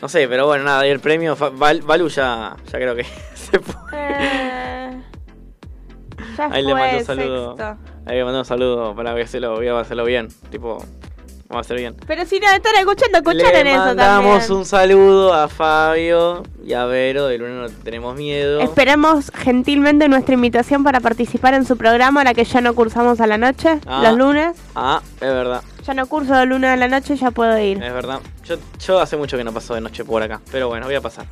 No 0.00 0.08
sé, 0.08 0.26
pero 0.28 0.46
bueno, 0.46 0.64
nada, 0.64 0.86
y 0.86 0.90
el 0.90 1.00
premio. 1.00 1.36
Val- 1.36 1.82
Valu 1.82 2.08
ya, 2.08 2.56
ya 2.72 2.78
creo 2.78 2.94
que 2.96 3.04
se 3.34 3.58
fue. 3.60 3.74
Eh, 3.94 5.00
ya 6.36 6.46
Ahí 6.50 6.62
le 6.64 6.74
mando 6.74 6.98
un 6.98 7.04
saludo. 7.04 7.56
sexto. 7.56 7.76
Ahí 8.06 8.16
le 8.16 8.24
mando 8.24 8.38
un 8.40 8.44
saludo 8.44 8.94
para 8.96 9.14
que 9.14 9.26
se 9.26 9.38
lo 9.38 9.54
voy 9.54 9.68
a 9.68 9.78
hacerlo 9.78 10.04
bien. 10.04 10.28
Tipo, 10.50 10.84
vamos 11.52 11.66
a 11.66 11.66
hacer 11.66 11.76
bien. 11.78 11.94
Pero 12.06 12.24
si 12.24 12.40
no 12.40 12.46
están 12.50 12.74
escuchando, 12.78 13.18
escuchar 13.18 13.52
Le 13.52 13.60
en 13.60 13.66
eso 13.68 13.78
mandamos 13.78 14.38
también. 14.40 14.58
un 14.58 14.64
saludo 14.64 15.34
a 15.34 15.48
Fabio 15.48 16.42
y 16.64 16.72
a 16.72 16.86
Vero 16.86 17.26
de 17.26 17.38
Lunes 17.38 17.70
No 17.72 17.78
Tenemos 17.84 18.16
Miedo. 18.16 18.60
Esperamos 18.60 19.30
gentilmente 19.34 20.08
nuestra 20.08 20.34
invitación 20.34 20.82
para 20.82 21.00
participar 21.00 21.54
en 21.54 21.64
su 21.66 21.76
programa, 21.76 22.20
ahora 22.20 22.32
que 22.34 22.44
ya 22.44 22.60
no 22.60 22.74
cursamos 22.74 23.20
a 23.20 23.26
la 23.26 23.36
noche, 23.38 23.78
Ah. 23.86 24.00
los 24.02 24.16
lunes. 24.16 24.56
Ah, 24.74 25.02
es 25.16 25.20
verdad, 25.20 25.62
Ya 25.86 25.94
no 25.94 26.06
curso 26.06 26.34
de 26.34 26.46
lunes 26.46 26.70
a 26.70 26.76
la 26.76 26.88
noche, 26.88 27.16
ya 27.16 27.30
puedo 27.30 27.58
ir. 27.58 27.82
es 27.82 27.92
verdad. 27.92 28.20
Yo, 28.44 28.56
yo 28.84 29.00
hace 29.00 29.16
mucho 29.16 29.36
que 29.36 29.44
no 29.44 29.52
paso 29.52 29.74
de 29.74 29.80
noche 29.82 30.04
por 30.04 30.22
acá, 30.22 30.40
pero 30.50 30.68
bueno, 30.68 30.86
voy 30.86 30.94
a 30.94 31.00
pasar. 31.00 31.26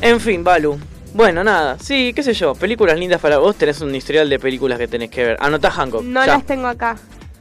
En 0.00 0.20
fin, 0.20 0.44
Balu. 0.44 0.78
Bueno, 1.14 1.42
nada, 1.42 1.78
sí, 1.80 2.12
qué 2.14 2.22
sé 2.22 2.34
yo, 2.34 2.54
películas 2.54 2.98
lindas 2.98 3.20
para 3.20 3.38
vos, 3.38 3.56
tenés 3.56 3.80
un 3.80 3.94
historial 3.94 4.28
de 4.28 4.38
películas 4.38 4.78
que 4.78 4.86
tenés 4.86 5.10
que 5.10 5.24
ver. 5.24 5.36
Anotá 5.40 5.70
Hancock. 5.70 6.02
No 6.02 6.20
ya. 6.24 6.34
las 6.34 6.44
tengo 6.44 6.66
acá. 6.68 6.96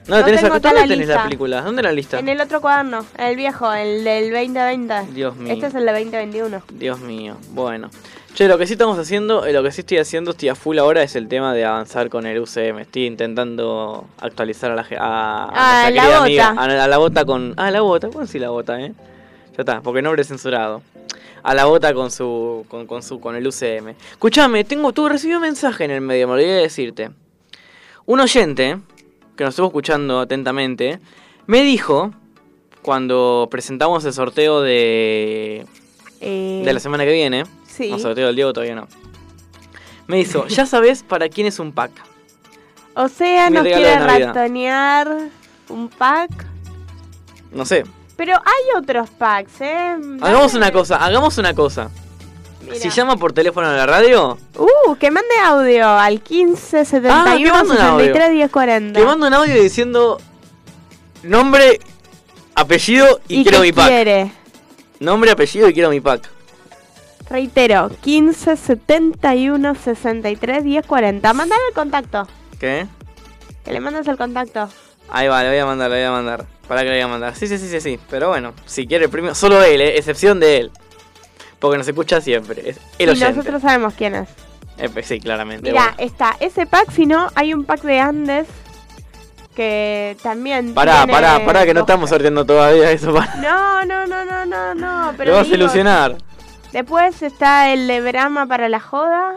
No 0.07 0.15
la 0.15 0.19
no 0.21 0.25
tenés 0.25 0.41
tengo 0.41 0.53
acá. 0.55 0.69
acá 0.69 0.69
¿Dónde 0.69 0.87
la 0.87 0.93
tenés 0.93 1.07
la 1.07 1.13
lista. 1.13 1.23
película? 1.25 1.61
¿Dónde 1.61 1.83
la 1.83 1.91
lista? 1.91 2.19
En 2.19 2.29
el 2.29 2.41
otro 2.41 2.61
cuaderno, 2.61 3.05
el 3.17 3.35
viejo, 3.35 3.73
el 3.73 4.03
del 4.03 4.31
2020. 4.31 4.93
Dios 5.13 5.35
mío. 5.35 5.53
Este 5.53 5.67
es 5.67 5.75
el 5.75 5.85
de 5.85 5.91
2021. 5.91 6.61
Dios 6.73 6.99
mío, 6.99 7.37
bueno. 7.51 7.89
Che, 8.33 8.47
lo 8.47 8.57
que 8.59 8.67
sí 8.67 8.73
estamos 8.73 8.99
haciendo, 8.99 9.45
eh, 9.45 9.51
lo 9.53 9.63
que 9.63 9.71
sí 9.71 9.81
estoy 9.81 9.97
haciendo, 9.97 10.31
estoy 10.31 10.49
a 10.49 10.55
full 10.55 10.77
ahora, 10.77 11.01
es 11.01 11.15
el 11.15 11.27
tema 11.27 11.53
de 11.55 11.65
avanzar 11.65 12.09
con 12.09 12.25
el 12.27 12.39
UCM. 12.39 12.79
Estoy 12.79 13.05
intentando 13.07 14.07
actualizar 14.19 14.69
a 14.71 14.75
la 14.75 14.81
a, 14.99 15.45
a 15.45 15.85
Ah, 15.87 15.89
la 15.89 16.03
bota. 16.05 16.17
amiga, 16.21 16.47
a, 16.55 16.83
a 16.83 16.87
la 16.87 16.97
bota 16.99 17.25
con. 17.25 17.53
Ah, 17.57 17.71
la 17.71 17.81
bota, 17.81 18.09
¿cómo 18.09 18.25
sí 18.27 18.37
la 18.37 18.49
bota, 18.49 18.79
eh? 18.79 18.93
Ya 19.57 19.61
está, 19.61 19.81
porque 19.81 20.03
nombre 20.03 20.23
censurado. 20.23 20.83
a 21.41 21.53
la 21.55 21.65
bota 21.65 21.93
con 21.95 22.11
su 22.11 22.63
con, 22.69 22.85
con 22.85 23.01
su 23.01 23.19
con 23.19 23.35
el 23.35 23.47
UCM. 23.47 23.95
Escuchame, 24.11 24.63
tengo 24.65 24.93
tú 24.93 25.09
recibí 25.09 25.33
un 25.33 25.41
mensaje 25.41 25.85
en 25.85 25.91
el 25.91 26.01
medio, 26.01 26.27
me 26.27 26.33
olvidé 26.35 26.53
de 26.53 26.61
decirte. 26.61 27.09
Un 28.05 28.19
oyente 28.19 28.77
que 29.37 29.43
nos 29.45 29.53
estuvo 29.53 29.67
escuchando 29.67 30.19
atentamente 30.19 30.99
me 31.45 31.61
dijo 31.63 32.11
cuando 32.81 33.47
presentamos 33.49 34.03
el 34.05 34.13
sorteo 34.13 34.61
de 34.61 35.65
Eh, 36.19 36.61
de 36.65 36.73
la 36.73 36.79
semana 36.79 37.05
que 37.05 37.11
viene, 37.13 37.43
sí. 37.67 37.89
no 37.91 37.99
sorteo 37.99 38.27
del 38.27 38.35
Diego 38.35 38.51
todavía 38.53 38.75
no. 38.75 38.87
Me 40.07 40.19
hizo, 40.19 40.47
"Ya 40.47 40.65
sabes 40.65 41.03
para 41.03 41.29
quién 41.29 41.47
es 41.47 41.59
un 41.59 41.71
pack." 41.71 41.91
O 42.95 43.07
sea, 43.07 43.49
nos 43.49 43.63
quiere 43.63 43.99
ratonear 43.99 45.29
un 45.69 45.87
pack. 45.89 46.31
No 47.51 47.63
sé. 47.65 47.83
Pero 48.15 48.33
hay 48.37 48.81
otros 48.81 49.09
packs, 49.11 49.61
¿eh? 49.61 49.95
Hagamos 50.21 50.55
una 50.55 50.71
cosa, 50.71 50.95
hagamos 50.97 51.37
una 51.37 51.53
cosa. 51.53 51.91
Si 52.75 52.89
llama 52.89 53.17
por 53.17 53.33
teléfono 53.33 53.67
a 53.67 53.73
la 53.73 53.85
radio, 53.85 54.37
Uh, 54.57 54.95
que 54.95 55.09
mande 55.11 55.29
audio 55.45 55.87
al 55.87 56.21
15 56.21 56.77
Ah, 56.77 56.79
que 56.81 56.85
71 56.85 57.53
mande 57.53 57.71
un 57.73 57.81
audio. 57.81 58.05
63 58.05 58.31
10 58.31 58.51
40. 58.51 58.99
te 58.99 59.05
mando 59.05 59.27
un 59.27 59.33
audio 59.33 59.61
diciendo 59.61 60.19
nombre, 61.23 61.79
apellido 62.55 63.19
y, 63.27 63.39
¿Y 63.39 63.43
quiero 63.43 63.59
mi 63.61 63.71
pack. 63.71 63.87
quiere? 63.87 64.31
Nombre, 64.99 65.31
apellido 65.31 65.69
y 65.69 65.73
quiero 65.73 65.89
mi 65.89 66.01
pack. 66.01 66.29
Reitero, 67.29 67.89
15 68.01 68.55
71 68.55 69.75
63 69.75 70.63
10 70.63 70.85
40. 70.85 71.33
Mandale 71.33 71.61
el 71.69 71.73
contacto. 71.75 72.27
¿Qué? 72.59 72.87
Que 73.65 73.73
le 73.73 73.79
mandes 73.81 74.07
el 74.07 74.17
contacto. 74.17 74.69
Ahí 75.09 75.27
va, 75.27 75.41
le 75.43 75.49
voy 75.49 75.57
a 75.59 75.65
mandar, 75.65 75.89
le 75.89 75.97
voy 75.97 76.05
a 76.05 76.11
mandar. 76.11 76.45
Para 76.67 76.81
que 76.81 76.87
le 76.89 76.95
voy 76.95 77.01
a 77.01 77.07
mandar. 77.07 77.35
Sí, 77.35 77.47
sí, 77.47 77.57
sí, 77.57 77.67
sí, 77.69 77.79
sí. 77.81 77.99
Pero 78.09 78.29
bueno, 78.29 78.53
si 78.65 78.87
quiere 78.87 79.05
el 79.05 79.11
premio, 79.11 79.35
solo 79.35 79.61
él, 79.63 79.81
eh, 79.81 79.97
excepción 79.97 80.39
de 80.39 80.57
él. 80.57 80.71
Porque 81.59 81.77
nos 81.77 81.87
escucha 81.87 82.21
siempre. 82.21 82.69
Es 82.69 82.79
el 82.99 83.17
y 83.17 83.19
nosotros 83.19 83.61
sabemos 83.61 83.93
quién 83.95 84.15
es. 84.15 84.29
Eh, 84.77 84.89
pues 84.89 85.07
sí, 85.07 85.19
claramente. 85.19 85.71
Mira, 85.71 85.93
bueno. 85.95 85.97
está 85.99 86.35
ese 86.39 86.65
pack, 86.65 86.91
si 86.91 87.05
no, 87.05 87.29
hay 87.35 87.53
un 87.53 87.65
pack 87.65 87.81
de 87.81 87.99
Andes 87.99 88.47
que 89.55 90.15
también. 90.21 90.75
Pará, 90.75 90.97
tiene 90.97 91.13
pará, 91.13 91.43
pará, 91.43 91.65
que 91.65 91.73
no 91.73 91.79
estamos 91.79 92.11
sorteando 92.11 92.45
todavía 92.45 92.91
eso. 92.91 93.11
Para... 93.11 93.35
No, 93.37 93.83
no, 93.85 94.05
no, 94.05 94.23
no, 94.23 94.45
no, 94.45 94.75
no. 94.75 95.13
Pero 95.17 95.31
Lo 95.31 95.37
vas 95.37 95.49
a 95.49 95.55
ilusionar. 95.55 96.17
Después 96.71 97.23
está 97.23 97.73
el 97.73 97.87
de 97.87 98.01
Brahma 98.01 98.45
para 98.45 98.69
la 98.69 98.79
joda. 98.79 99.33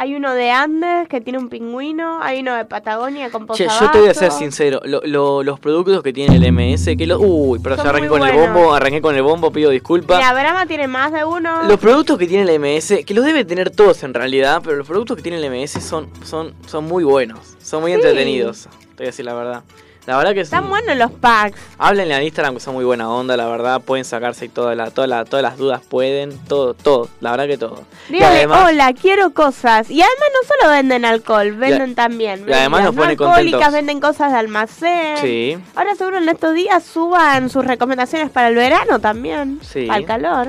Hay 0.00 0.14
uno 0.14 0.32
de 0.32 0.50
Andes 0.50 1.08
que 1.08 1.20
tiene 1.20 1.38
un 1.38 1.50
pingüino. 1.50 2.22
Hay 2.22 2.40
uno 2.40 2.54
de 2.54 2.64
Patagonia 2.64 3.30
con 3.30 3.46
Che, 3.48 3.66
yo 3.68 3.90
te 3.90 3.98
voy 3.98 4.08
a 4.08 4.14
ser 4.14 4.32
sincero, 4.32 4.80
lo- 4.86 5.02
lo- 5.04 5.42
los 5.42 5.60
productos 5.60 6.02
que 6.02 6.10
tiene 6.14 6.36
el 6.36 6.44
MS, 6.54 6.96
que 6.96 7.06
lo... 7.06 7.18
Uy, 7.20 7.58
pero 7.62 7.76
Son 7.76 7.84
ya 7.84 7.90
arranqué 7.90 8.08
con 8.08 8.26
el 8.26 8.34
bombo, 8.34 8.72
arranqué 8.72 9.02
con 9.02 9.14
el 9.14 9.20
bombo, 9.22 9.52
pido 9.52 9.68
disculpas. 9.68 10.16
Mira, 10.16 10.32
Brahma 10.32 10.64
tiene 10.64 10.88
más 10.88 11.12
de 11.12 11.22
uno. 11.26 11.64
Los 11.64 11.78
productos 11.78 12.16
que 12.16 12.26
tiene 12.26 12.50
el 12.50 12.58
MS, 12.58 13.04
que 13.04 13.12
los 13.12 13.26
debe 13.26 13.44
tener 13.44 13.68
todos 13.68 14.02
en 14.02 14.14
realidad, 14.14 14.62
pero 14.64 14.76
los 14.78 14.86
productos 14.86 15.18
que 15.18 15.22
tiene 15.22 15.36
el 15.36 15.50
MS 15.52 15.82
son, 15.82 16.08
son, 16.24 16.54
son 16.66 16.84
muy 16.86 17.04
buenos, 17.04 17.58
son 17.62 17.82
muy 17.82 17.90
Sí. 17.92 17.96
entretenidos, 17.96 18.68
te 18.96 19.02
voy 19.02 19.04
a 19.04 19.10
decir 19.10 19.26
la 19.26 19.34
verdad. 19.34 19.64
La 20.10 20.16
verdad 20.16 20.34
que 20.34 20.40
Están 20.40 20.62
son- 20.62 20.70
buenos 20.70 20.96
los 20.96 21.12
packs. 21.12 21.56
Háblenle 21.78 22.14
a 22.14 22.20
Instagram 22.24 22.54
que 22.54 22.60
son 22.60 22.74
muy 22.74 22.84
buena 22.84 23.08
onda, 23.08 23.36
la 23.36 23.46
verdad, 23.46 23.80
pueden 23.80 24.04
sacarse 24.04 24.48
toda 24.48 24.74
la, 24.74 24.90
toda 24.90 25.06
la, 25.06 25.24
todas 25.24 25.40
las 25.44 25.56
dudas, 25.56 25.82
pueden, 25.88 26.36
todo, 26.48 26.74
todo, 26.74 27.08
la 27.20 27.30
verdad 27.30 27.46
que 27.46 27.56
todo. 27.56 27.84
Además- 28.20 28.64
hola, 28.72 28.92
quiero 28.92 29.30
cosas. 29.32 29.88
Y 29.88 30.02
además 30.02 30.28
no 30.42 30.48
solo 30.48 30.72
venden 30.72 31.04
alcohol, 31.04 31.52
venden 31.52 31.94
también. 31.94 32.44
y 32.48 32.52
además 32.52 32.82
nos 32.82 32.96
bebidas 32.96 32.96
pone 32.96 33.06
no 33.06 33.10
alcohólicas, 33.30 33.52
contentos. 33.60 33.72
venden 33.72 34.00
cosas 34.00 34.32
de 34.32 34.38
almacén. 34.38 35.16
Sí. 35.18 35.58
Ahora 35.76 35.94
seguro 35.94 36.18
en 36.18 36.28
estos 36.28 36.54
días 36.56 36.82
suban 36.82 37.48
sus 37.48 37.64
recomendaciones 37.64 38.30
para 38.30 38.48
el 38.48 38.56
verano 38.56 38.98
también. 38.98 39.60
Sí. 39.62 39.86
Para 39.86 40.00
el 40.00 40.06
calor. 40.06 40.48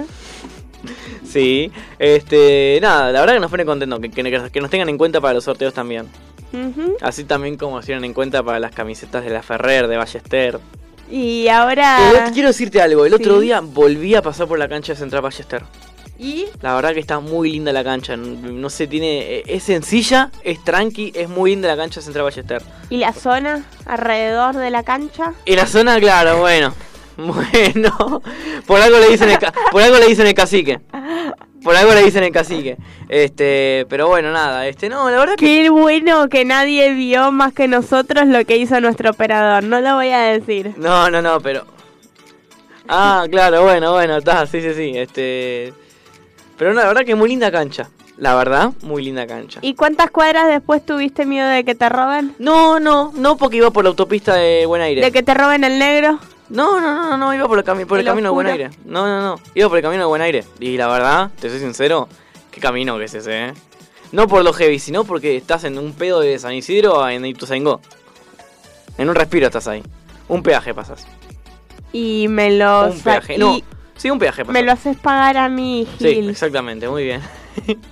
Sí, 1.32 1.72
este, 2.00 2.80
nada, 2.82 3.12
la 3.12 3.20
verdad 3.22 3.36
que 3.36 3.40
nos 3.40 3.52
pone 3.52 3.66
contentos, 3.66 4.00
que, 4.00 4.10
que- 4.10 4.50
que 4.52 4.62
nos 4.62 4.70
tengan 4.70 4.90
en 4.90 4.98
cuenta 4.98 5.22
para 5.22 5.34
los 5.36 5.44
sorteos 5.46 5.74
también. 5.74 6.08
Así 7.02 7.24
también 7.24 7.56
como 7.58 7.78
nos 7.78 7.86
tienen 7.86 8.04
en 8.04 8.14
cuenta 8.14 8.44
para 8.44 8.60
las 8.60 8.72
camisetas 8.74 9.24
de 9.24 9.30
la 9.30 9.42
Ferrer, 9.42 9.88
de 9.88 9.96
Ballester. 9.98 10.60
Y 11.10 11.48
ahora... 11.48 12.26
El- 12.28 12.34
quiero 12.34 12.50
decirte 12.50 12.82
algo, 12.82 13.06
el 13.06 13.14
otro 13.14 13.40
día 13.40 13.62
volví 13.62 14.16
a 14.16 14.22
pasar 14.22 14.48
por 14.48 14.60
la 14.60 14.68
cancha 14.68 14.94
de 14.94 15.00
Central 15.00 15.22
Ballester. 15.22 15.64
¿Y? 16.20 16.46
La 16.62 16.76
verdad 16.76 16.94
que 16.94 17.00
está 17.00 17.20
muy 17.20 17.52
linda 17.52 17.72
la 17.74 17.84
cancha, 17.84 18.16
no, 18.16 18.70
sé, 18.70 18.86
tiene, 18.86 19.38
eh, 19.38 19.44
es 19.48 19.64
sencilla, 19.64 20.30
es 20.44 20.64
tranqui, 20.64 21.12
es 21.16 21.28
muy 21.30 21.50
linda 21.52 21.68
la 21.70 21.76
cancha 21.78 22.00
de 22.00 22.04
Central 22.04 22.26
Ballester. 22.26 22.62
¿Y 22.90 22.98
la 22.98 23.12
zona 23.14 23.66
alrededor 23.86 24.56
de 24.56 24.70
la 24.70 24.84
cancha? 24.84 25.34
Y 25.46 25.56
la 25.56 25.66
zona, 25.66 26.00
claro, 26.00 26.40
bueno, 26.42 26.74
bueno, 27.18 28.22
por 28.66 28.82
algo 28.82 29.00
le 29.00 29.10
dicen 29.10 29.30
el, 29.30 29.38
por 29.72 29.82
algo 29.82 29.98
le 29.98 30.08
dicen 30.08 30.28
el 30.28 30.34
cacique. 30.34 30.80
Por 31.64 31.76
algo 31.76 31.94
le 31.94 32.04
dicen 32.04 32.24
el 32.24 32.32
cacique. 32.32 32.78
Este, 33.08 33.86
pero 33.90 34.08
bueno, 34.08 34.32
nada, 34.32 34.68
este, 34.68 34.90
no, 34.90 35.10
la 35.10 35.18
verdad 35.18 35.36
que 35.36 35.46
Qué 35.46 35.70
bueno 35.70 36.28
que 36.28 36.44
nadie 36.44 36.94
vio 36.94 37.32
más 37.32 37.54
que 37.54 37.68
nosotros 37.68 38.26
lo 38.28 38.44
que 38.46 38.58
hizo 38.58 38.82
nuestro 38.82 39.12
operador. 39.12 39.64
No 39.64 39.80
lo 39.80 39.96
voy 39.96 40.10
a 40.10 40.22
decir. 40.22 40.74
No, 40.78 41.10
no, 41.12 41.22
no, 41.22 41.40
pero. 41.40 41.66
Ah, 42.88 43.26
claro, 43.30 43.64
bueno, 43.64 43.94
bueno, 43.94 44.18
está, 44.18 44.46
sí, 44.48 44.62
sí, 44.62 44.74
sí. 44.74 44.94
Este. 44.96 45.74
Pero 46.58 46.74
no, 46.74 46.82
la 46.82 46.88
verdad 46.88 47.06
que 47.06 47.16
muy 47.16 47.30
linda 47.30 47.52
cancha. 47.52 47.90
La 48.18 48.36
verdad, 48.36 48.72
muy 48.84 49.04
linda 49.04 49.26
cancha. 49.26 49.60
¿Y 49.64 49.74
cuántas 49.74 50.12
cuadras 50.12 50.48
después 50.48 50.86
tuviste 50.86 51.26
miedo 51.26 51.48
de 51.48 51.64
que 51.64 51.74
te 51.74 51.90
roben? 51.90 52.36
No, 52.38 52.80
no, 52.80 53.12
no 53.16 53.36
porque 53.36 53.58
iba 53.58 53.72
por 53.72 53.84
la 53.84 53.90
autopista 53.90 54.36
de 54.36 54.66
Buen 54.68 54.82
Aire. 54.82 55.02
¿De 55.02 55.12
que 55.12 55.24
te 55.24 55.34
roben 55.34 55.64
el 55.64 55.80
negro? 55.80 56.20
No, 56.52 56.82
no, 56.82 56.94
no, 56.96 57.10
no, 57.12 57.18
no, 57.18 57.34
iba 57.34 57.48
por 57.48 57.58
el, 57.58 57.64
cami- 57.66 57.86
por 57.86 57.98
el 57.98 58.06
¿El 58.06 58.12
camino 58.12 58.30
de 58.30 58.34
Buen? 58.34 58.48
Aire. 58.48 58.70
No, 58.86 59.08
no, 59.08 59.22
no, 59.22 59.42
iba 59.56 59.70
por 59.70 59.78
el 59.78 59.84
camino 59.84 60.04
de 60.04 60.08
Buen 60.08 60.22
Aire. 60.22 60.44
Y 60.60 60.78
la 60.78 60.88
verdad, 60.88 61.32
te 61.40 61.50
soy 61.50 61.60
sincero, 61.60 62.10
qué 62.52 62.60
camino 62.60 62.98
que 62.98 63.06
es 63.06 63.14
ese, 63.14 63.46
¿eh? 63.48 63.54
No 64.12 64.28
por 64.28 64.44
lo 64.44 64.52
heavy, 64.52 64.78
sino 64.80 65.06
porque 65.06 65.38
estás 65.38 65.64
en 65.64 65.78
un 65.78 65.94
pedo 65.94 66.20
de 66.20 66.38
San 66.40 66.54
Isidro 66.54 67.08
en 67.08 67.26
Ituzaingó. 67.26 67.80
En 68.98 69.08
un 69.10 69.16
respiro 69.16 69.48
estás 69.48 69.68
ahí. 69.68 69.82
Un 70.28 70.44
peaje 70.44 70.74
pasas. 70.74 71.08
Y 71.94 72.28
me 72.30 72.52
lo... 72.58 72.88
Un 72.92 73.00
peaje, 73.00 73.38
no. 73.38 73.58
Sí, 73.96 74.10
un 74.10 74.20
peaje 74.20 74.44
pasas. 74.44 74.54
me 74.54 74.64
lo 74.64 74.72
haces 74.74 74.98
pagar 74.98 75.38
a 75.38 75.48
mí, 75.48 75.88
Sí, 76.00 76.16
Gil. 76.16 76.30
exactamente, 76.30 76.90
muy 76.90 77.04
bien. 77.06 77.22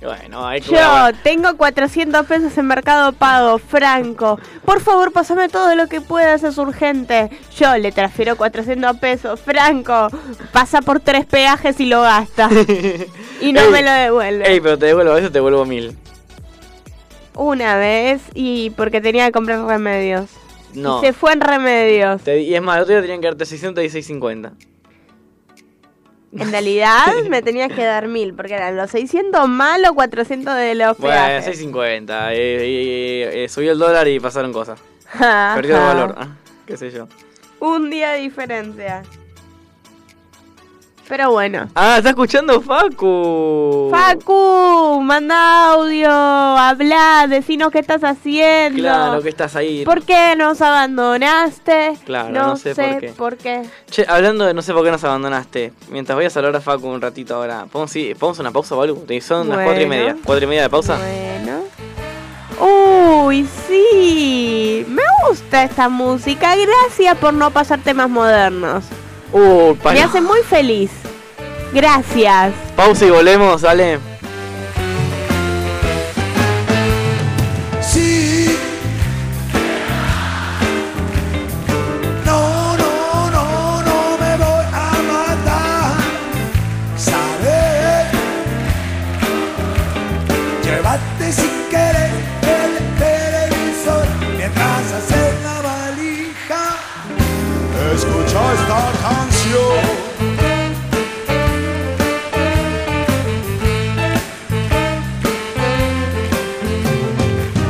bueno, 0.00 0.46
hay 0.46 0.60
Yo 0.60 1.10
tengo 1.24 1.56
400 1.56 2.24
pesos 2.26 2.56
en 2.56 2.66
Mercado 2.66 3.12
Pago, 3.12 3.58
Franco. 3.58 4.38
Por 4.64 4.80
favor, 4.80 5.12
pásame 5.12 5.48
todo 5.48 5.74
lo 5.74 5.88
que 5.88 6.00
puedas, 6.00 6.44
es 6.44 6.56
urgente. 6.56 7.30
Yo 7.56 7.76
le 7.76 7.90
transfiero 7.90 8.36
400 8.36 8.96
pesos, 8.98 9.40
Franco. 9.40 10.08
Pasa 10.52 10.82
por 10.82 11.00
tres 11.00 11.26
peajes 11.26 11.80
y 11.80 11.86
lo 11.86 12.02
gasta. 12.02 12.48
y 13.40 13.52
no 13.52 13.60
Ey, 13.60 13.70
me 13.70 13.82
lo 13.82 13.90
devuelve. 13.90 14.48
Ey, 14.52 14.60
pero 14.60 14.78
te 14.78 14.86
devuelvo, 14.86 15.12
a 15.12 15.16
veces 15.16 15.30
te 15.30 15.38
devuelvo 15.38 15.64
mil. 15.64 15.96
Una 17.34 17.76
vez 17.76 18.20
y 18.34 18.70
porque 18.70 19.00
tenía 19.00 19.26
que 19.26 19.32
comprar 19.32 19.64
remedios. 19.64 20.30
No. 20.74 20.98
Y 20.98 21.06
se 21.06 21.12
fue 21.12 21.32
en 21.32 21.40
remedios. 21.40 22.22
Te- 22.22 22.40
y 22.40 22.54
es 22.54 22.62
más, 22.62 22.76
el 22.76 22.82
otro 22.82 22.94
día 22.94 23.02
tenían 23.02 23.20
que 23.20 23.26
darte 23.28 23.46
600 23.46 23.82
y 23.84 23.90
650. 23.90 24.52
En 26.32 26.50
realidad 26.50 27.06
me 27.28 27.42
tenías 27.42 27.72
que 27.72 27.84
dar 27.84 28.08
mil, 28.08 28.34
porque 28.34 28.54
eran 28.54 28.76
los 28.76 28.90
600 28.90 29.48
más 29.48 29.80
los 29.80 29.92
400 29.92 30.54
de 30.54 30.74
los 30.74 30.98
Bueno, 30.98 31.14
peajes. 31.16 31.44
650. 31.46 32.34
Eh, 32.34 32.36
eh, 32.36 33.44
eh, 33.44 33.48
subió 33.48 33.72
el 33.72 33.78
dólar 33.78 34.06
y 34.08 34.20
pasaron 34.20 34.52
cosas. 34.52 34.78
Perdió 35.54 35.76
el 35.76 35.82
valor. 35.82 36.14
ah, 36.18 36.36
qué 36.66 36.76
sé 36.76 36.90
yo. 36.90 37.08
Un 37.60 37.90
día 37.90 38.10
de 38.10 38.20
diferencia. 38.20 39.02
Pero 41.08 41.30
bueno. 41.30 41.68
Ah, 41.74 41.96
está 41.96 42.10
escuchando 42.10 42.60
Facu. 42.60 43.88
Facu, 43.90 45.00
manda 45.02 45.72
audio, 45.72 46.10
habla, 46.10 47.26
decinos 47.26 47.70
qué 47.70 47.78
estás 47.78 48.04
haciendo. 48.04 48.82
Claro, 48.82 49.22
que 49.22 49.30
estás 49.30 49.56
ahí. 49.56 49.84
¿Por 49.86 50.02
qué 50.02 50.34
nos 50.36 50.60
abandonaste? 50.60 51.94
Claro, 52.04 52.30
no 52.30 52.56
sé 52.56 52.74
por 53.16 53.38
qué. 53.38 53.62
Che, 53.90 54.04
hablando 54.06 54.44
de 54.44 54.52
no 54.52 54.60
sé 54.60 54.74
por 54.74 54.84
qué 54.84 54.90
nos 54.90 55.02
abandonaste. 55.02 55.72
Mientras 55.88 56.14
voy 56.14 56.26
a 56.26 56.30
saludar 56.30 56.56
a 56.56 56.60
Facu 56.60 56.86
un 56.86 57.00
ratito 57.00 57.36
ahora. 57.36 57.64
¿Podemos, 57.72 57.90
sí, 57.90 58.14
¿podemos 58.18 58.38
una 58.40 58.50
pausa, 58.50 58.74
Balu? 58.74 59.06
Son 59.22 59.48
las 59.48 59.64
cuatro 59.64 59.82
y 59.82 59.86
media. 59.86 60.16
¿Cuatro 60.24 60.44
y 60.44 60.48
media 60.48 60.62
de 60.62 60.70
pausa? 60.70 60.98
Bueno. 60.98 61.62
Uy, 62.60 63.48
sí. 63.66 64.84
Me 64.88 65.02
gusta 65.26 65.64
esta 65.64 65.88
música. 65.88 66.54
Gracias 66.54 67.16
por 67.16 67.32
no 67.32 67.50
pasar 67.50 67.80
temas 67.80 68.10
modernos. 68.10 68.84
Uh, 69.32 69.74
Me 69.92 70.00
hace 70.02 70.20
muy 70.20 70.40
feliz. 70.42 70.90
Gracias. 71.72 72.52
Pausa 72.76 73.04
y 73.04 73.10
volvemos, 73.10 73.60
dale. 73.62 73.98
Sí. 77.82 78.56
No, 82.24 82.76
no, 82.76 83.30
no, 83.30 83.82
no 83.82 84.18
me 84.18 84.36
voy 84.36 84.64
a 84.72 84.90
matar. 85.12 85.96
¿Sabes? 86.96 88.06
Llévate 90.64 91.32
si 91.32 91.50
quieres 91.68 92.10
el 92.42 92.72
televisor 92.98 94.06
mientras 94.36 94.92
haces 94.92 95.34
la 95.42 95.60
valija. 95.62 96.76
Escucha 97.94 98.52
esta 98.54 98.92
canción. 99.02 99.17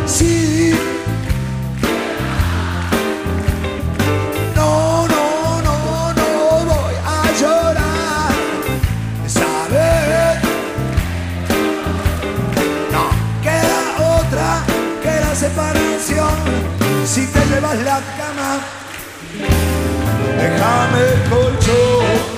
Sí, 0.06 0.74
no, 4.56 5.06
no, 5.06 5.62
no, 5.62 6.12
no 6.14 6.64
voy 6.64 6.94
a 7.06 7.32
llorar, 7.40 8.32
¿sabes? 9.28 10.42
No, 12.90 13.04
queda 13.42 14.18
otra, 14.18 14.64
queda 15.00 15.34
separación, 15.36 16.34
si 17.06 17.26
te 17.26 17.46
llevas 17.46 17.78
la 17.78 18.00
cama. 18.16 18.77
Déjame 20.38 21.00
el 21.00 21.30
colchón. 21.30 22.37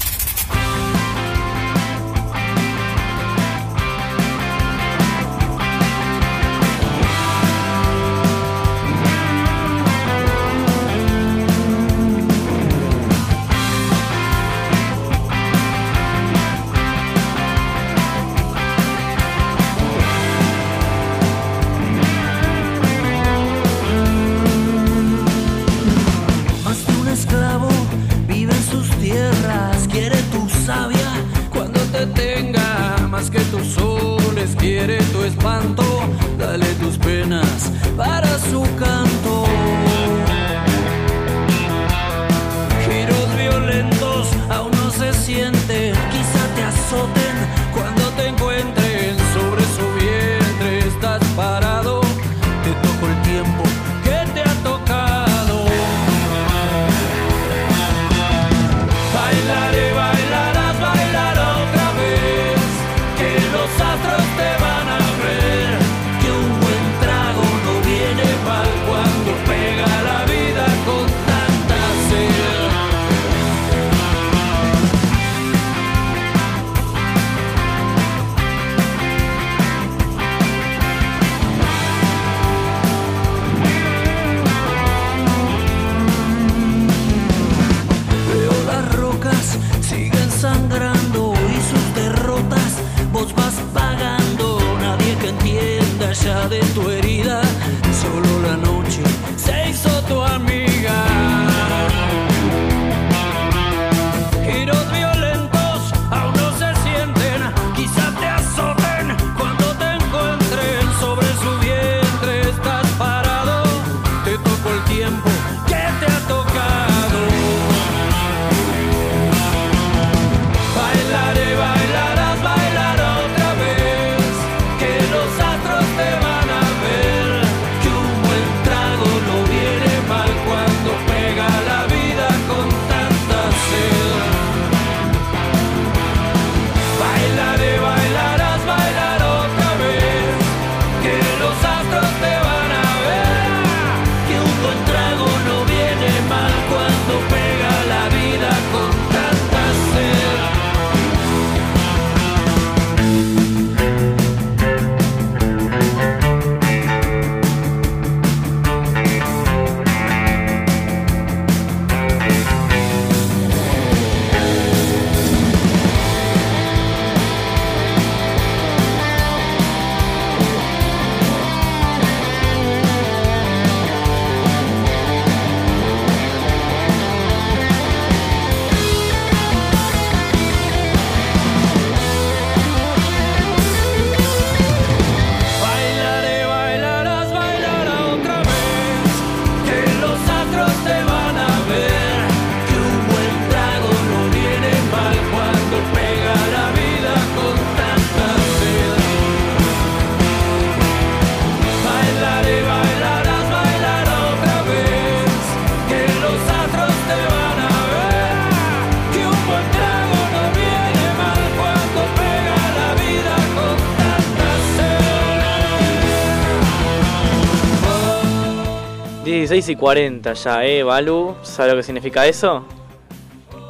16 219.51 219.75
y 219.75 219.75
40 219.79 220.31
ya, 220.33 220.65
¿eh, 220.65 220.81
Balu? 220.81 221.35
¿Sabes 221.43 221.73
lo 221.73 221.77
que 221.77 221.83
significa 221.83 222.25
eso? 222.25 222.63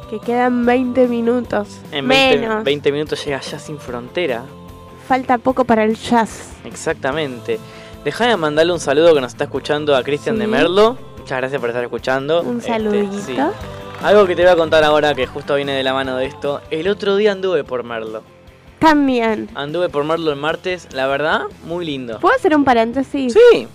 Que 0.08 0.20
quedan 0.20 0.64
20 0.64 1.08
minutos. 1.08 1.80
En 1.90 2.06
20, 2.06 2.38
Menos. 2.38 2.62
20 2.64 2.92
minutos 2.92 3.24
llega 3.24 3.40
ya 3.40 3.58
sin 3.58 3.78
frontera. 3.80 4.44
Falta 5.08 5.38
poco 5.38 5.64
para 5.64 5.82
el 5.82 5.96
jazz. 5.96 6.52
Exactamente. 6.64 7.58
Dejame 8.04 8.36
mandarle 8.36 8.72
un 8.72 8.78
saludo 8.78 9.12
que 9.12 9.20
nos 9.20 9.32
está 9.32 9.44
escuchando 9.44 9.96
a 9.96 10.04
Cristian 10.04 10.36
Sí. 10.36 10.42
de 10.42 10.46
Merlo. 10.46 10.96
Muchas 11.18 11.38
gracias 11.38 11.60
por 11.60 11.70
estar 11.70 11.82
escuchando. 11.82 12.42
Un 12.42 12.58
Este, 12.58 12.70
saludito. 12.70 13.20
sí. 13.20 13.36
Algo 14.04 14.24
que 14.28 14.36
te 14.36 14.42
voy 14.42 14.52
a 14.52 14.56
contar 14.56 14.84
ahora 14.84 15.14
que 15.16 15.26
justo 15.26 15.56
viene 15.56 15.72
de 15.72 15.82
la 15.82 15.92
mano 15.94 16.16
de 16.16 16.26
esto. 16.26 16.60
El 16.70 16.86
otro 16.86 17.16
día 17.16 17.32
anduve 17.32 17.64
por 17.64 17.82
Merlo. 17.82 18.22
También. 18.78 19.48
Anduve 19.56 19.88
por 19.88 20.04
Merlo 20.04 20.30
el 20.30 20.36
martes. 20.38 20.86
La 20.92 21.08
verdad, 21.08 21.42
muy 21.64 21.84
lindo. 21.84 22.20
¿Puedo 22.20 22.36
hacer 22.36 22.54
un 22.54 22.62
paréntesis? 22.62 23.32
Sí. 23.32 23.66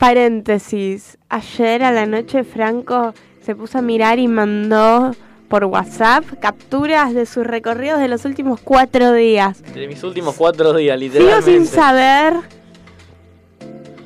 Paréntesis. 0.00 1.18
Ayer 1.28 1.84
a 1.84 1.92
la 1.92 2.06
noche 2.06 2.42
Franco 2.42 3.12
se 3.44 3.54
puso 3.54 3.76
a 3.76 3.82
mirar 3.82 4.18
y 4.18 4.28
mandó 4.28 5.14
por 5.46 5.66
WhatsApp 5.66 6.24
capturas 6.40 7.12
de 7.12 7.26
sus 7.26 7.46
recorridos 7.46 8.00
de 8.00 8.08
los 8.08 8.24
últimos 8.24 8.60
cuatro 8.64 9.12
días. 9.12 9.62
De 9.74 9.86
mis 9.86 10.02
últimos 10.02 10.36
cuatro 10.36 10.72
días, 10.72 10.98
Sigo 10.98 11.12
literalmente. 11.12 11.52
sin 11.52 11.66
saber 11.66 12.32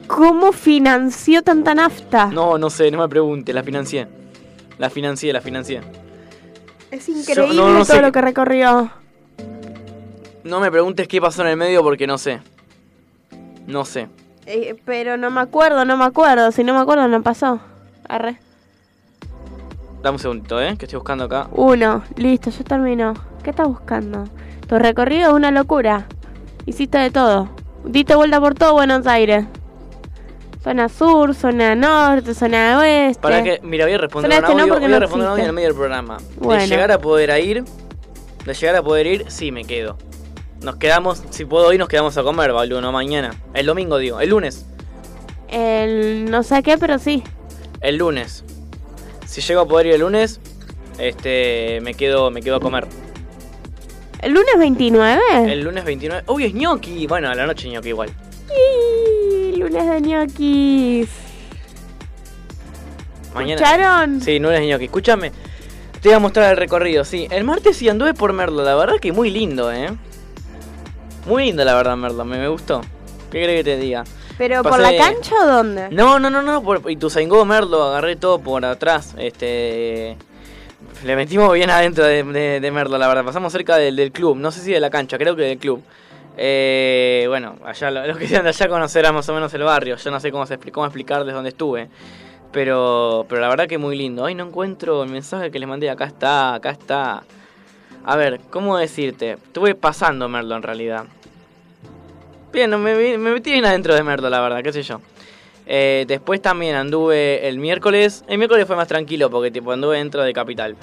cómo 0.09 0.51
financió 0.51 1.43
tanta 1.43 1.77
nafta. 1.77 2.27
No, 2.27 2.59
no 2.59 2.71
sé, 2.71 2.91
no 2.91 2.99
me 2.99 3.09
pregunte. 3.09 3.53
La 3.53 3.62
financié. 3.62 4.09
La 4.79 4.91
financié, 4.91 5.33
la 5.33 5.41
financié. 5.41 5.81
Es 6.91 7.09
increíble 7.09 7.55
no, 7.55 7.73
no 7.73 7.85
sé 7.85 7.93
todo 7.93 8.03
lo 8.03 8.11
que 8.11 8.21
recorrió. 8.21 8.91
No 10.43 10.59
me 10.59 10.73
preguntes 10.73 11.07
qué 11.07 11.21
pasó 11.21 11.43
en 11.43 11.49
el 11.51 11.57
medio 11.57 11.85
porque 11.85 12.09
no 12.09 12.19
sé. 12.19 12.41
No 13.69 13.85
sé. 13.85 14.09
Eh, 14.47 14.77
pero 14.85 15.16
no 15.16 15.31
me 15.31 15.41
acuerdo, 15.41 15.85
no 15.85 15.97
me 15.97 16.05
acuerdo. 16.05 16.53
Si 16.53 16.65
no 16.65 16.75
me 16.75 16.81
acuerdo, 16.81 17.09
no 17.09 17.23
pasó. 17.23 17.61
Arre. 18.09 18.39
Dame 20.03 20.16
un 20.16 20.19
segundito, 20.19 20.61
¿eh? 20.61 20.77
Que 20.79 20.85
estoy 20.85 20.99
buscando 20.99 21.25
acá. 21.25 21.49
Uno, 21.53 22.03
listo, 22.16 22.51
ya 22.51 22.65
terminó. 22.65 23.15
¿Qué 23.43 23.51
estás 23.51 23.66
buscando? 23.66 24.25
Tu 24.69 24.79
recorrido 24.79 25.31
es 25.31 25.35
una 25.35 25.51
locura. 25.51 26.07
Hiciste 26.66 26.99
de 26.99 27.11
todo. 27.11 27.49
Diste 27.85 28.15
vuelta 28.15 28.41
por 28.41 28.55
todo 28.55 28.75
Buenos 28.75 29.07
Aires. 29.07 29.47
Zona 30.62 30.89
sur, 30.89 31.35
zona 31.35 31.75
norte, 31.75 32.35
zona 32.35 32.79
oeste. 32.79 33.21
Para 33.21 33.43
que, 33.43 33.61
mira, 33.62 33.85
voy 33.85 33.95
a 33.95 33.99
responder 33.99 34.33
Zona 34.33 34.39
un 34.39 34.45
este 34.45 34.55
no, 34.55 34.62
audio, 34.62 34.75
voy 34.75 34.85
a 34.85 34.89
no 34.89 35.01
responder 35.01 35.27
un 35.27 35.31
audio 35.33 35.43
en 35.43 35.49
el 35.49 35.55
medio 35.55 35.69
del 35.69 35.77
programa. 35.77 36.16
Bueno. 36.39 36.62
De 36.62 36.69
llegar 36.69 36.91
a 36.91 36.99
poder 36.99 37.45
ir, 37.45 37.65
de 38.45 38.55
llegar 38.55 38.77
a 38.77 38.83
poder 38.83 39.07
ir, 39.07 39.31
sí 39.31 39.53
me 39.53 39.65
quedo. 39.65 39.99
Nos 40.65 40.77
quedamos, 40.77 41.23
si 41.28 41.45
puedo 41.45 41.70
ir, 41.74 41.78
nos 41.78 41.89
quedamos 41.89 42.16
a 42.16 42.23
comer, 42.23 42.55
Balú, 42.55 42.81
no 42.81 42.91
mañana. 42.91 43.35
El 43.53 43.66
domingo, 43.66 43.99
digo, 43.99 44.20
el 44.20 44.31
lunes. 44.31 44.65
El 45.49 46.31
no 46.31 46.43
sé 46.43 46.62
qué, 46.62 46.78
pero 46.78 46.99
sí. 46.99 47.23
El 47.82 47.99
lunes. 47.99 48.45
Si 49.27 49.43
llego 49.43 49.61
a 49.61 49.69
poder 49.69 49.89
ir 49.89 49.93
el 49.93 50.01
lunes, 50.01 50.41
este, 50.99 51.81
me 51.82 51.93
quedo, 51.93 52.31
me 52.31 52.41
quedo 52.41 52.57
a 52.57 52.61
comer. 52.61 52.86
¿El 54.23 54.32
lunes 54.32 54.55
29? 54.59 55.20
El 55.53 55.61
lunes 55.61 55.85
29. 55.85 56.24
Uy, 56.28 56.45
es 56.47 56.55
ñoqui. 56.55 57.07
Bueno, 57.09 57.28
a 57.28 57.35
la 57.35 57.47
noche 57.47 57.69
ñoqui 57.69 57.91
igual. 57.91 58.09
Y 58.51 59.57
lunes 59.57 59.86
de 59.86 60.01
ñoquis. 60.01 61.11
Mañana. 63.35 63.61
¿Escucharon? 63.61 64.20
Sí, 64.23 64.39
lunes 64.39 64.62
ñoqui. 64.62 64.86
Escúchame. 64.86 65.31
Te 66.01 66.09
voy 66.09 66.16
a 66.16 66.20
mostrar 66.20 66.53
el 66.53 66.57
recorrido, 66.57 67.05
sí. 67.05 67.28
El 67.31 67.45
martes 67.45 67.77
sí 67.77 67.86
anduve 67.86 68.15
por 68.15 68.32
Merlo, 68.32 68.65
la 68.65 68.74
verdad 68.77 68.95
que 68.99 69.12
muy 69.12 69.31
lindo, 69.31 69.70
eh. 69.70 69.91
Muy 71.26 71.44
lindo, 71.46 71.64
la 71.64 71.74
verdad, 71.74 71.96
Merlo, 71.96 72.24
me, 72.24 72.38
me 72.38 72.48
gustó. 72.48 72.80
¿Qué 73.30 73.42
crees 73.42 73.64
que 73.64 73.64
te 73.64 73.76
diga? 73.78 74.05
¿Pero 74.36 74.62
por 74.62 74.78
la 74.80 74.94
cancha 74.96 75.34
o 75.42 75.46
dónde? 75.46 75.88
No, 75.90 76.18
no, 76.18 76.28
no, 76.30 76.42
no, 76.42 76.62
por 76.62 76.90
Ituzaingó, 76.90 77.44
Merlo, 77.44 77.84
agarré 77.84 78.16
todo 78.16 78.38
por 78.40 78.64
atrás. 78.64 79.14
Este. 79.18 80.16
Le 81.05 81.16
metimos 81.16 81.52
bien 81.52 81.70
adentro 81.70 82.05
de, 82.05 82.22
de- 82.22 82.60
de 82.60 82.70
Merlo, 82.70 82.98
la 82.98 83.09
verdad. 83.09 83.24
Pasamos 83.24 83.52
cerca 83.52 83.76
del, 83.76 83.96
del 83.96 84.12
club, 84.12 84.36
no 84.36 84.51
sé 84.51 84.60
si 84.60 84.72
de 84.72 84.80
la 84.80 84.90
cancha, 84.90 85.18
creo 85.18 85.34
que 85.36 85.42
del 85.42 85.59
club. 85.59 85.82
Eh, 86.36 87.24
bueno, 87.28 87.56
allá 87.64 87.90
lo- 87.90 88.06
los 88.06 88.18
que 88.18 88.26
sean 88.26 88.42
de 88.42 88.48
allá 88.51 88.68
conocerán 88.68 89.14
más 89.14 89.28
o 89.28 89.34
menos 89.34 89.52
el 89.55 89.62
barrio. 89.62 89.96
Yo 89.96 90.10
no 90.10 90.20
sé 90.20 90.30
cómo, 90.32 90.46
se 90.46 90.59
cómo 90.59 90.86
explicarles 90.86 91.34
dónde 91.34 91.51
estuve. 91.51 91.88
Pero, 92.52 93.26
pero 93.28 93.40
la 93.40 93.48
verdad 93.48 93.66
que 93.66 93.78
muy 93.78 93.96
lindo. 93.96 94.24
Ay, 94.24 94.34
no 94.34 94.46
encuentro 94.46 95.02
el 95.02 95.10
mensaje 95.10 95.51
que 95.51 95.59
les 95.59 95.68
mandé. 95.68 95.90
Acá 95.90 96.05
está, 96.05 96.55
acá 96.55 96.70
está. 96.70 97.22
A 98.05 98.16
ver, 98.16 98.40
¿cómo 98.51 98.76
decirte? 98.76 99.32
Estuve 99.32 99.74
pasando 99.74 100.28
Merlo 100.28 100.56
en 100.56 100.62
realidad. 100.62 101.05
Bien, 102.52 102.70
no, 102.70 102.78
me, 102.78 102.94
me 103.18 103.32
metí 103.32 103.51
bien 103.52 103.64
adentro 103.64 103.94
de 103.94 104.02
Merlo, 104.02 104.28
la 104.31 104.40
verdad, 104.40 104.62
qué 104.62 104.72
sé 104.72 104.82
yo. 104.82 105.01
Eh, 105.66 106.05
después 106.06 106.43
también 106.43 106.74
anduve 106.76 107.48
el 107.48 107.59
miércoles. 107.59 108.22
El 108.28 108.39
miércoles 108.39 108.66
fue 108.66 108.76
más 108.76 108.89
tranquilo 108.89 109.31
porque 109.31 109.51
tipo 109.51 109.72
anduve 109.72 109.97
dentro 109.98 110.22
de 110.22 110.32
Capital. 110.32 110.76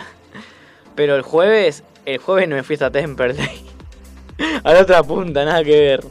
Pero 0.95 1.15
el 1.15 1.21
jueves, 1.21 1.83
el 2.05 2.17
jueves 2.17 2.49
no 2.49 2.55
me 2.55 2.63
fui 2.63 2.73
hasta 2.73 2.89
Temperley. 2.89 3.65
a 4.63 4.73
la 4.73 4.81
otra 4.81 5.03
punta, 5.03 5.45
nada 5.45 5.63
que 5.63 5.79
ver. 5.79 6.03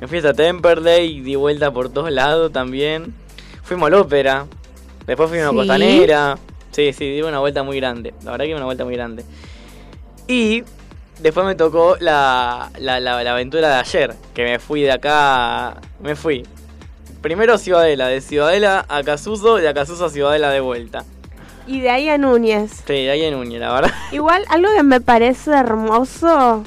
Me 0.00 0.06
fui 0.06 0.18
hasta 0.18 0.32
Temperley 0.34 1.20
di 1.20 1.34
vuelta 1.34 1.72
por 1.72 1.88
todos 1.92 2.12
lados 2.12 2.52
también. 2.52 3.12
Fuimos 3.64 3.88
al 3.88 3.94
ópera. 3.94 4.46
Después 5.06 5.28
fuimos 5.28 5.50
Sí. 5.50 5.54
a 5.54 5.58
Costanera. 5.58 6.38
Sí, 6.70 6.92
sí, 6.92 7.10
di 7.10 7.22
una 7.22 7.40
vuelta 7.40 7.62
muy 7.62 7.76
grande. 7.78 8.14
La 8.24 8.30
verdad 8.32 8.44
que 8.46 8.54
una 8.54 8.64
vuelta 8.66 8.84
muy 8.84 8.94
grande. 8.94 9.24
Y 10.28 10.64
después 11.20 11.46
me 11.46 11.54
tocó 11.54 11.96
la, 12.00 12.70
la, 12.78 13.00
la- 13.00 13.22
la 13.22 13.32
aventura 13.32 13.68
de 13.68 13.74
ayer. 13.76 14.14
Que 14.34 14.44
me 14.44 14.58
fui 14.58 14.82
de 14.82 14.92
acá. 14.92 15.76
Me 16.00 16.14
fui. 16.16 16.46
Primero 17.22 17.54
a 17.54 17.58
Ciudadela, 17.58 18.06
de 18.08 18.20
Ciudadela 18.20 18.84
a 18.88 19.02
Casuso, 19.02 19.56
de 19.56 19.72
Casuso 19.74 20.04
a 20.06 20.10
Ciudadela 20.10 20.50
de 20.50 20.60
vuelta. 20.60 21.04
Y 21.66 21.80
de 21.80 21.90
ahí 21.90 22.08
a 22.08 22.16
Núñez. 22.18 22.70
Sí, 22.86 22.92
de 22.92 23.10
ahí 23.10 23.24
en 23.24 23.34
Uña, 23.34 23.58
la 23.58 23.72
verdad. 23.72 23.90
Igual, 24.12 24.44
algo 24.50 24.68
que 24.76 24.82
me 24.84 25.00
parece 25.00 25.50
hermoso 25.50 26.62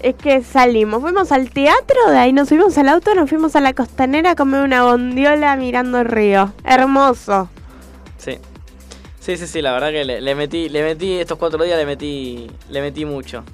es 0.00 0.14
que 0.16 0.42
salimos, 0.42 1.00
fuimos 1.00 1.30
al 1.32 1.50
teatro, 1.50 1.96
de 2.10 2.18
ahí 2.18 2.32
nos 2.32 2.48
subimos 2.48 2.76
al 2.78 2.88
auto, 2.88 3.14
nos 3.14 3.28
fuimos 3.28 3.54
a 3.56 3.60
la 3.60 3.72
costanera 3.72 4.32
a 4.32 4.34
comer 4.36 4.62
una 4.62 4.82
bondiola 4.84 5.56
mirando 5.56 5.98
el 6.00 6.06
río. 6.06 6.52
Hermoso. 6.64 7.48
Sí. 8.18 8.38
Sí, 9.22 9.36
sí, 9.36 9.46
sí, 9.46 9.62
la 9.62 9.72
verdad 9.72 9.90
que 9.92 10.04
le, 10.04 10.20
le 10.20 10.34
metí, 10.34 10.68
le 10.68 10.82
metí 10.82 11.20
estos 11.20 11.38
cuatro 11.38 11.62
días, 11.62 11.78
le 11.78 11.86
metí, 11.86 12.50
le 12.70 12.80
metí 12.80 13.04
mucho. 13.04 13.44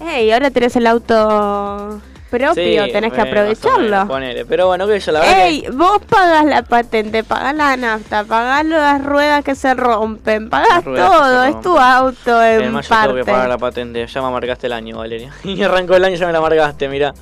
Ey, 0.00 0.30
ahora 0.30 0.50
tenés 0.52 0.76
el 0.76 0.86
auto 0.86 2.00
propio, 2.30 2.54
Sí, 2.86 2.92
tenés 2.92 3.12
que 3.12 3.20
aprovecharlo. 3.22 4.06
ponele. 4.06 4.44
Pero 4.44 4.68
bueno, 4.68 4.86
que 4.86 5.00
yo 5.00 5.10
la 5.10 5.20
verdad 5.20 5.46
Ey, 5.46 5.64
vos 5.72 5.98
pagás 6.08 6.44
la 6.44 6.62
patente, 6.62 7.24
pagás 7.24 7.56
la 7.56 7.76
nafta, 7.76 8.22
pagás 8.24 8.64
las 8.66 9.04
ruedas 9.04 9.42
que 9.42 9.56
se 9.56 9.74
rompen, 9.74 10.48
pagás 10.48 10.84
que 10.84 10.94
todo, 10.94 11.44
es 11.44 11.60
tu 11.62 11.76
auto 11.76 12.14
que 12.24 12.54
en 12.56 12.62
en 12.62 12.72
mayo 12.72 12.88
parte. 12.88 13.08
tengo 13.08 13.24
que 13.24 13.30
pagar 13.32 13.48
la 13.48 13.58
patente. 13.58 14.06
Ya 14.06 14.20
me 14.20 14.28
amargaste 14.28 14.66
el 14.68 14.74
año, 14.74 14.98
Valeria. 14.98 15.32
Y 15.44 15.60
arrancó 15.62 15.96
el 15.96 16.04
año 16.04 16.14
y 16.14 16.18
ya 16.18 16.26
me 16.26 16.32
la 16.32 16.38
amargaste, 16.38 16.88
mira. 16.88 17.14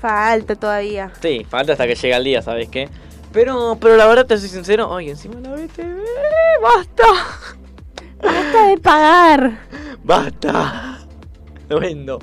Falta 0.00 0.54
todavía. 0.54 1.10
Sí, 1.20 1.44
falta 1.50 1.72
hasta 1.72 1.86
que 1.86 1.94
llegue 1.96 2.14
el 2.14 2.24
día, 2.24 2.40
¿sabes 2.40 2.68
qué? 2.70 2.88
Pero, 3.38 3.78
pero 3.80 3.96
la 3.96 4.08
verdad 4.08 4.26
te 4.26 4.36
soy 4.36 4.48
sincero. 4.48 4.92
Ay, 4.96 5.10
encima 5.10 5.38
la 5.38 5.50
BTV. 5.50 6.02
¡Basta! 6.60 7.04
Basta 8.20 8.66
de 8.66 8.78
pagar. 8.78 9.60
¡Basta! 10.02 11.06
Lo 11.68 11.78
vendo. 11.78 12.18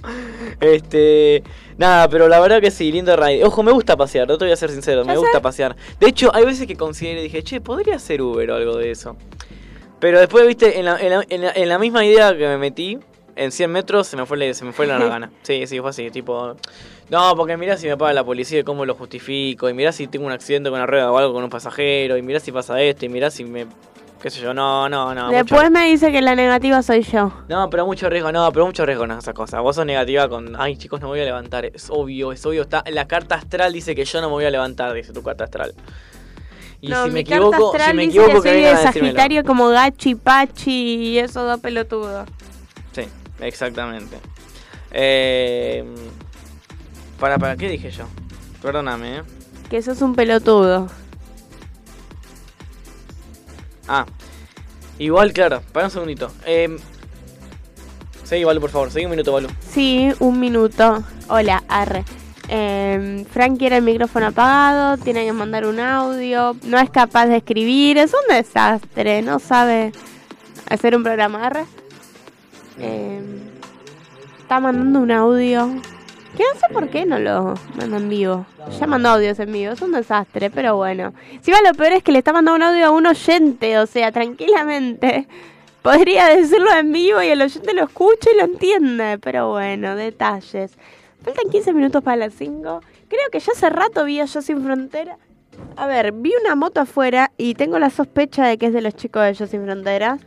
Este. 0.59 1.41
Nada, 1.77 2.09
pero 2.09 2.27
la 2.27 2.41
verdad 2.41 2.59
que 2.59 2.69
sí, 2.69 2.91
lindo 2.91 3.15
raid. 3.15 3.45
Ojo, 3.45 3.63
me 3.63 3.71
gusta 3.71 3.95
pasear, 3.95 4.27
no 4.27 4.37
te 4.37 4.43
voy 4.43 4.51
a 4.51 4.57
ser 4.57 4.71
sincero, 4.71 5.05
me 5.05 5.15
gusta 5.15 5.41
pasear. 5.41 5.77
De 6.01 6.07
hecho, 6.09 6.35
hay 6.35 6.43
veces 6.43 6.67
que 6.67 6.75
considero 6.75 7.21
y 7.21 7.23
dije, 7.23 7.43
che, 7.43 7.61
podría 7.61 7.97
ser 7.97 8.21
Uber 8.21 8.51
o 8.51 8.55
algo 8.55 8.75
de 8.75 8.91
eso. 8.91 9.15
Pero 10.01 10.19
después, 10.19 10.45
viste, 10.45 10.79
en 10.79 10.83
la, 10.83 10.99
en 10.99 11.09
la- 11.11 11.25
en 11.29 11.41
la- 11.43 11.51
en 11.53 11.69
la 11.69 11.79
misma 11.79 12.03
idea 12.03 12.35
que 12.37 12.45
me 12.45 12.57
metí, 12.57 12.99
en 13.35 13.51
100 13.51 13.71
metros 13.71 14.07
se 14.07 14.17
me 14.17 14.25
fue, 14.25 14.37
la- 14.37 14.53
se 14.53 14.63
me 14.65 14.71
fue 14.71 14.87
la 14.87 14.97
gana. 14.99 15.31
Sí, 15.43 15.65
sí, 15.67 15.79
fue 15.79 15.89
así, 15.89 16.09
tipo. 16.11 16.55
No, 17.09 17.35
porque 17.35 17.55
mirá 17.57 17.77
si 17.77 17.87
me 17.87 17.97
paga 17.97 18.13
la 18.13 18.23
policía 18.23 18.59
y 18.59 18.63
cómo 18.63 18.85
lo 18.85 18.95
justifico. 18.95 19.69
Y 19.69 19.73
mirá 19.73 19.91
si 19.91 20.07
tengo 20.07 20.25
un 20.25 20.31
accidente 20.31 20.69
con 20.69 20.77
una 20.77 20.87
rueda 20.87 21.11
o 21.11 21.17
algo 21.17 21.33
con 21.33 21.43
un 21.43 21.49
pasajero. 21.49 22.17
Y 22.17 22.21
mirá 22.21 22.39
si 22.39 22.51
pasa 22.51 22.81
esto. 22.81 23.05
Y 23.05 23.09
mirá 23.09 23.29
si 23.29 23.43
me. 23.45 23.67
qué 24.21 24.29
sé 24.31 24.41
yo. 24.41 24.53
No, 24.55 24.89
no, 24.89 25.13
no. 25.13 25.25
mucho- 25.27 25.35
Después 25.37 25.69
me 25.69 25.85
dice 25.85 26.11
que 26.11 26.21
la 26.21 26.33
negativa 26.33 26.81
soy 26.81 27.01
yo. 27.03 27.31
no, 27.47 27.69
pero 27.69 27.85
mucho 27.85 28.09
riesgo, 28.09 28.31
no, 28.31 28.51
pero 28.51 28.65
mucho 28.65 28.85
riesgo 28.85 29.05
no 29.05 29.19
esa 29.19 29.33
cosa. 29.33 29.59
Vos 29.59 29.75
sos 29.75 29.85
negativa 29.85 30.27
con, 30.29 30.59
ay 30.59 30.77
chicos, 30.77 30.99
no 30.99 31.07
me 31.07 31.11
voy 31.11 31.19
a 31.19 31.25
levantar. 31.25 31.65
Es 31.65 31.89
obvio, 31.91 32.31
es 32.31 32.43
obvio. 32.45 32.63
Está, 32.63 32.83
la 32.89 33.07
carta 33.07 33.35
astral 33.35 33.71
dice 33.73 33.93
que 33.93 34.03
yo 34.05 34.19
no 34.21 34.27
me 34.29 34.33
voy 34.33 34.45
a 34.45 34.49
levantar, 34.49 34.93
dice 34.93 35.13
tu 35.13 35.21
carta 35.21 35.43
astral. 35.43 35.75
Y 36.81 36.87
no, 36.89 37.05
si 37.05 37.11
me 37.11 37.19
equivoco, 37.21 37.73
si 37.77 37.93
me 37.93 38.07
dice 38.07 38.19
equivoco 38.19 38.41
que 38.41 38.49
soy 38.49 38.61
de. 38.61 38.77
Sagitario 38.77 39.43
como 39.43 39.69
Gachi, 39.69 40.15
Pachi 40.15 40.95
y 41.11 41.19
esos 41.19 41.45
dos 41.47 41.59
pelotudos. 41.59 42.27
Exactamente. 43.39 44.17
Eh, 44.91 45.83
para, 47.19 47.37
para, 47.37 47.57
¿qué 47.57 47.69
dije 47.69 47.91
yo? 47.91 48.05
Perdóname, 48.61 49.17
eh. 49.17 49.23
Que 49.69 49.81
sos 49.81 50.01
un 50.01 50.15
pelotudo. 50.15 50.87
Ah, 53.87 54.05
igual, 54.97 55.33
claro, 55.33 55.61
para 55.71 55.87
un 55.87 55.91
segundito. 55.91 56.31
Eh, 56.45 56.77
seguí, 58.23 58.43
Balu, 58.43 58.61
por 58.61 58.69
favor, 58.69 58.91
seguí 58.91 59.05
un 59.05 59.11
minuto, 59.11 59.31
Balu. 59.31 59.49
Sí, 59.69 60.11
un 60.19 60.39
minuto. 60.39 61.03
Hola, 61.27 61.63
arre. 61.67 62.03
Eh, 62.47 63.25
Frank 63.31 63.57
quiere 63.57 63.77
el 63.77 63.83
micrófono 63.83 64.27
apagado, 64.27 64.97
tiene 64.97 65.25
que 65.25 65.33
mandar 65.33 65.65
un 65.65 65.79
audio, 65.79 66.55
no 66.63 66.77
es 66.79 66.89
capaz 66.91 67.25
de 67.25 67.37
escribir, 67.37 67.97
es 67.97 68.13
un 68.13 68.35
desastre, 68.35 69.23
no 69.23 69.39
sabe 69.39 69.91
hacer 70.69 70.95
un 70.95 71.03
programa 71.03 71.45
arre. 71.45 71.65
Eh, 72.79 73.21
está 74.39 74.59
mandando 74.59 74.99
un 74.99 75.11
audio. 75.11 75.69
Que 76.35 76.43
no 76.53 76.59
sé 76.59 76.73
por 76.73 76.89
qué 76.89 77.05
no 77.05 77.17
lo 77.17 77.53
manda 77.77 77.97
en 77.97 78.09
vivo. 78.09 78.45
Ya 78.79 78.87
mandó 78.87 79.09
audios 79.09 79.39
en 79.39 79.53
vivo, 79.53 79.71
es 79.71 79.81
un 79.81 79.93
desastre, 79.93 80.49
pero 80.49 80.75
bueno. 80.75 81.13
Si 81.41 81.51
va 81.51 81.61
lo 81.61 81.73
peor 81.73 81.93
es 81.93 82.03
que 82.03 82.11
le 82.11 82.17
está 82.17 82.33
mandando 82.33 82.55
un 82.55 82.63
audio 82.63 82.87
a 82.87 82.91
un 82.91 83.05
oyente, 83.05 83.77
o 83.79 83.85
sea, 83.85 84.11
tranquilamente. 84.11 85.27
Podría 85.81 86.27
decirlo 86.27 86.73
en 86.73 86.91
vivo 86.91 87.21
y 87.21 87.27
el 87.27 87.41
oyente 87.41 87.73
lo 87.73 87.83
escucha 87.83 88.29
y 88.33 88.37
lo 88.37 88.45
entiende, 88.45 89.17
pero 89.19 89.51
bueno, 89.51 89.95
detalles. 89.95 90.77
Faltan 91.23 91.49
15 91.49 91.73
minutos 91.73 92.03
para 92.03 92.17
las 92.17 92.33
5. 92.33 92.81
Creo 93.07 93.29
que 93.31 93.39
ya 93.39 93.51
hace 93.53 93.69
rato 93.69 94.03
vi 94.03 94.19
a 94.19 94.25
Yo 94.25 94.41
Sin 94.41 94.63
Frontera. 94.63 95.17
A 95.77 95.87
ver, 95.87 96.11
vi 96.11 96.33
una 96.43 96.55
moto 96.55 96.81
afuera 96.81 97.31
y 97.37 97.53
tengo 97.53 97.79
la 97.79 97.89
sospecha 97.89 98.45
de 98.45 98.57
que 98.57 98.65
es 98.65 98.73
de 98.73 98.81
los 98.81 98.95
chicos 98.95 99.23
de 99.23 99.33
Yo 99.33 99.47
Sin 99.47 99.63
Fronteras. 99.63 100.19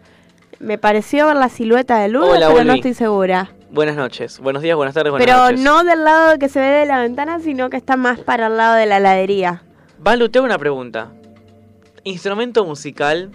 Me 0.60 0.78
pareció 0.78 1.26
ver 1.26 1.36
la 1.36 1.48
silueta 1.48 1.98
de 1.98 2.09
Luna, 2.09 2.26
Hola, 2.26 2.48
pero 2.48 2.64
no 2.64 2.72
estoy 2.74 2.94
segura. 2.94 3.51
Buenas 3.70 3.97
noches, 3.97 4.40
buenos 4.40 4.62
días, 4.62 4.76
buenas 4.76 4.94
tardes, 4.94 5.10
buenas 5.10 5.26
Pero 5.26 5.43
noches. 5.43 5.60
no 5.60 5.85
del 5.85 6.02
lado 6.05 6.39
que 6.39 6.48
se 6.48 6.59
ve 6.59 6.66
de 6.66 6.86
la 6.86 7.01
ventana, 7.01 7.39
sino 7.39 7.68
que 7.70 7.76
está 7.76 7.97
más 7.97 8.18
para 8.18 8.47
el 8.47 8.56
lado 8.56 8.74
de 8.76 8.86
la 8.86 8.97
heladería. 8.97 9.62
Balu, 9.98 10.28
te 10.30 10.39
hago 10.39 10.47
una 10.47 10.59
pregunta. 10.59 11.12
Instrumento 12.05 12.64
musical 12.64 13.30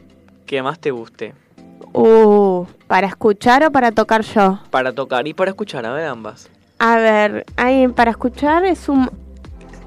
que 0.45 0.61
más 0.63 0.79
te 0.79 0.91
guste 0.91 1.33
Uh, 1.95 2.65
¿para 2.87 3.05
escuchar 3.05 3.63
o 3.63 3.71
para 3.71 3.91
tocar 3.91 4.21
yo? 4.23 4.59
para 4.71 4.93
tocar 4.93 5.27
y 5.27 5.33
para 5.35 5.51
escuchar, 5.51 5.85
a 5.85 5.91
ver 5.93 6.07
ambas. 6.07 6.49
A 6.79 6.97
ver, 6.97 7.45
hay, 7.55 7.87
para 7.89 8.09
escuchar 8.11 8.65
es 8.65 8.89
un... 8.89 9.11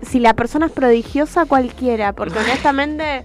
Si 0.03 0.21
la 0.21 0.35
persona 0.35 0.67
es 0.67 0.73
prodigiosa, 0.73 1.47
cualquiera, 1.47 2.13
porque 2.13 2.39
honestamente 2.39 3.25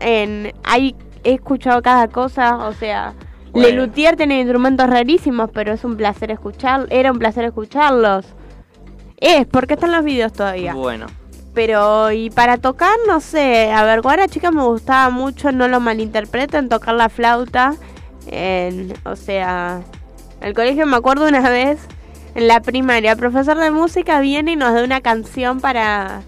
en, 0.00 0.54
hay, 0.64 0.96
he 1.24 1.34
escuchado 1.34 1.82
cada 1.82 2.08
cosa, 2.08 2.56
o 2.66 2.72
sea... 2.72 3.12
Bueno. 3.52 3.68
Lelutier 3.68 4.16
tiene 4.16 4.40
instrumentos 4.40 4.88
rarísimos, 4.88 5.50
pero 5.52 5.72
es 5.72 5.84
un 5.84 5.96
placer 5.96 6.30
escuchar, 6.30 6.86
era 6.90 7.12
un 7.12 7.18
placer 7.18 7.44
escucharlos. 7.44 8.26
Es, 9.18 9.46
porque 9.46 9.74
están 9.74 9.92
los 9.92 10.04
videos 10.04 10.32
todavía. 10.32 10.74
Bueno, 10.74 11.06
Pero, 11.54 12.10
y 12.10 12.30
para 12.30 12.56
tocar, 12.56 12.94
no 13.06 13.20
sé, 13.20 13.70
a 13.70 13.84
ver, 13.84 14.00
era 14.12 14.26
chica 14.26 14.50
me 14.50 14.64
gustaba 14.64 15.10
mucho, 15.10 15.52
no 15.52 15.68
lo 15.68 15.80
malinterpreten, 15.80 16.68
tocar 16.68 16.94
la 16.94 17.08
flauta. 17.10 17.74
En, 18.26 18.94
o 19.04 19.16
sea, 19.16 19.82
en 20.40 20.48
el 20.48 20.54
colegio 20.54 20.86
me 20.86 20.96
acuerdo 20.96 21.28
una 21.28 21.48
vez, 21.50 21.86
en 22.34 22.48
la 22.48 22.60
primaria, 22.60 23.12
el 23.12 23.18
profesor 23.18 23.58
de 23.58 23.70
música 23.70 24.20
viene 24.20 24.52
y 24.52 24.56
nos 24.56 24.72
da 24.72 24.82
una 24.82 25.00
canción 25.02 25.60
para... 25.60 26.22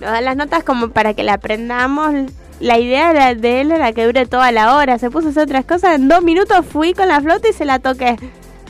Nos 0.00 0.10
da 0.10 0.20
las 0.20 0.36
notas 0.36 0.64
como 0.64 0.90
para 0.90 1.14
que 1.14 1.22
la 1.22 1.34
aprendamos. 1.34 2.14
La 2.62 2.78
idea 2.78 3.10
era- 3.10 3.34
de 3.34 3.60
él 3.60 3.72
era 3.72 3.92
que 3.92 4.06
dure 4.06 4.24
toda 4.26 4.52
la 4.52 4.76
hora. 4.76 4.98
Se 4.98 5.10
puso 5.10 5.28
a 5.28 5.30
hacer 5.32 5.42
otras 5.44 5.64
cosas. 5.64 5.96
En 5.96 6.08
dos 6.08 6.22
minutos 6.22 6.64
fui 6.64 6.94
con 6.94 7.08
la 7.08 7.20
flauta 7.20 7.48
y 7.48 7.52
se 7.52 7.64
la 7.64 7.80
toqué. 7.80 8.16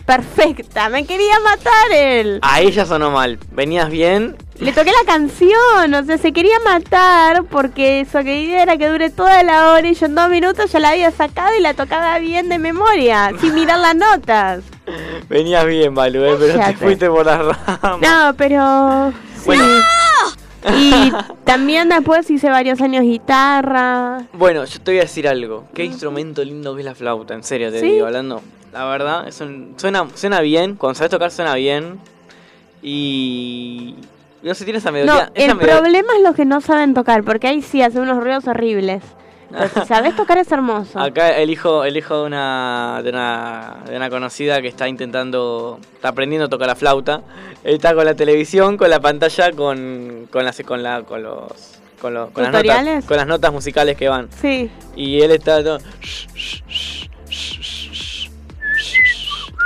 Perfecta. 0.06 0.88
Me 0.88 1.04
quería 1.06 1.38
matar 1.44 1.92
él. 1.94 2.38
Ahí 2.42 2.72
ya 2.72 2.84
sonó 2.86 3.10
mal. 3.10 3.38
Venías 3.52 3.88
bien. 3.90 4.36
Le 4.58 4.72
toqué 4.72 4.90
la 4.90 5.12
canción, 5.12 5.94
o 5.94 6.04
sea, 6.04 6.18
se 6.18 6.32
quería 6.32 6.56
matar 6.64 7.44
porque 7.44 8.06
su 8.10 8.18
idea 8.20 8.62
era 8.62 8.76
que 8.76 8.88
dure 8.88 9.10
toda 9.10 9.42
la 9.42 9.70
hora 9.72 9.86
y 9.88 9.94
yo 9.94 10.06
en 10.06 10.14
dos 10.14 10.28
minutos 10.28 10.70
ya 10.72 10.78
la 10.78 10.90
había 10.90 11.10
sacado 11.10 11.50
y 11.58 11.60
la 11.60 11.74
tocaba 11.74 12.18
bien 12.18 12.48
de 12.48 12.58
memoria, 12.58 13.32
sin 13.40 13.54
mirar 13.54 13.78
las 13.78 13.96
notas. 13.96 14.64
Venías 15.28 15.66
bien, 15.66 15.94
Balu, 15.94 16.22
eh, 16.24 16.36
pero 16.38 16.64
te 16.64 16.74
fuiste 16.74 17.08
por 17.08 17.26
las 17.26 17.38
ramas. 17.82 18.00
No, 18.00 18.34
pero... 18.36 19.12
sí. 19.44 19.58
Y 20.70 21.12
también 21.44 21.88
después 21.88 22.30
hice 22.30 22.48
varios 22.50 22.80
años 22.80 23.02
guitarra. 23.02 24.22
Bueno, 24.32 24.64
yo 24.64 24.80
te 24.80 24.92
voy 24.92 24.98
a 24.98 25.02
decir 25.02 25.26
algo. 25.26 25.64
Qué 25.74 25.84
instrumento 25.84 26.44
lindo 26.44 26.74
que 26.74 26.80
es 26.82 26.84
la 26.84 26.94
flauta, 26.94 27.34
en 27.34 27.42
serio 27.42 27.70
te 27.72 27.80
¿Sí? 27.80 27.86
digo, 27.92 28.06
hablando. 28.06 28.40
La 28.72 28.84
verdad, 28.86 29.26
es 29.28 29.40
un- 29.40 29.74
suena, 29.76 30.06
suena 30.14 30.40
bien, 30.40 30.76
cuando 30.76 30.94
sabes 30.96 31.10
tocar 31.10 31.30
suena 31.30 31.54
bien. 31.54 31.98
Y. 32.82 33.94
No 34.42 34.54
sé, 34.54 34.64
tiene 34.64 34.78
esa 34.78 34.90
No, 34.90 34.94
melodía. 34.98 35.30
esa 35.34 35.50
el 35.52 35.56
melodía- 35.56 35.78
problema 35.80 36.16
es 36.16 36.22
los 36.22 36.34
que 36.34 36.44
no 36.44 36.60
saben 36.60 36.94
tocar, 36.94 37.22
porque 37.22 37.46
ahí 37.46 37.62
sí 37.62 37.80
hace 37.82 38.00
unos 38.00 38.22
ruidos 38.22 38.46
horribles. 38.48 39.02
Pero 39.52 39.68
si 39.68 39.86
sabes 39.86 40.16
tocar 40.16 40.38
es 40.38 40.50
hermoso. 40.50 40.98
Acá 40.98 41.36
el 41.38 41.50
hijo, 41.50 41.84
el 41.84 41.96
hijo 41.96 42.20
de 42.20 42.26
una, 42.26 43.00
de 43.04 43.10
una 43.10 43.76
de 43.86 43.96
una 43.96 44.10
conocida 44.10 44.60
que 44.62 44.68
está 44.68 44.88
intentando, 44.88 45.78
está 45.94 46.08
aprendiendo 46.08 46.46
a 46.46 46.48
tocar 46.48 46.66
la 46.68 46.74
flauta. 46.74 47.22
Él 47.64 47.74
está 47.76 47.94
con 47.94 48.04
la 48.04 48.14
televisión, 48.14 48.76
con 48.76 48.90
la 48.90 49.00
pantalla, 49.00 49.52
con, 49.52 50.26
con 50.30 50.44
las 50.44 50.60
con 50.62 50.82
la, 50.82 51.02
con 51.02 51.22
los 51.22 51.78
con, 52.00 52.14
los- 52.14 52.30
con 52.30 52.42
las 52.42 52.52
notas, 52.52 53.04
con 53.04 53.16
las 53.16 53.26
notas 53.26 53.52
musicales 53.52 53.96
que 53.96 54.08
van. 54.08 54.28
Sí. 54.40 54.70
Y 54.96 55.20
él 55.20 55.30
está 55.30 55.62
todo, 55.62 55.78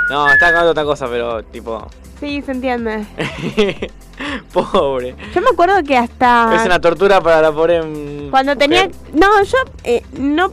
No, 0.09 0.27
está 0.29 0.47
cantando 0.47 0.71
otra 0.71 0.83
cosa, 0.83 1.07
pero 1.09 1.43
tipo 1.43 1.87
Sí, 2.19 2.41
se 2.41 2.51
entiende. 2.51 3.05
pobre. 4.53 5.15
Yo 5.33 5.41
me 5.41 5.49
acuerdo 5.49 5.83
que 5.83 5.97
hasta... 5.97 6.55
Es 6.55 6.65
una 6.65 6.79
tortura 6.79 7.21
para 7.21 7.41
la 7.41 7.51
pobre 7.51 7.81
mm, 7.81 8.29
Cuando 8.31 8.55
tenía... 8.55 8.87
No, 9.13 9.43
yo 9.43 9.57
eh, 9.83 10.03
no, 10.13 10.51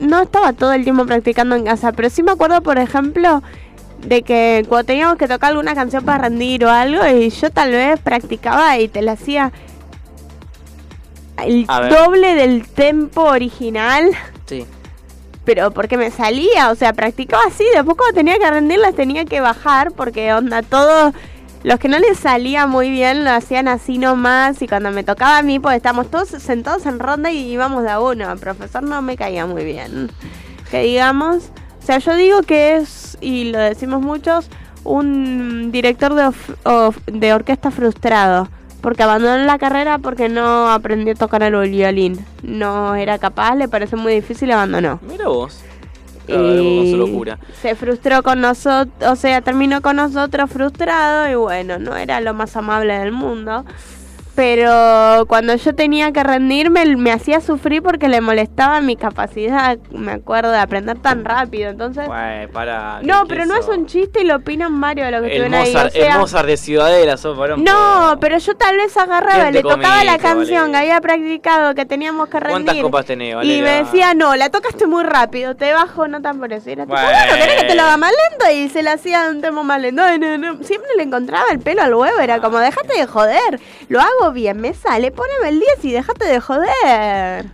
no 0.00 0.22
estaba 0.22 0.52
todo 0.52 0.72
el 0.72 0.84
tiempo 0.84 1.06
practicando 1.06 1.54
en 1.56 1.64
casa, 1.64 1.92
pero 1.92 2.10
sí 2.10 2.22
me 2.22 2.32
acuerdo, 2.32 2.62
por 2.62 2.78
ejemplo, 2.78 3.42
de 4.06 4.22
que 4.22 4.64
cuando 4.68 4.86
teníamos 4.86 5.16
que 5.16 5.28
tocar 5.28 5.50
alguna 5.50 5.74
canción 5.74 6.04
para 6.04 6.24
rendir 6.24 6.64
o 6.64 6.70
algo, 6.70 7.06
y 7.06 7.30
yo 7.30 7.50
tal 7.50 7.70
vez 7.70 8.00
practicaba 8.00 8.78
y 8.78 8.88
te 8.88 9.02
la 9.02 9.12
hacía 9.12 9.52
el 11.44 11.66
doble 11.66 12.34
del 12.34 12.68
tempo 12.68 13.22
original, 13.22 14.10
Sí. 14.46 14.66
pero 15.44 15.70
porque 15.70 15.96
me 15.96 16.10
salía, 16.10 16.70
o 16.70 16.74
sea, 16.74 16.92
practicaba 16.92 17.42
así, 17.46 17.64
después 17.74 17.96
cuando 17.96 18.14
tenía 18.14 18.38
que 18.38 18.50
rendir 18.50 18.78
las 18.78 18.94
tenía 18.94 19.24
que 19.24 19.40
bajar, 19.40 19.92
porque 19.92 20.32
onda, 20.32 20.62
todos... 20.62 21.14
Los 21.64 21.78
que 21.78 21.88
no 21.88 21.98
les 21.98 22.18
salía 22.18 22.66
muy 22.66 22.90
bien 22.90 23.24
lo 23.24 23.30
hacían 23.30 23.68
así 23.68 23.98
nomás 23.98 24.60
y 24.62 24.68
cuando 24.68 24.90
me 24.90 25.04
tocaba 25.04 25.38
a 25.38 25.42
mí, 25.42 25.60
pues 25.60 25.76
estábamos 25.76 26.10
todos 26.10 26.28
sentados 26.28 26.86
en 26.86 26.98
ronda 26.98 27.30
y 27.30 27.38
íbamos 27.52 27.84
de 27.84 27.90
a 27.90 28.00
uno. 28.00 28.32
El 28.32 28.38
profesor 28.38 28.82
no 28.82 29.00
me 29.02 29.16
caía 29.16 29.46
muy 29.46 29.64
bien. 29.64 30.10
Que 30.70 30.82
digamos, 30.82 31.50
o 31.80 31.86
sea, 31.86 31.98
yo 31.98 32.16
digo 32.16 32.42
que 32.42 32.76
es, 32.76 33.16
y 33.20 33.52
lo 33.52 33.58
decimos 33.58 34.00
muchos, 34.02 34.48
un 34.82 35.70
director 35.70 36.14
de, 36.14 36.26
of- 36.64 36.98
de 37.06 37.32
orquesta 37.32 37.70
frustrado. 37.70 38.48
Porque 38.80 39.04
abandonó 39.04 39.36
la 39.44 39.58
carrera 39.58 39.98
porque 39.98 40.28
no 40.28 40.68
aprendió 40.68 41.12
a 41.12 41.16
tocar 41.16 41.44
el 41.44 41.54
violín. 41.70 42.26
No 42.42 42.96
era 42.96 43.18
capaz, 43.18 43.54
le 43.54 43.68
parece 43.68 43.94
muy 43.94 44.12
difícil 44.12 44.48
y 44.48 44.52
abandonó. 44.52 44.98
Mira 45.08 45.28
vos. 45.28 45.62
Con 46.36 46.90
su 46.90 46.96
locura. 46.96 47.38
Se 47.60 47.74
frustró 47.74 48.22
con 48.22 48.40
nosotros, 48.40 49.10
o 49.10 49.16
sea, 49.16 49.40
terminó 49.40 49.82
con 49.82 49.96
nosotros 49.96 50.50
frustrado 50.50 51.30
y 51.30 51.34
bueno, 51.34 51.78
no 51.78 51.96
era 51.96 52.20
lo 52.20 52.34
más 52.34 52.56
amable 52.56 52.98
del 52.98 53.12
mundo. 53.12 53.64
Pero 54.34 55.26
cuando 55.28 55.54
yo 55.56 55.74
tenía 55.74 56.10
que 56.12 56.22
rendirme, 56.24 56.96
me 56.96 57.12
hacía 57.12 57.40
sufrir 57.40 57.82
porque 57.82 58.08
le 58.08 58.20
molestaba 58.22 58.80
mi 58.80 58.96
capacidad, 58.96 59.76
me 59.90 60.12
acuerdo, 60.12 60.50
de 60.50 60.58
aprender 60.58 60.98
tan 60.98 61.24
rápido. 61.24 61.68
Entonces, 61.70 62.06
Güey, 62.06 62.46
para. 62.48 63.00
no, 63.02 63.22
¿qué 63.22 63.28
pero 63.28 63.44
no 63.46 63.54
es 63.54 63.60
quiso? 63.66 63.72
un 63.72 63.86
chiste 63.86 64.22
y 64.22 64.24
lo 64.24 64.36
opinan 64.36 64.80
varios 64.80 65.06
de 65.06 65.12
los 65.12 65.20
que 65.22 65.26
estuvieron 65.28 65.54
ahí. 65.54 65.70
O 65.70 65.72
Mozart, 65.74 65.94
el 65.96 66.02
sea, 66.02 66.18
Mozart 66.18 66.46
de 66.46 66.56
Ciudadela, 66.56 67.16
sos 67.18 67.36
varón. 67.36 67.62
no, 67.62 68.16
pero 68.20 68.38
yo 68.38 68.56
tal 68.56 68.76
vez 68.76 68.96
agarraba, 68.96 69.34
¿Quién 69.34 69.46
te 69.48 69.52
le 69.52 69.62
tocaba 69.62 69.96
la 70.04 70.12
comiste, 70.18 70.22
canción 70.22 70.60
Valeria? 70.60 70.70
que 70.70 70.76
había 70.78 71.00
practicado, 71.02 71.74
que 71.74 71.84
teníamos 71.84 72.28
que 72.28 72.40
rendir. 72.40 72.64
¿Cuántas 72.64 72.82
copas 72.82 73.04
tenés, 73.04 73.36
Y 73.44 73.60
me 73.60 73.84
decía, 73.84 74.14
no, 74.14 74.34
la 74.34 74.48
tocaste 74.48 74.86
muy 74.86 75.04
rápido, 75.04 75.56
te 75.56 75.72
bajo 75.72 76.08
nota 76.08 76.32
por 76.32 76.52
eso. 76.52 76.70
Y 76.70 76.72
era 76.72 76.84
tipo, 76.84 76.94
Bueno. 76.94 77.34
¿querés 77.36 77.60
que 77.62 77.66
te 77.68 77.74
lo 77.74 77.82
haga 77.82 77.96
más 77.98 78.12
lento? 78.30 78.50
Y 78.58 78.68
se 78.70 78.82
le 78.82 78.90
hacía 78.90 79.28
un 79.30 79.42
tema 79.42 79.62
más 79.62 79.80
lento. 79.80 80.02
No, 80.02 80.16
no, 80.18 80.38
no. 80.38 80.64
Siempre 80.64 80.88
le 80.96 81.02
encontraba 81.02 81.44
el 81.52 81.58
pelo 81.58 81.82
al 81.82 81.94
huevo, 81.94 82.18
era 82.18 82.40
como, 82.40 82.58
déjate 82.58 82.98
de 82.98 83.06
joder. 83.06 83.60
Lo 83.88 84.00
hago 84.00 84.21
bien, 84.30 84.60
me 84.60 84.74
sale, 84.74 85.10
poneme 85.10 85.48
el 85.48 85.58
10 85.58 85.84
y 85.86 85.92
déjate 85.92 86.26
de 86.26 86.40
joder. 86.40 87.46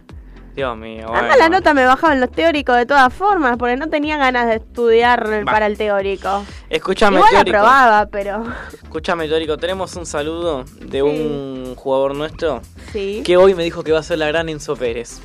Dios 0.55 0.77
mío. 0.77 1.07
Bueno. 1.09 1.37
la 1.37 1.49
nota 1.49 1.73
me 1.73 1.85
bajaban 1.85 2.21
los 2.21 2.33
teóricos 2.33 2.77
de 2.77 2.85
todas 2.85 3.15
formas, 3.15 3.57
porque 3.59 3.77
no 3.77 3.89
tenía 3.89 4.17
ganas 4.17 4.49
de 4.49 4.57
estudiar 4.57 5.47
Va. 5.47 5.53
para 5.53 5.67
el 5.67 5.79
teórico. 5.79 6.45
Escúchame, 6.69 7.19
Igual 7.19 7.31
teórico. 7.31 7.57
aprobaba, 7.59 8.07
pero... 8.07 8.43
Escúchame, 8.83 9.29
teórico. 9.29 9.57
Tenemos 9.57 9.95
un 9.95 10.05
saludo 10.05 10.65
de 10.81 11.03
un 11.05 11.75
jugador 11.77 12.17
nuestro 12.17 12.61
Sí. 12.93 13.23
que 13.25 13.37
hoy 13.37 13.55
me 13.55 13.63
dijo 13.63 13.85
que 13.85 13.93
va 13.93 14.01
a 14.01 14.03
ser 14.03 14.19
la 14.19 14.27
gran 14.27 14.49
Enzo 14.49 14.75
Pérez. 14.75 15.21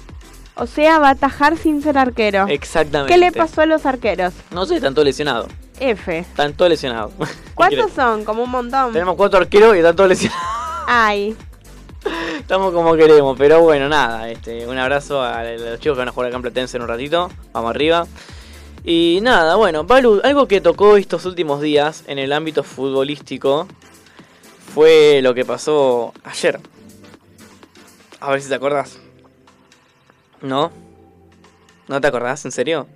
O 0.55 0.67
sea, 0.67 0.99
va 0.99 1.07
a 1.07 1.11
atajar 1.11 1.57
sin 1.57 1.81
ser 1.81 1.97
arquero. 1.97 2.45
Exactamente. 2.47 3.11
¿Qué 3.11 3.17
le 3.19 3.31
pasó 3.31 3.61
a 3.61 3.65
los 3.65 3.87
arqueros? 3.87 4.33
No 4.51 4.67
sé, 4.67 4.75
están 4.75 4.93
todos 4.93 5.05
lesionados. 5.07 5.47
F. 5.79 6.19
Están 6.19 6.53
todos 6.53 6.69
lesionados. 6.69 7.11
¿Cuántos 7.55 7.91
son? 7.93 8.23
Como 8.23 8.43
un 8.43 8.51
montón. 8.51 8.93
Tenemos 8.93 9.15
cuatro 9.15 9.39
arqueros 9.39 9.73
y 9.75 9.79
están 9.79 9.95
todos 9.95 10.09
lesionados. 10.09 10.43
Ay. 10.87 11.35
Estamos 12.37 12.73
como 12.73 12.95
queremos, 12.95 13.37
pero 13.37 13.61
bueno, 13.61 13.87
nada. 13.87 14.29
Este, 14.29 14.67
un 14.67 14.77
abrazo 14.77 15.21
a 15.21 15.43
los 15.43 15.79
chicos 15.79 15.95
que 15.95 15.99
van 15.99 16.09
a 16.09 16.11
jugar 16.11 16.27
acá 16.27 16.35
en 16.35 16.41
Platense 16.41 16.77
en 16.77 16.83
un 16.83 16.89
ratito. 16.89 17.29
Vamos 17.53 17.69
arriba. 17.69 18.05
Y 18.83 19.19
nada, 19.21 19.55
bueno, 19.55 19.85
Balu, 19.85 20.19
algo 20.23 20.47
que 20.47 20.59
tocó 20.59 20.97
estos 20.97 21.25
últimos 21.25 21.61
días 21.61 22.03
en 22.07 22.19
el 22.19 22.33
ámbito 22.33 22.63
futbolístico 22.63 23.67
fue 24.73 25.21
lo 25.21 25.33
que 25.33 25.45
pasó 25.45 26.13
ayer. 26.25 26.59
A 28.19 28.31
ver 28.31 28.41
si 28.41 28.49
te 28.49 28.55
acordás. 28.55 28.99
¿No? 30.41 30.71
¿No 31.87 32.01
te 32.01 32.07
acordás? 32.07 32.43
¿En 32.43 32.51
serio? 32.51 32.87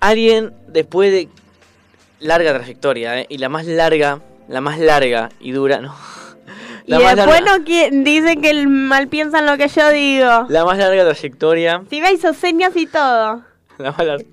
Alguien 0.00 0.52
después 0.66 1.12
de 1.12 1.28
larga 2.18 2.52
trayectoria, 2.54 3.20
¿eh? 3.20 3.26
y 3.28 3.38
la 3.38 3.48
más 3.48 3.66
larga, 3.66 4.20
la 4.48 4.60
más 4.60 4.80
larga 4.80 5.30
y 5.38 5.52
dura, 5.52 5.80
no. 5.80 5.94
Y 6.88 7.02
más 7.02 7.16
después 7.16 7.40
larga- 7.42 7.58
no 7.58 7.64
qui- 7.64 8.02
dicen 8.04 8.40
que 8.40 8.50
el 8.50 8.68
mal 8.68 9.08
piensan 9.08 9.46
lo 9.46 9.56
que 9.56 9.68
yo 9.68 9.90
digo. 9.90 10.46
La 10.48 10.64
más 10.64 10.78
larga 10.78 11.04
trayectoria. 11.04 11.82
Si 11.90 12.00
me 12.00 12.12
hizo 12.12 12.32
señas 12.34 12.74
y 12.76 12.86
todo. 12.86 13.42
La 13.78 13.92
más 13.92 14.04
larga. 14.06 14.24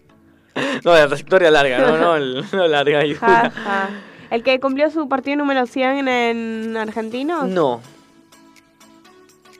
No, 0.86 0.94
la 0.94 1.08
trayectoria 1.08 1.52
larga, 1.52 1.80
no, 1.80 1.98
no, 1.98 2.16
el- 2.16 2.46
no 2.54 2.68
larga 2.68 3.02
Ja, 3.20 3.50
ja. 3.52 3.90
¿El 4.32 4.42
que 4.42 4.60
cumplió 4.62 4.90
su 4.90 5.08
partido 5.10 5.36
número 5.38 5.66
100 5.66 6.08
en 6.08 6.78
Argentinos? 6.78 7.46
No, 7.50 7.82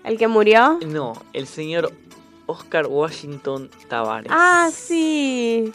¿El 0.04 0.18
que 0.18 0.28
murió? 0.28 0.80
no, 0.86 1.14
el 1.34 1.48
señor 1.48 1.92
Oscar 2.46 2.86
Washington 2.88 3.70
Tavares. 3.90 4.32
Ah, 4.34 4.70
sí. 4.72 5.74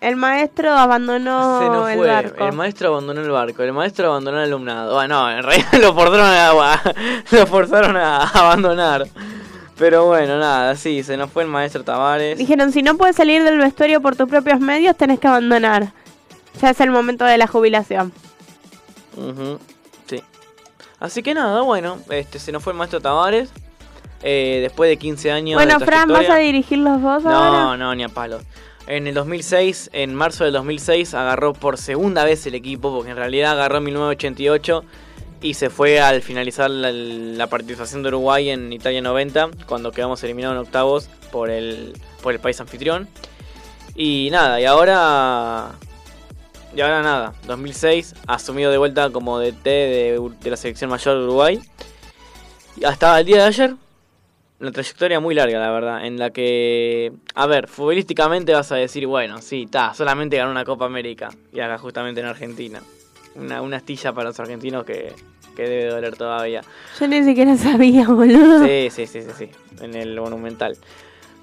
El 0.00 0.16
maestro 0.16 0.72
abandonó 0.72 1.60
Se 1.60 1.66
nos 1.68 1.88
el 1.90 1.98
fue. 1.98 2.06
barco. 2.08 2.46
El 2.46 2.52
maestro 2.54 2.88
abandonó 2.88 3.20
el 3.20 3.30
barco. 3.30 3.62
El 3.62 3.72
maestro 3.72 4.08
abandonó 4.10 4.38
el 4.38 4.44
alumnado. 4.44 4.98
Ah, 4.98 5.08
no, 5.08 5.30
en 5.30 5.42
realidad 5.42 5.72
lo 5.80 5.94
forzaron 5.94 6.26
a, 6.26 6.80
lo 7.30 7.46
forzaron 7.46 7.96
a 7.96 8.22
abandonar. 8.28 9.06
Pero 9.76 10.06
bueno, 10.06 10.38
nada, 10.38 10.74
sí, 10.76 11.02
se 11.02 11.16
nos 11.16 11.30
fue 11.30 11.44
el 11.44 11.48
maestro 11.48 11.84
Tavares. 11.84 12.36
Dijeron, 12.36 12.72
si 12.72 12.82
no 12.82 12.96
puedes 12.96 13.14
salir 13.16 13.44
del 13.44 13.58
vestuario 13.58 14.00
por 14.00 14.16
tus 14.16 14.28
propios 14.28 14.58
medios, 14.60 14.96
tenés 14.96 15.20
que 15.20 15.28
abandonar. 15.28 15.92
Ya 16.60 16.70
es 16.70 16.80
el 16.80 16.90
momento 16.90 17.24
de 17.24 17.38
la 17.38 17.46
jubilación. 17.46 18.12
Sí. 20.06 20.22
Así 21.00 21.22
que 21.22 21.34
nada, 21.34 21.60
bueno, 21.62 21.98
este 22.10 22.38
se 22.38 22.50
nos 22.52 22.62
fue 22.62 22.72
el 22.72 22.78
maestro 22.78 23.00
Tavares. 23.00 23.50
Eh, 24.22 24.58
después 24.62 24.90
de 24.90 24.96
15 24.96 25.30
años 25.30 25.54
Bueno, 25.62 25.78
de 25.78 25.86
Fran, 25.86 26.08
¿vas 26.08 26.28
a 26.28 26.36
dirigir 26.38 26.78
los 26.78 27.00
dos 27.00 27.22
No, 27.22 27.30
ahora? 27.30 27.76
no, 27.76 27.94
ni 27.94 28.02
a 28.02 28.08
palo. 28.08 28.40
En 28.88 29.06
el 29.06 29.12
2006, 29.12 29.90
en 29.92 30.14
marzo 30.14 30.44
del 30.44 30.54
2006, 30.54 31.12
agarró 31.12 31.52
por 31.52 31.76
segunda 31.76 32.24
vez 32.24 32.46
el 32.46 32.54
equipo, 32.54 32.90
porque 32.90 33.10
en 33.10 33.16
realidad 33.16 33.52
agarró 33.52 33.76
en 33.76 33.84
1988 33.84 34.82
y 35.42 35.52
se 35.52 35.68
fue 35.68 36.00
al 36.00 36.22
finalizar 36.22 36.70
la, 36.70 37.46
participación 37.48 38.02
de 38.02 38.08
Uruguay 38.08 38.48
en 38.48 38.72
Italia 38.72 39.02
90, 39.02 39.50
cuando 39.66 39.92
quedamos 39.92 40.24
eliminados 40.24 40.54
en 40.56 40.60
octavos 40.62 41.10
por 41.30 41.50
el, 41.50 42.00
por 42.22 42.32
el 42.32 42.40
país 42.40 42.58
anfitrión. 42.62 43.06
Y 43.94 44.30
nada, 44.32 44.58
y 44.58 44.64
ahora. 44.64 45.72
Y 46.74 46.80
ahora 46.80 47.02
nada, 47.02 47.34
2006, 47.46 48.14
asumido 48.26 48.70
de 48.70 48.78
vuelta 48.78 49.10
como 49.10 49.38
DT 49.38 49.64
de, 49.64 50.30
de 50.40 50.50
la 50.50 50.56
selección 50.56 50.88
mayor 50.88 51.18
de 51.18 51.24
Uruguay. 51.24 51.60
Y 52.74 52.86
hasta 52.86 53.20
el 53.20 53.26
día 53.26 53.36
de 53.36 53.42
ayer, 53.42 53.74
una 54.60 54.72
trayectoria 54.72 55.20
muy 55.20 55.34
larga, 55.34 55.58
la 55.60 55.70
verdad, 55.70 56.04
en 56.04 56.18
la 56.18 56.30
que, 56.30 57.12
a 57.34 57.46
ver, 57.46 57.68
futbolísticamente 57.68 58.52
vas 58.52 58.72
a 58.72 58.76
decir, 58.76 59.06
bueno, 59.06 59.40
sí, 59.40 59.64
está, 59.64 59.94
solamente 59.94 60.36
ganó 60.36 60.50
una 60.50 60.64
Copa 60.64 60.86
América, 60.86 61.30
y 61.52 61.60
acá 61.60 61.78
justamente 61.78 62.20
en 62.20 62.26
Argentina. 62.26 62.82
Una, 63.36 63.62
una 63.62 63.76
astilla 63.76 64.12
para 64.12 64.30
los 64.30 64.40
argentinos 64.40 64.84
que, 64.84 65.14
que 65.54 65.62
debe 65.62 65.86
doler 65.86 66.16
todavía. 66.16 66.62
Yo 66.98 67.06
ni 67.06 67.22
siquiera 67.22 67.56
sabía, 67.56 68.08
boludo. 68.08 68.64
Sí, 68.64 68.88
sí, 68.90 69.06
sí, 69.06 69.22
sí, 69.22 69.30
sí, 69.36 69.50
en 69.80 69.94
el 69.94 70.20
Monumental. 70.20 70.76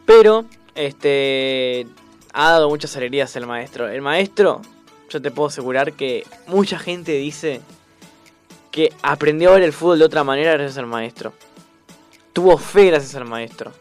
Pero, 0.06 0.46
este, 0.74 1.88
ha 2.34 2.52
dado 2.52 2.70
muchas 2.70 2.98
alegrías 2.98 3.34
el 3.38 3.48
maestro. 3.48 3.88
El 3.88 4.02
maestro, 4.02 4.62
yo 5.10 5.22
te 5.22 5.32
puedo 5.32 5.48
asegurar 5.48 5.94
que 5.94 6.26
mucha 6.48 6.78
gente 6.78 7.14
dice 7.14 7.62
que 8.72 8.92
aprendió 9.02 9.52
a 9.52 9.54
ver 9.54 9.64
el 9.64 9.72
fútbol 9.72 10.00
de 10.00 10.06
otra 10.06 10.26
manera 10.26 10.52
gracias 10.52 10.78
al 10.78 10.88
maestro. 10.88 11.32
Tuvo 12.36 12.58
fe 12.58 12.88
gracias 12.88 13.16
al 13.16 13.24
maestro. 13.26 13.72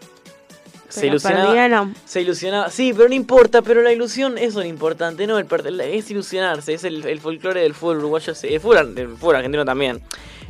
Se 0.89 1.09
ilusionaba, 1.09 1.47
perdieron. 1.47 1.95
se 2.07 2.21
ilusionaba. 2.21 2.71
Sí, 2.71 2.93
pero 2.97 3.09
no 3.09 3.15
importa, 3.17 3.63
pero 3.63 3.83
la 3.83 3.91
ilusión 3.93 4.39
eso 4.39 4.47
es 4.47 4.55
lo 4.55 4.65
importante, 4.65 5.27
no 5.27 5.39
el 5.41 5.81
es 5.81 6.09
ilusionarse, 6.13 6.73
es 6.75 6.85
el, 6.85 7.05
el 7.05 7.19
folclore 7.21 7.63
del 7.63 7.75
fútbol 7.75 7.99
uruguayo, 7.99 8.33
es- 8.33 8.45
el 8.45 8.61
fútbol, 8.61 8.95
del 8.95 9.09
fútbol 9.17 9.35
argentino 9.37 9.65
también. 9.65 10.01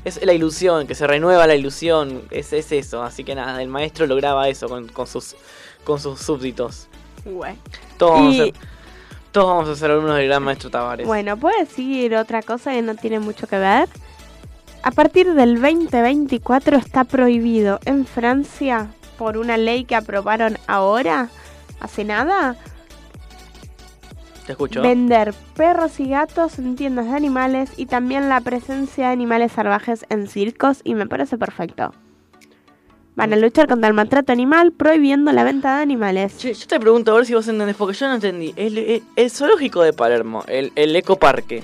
Es 0.05 0.22
la 0.22 0.35
ilusión, 0.35 0.86
que 0.86 0.94
se 0.94 1.06
renueva 1.06 1.47
la 1.47 1.55
ilusión, 1.55 2.24
es, 2.31 2.52
es 2.52 2.72
eso. 2.72 3.02
Así 3.02 3.24
que 3.24 3.35
nada, 3.35 3.62
el 3.62 3.68
maestro 3.68 4.06
lograba 4.06 4.47
eso 4.51 4.68
con, 4.68 4.86
con 4.89 5.06
sus 5.06 5.35
con 5.82 5.98
sus 5.98 6.20
súbditos. 6.20 6.89
Güey. 7.24 7.55
Todos, 7.97 8.12
vamos 8.20 8.35
a 8.35 8.44
ser, 8.44 8.55
todos 9.32 9.47
vamos 9.48 9.68
a 9.70 9.76
ser 9.76 9.90
alumnos 9.93 10.16
del 10.16 10.26
gran 10.26 10.43
maestro 10.43 10.68
Tavares. 10.68 11.06
Bueno, 11.06 11.39
¿puedo 11.39 11.59
decir 11.59 12.14
otra 12.16 12.43
cosa 12.43 12.72
que 12.72 12.82
no 12.82 12.94
tiene 12.97 13.18
mucho 13.18 13.47
que 13.47 13.56
ver? 13.59 13.89
A 14.85 14.90
partir 14.90 15.32
del 15.32 15.55
2024 15.61 16.77
está 16.77 17.05
prohibido 17.05 17.81
en 17.86 18.05
Francia, 18.05 18.89
por 19.16 19.39
una 19.39 19.56
ley 19.56 19.85
que 19.85 19.97
aprobaron 19.97 20.59
ahora, 20.66 21.31
hace 21.81 22.05
nada, 22.05 22.56
Te 24.44 24.52
escucho. 24.52 24.82
vender 24.82 25.32
perros 25.56 25.98
y 26.01 26.09
gatos 26.11 26.59
en 26.59 26.77
tiendas 26.77 27.06
de 27.06 27.12
animales 27.16 27.70
y 27.78 27.86
también 27.86 28.28
la 28.28 28.43
presencia 28.43 29.06
de 29.06 29.12
animales 29.15 29.52
salvajes 29.52 30.05
en 30.11 30.27
circos 30.28 30.82
y 30.85 30.94
me 30.94 31.06
parece 31.06 31.39
perfecto. 31.39 31.94
Van 33.16 33.32
a 33.32 33.36
luchar 33.36 33.69
contra 33.69 33.89
el 33.89 33.94
maltrato 33.94 34.32
animal 34.32 34.73
prohibiendo 34.73 35.32
la 35.32 35.44
venta 35.44 35.77
de 35.77 35.82
animales. 35.82 36.36
Che, 36.36 36.52
yo 36.52 36.66
te 36.66 36.78
pregunto 36.81 37.12
a 37.12 37.15
ver 37.15 37.24
si 37.27 37.32
vos 37.35 37.47
entendés, 37.48 37.77
porque 37.77 37.97
yo 37.97 38.09
no 38.09 38.15
entendí. 38.16 38.52
El, 38.56 38.77
el- 38.77 39.02
el 39.16 39.31
zoológico 39.31 39.82
de 39.82 39.93
Palermo, 39.94 40.44
el, 40.48 40.73
el 40.74 40.94
ecoparque. 40.97 41.62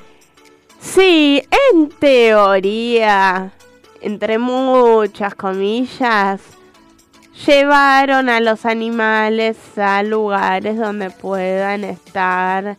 Sí, 0.81 1.43
en 1.73 1.91
teoría, 1.91 3.53
entre 4.01 4.39
muchas 4.39 5.35
comillas, 5.35 6.41
llevaron 7.47 8.29
a 8.29 8.41
los 8.41 8.65
animales 8.65 9.57
a 9.77 10.03
lugares 10.03 10.79
donde 10.79 11.11
puedan 11.11 11.85
estar 11.85 12.77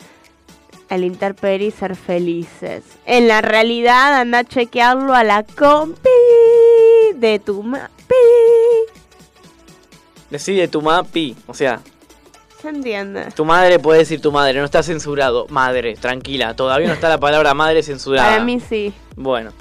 al 0.90 1.04
interperie 1.04 1.68
y 1.68 1.72
ser 1.72 1.96
felices. 1.96 2.84
En 3.06 3.28
la 3.28 3.42
realidad, 3.42 4.20
anda 4.20 4.40
a 4.40 4.44
chequearlo 4.44 5.14
a 5.14 5.24
la 5.24 5.44
compi 5.44 6.10
de 7.16 7.40
tu 7.40 7.64
mapi. 7.64 7.92
Decide 10.30 10.68
tu 10.68 10.82
mapi. 10.82 11.36
O 11.48 11.54
sea, 11.54 11.82
¿Se 12.62 12.70
entiende? 12.70 13.26
tu 13.36 13.44
madre 13.44 13.80
puede 13.80 14.00
decir 14.00 14.22
tu 14.22 14.32
madre, 14.32 14.60
no 14.60 14.66
está 14.66 14.84
censurado. 14.84 15.48
Madre, 15.50 15.96
tranquila, 15.96 16.56
todavía 16.56 16.88
no 16.88 16.94
está 16.94 17.10
la 17.10 17.20
palabra 17.20 17.54
madre 17.54 17.82
censurada. 17.82 18.30
Para 18.30 18.44
mí 18.44 18.60
sí. 18.60 18.94
Bueno, 19.16 19.52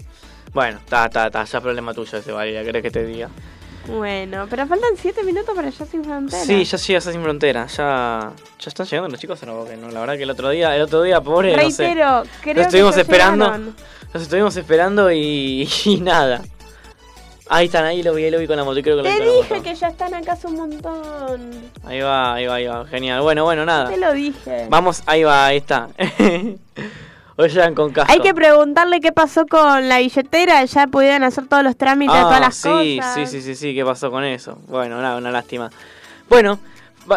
bueno, 0.52 0.78
está, 0.78 1.06
está, 1.06 1.26
está, 1.26 1.44
ya 1.44 1.60
problema 1.60 1.94
tuyo 1.94 2.18
ese, 2.18 2.32
Valeria, 2.32 2.62
¿querés 2.64 2.82
que 2.82 2.90
te 2.90 3.04
diga? 3.04 3.30
Bueno, 3.86 4.46
pero 4.48 4.66
faltan 4.66 4.90
7 4.96 5.22
minutos 5.24 5.54
para 5.54 5.70
ya 5.70 5.86
sin 5.86 6.04
frontera. 6.04 6.44
Sí, 6.44 6.64
ya 6.64 6.76
llegas 6.76 7.06
a 7.06 7.12
Sin 7.12 7.22
Frontera, 7.22 7.66
ya, 7.66 8.32
ya 8.58 8.68
están 8.68 8.86
llegando 8.86 9.08
los 9.08 9.18
chicos 9.18 9.42
a 9.42 9.46
no, 9.46 9.64
no, 9.64 9.90
la 9.90 10.00
verdad 10.00 10.16
que 10.16 10.22
el 10.24 10.30
otro 10.30 10.50
día, 10.50 10.76
el 10.76 10.82
otro 10.82 11.02
día, 11.02 11.20
pobre, 11.20 11.56
no 11.56 11.70
sé. 11.70 11.84
Reitero, 11.86 12.22
creo 12.42 12.54
Los 12.56 12.66
estuvimos 12.66 12.90
que 12.92 12.96
ya 12.96 13.02
esperando. 13.02 13.44
llegaron. 13.46 13.76
Los 14.12 14.22
estuvimos 14.22 14.56
esperando 14.56 15.10
y, 15.10 15.68
y 15.86 16.00
nada. 16.00 16.42
Ahí 17.52 17.66
están, 17.66 17.84
ahí 17.84 18.00
lo 18.02 18.14
vi, 18.14 18.24
ahí 18.24 18.30
lo 18.30 18.38
vi 18.38 18.46
con 18.46 18.56
la 18.56 18.62
moto, 18.62 18.80
creo 18.80 18.96
que 18.96 19.02
lo 19.02 19.10
vi 19.10 19.18
Te 19.18 19.24
dije 19.24 19.62
que 19.62 19.74
ya 19.74 19.88
están 19.88 20.14
acá 20.14 20.32
hace 20.34 20.46
un 20.46 20.54
montón. 20.54 21.50
Ahí 21.84 22.00
va, 22.00 22.34
ahí 22.34 22.46
va, 22.46 22.54
ahí 22.54 22.66
va, 22.66 22.86
genial. 22.86 23.22
Bueno, 23.22 23.42
bueno, 23.42 23.64
nada. 23.66 23.90
Te 23.90 23.96
lo 23.96 24.12
dije. 24.12 24.66
Vamos, 24.70 25.02
ahí 25.06 25.24
va, 25.24 25.46
ahí 25.46 25.56
está. 25.56 25.88
Llegan 27.38 27.74
con 27.74 27.90
casco. 27.92 28.12
Hay 28.12 28.20
que 28.20 28.34
preguntarle 28.34 29.00
qué 29.00 29.12
pasó 29.12 29.46
con 29.46 29.88
la 29.88 29.98
billetera. 29.98 30.62
Ya 30.64 30.86
pudieron 30.86 31.24
hacer 31.24 31.46
todos 31.48 31.62
los 31.64 31.74
trámites, 31.76 32.14
Ah, 32.16 32.22
todas 32.24 32.40
las 32.40 32.54
sí, 32.54 32.98
cosas. 32.98 33.14
sí, 33.14 33.26
sí, 33.26 33.40
sí, 33.42 33.54
sí, 33.54 33.74
¿qué 33.74 33.84
pasó 33.84 34.10
con 34.10 34.24
eso? 34.24 34.58
Bueno, 34.68 35.00
nada, 35.00 35.16
una 35.16 35.30
lástima. 35.30 35.70
Bueno, 36.28 36.58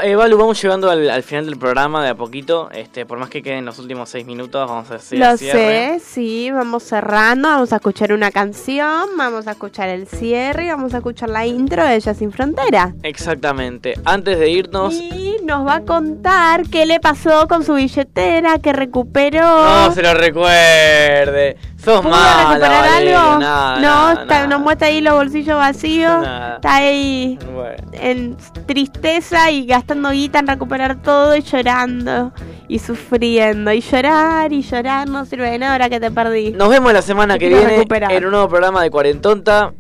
eh, 0.04 0.16
Balu, 0.16 0.38
vamos 0.38 0.62
llegando 0.62 0.90
al, 0.90 1.10
al 1.10 1.24
final 1.24 1.46
del 1.46 1.58
programa 1.58 2.04
de 2.04 2.10
a 2.10 2.16
poquito. 2.16 2.70
Este, 2.72 3.06
por 3.06 3.18
más 3.20 3.30
que 3.30 3.42
queden 3.44 3.66
los 3.66 3.78
últimos 3.80 4.10
seis 4.10 4.26
minutos, 4.26 4.68
vamos 4.68 4.90
a 4.92 4.96
hacer 4.96 5.20
Lo 5.20 5.38
cierre. 5.38 6.00
sé, 6.00 6.06
sí, 6.06 6.52
vamos 6.52 6.84
cerrando, 6.84 7.48
vamos 7.50 7.74
a 7.74 7.76
escuchar 7.78 8.12
una 8.14 8.32
canción, 8.32 9.10
vamos 9.18 9.48
a 9.48 9.52
escuchar 9.52 9.90
el 9.90 10.08
cierre 10.08 10.66
y 10.66 10.70
vamos 10.70 10.94
a 10.94 10.98
escuchar 10.98 11.30
la 11.30 11.46
intro 11.46 11.86
de 11.86 11.96
Ella 11.96 12.14
Sin 12.14 12.32
Frontera. 12.32 12.94
Exactamente. 13.04 13.94
Antes 14.06 14.40
de 14.40 14.50
irnos, 14.50 14.94
Y 14.94 15.38
nos 15.44 15.66
va 15.68 15.76
a 15.76 15.82
contar 15.82 16.64
qué 16.70 16.86
le 16.86 17.00
pasó 17.00 17.48
con 17.48 17.64
su 17.64 17.74
billetera, 17.76 18.60
que 18.60 18.74
recuperó. 18.74 19.42
no 19.88 19.92
se 19.92 20.02
lo 20.02 20.14
recuerde. 20.14 21.58
¿Pudo 21.84 22.04
mala, 22.04 22.48
recuperar 22.50 22.90
Valeria. 22.90 23.22
algo? 23.28 23.40
Nada, 23.40 23.76
no, 23.76 23.82
nada, 23.82 24.14
está- 24.14 24.26
nada. 24.36 24.48
nos 24.48 24.62
muestra 24.62 24.88
ahí 24.88 25.02
los 25.02 25.14
bolsillos 25.14 25.58
vacíos. 25.58 26.28
Está 26.56 26.76
ahí 26.76 27.38
Bueno. 27.54 27.76
en 27.94 28.38
tristeza 28.66 29.52
y 29.52 29.66
gastando 29.66 30.12
guita 30.12 30.40
en 30.40 30.48
recuperar 30.48 31.02
todo 31.02 31.36
y 31.36 31.42
llorando 31.42 32.32
y 32.68 32.80
sufriendo. 32.80 33.72
Y 33.74 33.82
llorar 33.82 34.54
y 34.54 34.62
llorar 34.62 35.08
no 35.10 35.26
sirve 35.26 35.50
de 35.52 35.60
nada 35.60 35.74
ahora 35.74 35.90
que 35.90 36.00
te 36.00 36.10
perdí. 36.12 36.52
Nos 36.52 36.70
vemos 36.70 36.94
la 36.94 37.02
semana 37.02 37.38
que 37.38 37.50
viene 37.50 37.66
recuperar. 37.66 38.12
en 38.14 38.26
un 38.26 38.32
nuevo 38.32 38.48
programa 38.48 38.82
de 38.82 38.90
Cuarentonta. 38.90 39.74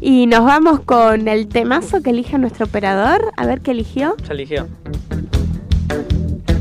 Y 0.00 0.26
nos 0.26 0.44
vamos 0.44 0.80
con 0.80 1.28
el 1.28 1.48
temazo 1.48 2.02
que 2.02 2.10
elige 2.10 2.36
nuestro 2.38 2.66
operador. 2.66 3.30
A 3.36 3.46
ver 3.46 3.60
qué 3.60 3.70
eligió. 3.72 4.16
Ya 4.26 4.32
eligió. 4.32 4.66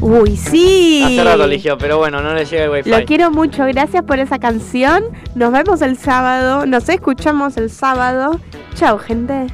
Uy, 0.01 0.35
sí. 0.35 1.03
Hace 1.05 1.23
rato 1.23 1.43
eligió, 1.45 1.77
pero 1.77 1.99
bueno, 1.99 2.21
no 2.21 2.33
le 2.33 2.43
llega 2.45 2.63
el 2.65 2.69
wifi. 2.71 2.89
Lo 2.89 3.05
quiero 3.05 3.29
mucho, 3.29 3.65
gracias 3.65 4.03
por 4.03 4.19
esa 4.19 4.39
canción. 4.39 5.03
Nos 5.35 5.51
vemos 5.51 5.81
el 5.81 5.95
sábado, 5.95 6.65
nos 6.65 6.89
escuchamos 6.89 7.55
el 7.57 7.69
sábado. 7.69 8.39
Chao, 8.73 8.97
gente. 8.97 9.47